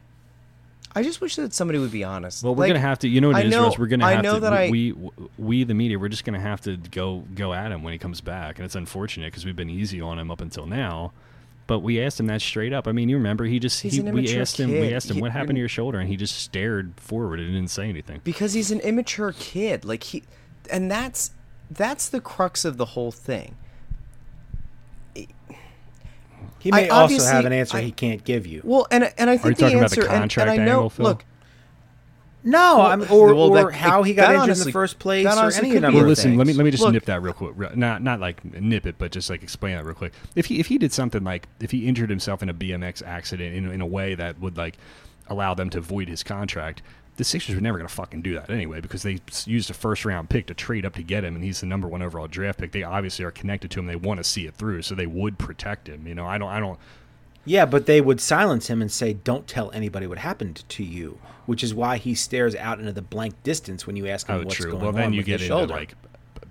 I 0.95 1.03
just 1.03 1.21
wish 1.21 1.35
that 1.37 1.53
somebody 1.53 1.79
would 1.79 1.91
be 1.91 2.03
honest. 2.03 2.43
Well, 2.43 2.53
we're 2.53 2.63
Like, 2.63 2.69
gonna 2.71 2.79
have 2.79 2.99
to. 2.99 3.07
You 3.07 3.21
know 3.21 3.27
what 3.29 3.37
I 3.37 3.41
it 3.41 3.45
is, 3.47 3.51
know- 3.51 3.63
Russ? 3.65 3.79
We're 3.79 3.87
gonna 3.87 4.05
I 4.05 4.13
have 4.13 4.23
know 4.23 4.35
to. 4.35 4.39
that 4.41 4.53
I- 4.53 4.69
we, 4.69 4.91
we, 4.91 5.11
we, 5.37 5.63
the 5.63 5.73
media, 5.73 5.97
we're 5.97 6.09
just 6.09 6.25
gonna 6.25 6.39
have 6.39 6.61
to 6.61 6.77
go 6.77 7.23
go 7.33 7.53
at 7.53 7.71
him 7.71 7.81
when 7.83 7.93
he 7.93 7.99
comes 7.99 8.19
back, 8.21 8.57
and 8.57 8.65
it's 8.65 8.75
unfortunate 8.75 9.27
because 9.27 9.45
we've 9.45 9.55
been 9.55 9.69
easy 9.69 10.01
on 10.01 10.19
him 10.19 10.29
up 10.31 10.41
until 10.41 10.65
now. 10.65 11.13
But 11.67 11.79
we 11.79 12.01
asked 12.01 12.19
him 12.19 12.25
that 12.27 12.41
straight 12.41 12.73
up. 12.73 12.87
I 12.87 12.91
mean, 12.91 13.07
you 13.07 13.15
remember 13.15 13.45
he 13.45 13.57
just 13.59 13.81
He's 13.81 13.93
he, 13.93 14.01
we 14.01 14.37
asked 14.37 14.59
him 14.59 14.71
we 14.71 14.93
asked 14.93 15.09
him 15.09 15.15
He- 15.17 15.21
what 15.21 15.31
happened 15.31 15.55
to 15.55 15.59
your 15.59 15.69
shoulder, 15.69 15.99
and 15.99 16.09
he 16.09 16.17
just 16.17 16.37
stared 16.37 16.93
forward 16.97 17.39
and 17.39 17.53
didn't 17.53 17.69
say 17.69 17.87
anything. 17.87 18.19
because 18.25 18.53
he's 18.53 18.71
an 18.71 18.81
immature 18.81 19.31
kid 19.31 19.85
like 19.85 20.03
he 20.03 20.23
and 20.69 20.91
that's 20.91 21.31
that's 21.69 22.09
the 22.09 22.19
crux 22.19 22.65
of 22.65 22.75
the 22.75 22.85
whole 22.87 23.11
thing 23.11 23.55
He 26.61 26.71
may 26.71 26.89
I 26.89 27.01
also 27.01 27.23
have 27.23 27.45
an 27.45 27.53
answer 27.53 27.77
I- 27.77 27.81
he 27.81 27.91
can't 27.91 28.23
give 28.23 28.45
you. 28.47 28.61
well 28.63 28.87
and 28.91 29.11
and 29.17 29.29
i 29.29 29.37
think 29.37 29.57
you 29.59 29.65
talking 29.65 29.79
the 29.79 29.85
about 29.85 29.91
the 29.91 29.97
answer 30.01 30.09
and- 30.11 30.19
contract 30.21 30.49
and, 30.51 30.61
i 30.61 30.65
know 30.65 30.71
angle, 30.77 30.89
Phil? 30.91 31.05
look 31.05 31.25
No, 32.43 32.81
I'm, 32.81 33.01
or, 33.11 33.35
well, 33.35 33.55
or 33.55 33.69
how 33.69 34.01
he 34.01 34.15
got 34.15 34.33
injured 34.33 34.57
in 34.57 34.63
the 34.65 34.71
first 34.71 34.97
place, 34.97 35.27
or 35.27 35.51
any 35.51 35.51
could 35.53 35.61
be 35.75 35.79
number 35.79 35.97
Well, 35.97 36.05
of 36.05 36.09
listen. 36.09 36.37
Let 36.37 36.47
me 36.47 36.53
let 36.53 36.63
me 36.63 36.71
just 36.71 36.81
Look- 36.81 36.93
nip 36.93 37.05
that 37.05 37.21
real 37.21 37.33
quick. 37.33 37.77
Not 37.77 38.01
not 38.01 38.19
like 38.19 38.43
nip 38.43 38.87
it, 38.87 38.95
but 38.97 39.11
just 39.11 39.29
like 39.29 39.43
explain 39.43 39.75
that 39.75 39.85
real 39.85 39.93
quick. 39.93 40.11
If 40.35 40.47
he 40.47 40.59
if 40.59 40.65
he 40.65 40.79
did 40.79 40.91
something 40.91 41.23
like 41.23 41.47
if 41.59 41.69
he 41.69 41.85
injured 41.87 42.09
himself 42.09 42.41
in 42.41 42.49
a 42.49 42.53
BMX 42.53 43.03
accident 43.05 43.53
in, 43.55 43.69
in 43.69 43.79
a 43.79 43.85
way 43.85 44.15
that 44.15 44.39
would 44.39 44.57
like 44.57 44.77
allow 45.27 45.53
them 45.53 45.69
to 45.69 45.81
void 45.81 46.09
his 46.09 46.23
contract, 46.23 46.81
the 47.21 47.25
Sixers 47.25 47.53
were 47.53 47.61
never 47.61 47.77
going 47.77 47.87
to 47.87 47.93
fucking 47.93 48.23
do 48.23 48.33
that 48.33 48.49
anyway 48.49 48.81
because 48.81 49.03
they 49.03 49.19
used 49.45 49.69
a 49.69 49.75
first 49.75 50.05
round 50.05 50.27
pick 50.29 50.47
to 50.47 50.55
trade 50.55 50.85
up 50.87 50.95
to 50.95 51.03
get 51.03 51.23
him, 51.23 51.35
and 51.35 51.43
he's 51.43 51.59
the 51.61 51.67
number 51.67 51.87
one 51.87 52.01
overall 52.01 52.27
draft 52.27 52.57
pick. 52.59 52.71
They 52.71 52.81
obviously 52.81 53.23
are 53.25 53.29
connected 53.31 53.69
to 53.71 53.79
him. 53.79 53.85
They 53.85 53.95
want 53.95 54.17
to 54.17 54.23
see 54.23 54.47
it 54.47 54.55
through, 54.55 54.81
so 54.81 54.95
they 54.95 55.05
would 55.05 55.37
protect 55.37 55.87
him. 55.87 56.07
You 56.07 56.15
know, 56.15 56.25
I 56.25 56.37
don't 56.39 56.49
I 56.49 56.59
don't. 56.59 56.79
Yeah, 57.45 57.65
but 57.65 57.85
they 57.85 58.01
would 58.01 58.19
silence 58.19 58.67
him 58.67 58.81
and 58.81 58.91
say, 58.91 59.13
"Don't 59.13 59.47
tell 59.47 59.69
anybody 59.71 60.07
what 60.07 60.17
happened 60.17 60.63
to 60.69 60.83
you," 60.83 61.19
which 61.45 61.63
is 61.63 61.73
why 61.73 61.97
he 61.97 62.15
stares 62.15 62.55
out 62.55 62.79
into 62.79 62.91
the 62.91 63.01
blank 63.03 63.35
distance 63.43 63.85
when 63.85 63.95
you 63.95 64.07
ask 64.07 64.27
him 64.27 64.35
Oh, 64.35 64.43
what's 64.43 64.55
true. 64.55 64.71
going 64.71 64.81
Well, 64.81 64.89
on 64.89 64.95
then 64.95 65.13
you 65.13 65.19
with 65.19 65.27
get 65.27 65.39
his 65.41 65.49
into 65.49 65.59
shoulder. 65.59 65.73
like 65.75 65.93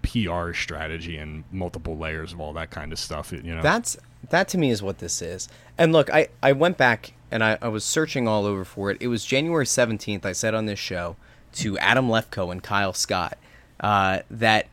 PR 0.03 0.53
strategy 0.53 1.17
and 1.17 1.45
multiple 1.53 1.97
layers 1.99 2.33
of 2.33 2.41
all 2.41 2.53
that 2.55 2.71
kind 2.71 2.93
of 2.93 2.99
stuff. 2.99 3.33
You 3.33 3.43
know, 3.57 3.63
That's 3.63 3.97
that 4.31 4.49
to 4.49 4.59
me 4.59 4.71
is 4.71 4.83
what 4.83 4.99
this 4.99 5.21
is. 5.23 5.49
And 5.79 5.93
look, 5.93 6.11
I, 6.11 6.29
I 6.43 6.53
went 6.53 6.77
back 6.77 7.13
and 7.31 7.45
I, 7.45 7.59
I 7.63 7.69
was 7.69 7.85
searching 7.85 8.27
all 8.27 8.47
over 8.47 8.65
for 8.65 8.91
it. 8.91 8.99
It 9.01 9.09
was 9.09 9.25
January 9.25 9.67
seventeenth. 9.67 10.25
I 10.27 10.33
said 10.33 10.55
on 10.55 10.67
this 10.67 10.79
show 10.79 11.17
to 11.55 11.79
Adam 11.79 12.09
Lefkoe 12.09 12.51
and 12.51 12.63
Kyle 12.63 12.93
Scott 12.93 13.37
uh, 13.81 14.21
that 14.31 14.67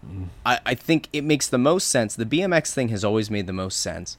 I, 0.46 0.60
I 0.66 0.76
think 0.76 1.10
it 1.14 1.24
makes 1.24 1.48
the 1.48 1.58
most 1.58 1.88
sense. 1.88 2.16
The 2.16 2.26
BMX 2.26 2.74
thing 2.74 2.90
has 2.90 3.04
always 3.04 3.32
made 3.32 3.48
the 3.48 3.54
most 3.54 3.82
sense. 3.82 4.18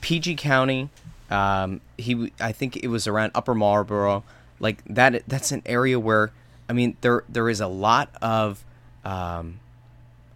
PG 0.00 0.36
County, 0.36 0.88
um, 1.30 1.80
he 1.98 2.32
I 2.40 2.52
think 2.52 2.76
it 2.76 2.88
was 2.88 3.06
around 3.06 3.32
Upper 3.34 3.54
Marlboro, 3.54 4.24
like 4.58 4.82
that. 4.86 5.22
That's 5.28 5.52
an 5.52 5.62
area 5.66 6.00
where 6.00 6.32
I 6.68 6.72
mean 6.72 6.96
there 7.02 7.22
there 7.28 7.48
is 7.48 7.60
a 7.60 7.68
lot 7.68 8.10
of 8.22 8.64
um, 9.04 9.60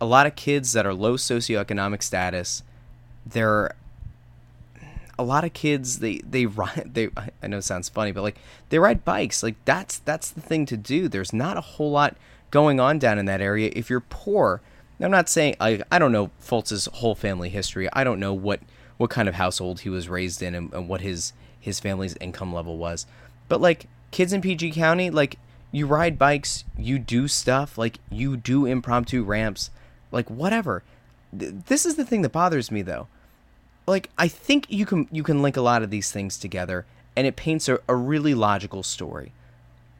a 0.00 0.06
lot 0.06 0.26
of 0.26 0.36
kids 0.36 0.72
that 0.74 0.86
are 0.86 0.94
low 0.94 1.16
socioeconomic 1.16 2.02
status. 2.02 2.62
They're 3.26 3.74
a 5.18 5.24
lot 5.24 5.44
of 5.44 5.52
kids 5.52 5.98
they 5.98 6.18
they 6.18 6.46
ride 6.46 6.90
they 6.94 7.08
I 7.42 7.46
know 7.48 7.58
it 7.58 7.62
sounds 7.62 7.88
funny 7.88 8.12
but 8.12 8.22
like 8.22 8.38
they 8.68 8.78
ride 8.78 9.04
bikes. 9.04 9.42
Like 9.42 9.56
that's 9.64 9.98
that's 9.98 10.30
the 10.30 10.40
thing 10.40 10.66
to 10.66 10.76
do. 10.76 11.08
There's 11.08 11.32
not 11.32 11.56
a 11.56 11.62
whole 11.62 11.90
lot 11.90 12.16
going 12.50 12.80
on 12.80 12.98
down 12.98 13.18
in 13.18 13.26
that 13.26 13.40
area. 13.40 13.70
If 13.74 13.90
you're 13.90 14.00
poor 14.00 14.62
I'm 15.00 15.10
not 15.10 15.28
saying 15.28 15.56
I 15.60 15.82
I 15.90 15.98
don't 15.98 16.12
know 16.12 16.30
Fultz's 16.40 16.86
whole 16.94 17.14
family 17.14 17.48
history. 17.48 17.88
I 17.92 18.04
don't 18.04 18.20
know 18.20 18.32
what 18.32 18.60
what 18.96 19.10
kind 19.10 19.28
of 19.28 19.34
household 19.34 19.80
he 19.80 19.88
was 19.88 20.08
raised 20.08 20.42
in 20.42 20.54
and, 20.54 20.72
and 20.72 20.88
what 20.88 21.00
his 21.00 21.32
his 21.58 21.80
family's 21.80 22.16
income 22.20 22.52
level 22.52 22.78
was. 22.78 23.06
But 23.48 23.60
like 23.60 23.86
kids 24.10 24.32
in 24.32 24.40
PG 24.40 24.72
County 24.72 25.10
like 25.10 25.38
you 25.70 25.86
ride 25.86 26.18
bikes 26.18 26.64
you 26.78 26.98
do 26.98 27.28
stuff 27.28 27.76
like 27.76 27.98
you 28.10 28.36
do 28.36 28.66
impromptu 28.66 29.24
ramps 29.24 29.70
like 30.10 30.30
whatever. 30.30 30.82
Th- 31.36 31.52
this 31.66 31.84
is 31.84 31.96
the 31.96 32.04
thing 32.04 32.22
that 32.22 32.32
bothers 32.32 32.70
me 32.70 32.82
though 32.82 33.08
like 33.88 34.10
I 34.18 34.28
think 34.28 34.66
you 34.68 34.86
can 34.86 35.08
you 35.10 35.22
can 35.22 35.42
link 35.42 35.56
a 35.56 35.62
lot 35.62 35.82
of 35.82 35.90
these 35.90 36.10
things 36.10 36.36
together 36.36 36.86
and 37.16 37.26
it 37.26 37.36
paints 37.36 37.68
a, 37.68 37.80
a 37.88 37.96
really 37.96 38.34
logical 38.34 38.82
story. 38.82 39.32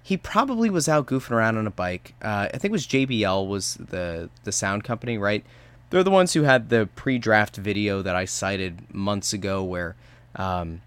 He 0.02 0.16
probably 0.16 0.70
was 0.70 0.88
out 0.88 1.06
goofing 1.06 1.32
around 1.32 1.58
on 1.58 1.66
a 1.66 1.70
bike. 1.70 2.14
Uh, 2.22 2.48
I 2.52 2.58
think 2.58 2.66
it 2.66 2.72
was 2.72 2.86
JBL 2.86 3.48
was 3.48 3.74
the 3.74 4.30
the 4.44 4.52
sound 4.52 4.84
company, 4.84 5.18
right? 5.18 5.44
They're 5.90 6.04
the 6.04 6.10
ones 6.10 6.34
who 6.34 6.42
had 6.42 6.68
the 6.68 6.88
pre-draft 6.96 7.56
video 7.56 8.02
that 8.02 8.14
I 8.14 8.26
cited 8.26 8.94
months 8.94 9.32
ago, 9.32 9.64
where 9.64 9.96
um, 10.36 10.82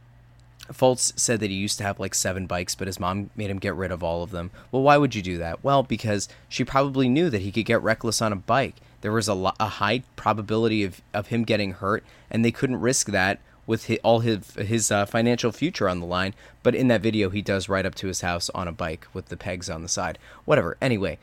said 0.96 1.40
that 1.40 1.50
he 1.50 1.56
used 1.56 1.80
to 1.80 1.84
have 1.84 2.00
like 2.00 2.14
seven 2.14 2.46
bikes, 2.46 2.76
but 2.76 2.88
his 2.88 3.00
mom 3.00 3.32
made 3.36 3.50
him 3.50 3.58
get 3.60 3.76
rid 3.76 3.92
of 3.92 4.04
all 4.04 4.24
of 4.24 4.32
them. 4.32 4.52
Well, 4.72 4.84
why 4.84 4.98
would 4.98 5.16
you 5.16 5.22
do 5.22 5.38
that? 5.40 5.64
Well, 5.64 5.84
because 5.84 6.30
she 6.48 6.64
probably 6.64 7.10
knew 7.10 7.30
that 7.30 7.42
he 7.42 7.52
could 7.52 7.66
get 7.66 7.82
reckless 7.82 8.22
on 8.22 8.32
a 8.32 8.38
bike. 8.38 8.76
There 9.02 9.12
was 9.12 9.28
a, 9.28 9.34
lo- 9.34 9.54
a 9.60 9.68
high 9.68 10.04
probability 10.16 10.84
of, 10.84 11.02
of 11.14 11.28
him 11.28 11.44
getting 11.44 11.74
hurt, 11.74 12.04
and 12.30 12.46
they 12.46 12.52
couldn't 12.52 12.80
risk 12.80 13.08
that 13.08 13.40
with 13.68 13.88
hi 13.88 14.00
all 14.04 14.20
his 14.20 14.54
his 14.56 14.92
uh, 14.92 15.06
financial 15.06 15.52
future 15.52 15.88
on 15.88 16.00
the 16.00 16.06
line. 16.06 16.34
But 16.64 16.76
in 16.76 16.88
that 16.88 17.02
video, 17.02 17.30
he 17.30 17.42
does 17.42 17.70
ride 17.70 17.86
up 17.86 17.96
to 17.96 18.08
his 18.08 18.22
house 18.22 18.50
on 18.52 18.68
a 18.68 18.72
bike 18.72 19.08
with 19.14 19.28
the 19.28 19.38
pegs 19.38 19.70
on 19.70 19.82
the 19.82 19.88
side. 19.88 20.18
Whatever. 20.46 20.78
Anyway, 20.82 21.20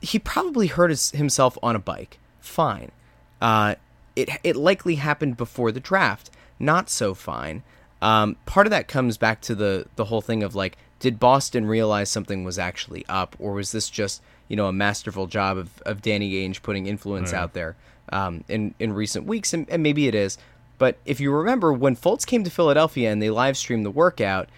he 0.00 0.18
probably 0.18 0.68
hurt 0.68 0.90
his, 0.90 1.10
himself 1.10 1.58
on 1.62 1.76
a 1.76 1.80
bike. 1.80 2.18
Fine. 2.40 2.92
Uh, 3.40 3.74
it 4.16 4.30
it 4.42 4.56
likely 4.56 4.96
happened 4.96 5.36
before 5.36 5.72
the 5.72 5.80
draft. 5.80 6.30
Not 6.58 6.90
so 6.90 7.14
fine. 7.14 7.62
Um, 8.02 8.36
part 8.46 8.66
of 8.66 8.70
that 8.70 8.88
comes 8.88 9.16
back 9.18 9.40
to 9.42 9.54
the 9.54 9.86
the 9.96 10.06
whole 10.06 10.22
thing 10.22 10.42
of 10.42 10.54
like, 10.54 10.76
did 10.98 11.20
Boston 11.20 11.66
realize 11.66 12.10
something 12.10 12.44
was 12.44 12.58
actually 12.58 13.04
up, 13.08 13.36
or 13.38 13.52
was 13.52 13.72
this 13.72 13.90
just 13.90 14.22
you 14.50 14.56
know 14.56 14.66
a 14.66 14.72
masterful 14.72 15.26
job 15.26 15.56
of, 15.56 15.80
of 15.86 16.02
Danny 16.02 16.32
Ainge 16.32 16.60
putting 16.60 16.86
influence 16.86 17.32
out 17.32 17.54
there 17.54 17.76
um, 18.12 18.44
in 18.48 18.74
in 18.78 18.92
recent 18.92 19.24
weeks, 19.24 19.54
and, 19.54 19.70
and 19.70 19.82
maybe 19.82 20.08
it 20.08 20.14
is. 20.14 20.36
But 20.76 20.96
if 21.04 21.20
you 21.20 21.30
remember 21.30 21.72
when 21.72 21.94
Fultz 21.94 22.26
came 22.26 22.42
to 22.44 22.50
Philadelphia 22.50 23.10
and 23.12 23.22
they 23.22 23.30
live 23.30 23.56
streamed 23.56 23.86
the 23.86 23.90
workout, 23.90 24.48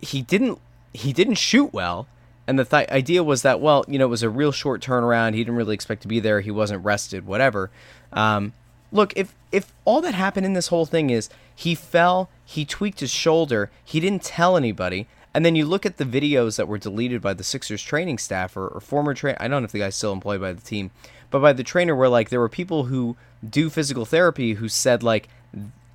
he 0.00 0.20
didn't 0.20 0.58
he 0.92 1.12
didn't 1.12 1.36
shoot 1.36 1.72
well. 1.72 2.08
And 2.48 2.58
the 2.58 2.64
th- 2.64 2.88
idea 2.90 3.24
was 3.24 3.42
that, 3.42 3.60
well, 3.60 3.84
you 3.88 3.98
know, 3.98 4.06
it 4.06 4.08
was 4.08 4.22
a 4.22 4.30
real 4.30 4.52
short 4.52 4.80
turnaround. 4.80 5.34
He 5.34 5.40
didn't 5.40 5.56
really 5.56 5.74
expect 5.74 6.02
to 6.02 6.08
be 6.08 6.20
there. 6.20 6.40
He 6.40 6.50
wasn't 6.50 6.84
rested, 6.84 7.26
whatever. 7.26 7.70
Um, 8.12 8.52
look, 8.92 9.12
if 9.16 9.34
if 9.52 9.72
all 9.84 10.00
that 10.00 10.14
happened 10.14 10.46
in 10.46 10.54
this 10.54 10.68
whole 10.68 10.86
thing 10.86 11.10
is 11.10 11.28
he 11.54 11.74
fell, 11.74 12.30
he 12.44 12.64
tweaked 12.64 13.00
his 13.00 13.10
shoulder, 13.10 13.70
he 13.84 14.00
didn't 14.00 14.22
tell 14.22 14.56
anybody, 14.56 15.06
and 15.36 15.44
then 15.44 15.54
you 15.54 15.66
look 15.66 15.84
at 15.84 15.98
the 15.98 16.04
videos 16.06 16.56
that 16.56 16.66
were 16.66 16.78
deleted 16.78 17.20
by 17.20 17.34
the 17.34 17.44
Sixers 17.44 17.82
training 17.82 18.16
staff 18.16 18.56
or, 18.56 18.68
or 18.68 18.80
former 18.80 19.12
train. 19.12 19.36
I 19.38 19.48
don't 19.48 19.60
know 19.60 19.66
if 19.66 19.72
the 19.72 19.80
guy's 19.80 19.94
still 19.94 20.14
employed 20.14 20.40
by 20.40 20.54
the 20.54 20.62
team, 20.62 20.90
but 21.30 21.40
by 21.40 21.52
the 21.52 21.62
trainer, 21.62 21.94
where 21.94 22.08
like 22.08 22.30
there 22.30 22.40
were 22.40 22.48
people 22.48 22.84
who 22.84 23.18
do 23.46 23.68
physical 23.68 24.06
therapy 24.06 24.54
who 24.54 24.70
said 24.70 25.02
like 25.02 25.28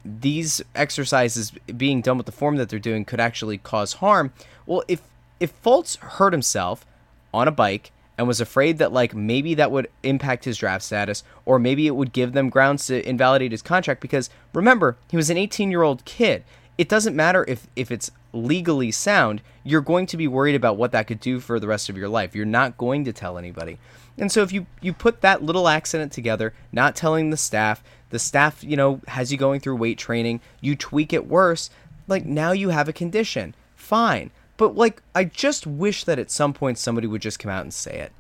these 0.06 0.62
exercises 0.76 1.54
being 1.76 2.02
done 2.02 2.18
with 2.18 2.28
the 2.28 2.32
form 2.32 2.58
that 2.58 2.70
they're 2.70 2.78
doing 2.78 3.04
could 3.04 3.20
actually 3.20 3.58
cause 3.58 3.94
harm. 3.94 4.32
Well, 4.68 4.84
if 4.88 5.02
if 5.40 5.60
Fultz 5.64 5.98
hurt 5.98 6.34
himself 6.34 6.86
on 7.34 7.48
a 7.48 7.52
bike 7.52 7.92
and 8.20 8.28
was 8.28 8.42
afraid 8.42 8.78
that 8.78 8.94
like 8.94 9.16
maybe 9.16 9.56
that 9.56 9.72
would 9.72 9.90
impact 10.04 10.46
his 10.46 10.60
draft 10.60 10.84
status 10.84 11.24
or 11.48 11.58
maybe 11.58 11.88
it 11.88 11.96
would 11.96 12.14
give 12.14 12.34
them 12.34 12.52
grounds 12.52 12.86
to 12.86 13.10
invalidate 13.10 13.54
his 13.54 13.64
contract 13.64 14.02
because 14.02 14.30
remember, 14.54 14.98
he 15.10 15.18
was 15.18 15.32
an 15.32 15.38
18-year-old 15.38 16.06
kid. 16.06 16.44
It 16.78 16.88
doesn't 16.88 17.16
matter 17.16 17.44
if 17.48 17.66
if 17.76 17.90
it's 17.90 18.12
legally 18.34 18.92
sound, 18.92 19.42
you're 19.64 19.82
going 19.82 20.06
to 20.08 20.18
be 20.18 20.28
worried 20.28 20.56
about 20.56 20.78
what 20.78 20.92
that 20.92 21.08
could 21.08 21.20
do 21.20 21.40
for 21.40 21.60
the 21.60 21.68
rest 21.68 21.90
of 21.90 21.98
your 21.98 22.10
life. 22.10 22.36
You're 22.36 22.46
not 22.46 22.78
going 22.78 23.06
to 23.06 23.14
tell 23.14 23.38
anybody. 23.38 23.78
And 24.18 24.32
so 24.32 24.42
if 24.42 24.52
you 24.52 24.66
you 24.82 24.94
put 24.94 25.22
that 25.22 25.42
little 25.42 25.68
accident 25.68 26.12
together, 26.12 26.54
not 26.72 26.96
telling 26.96 27.30
the 27.30 27.38
staff, 27.38 27.84
the 28.10 28.20
staff, 28.20 28.64
you 28.64 28.76
know, 28.76 29.02
has 29.08 29.32
you 29.32 29.38
going 29.38 29.60
through 29.60 29.78
weight 29.78 29.98
training, 29.98 30.42
you 30.60 30.76
tweak 30.76 31.14
it 31.14 31.28
worse, 31.28 31.70
like 32.08 32.26
now 32.26 32.52
you 32.52 32.70
have 32.70 32.88
a 32.88 32.94
condition. 32.94 33.56
Fine. 33.76 34.32
But 34.58 34.76
like 34.76 35.02
I 35.16 35.24
just 35.24 35.66
wish 35.66 36.04
that 36.04 36.20
at 36.20 36.30
some 36.30 36.54
point 36.54 36.78
somebody 36.78 37.08
would 37.08 37.22
just 37.22 37.40
come 37.40 37.52
out 37.52 37.64
and 37.64 37.74
say 37.74 38.00
it. 38.00 38.12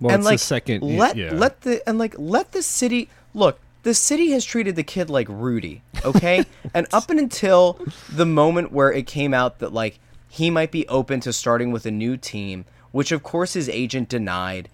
Well, 0.00 0.14
and 0.14 0.20
it's 0.20 0.26
the 0.26 0.32
like 0.32 0.38
second- 0.38 0.82
let 0.82 1.16
yeah. 1.16 1.32
let 1.32 1.60
the 1.62 1.86
and 1.88 1.98
like 1.98 2.14
let 2.16 2.52
the 2.52 2.62
city 2.62 3.10
look 3.34 3.60
the 3.82 3.94
city 3.94 4.30
has 4.30 4.44
treated 4.44 4.76
the 4.76 4.82
kid 4.82 5.08
like 5.08 5.28
Rudy, 5.28 5.82
okay? 6.04 6.44
and 6.74 6.86
up 6.92 7.10
and 7.10 7.18
until 7.18 7.78
the 8.12 8.26
moment 8.26 8.72
where 8.72 8.92
it 8.92 9.06
came 9.06 9.32
out 9.32 9.58
that 9.58 9.72
like 9.72 9.98
he 10.28 10.50
might 10.50 10.70
be 10.70 10.86
open 10.88 11.20
to 11.20 11.32
starting 11.32 11.72
with 11.72 11.86
a 11.86 11.90
new 11.90 12.16
team, 12.16 12.64
which 12.92 13.12
of 13.12 13.22
course 13.22 13.54
his 13.54 13.68
agent 13.68 14.08
denied. 14.08 14.68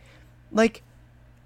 Like 0.50 0.82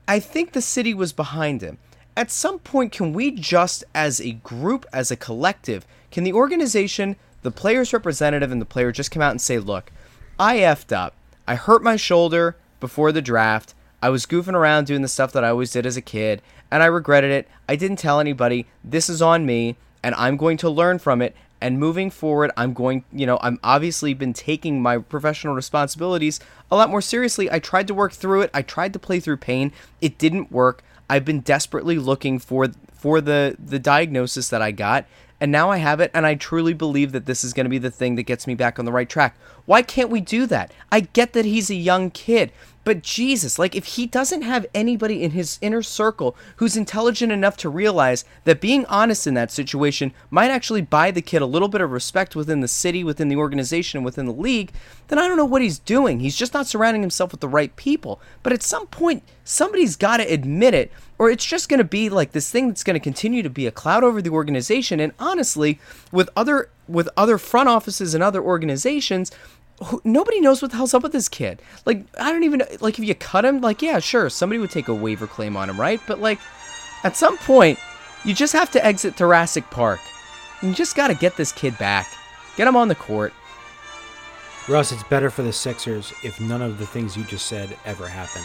I 0.08 0.20
think 0.20 0.52
the 0.52 0.62
city 0.62 0.94
was 0.94 1.12
behind 1.12 1.62
him. 1.62 1.78
At 2.16 2.30
some 2.30 2.58
point 2.58 2.92
can 2.92 3.12
we 3.12 3.30
just 3.30 3.84
as 3.94 4.20
a 4.20 4.32
group, 4.32 4.86
as 4.92 5.10
a 5.10 5.16
collective, 5.16 5.86
can 6.10 6.24
the 6.24 6.32
organization, 6.32 7.16
the 7.42 7.50
player's 7.50 7.92
representative 7.92 8.50
and 8.50 8.60
the 8.60 8.66
player 8.66 8.92
just 8.92 9.10
come 9.10 9.22
out 9.22 9.30
and 9.30 9.40
say, 9.40 9.58
"Look, 9.58 9.92
I 10.38 10.58
effed 10.58 10.92
up. 10.92 11.14
I 11.46 11.54
hurt 11.54 11.82
my 11.82 11.96
shoulder 11.96 12.56
before 12.80 13.12
the 13.12 13.22
draft. 13.22 13.74
I 14.02 14.08
was 14.08 14.26
goofing 14.26 14.54
around 14.54 14.86
doing 14.86 15.02
the 15.02 15.08
stuff 15.08 15.32
that 15.32 15.44
I 15.44 15.50
always 15.50 15.70
did 15.70 15.84
as 15.84 15.96
a 15.96 16.02
kid, 16.02 16.42
and 16.70 16.82
I 16.82 16.86
regretted 16.86 17.30
it. 17.30 17.48
I 17.68 17.76
didn't 17.76 17.98
tell 17.98 18.20
anybody. 18.20 18.66
This 18.84 19.08
is 19.08 19.20
on 19.20 19.46
me, 19.46 19.76
and 20.02 20.14
I'm 20.14 20.36
going 20.36 20.56
to 20.58 20.70
learn 20.70 20.98
from 20.98 21.22
it. 21.22 21.34
And 21.60 21.78
moving 21.78 22.10
forward, 22.10 22.50
I'm 22.56 22.72
going, 22.72 23.04
you 23.12 23.26
know, 23.26 23.38
I'm 23.42 23.60
obviously 23.62 24.14
been 24.14 24.32
taking 24.32 24.80
my 24.80 24.98
professional 24.98 25.54
responsibilities 25.54 26.40
a 26.70 26.76
lot 26.76 26.88
more 26.88 27.02
seriously. 27.02 27.50
I 27.50 27.58
tried 27.58 27.86
to 27.88 27.94
work 27.94 28.12
through 28.12 28.42
it. 28.42 28.50
I 28.54 28.62
tried 28.62 28.94
to 28.94 28.98
play 28.98 29.20
through 29.20 29.36
pain. 29.38 29.72
It 30.00 30.16
didn't 30.16 30.50
work. 30.50 30.82
I've 31.10 31.24
been 31.24 31.40
desperately 31.40 31.98
looking 31.98 32.38
for 32.38 32.68
for 32.94 33.20
the 33.20 33.56
the 33.58 33.78
diagnosis 33.78 34.48
that 34.48 34.62
I 34.62 34.70
got, 34.70 35.06
and 35.40 35.50
now 35.50 35.70
I 35.70 35.78
have 35.78 36.00
it 36.00 36.10
and 36.14 36.24
I 36.26 36.34
truly 36.34 36.72
believe 36.72 37.12
that 37.12 37.26
this 37.26 37.42
is 37.42 37.52
going 37.52 37.64
to 37.64 37.70
be 37.70 37.78
the 37.78 37.90
thing 37.90 38.14
that 38.14 38.24
gets 38.24 38.46
me 38.46 38.54
back 38.54 38.78
on 38.78 38.84
the 38.84 38.92
right 38.92 39.08
track. 39.08 39.36
Why 39.66 39.82
can't 39.82 40.10
we 40.10 40.20
do 40.20 40.46
that? 40.46 40.72
I 40.92 41.00
get 41.00 41.32
that 41.32 41.44
he's 41.44 41.70
a 41.70 41.74
young 41.74 42.10
kid, 42.10 42.52
but 42.82 43.02
Jesus, 43.02 43.58
like 43.58 43.76
if 43.76 43.84
he 43.84 44.06
doesn't 44.06 44.42
have 44.42 44.66
anybody 44.74 45.22
in 45.22 45.32
his 45.32 45.58
inner 45.60 45.82
circle 45.82 46.34
who's 46.56 46.76
intelligent 46.76 47.30
enough 47.30 47.56
to 47.58 47.68
realize 47.68 48.24
that 48.44 48.60
being 48.60 48.86
honest 48.86 49.26
in 49.26 49.34
that 49.34 49.50
situation 49.50 50.12
might 50.30 50.50
actually 50.50 50.80
buy 50.80 51.10
the 51.10 51.20
kid 51.20 51.42
a 51.42 51.46
little 51.46 51.68
bit 51.68 51.82
of 51.82 51.92
respect 51.92 52.34
within 52.34 52.60
the 52.60 52.68
city, 52.68 53.04
within 53.04 53.28
the 53.28 53.36
organization, 53.36 54.02
within 54.02 54.26
the 54.26 54.32
league, 54.32 54.72
then 55.08 55.18
I 55.18 55.28
don't 55.28 55.36
know 55.36 55.44
what 55.44 55.62
he's 55.62 55.78
doing. 55.78 56.20
He's 56.20 56.36
just 56.36 56.54
not 56.54 56.66
surrounding 56.66 57.02
himself 57.02 57.32
with 57.32 57.40
the 57.40 57.48
right 57.48 57.74
people. 57.76 58.20
But 58.42 58.52
at 58.52 58.62
some 58.62 58.86
point, 58.86 59.24
somebody's 59.44 59.96
got 59.96 60.18
to 60.18 60.32
admit 60.32 60.72
it, 60.72 60.90
or 61.18 61.28
it's 61.28 61.44
just 61.44 61.68
going 61.68 61.78
to 61.78 61.84
be 61.84 62.08
like 62.08 62.32
this 62.32 62.50
thing 62.50 62.68
that's 62.68 62.84
going 62.84 62.94
to 62.94 63.00
continue 63.00 63.42
to 63.42 63.50
be 63.50 63.66
a 63.66 63.72
cloud 63.72 64.04
over 64.04 64.22
the 64.22 64.30
organization. 64.30 65.00
And 65.00 65.12
honestly, 65.18 65.78
with 66.10 66.30
other 66.36 66.70
with 66.88 67.08
other 67.16 67.38
front 67.38 67.68
offices 67.68 68.14
and 68.14 68.22
other 68.22 68.42
organizations, 68.42 69.30
who, 69.84 70.00
nobody 70.04 70.40
knows 70.40 70.62
what 70.62 70.70
the 70.70 70.76
hell's 70.76 70.94
up 70.94 71.02
with 71.02 71.12
this 71.12 71.28
kid. 71.28 71.62
Like, 71.86 72.04
I 72.18 72.32
don't 72.32 72.44
even 72.44 72.62
like 72.80 72.98
if 72.98 73.04
you 73.04 73.14
cut 73.14 73.44
him. 73.44 73.60
Like, 73.60 73.82
yeah, 73.82 73.98
sure, 73.98 74.28
somebody 74.30 74.58
would 74.58 74.70
take 74.70 74.88
a 74.88 74.94
waiver 74.94 75.26
claim 75.26 75.56
on 75.56 75.70
him, 75.70 75.80
right? 75.80 76.00
But 76.06 76.20
like, 76.20 76.38
at 77.04 77.16
some 77.16 77.38
point, 77.38 77.78
you 78.24 78.34
just 78.34 78.52
have 78.52 78.70
to 78.72 78.84
exit 78.84 79.16
Jurassic 79.16 79.68
Park. 79.70 80.00
You 80.62 80.74
just 80.74 80.94
got 80.94 81.08
to 81.08 81.14
get 81.14 81.36
this 81.36 81.52
kid 81.52 81.76
back, 81.78 82.06
get 82.56 82.68
him 82.68 82.76
on 82.76 82.88
the 82.88 82.94
court. 82.94 83.32
Russ, 84.68 84.92
it's 84.92 85.02
better 85.04 85.30
for 85.30 85.42
the 85.42 85.52
Sixers 85.52 86.12
if 86.22 86.38
none 86.40 86.60
of 86.60 86.78
the 86.78 86.86
things 86.86 87.16
you 87.16 87.24
just 87.24 87.46
said 87.46 87.76
ever 87.86 88.06
happen. 88.06 88.42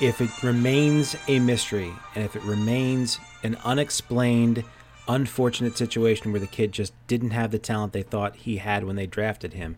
If 0.00 0.20
it 0.20 0.42
remains 0.42 1.16
a 1.28 1.38
mystery 1.38 1.92
and 2.14 2.24
if 2.24 2.36
it 2.36 2.42
remains 2.42 3.18
an 3.42 3.56
unexplained, 3.64 4.64
unfortunate 5.08 5.78
situation 5.78 6.32
where 6.32 6.40
the 6.40 6.46
kid 6.46 6.72
just 6.72 6.92
didn't 7.06 7.30
have 7.30 7.52
the 7.52 7.58
talent 7.58 7.92
they 7.92 8.02
thought 8.02 8.36
he 8.36 8.56
had 8.56 8.84
when 8.84 8.96
they 8.96 9.06
drafted 9.06 9.54
him, 9.54 9.76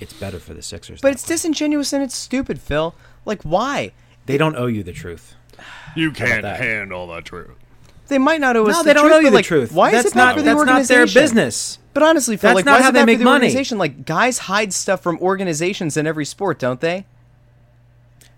it's 0.00 0.12
better 0.12 0.38
for 0.38 0.54
the 0.54 0.62
Sixers. 0.62 1.00
But 1.00 1.12
it's 1.12 1.26
way. 1.28 1.34
disingenuous 1.34 1.92
and 1.92 2.02
it's 2.02 2.16
stupid, 2.16 2.60
Phil. 2.60 2.94
Like, 3.24 3.42
why? 3.42 3.92
they 4.26 4.36
don't 4.38 4.56
owe 4.56 4.66
you 4.66 4.82
the 4.82 4.92
truth. 4.92 5.34
You 5.96 6.10
can't 6.12 6.42
that? 6.42 6.60
handle 6.60 7.06
the 7.08 7.20
truth. 7.22 7.50
They 8.08 8.18
might 8.18 8.40
not 8.40 8.56
owe 8.56 8.66
us 8.66 8.76
No, 8.76 8.82
the 8.82 8.88
they 8.88 8.94
don't 8.94 9.04
truth, 9.04 9.14
owe 9.14 9.18
you 9.20 9.30
the 9.30 9.36
like, 9.36 9.44
truth. 9.44 9.72
Why 9.72 9.90
that's 9.90 10.06
is 10.06 10.12
it 10.12 10.16
not, 10.16 10.26
bad 10.26 10.34
for 10.34 10.40
the 10.40 10.44
that's 10.46 10.58
organization? 10.58 11.00
not 11.00 11.08
their 11.12 11.22
business. 11.22 11.78
But 11.94 12.02
honestly, 12.02 12.36
Phil, 12.36 12.48
That's 12.48 12.56
like, 12.56 12.64
not 12.64 12.72
why 12.72 12.78
is 12.78 12.84
how 12.84 12.90
they 12.90 13.04
make 13.04 13.16
for 13.16 13.18
the 13.20 13.24
money. 13.24 13.34
organization? 13.46 13.78
Like, 13.78 14.04
guys 14.04 14.38
hide 14.38 14.72
stuff 14.72 15.02
from 15.02 15.18
organizations 15.20 15.96
in 15.96 16.06
every 16.06 16.24
sport, 16.24 16.58
don't 16.58 16.80
they? 16.80 17.04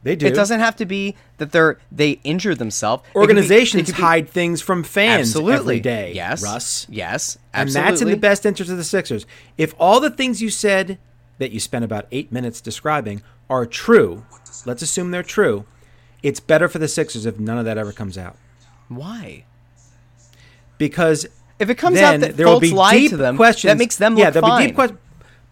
They 0.03 0.17
do. 0.17 0.27
It 0.27 0.35
doesn't 0.35 0.61
have 0.61 0.77
to 0.77 0.85
be 0.85 1.17
that 1.39 1.53
they're 1.53 1.79
they 1.91 2.21
injure 2.25 2.55
themselves. 2.55 3.03
It 3.09 3.15
be- 3.15 3.19
Organizations 3.21 3.83
it 3.89 3.93
could 3.93 3.97
be- 3.97 4.03
hide 4.03 4.29
things 4.29 4.61
from 4.61 4.85
fans 4.85 5.29
absolutely 5.31 5.77
every 5.77 5.81
day. 5.81 6.13
Yes, 6.15 6.43
Russ. 6.43 6.87
Yes, 6.91 7.39
absolutely. 7.55 7.81
And 7.81 7.93
that's 7.93 8.03
in 8.03 8.09
the 8.09 8.17
best 8.17 8.45
interest 8.45 8.71
of 8.71 8.77
the 8.77 8.85
Sixers. 8.85 9.25
If 9.57 9.75
all 9.79 10.01
the 10.01 10.11
things 10.11 10.43
you 10.43 10.51
said 10.51 10.99
that 11.39 11.51
you 11.53 11.61
spent 11.61 11.85
about 11.85 12.07
eight 12.13 12.31
minutes 12.33 12.61
describing 12.61 13.23
are 13.51 13.67
true, 13.67 14.25
let's 14.65 14.83
assume 14.83 15.11
they're 15.11 15.23
true, 15.23 15.65
it's 16.23 16.41
better 16.41 16.69
for 16.69 16.79
the 16.79 16.89
Sixers 16.89 17.27
if 17.27 17.39
none 17.39 17.59
of 17.59 17.65
that 17.65 17.77
ever 17.79 17.93
comes 17.93 18.17
out. 18.17 18.37
Why? 18.89 19.45
Because 20.79 21.27
If 21.59 21.71
it 21.71 21.77
comes 21.77 21.97
then 21.97 22.15
out 22.15 22.21
that 22.21 22.37
there 22.37 22.47
will 22.47 22.61
be 22.61 22.71
lied 22.71 22.95
deep 22.99 23.11
to 23.11 23.17
them, 23.17 23.37
questions. 23.37 23.71
that 23.71 23.79
makes 23.79 23.97
them 23.97 24.17
yeah, 24.17 24.27
look 24.27 24.35
there'll 24.35 24.49
fine. 24.49 24.63
be 24.63 24.67
deep 24.69 24.75
questions. 24.75 25.01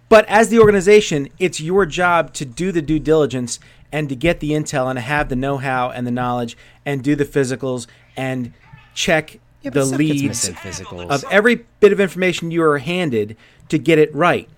But 0.09 0.27
as 0.29 0.49
the 0.51 0.59
organization, 0.59 1.29
it's 1.39 1.61
your 1.61 1.87
job 1.87 2.35
to 2.35 2.45
do 2.45 2.71
the 2.71 2.83
due 2.83 2.99
diligence 2.99 3.59
and 3.91 4.09
to 4.09 4.17
get 4.17 4.41
the 4.41 4.51
intel 4.51 4.91
and 4.91 4.99
have 4.99 5.29
the 5.29 5.37
know-how 5.37 5.91
and 5.91 6.07
the 6.07 6.11
knowledge 6.11 6.57
and 6.85 7.03
do 7.03 7.15
the 7.17 7.25
physicals 7.25 7.87
and 8.17 8.53
check 8.95 9.39
Yeah, 9.63 9.71
the 9.71 9.85
leads 9.87 10.23
missing 10.23 10.55
physicals. 10.55 11.09
of 11.09 11.25
every 11.31 11.65
bit 11.81 11.93
of 11.93 12.01
information 12.01 12.51
you 12.51 12.63
are 12.63 12.79
handed 12.79 13.37
to 13.71 13.79
get 13.79 13.99
it 13.99 14.15
right. 14.15 14.49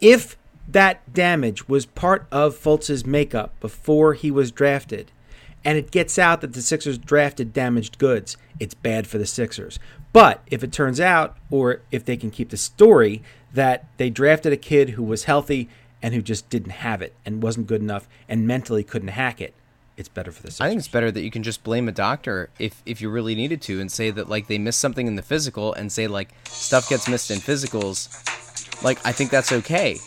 If 0.00 0.36
that 0.68 1.12
damage 1.12 1.68
was 1.68 1.86
part 1.86 2.26
of 2.30 2.56
Fultz's 2.56 3.04
makeup 3.04 3.58
before 3.60 4.14
he 4.14 4.30
was 4.30 4.50
drafted, 4.50 5.10
and 5.64 5.78
it 5.78 5.90
gets 5.90 6.18
out 6.18 6.40
that 6.42 6.52
the 6.52 6.62
Sixers 6.62 6.98
drafted 6.98 7.52
damaged 7.52 7.98
goods, 7.98 8.36
it's 8.60 8.74
bad 8.74 9.06
for 9.06 9.18
the 9.18 9.26
Sixers. 9.26 9.78
But 10.12 10.42
if 10.46 10.62
it 10.62 10.72
turns 10.72 11.00
out, 11.00 11.36
or 11.50 11.80
if 11.90 12.04
they 12.04 12.16
can 12.16 12.30
keep 12.30 12.50
the 12.50 12.56
story, 12.56 13.22
that 13.52 13.86
they 13.96 14.10
drafted 14.10 14.52
a 14.52 14.56
kid 14.56 14.90
who 14.90 15.02
was 15.02 15.24
healthy 15.24 15.68
and 16.02 16.14
who 16.14 16.20
just 16.20 16.50
didn't 16.50 16.72
have 16.72 17.00
it 17.00 17.14
and 17.24 17.42
wasn't 17.42 17.66
good 17.66 17.80
enough 17.80 18.08
and 18.28 18.46
mentally 18.46 18.84
couldn't 18.84 19.08
hack 19.08 19.40
it, 19.40 19.54
it's 19.96 20.08
better 20.08 20.30
for 20.30 20.42
the 20.42 20.50
Sixers. 20.50 20.60
I 20.60 20.68
think 20.68 20.80
it's 20.80 20.88
better 20.88 21.10
that 21.10 21.22
you 21.22 21.30
can 21.30 21.42
just 21.42 21.64
blame 21.64 21.88
a 21.88 21.92
doctor 21.92 22.50
if 22.58 22.82
if 22.84 23.00
you 23.00 23.08
really 23.10 23.34
needed 23.34 23.62
to 23.62 23.80
and 23.80 23.90
say 23.90 24.10
that 24.10 24.28
like 24.28 24.48
they 24.48 24.58
missed 24.58 24.80
something 24.80 25.06
in 25.06 25.14
the 25.14 25.22
physical 25.22 25.72
and 25.72 25.90
say 25.90 26.06
like 26.08 26.30
stuff 26.44 26.88
gets 26.88 27.08
missed 27.08 27.30
in 27.30 27.38
physicals. 27.38 28.43
Like 28.82 28.98
I 29.04 29.12
think 29.12 29.30
that's 29.30 29.52
okay. 29.52 30.00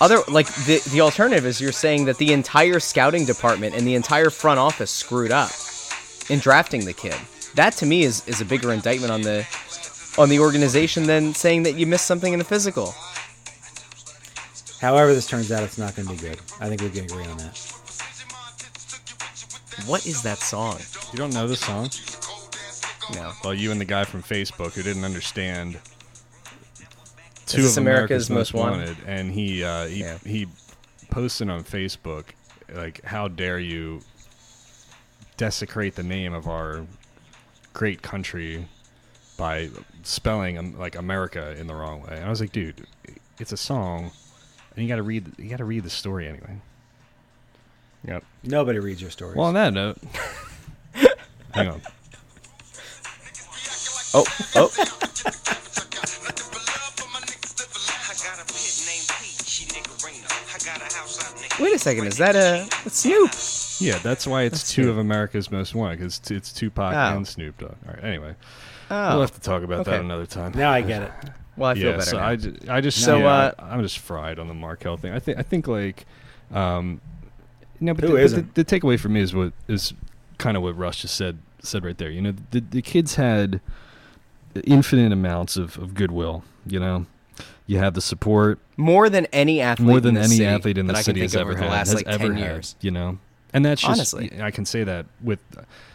Other 0.00 0.20
like 0.28 0.46
the 0.64 0.82
the 0.90 1.00
alternative 1.00 1.46
is 1.46 1.60
you're 1.60 1.72
saying 1.72 2.06
that 2.06 2.18
the 2.18 2.32
entire 2.32 2.80
scouting 2.80 3.24
department 3.24 3.74
and 3.74 3.86
the 3.86 3.94
entire 3.94 4.30
front 4.30 4.58
office 4.58 4.90
screwed 4.90 5.30
up 5.30 5.50
in 6.28 6.38
drafting 6.38 6.84
the 6.84 6.92
kid. 6.92 7.16
That 7.54 7.74
to 7.74 7.86
me 7.86 8.02
is 8.02 8.26
is 8.26 8.40
a 8.40 8.44
bigger 8.44 8.72
indictment 8.72 9.12
on 9.12 9.22
the 9.22 9.46
on 10.18 10.28
the 10.28 10.40
organization 10.40 11.04
than 11.04 11.34
saying 11.34 11.62
that 11.64 11.74
you 11.74 11.86
missed 11.86 12.06
something 12.06 12.32
in 12.32 12.38
the 12.38 12.44
physical. 12.44 12.94
However, 14.80 15.14
this 15.14 15.28
turns 15.28 15.52
out, 15.52 15.62
it's 15.62 15.78
not 15.78 15.94
going 15.94 16.08
to 16.08 16.14
be 16.14 16.18
good. 16.18 16.40
I 16.60 16.68
think 16.68 16.82
we 16.82 16.90
can 16.90 17.04
agree 17.04 17.24
on 17.24 17.36
that. 17.38 17.56
What 19.86 20.06
is 20.06 20.22
that 20.24 20.38
song? 20.38 20.78
You 21.12 21.18
don't 21.18 21.32
know 21.32 21.46
the 21.46 21.54
song? 21.54 21.88
No. 23.14 23.32
Well, 23.44 23.54
you 23.54 23.70
and 23.70 23.80
the 23.80 23.84
guy 23.84 24.04
from 24.04 24.22
Facebook 24.22 24.72
who 24.72 24.82
didn't 24.82 25.04
understand 25.04 25.78
two 27.52 27.66
of 27.66 27.76
America's 27.78 27.78
America's, 27.78 28.30
Most 28.30 28.54
Most 28.54 28.54
Wanted? 28.54 28.88
Wanted, 28.88 29.04
and 29.06 29.32
he 29.32 29.62
uh, 29.64 29.86
he 29.86 30.00
Yeah. 30.00 30.18
he 30.24 30.46
posted 31.10 31.48
on 31.50 31.64
Facebook 31.64 32.24
like, 32.72 33.04
"How 33.04 33.28
dare 33.28 33.58
you 33.58 34.00
desecrate 35.36 35.94
the 35.94 36.02
name 36.02 36.32
of 36.32 36.46
our 36.48 36.86
great 37.72 38.02
country 38.02 38.66
by 39.36 39.68
spelling 40.02 40.58
um, 40.58 40.78
like 40.78 40.94
America 40.96 41.54
in 41.58 41.66
the 41.66 41.74
wrong 41.74 42.02
way?" 42.02 42.16
And 42.16 42.24
I 42.24 42.30
was 42.30 42.40
like, 42.40 42.52
"Dude, 42.52 42.86
it's 43.38 43.52
a 43.52 43.56
song, 43.56 44.10
and 44.74 44.82
you 44.84 44.88
got 44.88 44.96
to 44.96 45.02
read 45.02 45.32
you 45.38 45.48
got 45.48 45.58
to 45.58 45.64
read 45.64 45.84
the 45.84 45.90
story 45.90 46.28
anyway." 46.28 46.58
Yep. 48.04 48.24
Nobody 48.42 48.78
reads 48.80 49.00
your 49.00 49.10
stories. 49.12 49.36
Well, 49.36 49.46
on 49.46 49.54
that 49.54 49.72
note, 49.72 49.96
hang 51.54 51.68
on. 51.68 51.80
Oh, 54.14 54.24
oh. 54.56 55.58
Wait 61.60 61.74
a 61.74 61.78
second, 61.78 62.06
is 62.06 62.16
that 62.18 62.34
a 62.34 62.66
that's 62.84 62.98
Snoop? 62.98 63.30
Yeah, 63.80 63.98
that's 63.98 64.26
why 64.26 64.42
it's 64.42 64.60
That's 64.60 64.72
two 64.72 64.82
Snoop. 64.84 64.92
of 64.92 64.98
America's 64.98 65.50
most 65.50 65.74
wanted 65.74 65.98
because 65.98 66.18
it's, 66.18 66.30
it's 66.30 66.52
Tupac 66.52 66.94
Oh. 66.94 67.16
and 67.16 67.26
Snoop 67.26 67.58
Dogg. 67.58 67.74
All 67.86 67.94
right, 67.94 68.04
anyway, 68.04 68.34
Oh. 68.90 69.10
we'll 69.12 69.20
have 69.20 69.32
to 69.32 69.40
talk 69.40 69.62
about 69.62 69.84
that 69.86 70.00
another 70.00 70.26
time. 70.26 70.52
now 70.54 70.70
I 70.70 70.80
get 70.82 71.02
it. 71.02 71.12
well, 71.56 71.70
I 71.70 71.74
feel 71.74 71.84
yeah, 71.84 71.90
better 71.92 72.02
so 72.10 72.16
now. 72.18 72.26
I, 72.26 72.36
ju- 72.36 72.56
I 72.68 72.80
just 72.80 73.02
So, 73.04 73.18
yeah, 73.18 73.26
uh, 73.26 73.52
I, 73.58 73.74
am 73.74 73.82
just 73.82 73.98
fried 73.98 74.38
on 74.38 74.48
the 74.48 74.54
Markelle 74.54 74.96
thing. 74.96 75.12
I 75.12 75.18
think 75.18 75.38
I 75.38 75.42
think 75.42 75.66
like, 75.68 76.06
um, 76.52 77.00
no, 77.80 77.94
but, 77.94 78.04
Who 78.04 78.16
the, 78.16 78.36
but 78.36 78.54
the, 78.54 78.64
the 78.64 78.80
takeaway 78.80 78.98
for 78.98 79.08
me 79.08 79.20
is 79.20 79.34
what 79.34 79.52
is 79.68 79.92
kind 80.38 80.56
of 80.56 80.62
what 80.62 80.76
Russ 80.76 81.02
just 81.02 81.16
said 81.16 81.38
said 81.60 81.84
right 81.84 81.98
there. 81.98 82.10
You 82.10 82.22
know, 82.22 82.34
the 82.50 82.60
the 82.60 82.82
kids 82.82 83.16
had 83.16 83.60
infinite 84.64 85.12
amounts 85.12 85.56
of, 85.56 85.78
of 85.78 85.94
goodwill. 85.94 86.44
You 86.66 86.78
know, 86.80 87.06
you 87.66 87.78
have 87.78 87.94
the 87.94 88.00
support 88.00 88.58
more 88.76 89.08
than 89.08 89.26
any 89.26 89.60
athlete 89.60 89.86
more 89.86 89.98
in 89.98 90.02
than 90.02 90.14
the 90.14 90.20
any 90.20 90.36
city 90.36 90.46
athlete 90.46 90.78
in 90.78 90.86
the 90.86 91.02
city 91.02 91.20
has 91.20 91.36
ever 91.36 91.54
had. 91.54 91.64
the 91.64 91.70
last 91.70 91.88
has 91.88 91.94
like 91.96 92.06
ever 92.06 92.28
10 92.28 92.36
had, 92.36 92.40
years. 92.40 92.76
You 92.80 92.90
know, 92.90 93.18
and 93.52 93.64
that's 93.64 93.80
just 93.80 93.90
Honestly. 93.90 94.40
I 94.40 94.50
can 94.50 94.64
say 94.64 94.84
that 94.84 95.06
with 95.22 95.40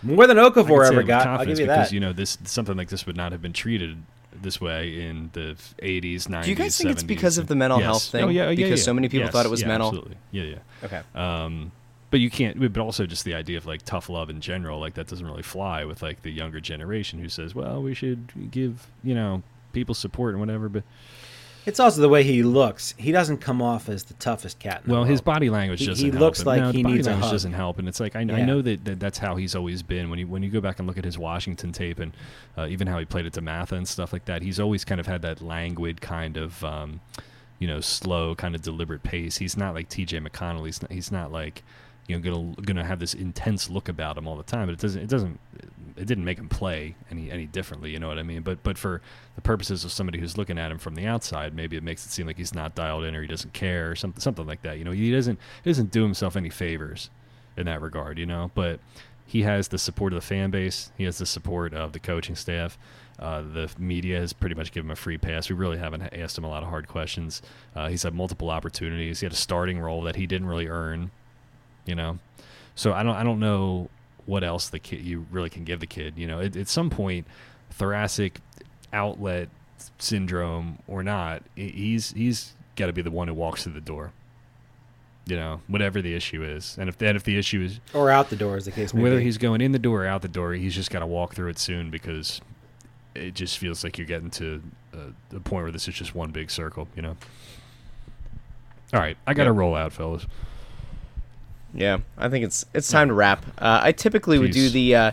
More 0.03 0.27
than 0.27 0.37
I 0.39 0.49
can 0.49 0.63
Okafor 0.63 0.87
ever 0.87 1.03
got. 1.03 1.21
I'll 1.21 1.37
confidence 1.37 1.59
give 1.59 1.67
you 1.67 1.71
because 1.71 1.89
that. 1.89 1.93
you 1.93 1.99
know 1.99 2.13
this 2.13 2.37
something 2.45 2.77
like 2.77 2.89
this 2.89 3.05
would 3.05 3.17
not 3.17 3.31
have 3.31 3.41
been 3.41 3.53
treated 3.53 4.03
this 4.41 4.61
way 4.61 5.01
in 5.01 5.29
the 5.33 5.55
80s, 5.81 6.27
90s. 6.27 6.43
Do 6.43 6.49
you 6.49 6.55
guys 6.55 6.77
think 6.77 6.91
it's 6.91 7.03
70s, 7.03 7.07
because 7.07 7.37
of 7.37 7.47
the 7.47 7.55
mental 7.55 7.79
yes. 7.79 7.85
health 7.85 8.03
thing? 8.03 8.23
Oh, 8.23 8.27
yeah, 8.27 8.49
yeah, 8.49 8.55
Because 8.55 8.81
yeah. 8.81 8.85
so 8.85 8.93
many 8.93 9.09
people 9.09 9.25
Yes, 9.25 9.33
thought 9.33 9.45
it 9.45 9.49
was 9.49 9.61
yeah, 9.61 9.67
mental? 9.67 9.87
Absolutely. 9.89 10.17
Yeah, 10.31 10.43
yeah. 10.43 10.57
Okay. 10.83 11.01
Um, 11.15 11.71
but 12.09 12.19
you 12.19 12.29
can't. 12.29 12.59
But 12.73 12.79
also 12.79 13.05
just 13.05 13.25
the 13.25 13.33
idea 13.33 13.57
of 13.57 13.65
like 13.65 13.83
tough 13.83 14.09
love 14.09 14.29
in 14.29 14.39
general, 14.39 14.79
like 14.79 14.93
that 14.93 15.07
doesn't 15.07 15.25
really 15.25 15.43
fly 15.43 15.83
with 15.85 16.01
like 16.01 16.21
the 16.21 16.31
younger 16.31 16.59
generation 16.59 17.19
who 17.19 17.27
says, 17.29 17.53
"Well, 17.53 17.81
we 17.81 17.93
should 17.93 18.49
give 18.49 18.87
you 19.03 19.13
know 19.13 19.43
people 19.73 19.93
support 19.93 20.33
and 20.33 20.39
whatever." 20.39 20.69
But 20.69 20.83
It's 21.67 21.81
also 21.81 21.99
the 21.99 22.07
way 22.07 22.23
he 22.23 22.43
looks. 22.43 22.93
He 22.97 23.11
doesn't 23.11 23.39
come 23.39 23.61
off 23.61 23.89
as 23.89 24.05
the 24.05 24.13
toughest 24.13 24.57
cat. 24.57 24.83
In 24.85 24.91
well, 24.91 25.03
the 25.03 25.09
his 25.09 25.19
world. 25.19 25.25
body 25.25 25.49
language 25.49 25.85
doesn't. 25.85 26.03
he 26.03 26.11
help 26.11 26.21
looks 26.21 26.39
him. 26.39 26.45
like 26.45 26.61
no, 26.61 26.71
he 26.71 26.81
body 26.81 26.95
needs 26.95 27.07
a 27.07 27.11
language 27.11 27.29
doesn't 27.29 27.51
help, 27.51 27.77
and 27.77 27.89
it's 27.89 27.99
like 27.99 28.15
I, 28.15 28.21
I 28.21 28.45
know 28.45 28.61
that, 28.61 28.85
that 28.85 29.01
that's 29.01 29.17
how 29.17 29.35
he's 29.35 29.53
always 29.53 29.83
been. 29.83 30.09
When 30.09 30.17
you 30.17 30.27
when 30.27 30.43
you 30.43 30.49
go 30.49 30.61
back 30.61 30.79
and 30.79 30.87
look 30.87 30.97
at 30.97 31.03
his 31.03 31.17
Washington 31.17 31.73
tape 31.73 31.99
and 31.99 32.13
uh, 32.57 32.67
even 32.67 32.87
how 32.87 32.97
he 32.99 33.03
played 33.05 33.25
at 33.25 33.33
Dematha 33.33 33.73
and 33.73 33.85
stuff 33.85 34.13
like 34.13 34.23
that, 34.25 34.43
he's 34.43 34.61
always 34.61 34.85
kind 34.85 35.01
of 35.01 35.07
had 35.07 35.21
that 35.23 35.41
languid 35.41 35.99
kind 35.99 36.37
of. 36.37 36.63
Um, 36.63 37.01
you 37.59 37.67
know, 37.67 37.81
slow, 37.81 38.35
kind 38.35 38.53
of 38.53 38.61
deliberate 38.61 39.01
pace. 39.01 39.37
He's 39.37 39.57
not 39.57 39.73
like 39.73 39.89
T.J. 39.89 40.19
McConnell. 40.19 40.63
He's 40.67 40.79
not, 40.79 40.91
he's 40.91 41.11
not 41.11 41.31
like, 41.31 41.63
you 42.07 42.15
know, 42.15 42.21
gonna 42.21 42.53
gonna 42.61 42.85
have 42.85 42.99
this 42.99 43.13
intense 43.13 43.69
look 43.69 43.89
about 43.89 44.17
him 44.17 44.27
all 44.27 44.37
the 44.37 44.43
time. 44.43 44.67
But 44.67 44.73
it 44.73 44.79
doesn't. 44.79 45.01
It 45.01 45.09
doesn't. 45.09 45.39
It 45.97 46.05
didn't 46.05 46.25
make 46.25 46.37
him 46.37 46.47
play 46.47 46.95
any 47.11 47.29
any 47.29 47.45
differently. 47.45 47.91
You 47.91 47.99
know 47.99 48.07
what 48.07 48.17
I 48.17 48.23
mean? 48.23 48.43
But 48.43 48.63
but 48.63 48.77
for 48.77 49.01
the 49.35 49.41
purposes 49.41 49.83
of 49.83 49.91
somebody 49.91 50.19
who's 50.19 50.37
looking 50.37 50.57
at 50.57 50.71
him 50.71 50.77
from 50.77 50.95
the 50.95 51.05
outside, 51.05 51.53
maybe 51.53 51.75
it 51.75 51.83
makes 51.83 52.05
it 52.05 52.09
seem 52.09 52.27
like 52.27 52.37
he's 52.37 52.55
not 52.55 52.75
dialed 52.75 53.03
in 53.03 53.15
or 53.15 53.21
he 53.21 53.27
doesn't 53.27 53.53
care 53.53 53.91
or 53.91 53.95
something 53.95 54.21
something 54.21 54.47
like 54.47 54.61
that. 54.61 54.77
You 54.77 54.85
know, 54.85 54.91
he 54.91 55.11
doesn't 55.11 55.39
he 55.63 55.69
doesn't 55.69 55.91
do 55.91 56.03
himself 56.03 56.35
any 56.35 56.49
favors 56.49 57.09
in 57.57 57.65
that 57.65 57.81
regard. 57.81 58.17
You 58.17 58.25
know, 58.25 58.51
but 58.55 58.79
he 59.25 59.41
has 59.41 59.67
the 59.67 59.77
support 59.77 60.13
of 60.13 60.21
the 60.21 60.25
fan 60.25 60.49
base. 60.49 60.91
He 60.97 61.03
has 61.03 61.17
the 61.17 61.25
support 61.25 61.73
of 61.73 61.91
the 61.91 61.99
coaching 61.99 62.35
staff. 62.35 62.77
Uh, 63.19 63.41
the 63.41 63.69
media 63.77 64.19
has 64.19 64.31
pretty 64.31 64.55
much 64.55 64.71
given 64.71 64.87
him 64.87 64.91
a 64.91 64.95
free 64.95 65.17
pass. 65.17 65.49
We 65.49 65.55
really 65.55 65.77
haven't 65.77 66.01
asked 66.13 66.37
him 66.37 66.43
a 66.43 66.49
lot 66.49 66.63
of 66.63 66.69
hard 66.69 66.87
questions. 66.87 67.41
Uh, 67.75 67.89
he's 67.89 68.03
had 68.03 68.13
multiple 68.13 68.49
opportunities. 68.49 69.19
He 69.19 69.25
had 69.25 69.33
a 69.33 69.37
starting 69.37 69.79
role 69.79 70.03
that 70.03 70.15
he 70.15 70.27
didn't 70.27 70.47
really 70.47 70.67
earn. 70.67 71.11
You 71.87 71.95
know, 71.95 72.19
so 72.75 72.93
I 72.93 73.01
don't 73.03 73.15
I 73.15 73.23
don't 73.23 73.39
know 73.39 73.89
what 74.25 74.43
else 74.43 74.69
the 74.69 74.79
kid 74.79 75.01
you 75.01 75.25
really 75.31 75.49
can 75.49 75.63
give 75.63 75.79
the 75.79 75.87
kid. 75.87 76.13
You 76.17 76.27
know, 76.27 76.39
at, 76.41 76.55
at 76.55 76.67
some 76.67 76.89
point, 76.89 77.25
thoracic 77.71 78.39
outlet 78.93 79.49
syndrome 79.99 80.79
or 80.87 81.01
not, 81.03 81.43
he- 81.55 81.69
he's 81.69 82.11
he's 82.11 82.53
got 82.75 82.87
to 82.87 82.93
be 82.93 83.01
the 83.01 83.11
one 83.11 83.27
who 83.27 83.33
walks 83.33 83.63
through 83.63 83.73
the 83.73 83.81
door. 83.81 84.11
You 85.25 85.35
know, 85.35 85.61
whatever 85.67 86.01
the 86.01 86.13
issue 86.15 86.41
is, 86.43 86.77
and 86.79 86.87
if 86.87 86.97
that 86.99 87.15
if 87.17 87.23
the 87.23 87.37
issue 87.37 87.61
is 87.61 87.79
or 87.93 88.09
out 88.09 88.29
the 88.29 88.35
door, 88.37 88.55
as 88.55 88.63
the 88.65 88.71
case 88.71 88.93
may 88.93 89.01
whether 89.01 89.17
be. 89.17 89.23
he's 89.23 89.37
going 89.37 89.59
in 89.61 89.71
the 89.73 89.79
door 89.79 90.03
or 90.03 90.07
out 90.07 90.21
the 90.21 90.27
door, 90.29 90.53
he's 90.53 90.73
just 90.75 90.89
got 90.89 90.99
to 90.99 91.05
walk 91.07 91.33
through 91.35 91.49
it 91.49 91.59
soon 91.59 91.89
because 91.89 92.39
it 93.13 93.33
just 93.33 93.57
feels 93.57 93.83
like 93.83 93.97
you're 93.97 94.07
getting 94.07 94.29
to 94.31 94.61
a, 94.93 95.35
a 95.35 95.39
point 95.41 95.63
where 95.63 95.71
this 95.71 95.87
is 95.89 95.95
just 95.95 96.15
one 96.15 96.31
big 96.31 96.49
circle. 96.49 96.87
You 96.95 97.01
know. 97.01 97.17
All 98.93 99.01
right, 99.01 99.17
I 99.27 99.33
got 99.33 99.43
to 99.43 99.49
Yep. 99.49 99.57
roll 99.57 99.75
out, 99.75 99.91
fellas. 99.91 100.25
Yeah, 101.77 101.99
I 102.17 102.27
think 102.27 102.43
it's 102.43 102.65
it's 102.73 102.89
time 102.89 103.09
to 103.09 103.13
wrap. 103.13 103.45
Uh, 103.59 103.79
I 103.83 103.91
typically 103.91 104.39
would 104.39 104.51
do 104.51 104.69
the, 104.69 104.95
uh, 104.95 105.11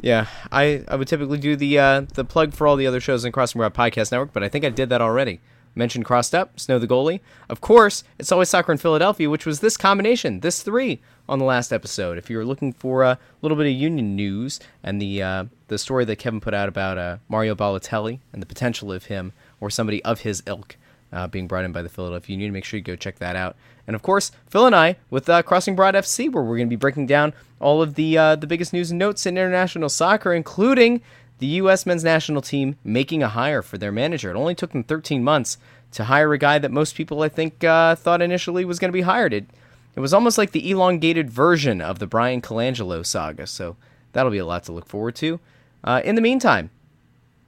yeah, 0.00 0.26
I 0.52 0.84
I 0.86 0.96
would 0.96 1.08
typically 1.08 1.38
do 1.38 1.56
the 1.56 1.78
uh, 1.78 2.00
the 2.12 2.24
plug 2.24 2.52
for 2.52 2.66
all 2.66 2.76
the 2.76 2.86
other 2.86 3.00
shows 3.00 3.24
in 3.24 3.32
Crossing 3.32 3.58
Broad 3.58 3.72
Podcast 3.72 4.12
Network, 4.12 4.34
but 4.34 4.44
I 4.44 4.48
think 4.50 4.64
I 4.66 4.68
did 4.68 4.90
that 4.90 5.00
already. 5.00 5.40
Mentioned 5.74 6.04
Crossed 6.04 6.34
Up, 6.34 6.60
Snow 6.60 6.78
the 6.78 6.86
Goalie. 6.86 7.20
Of 7.48 7.60
course, 7.60 8.04
it's 8.18 8.30
always 8.30 8.48
soccer 8.48 8.70
in 8.70 8.78
Philadelphia, 8.78 9.28
which 9.28 9.44
was 9.44 9.58
this 9.58 9.76
combination, 9.76 10.40
this 10.40 10.62
three 10.62 11.00
on 11.28 11.40
the 11.40 11.44
last 11.44 11.72
episode. 11.72 12.16
If 12.16 12.30
you're 12.30 12.44
looking 12.44 12.72
for 12.72 13.02
a 13.02 13.18
little 13.42 13.56
bit 13.56 13.66
of 13.66 13.72
Union 13.72 14.14
news 14.14 14.60
and 14.84 15.00
the 15.00 15.22
uh, 15.22 15.44
the 15.68 15.78
story 15.78 16.04
that 16.04 16.16
Kevin 16.16 16.40
put 16.40 16.52
out 16.52 16.68
about 16.68 16.98
uh, 16.98 17.16
Mario 17.28 17.54
Balotelli 17.54 18.18
and 18.34 18.42
the 18.42 18.46
potential 18.46 18.92
of 18.92 19.06
him 19.06 19.32
or 19.60 19.70
somebody 19.70 20.04
of 20.04 20.20
his 20.20 20.42
ilk 20.46 20.76
uh, 21.10 21.26
being 21.26 21.48
brought 21.48 21.64
in 21.64 21.72
by 21.72 21.80
the 21.80 21.88
Philadelphia 21.88 22.34
Union. 22.34 22.52
Make 22.52 22.66
sure 22.66 22.76
you 22.76 22.84
go 22.84 22.96
check 22.96 23.18
that 23.18 23.34
out. 23.34 23.56
And 23.86 23.94
of 23.94 24.02
course, 24.02 24.32
Phil 24.46 24.66
and 24.66 24.74
I 24.74 24.96
with 25.10 25.28
uh, 25.28 25.42
Crossing 25.42 25.76
Broad 25.76 25.94
FC, 25.94 26.32
where 26.32 26.42
we're 26.42 26.56
going 26.56 26.68
to 26.68 26.76
be 26.76 26.76
breaking 26.76 27.06
down 27.06 27.34
all 27.60 27.82
of 27.82 27.94
the 27.94 28.16
uh, 28.16 28.36
the 28.36 28.46
biggest 28.46 28.72
news 28.72 28.90
and 28.90 28.98
notes 28.98 29.26
in 29.26 29.36
international 29.36 29.88
soccer, 29.88 30.32
including 30.32 31.00
the 31.38 31.46
U.S. 31.46 31.84
men's 31.84 32.04
national 32.04 32.42
team 32.42 32.76
making 32.84 33.22
a 33.22 33.28
hire 33.28 33.62
for 33.62 33.76
their 33.76 33.92
manager. 33.92 34.30
It 34.30 34.36
only 34.36 34.54
took 34.54 34.72
them 34.72 34.84
13 34.84 35.22
months 35.22 35.58
to 35.92 36.04
hire 36.04 36.32
a 36.32 36.38
guy 36.38 36.58
that 36.58 36.70
most 36.70 36.94
people, 36.94 37.22
I 37.22 37.28
think, 37.28 37.62
uh, 37.64 37.94
thought 37.94 38.22
initially 38.22 38.64
was 38.64 38.78
going 38.78 38.90
to 38.90 38.96
be 38.96 39.02
hired. 39.02 39.32
It, 39.32 39.46
it 39.94 40.00
was 40.00 40.14
almost 40.14 40.38
like 40.38 40.52
the 40.52 40.70
elongated 40.70 41.30
version 41.30 41.80
of 41.80 41.98
the 41.98 42.06
Bryan 42.06 42.40
Colangelo 42.40 43.04
saga. 43.04 43.46
So 43.46 43.76
that'll 44.12 44.32
be 44.32 44.38
a 44.38 44.46
lot 44.46 44.64
to 44.64 44.72
look 44.72 44.86
forward 44.86 45.14
to. 45.16 45.38
Uh, 45.82 46.00
in 46.04 46.14
the 46.14 46.20
meantime, 46.20 46.70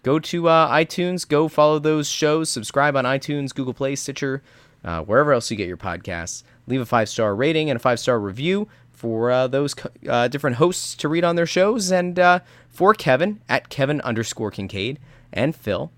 go 0.02 0.18
to 0.18 0.48
uh, 0.48 0.70
iTunes, 0.70 1.26
go 1.26 1.48
follow 1.48 1.78
those 1.78 2.08
shows, 2.08 2.50
subscribe 2.50 2.96
on 2.96 3.04
iTunes, 3.04 3.54
Google 3.54 3.74
Play, 3.74 3.96
Stitcher, 3.96 4.42
uh, 4.86 5.02
wherever 5.02 5.32
else 5.32 5.50
you 5.50 5.56
get 5.56 5.68
your 5.68 5.76
podcasts. 5.76 6.44
Leave 6.66 6.80
a 6.80 6.86
five 6.86 7.08
star 7.08 7.34
rating 7.34 7.68
and 7.68 7.76
a 7.76 7.80
five 7.80 8.00
star 8.00 8.18
review 8.18 8.68
for 8.92 9.30
uh, 9.30 9.46
those 9.46 9.74
uh, 10.08 10.28
different 10.28 10.56
hosts 10.56 10.94
to 10.94 11.08
read 11.08 11.24
on 11.24 11.36
their 11.36 11.46
shows. 11.46 11.92
And 11.92 12.18
uh, 12.18 12.40
for 12.68 12.94
Kevin 12.94 13.40
at 13.48 13.68
Kevin 13.68 14.00
underscore 14.02 14.50
Kinkead 14.50 14.98
and 15.32 15.54
Phil 15.54 15.90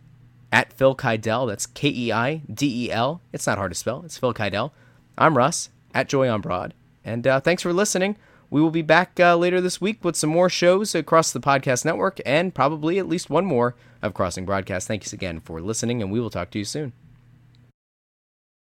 at 0.50 0.72
Phil 0.72 0.96
Keidel. 0.96 1.46
That's 1.46 1.66
K 1.66 1.88
E 1.88 2.12
I 2.12 2.42
D 2.52 2.86
E 2.86 2.90
L. 2.90 3.20
It's 3.32 3.46
not 3.46 3.58
hard 3.58 3.70
to 3.70 3.78
spell. 3.78 4.02
It's 4.04 4.18
Phil 4.18 4.34
Keidel. 4.34 4.72
I'm 5.16 5.36
Russ 5.36 5.70
at 5.94 6.08
Joy 6.08 6.28
on 6.28 6.40
Broad. 6.40 6.74
And 7.04 7.26
uh, 7.26 7.40
thanks 7.40 7.62
for 7.62 7.72
listening. 7.72 8.16
We 8.50 8.62
will 8.62 8.70
be 8.70 8.82
back 8.82 9.20
uh, 9.20 9.36
later 9.36 9.60
this 9.60 9.80
week 9.80 10.02
with 10.02 10.16
some 10.16 10.30
more 10.30 10.48
shows 10.48 10.94
across 10.94 11.32
the 11.32 11.40
podcast 11.40 11.84
network 11.84 12.18
and 12.24 12.54
probably 12.54 12.98
at 12.98 13.08
least 13.08 13.28
one 13.28 13.44
more 13.44 13.74
of 14.00 14.14
Crossing 14.14 14.46
Broadcast. 14.46 14.88
Thanks 14.88 15.12
again 15.12 15.40
for 15.40 15.60
listening, 15.60 16.00
and 16.00 16.10
we 16.10 16.20
will 16.20 16.30
talk 16.30 16.50
to 16.52 16.58
you 16.58 16.64
soon. 16.64 16.92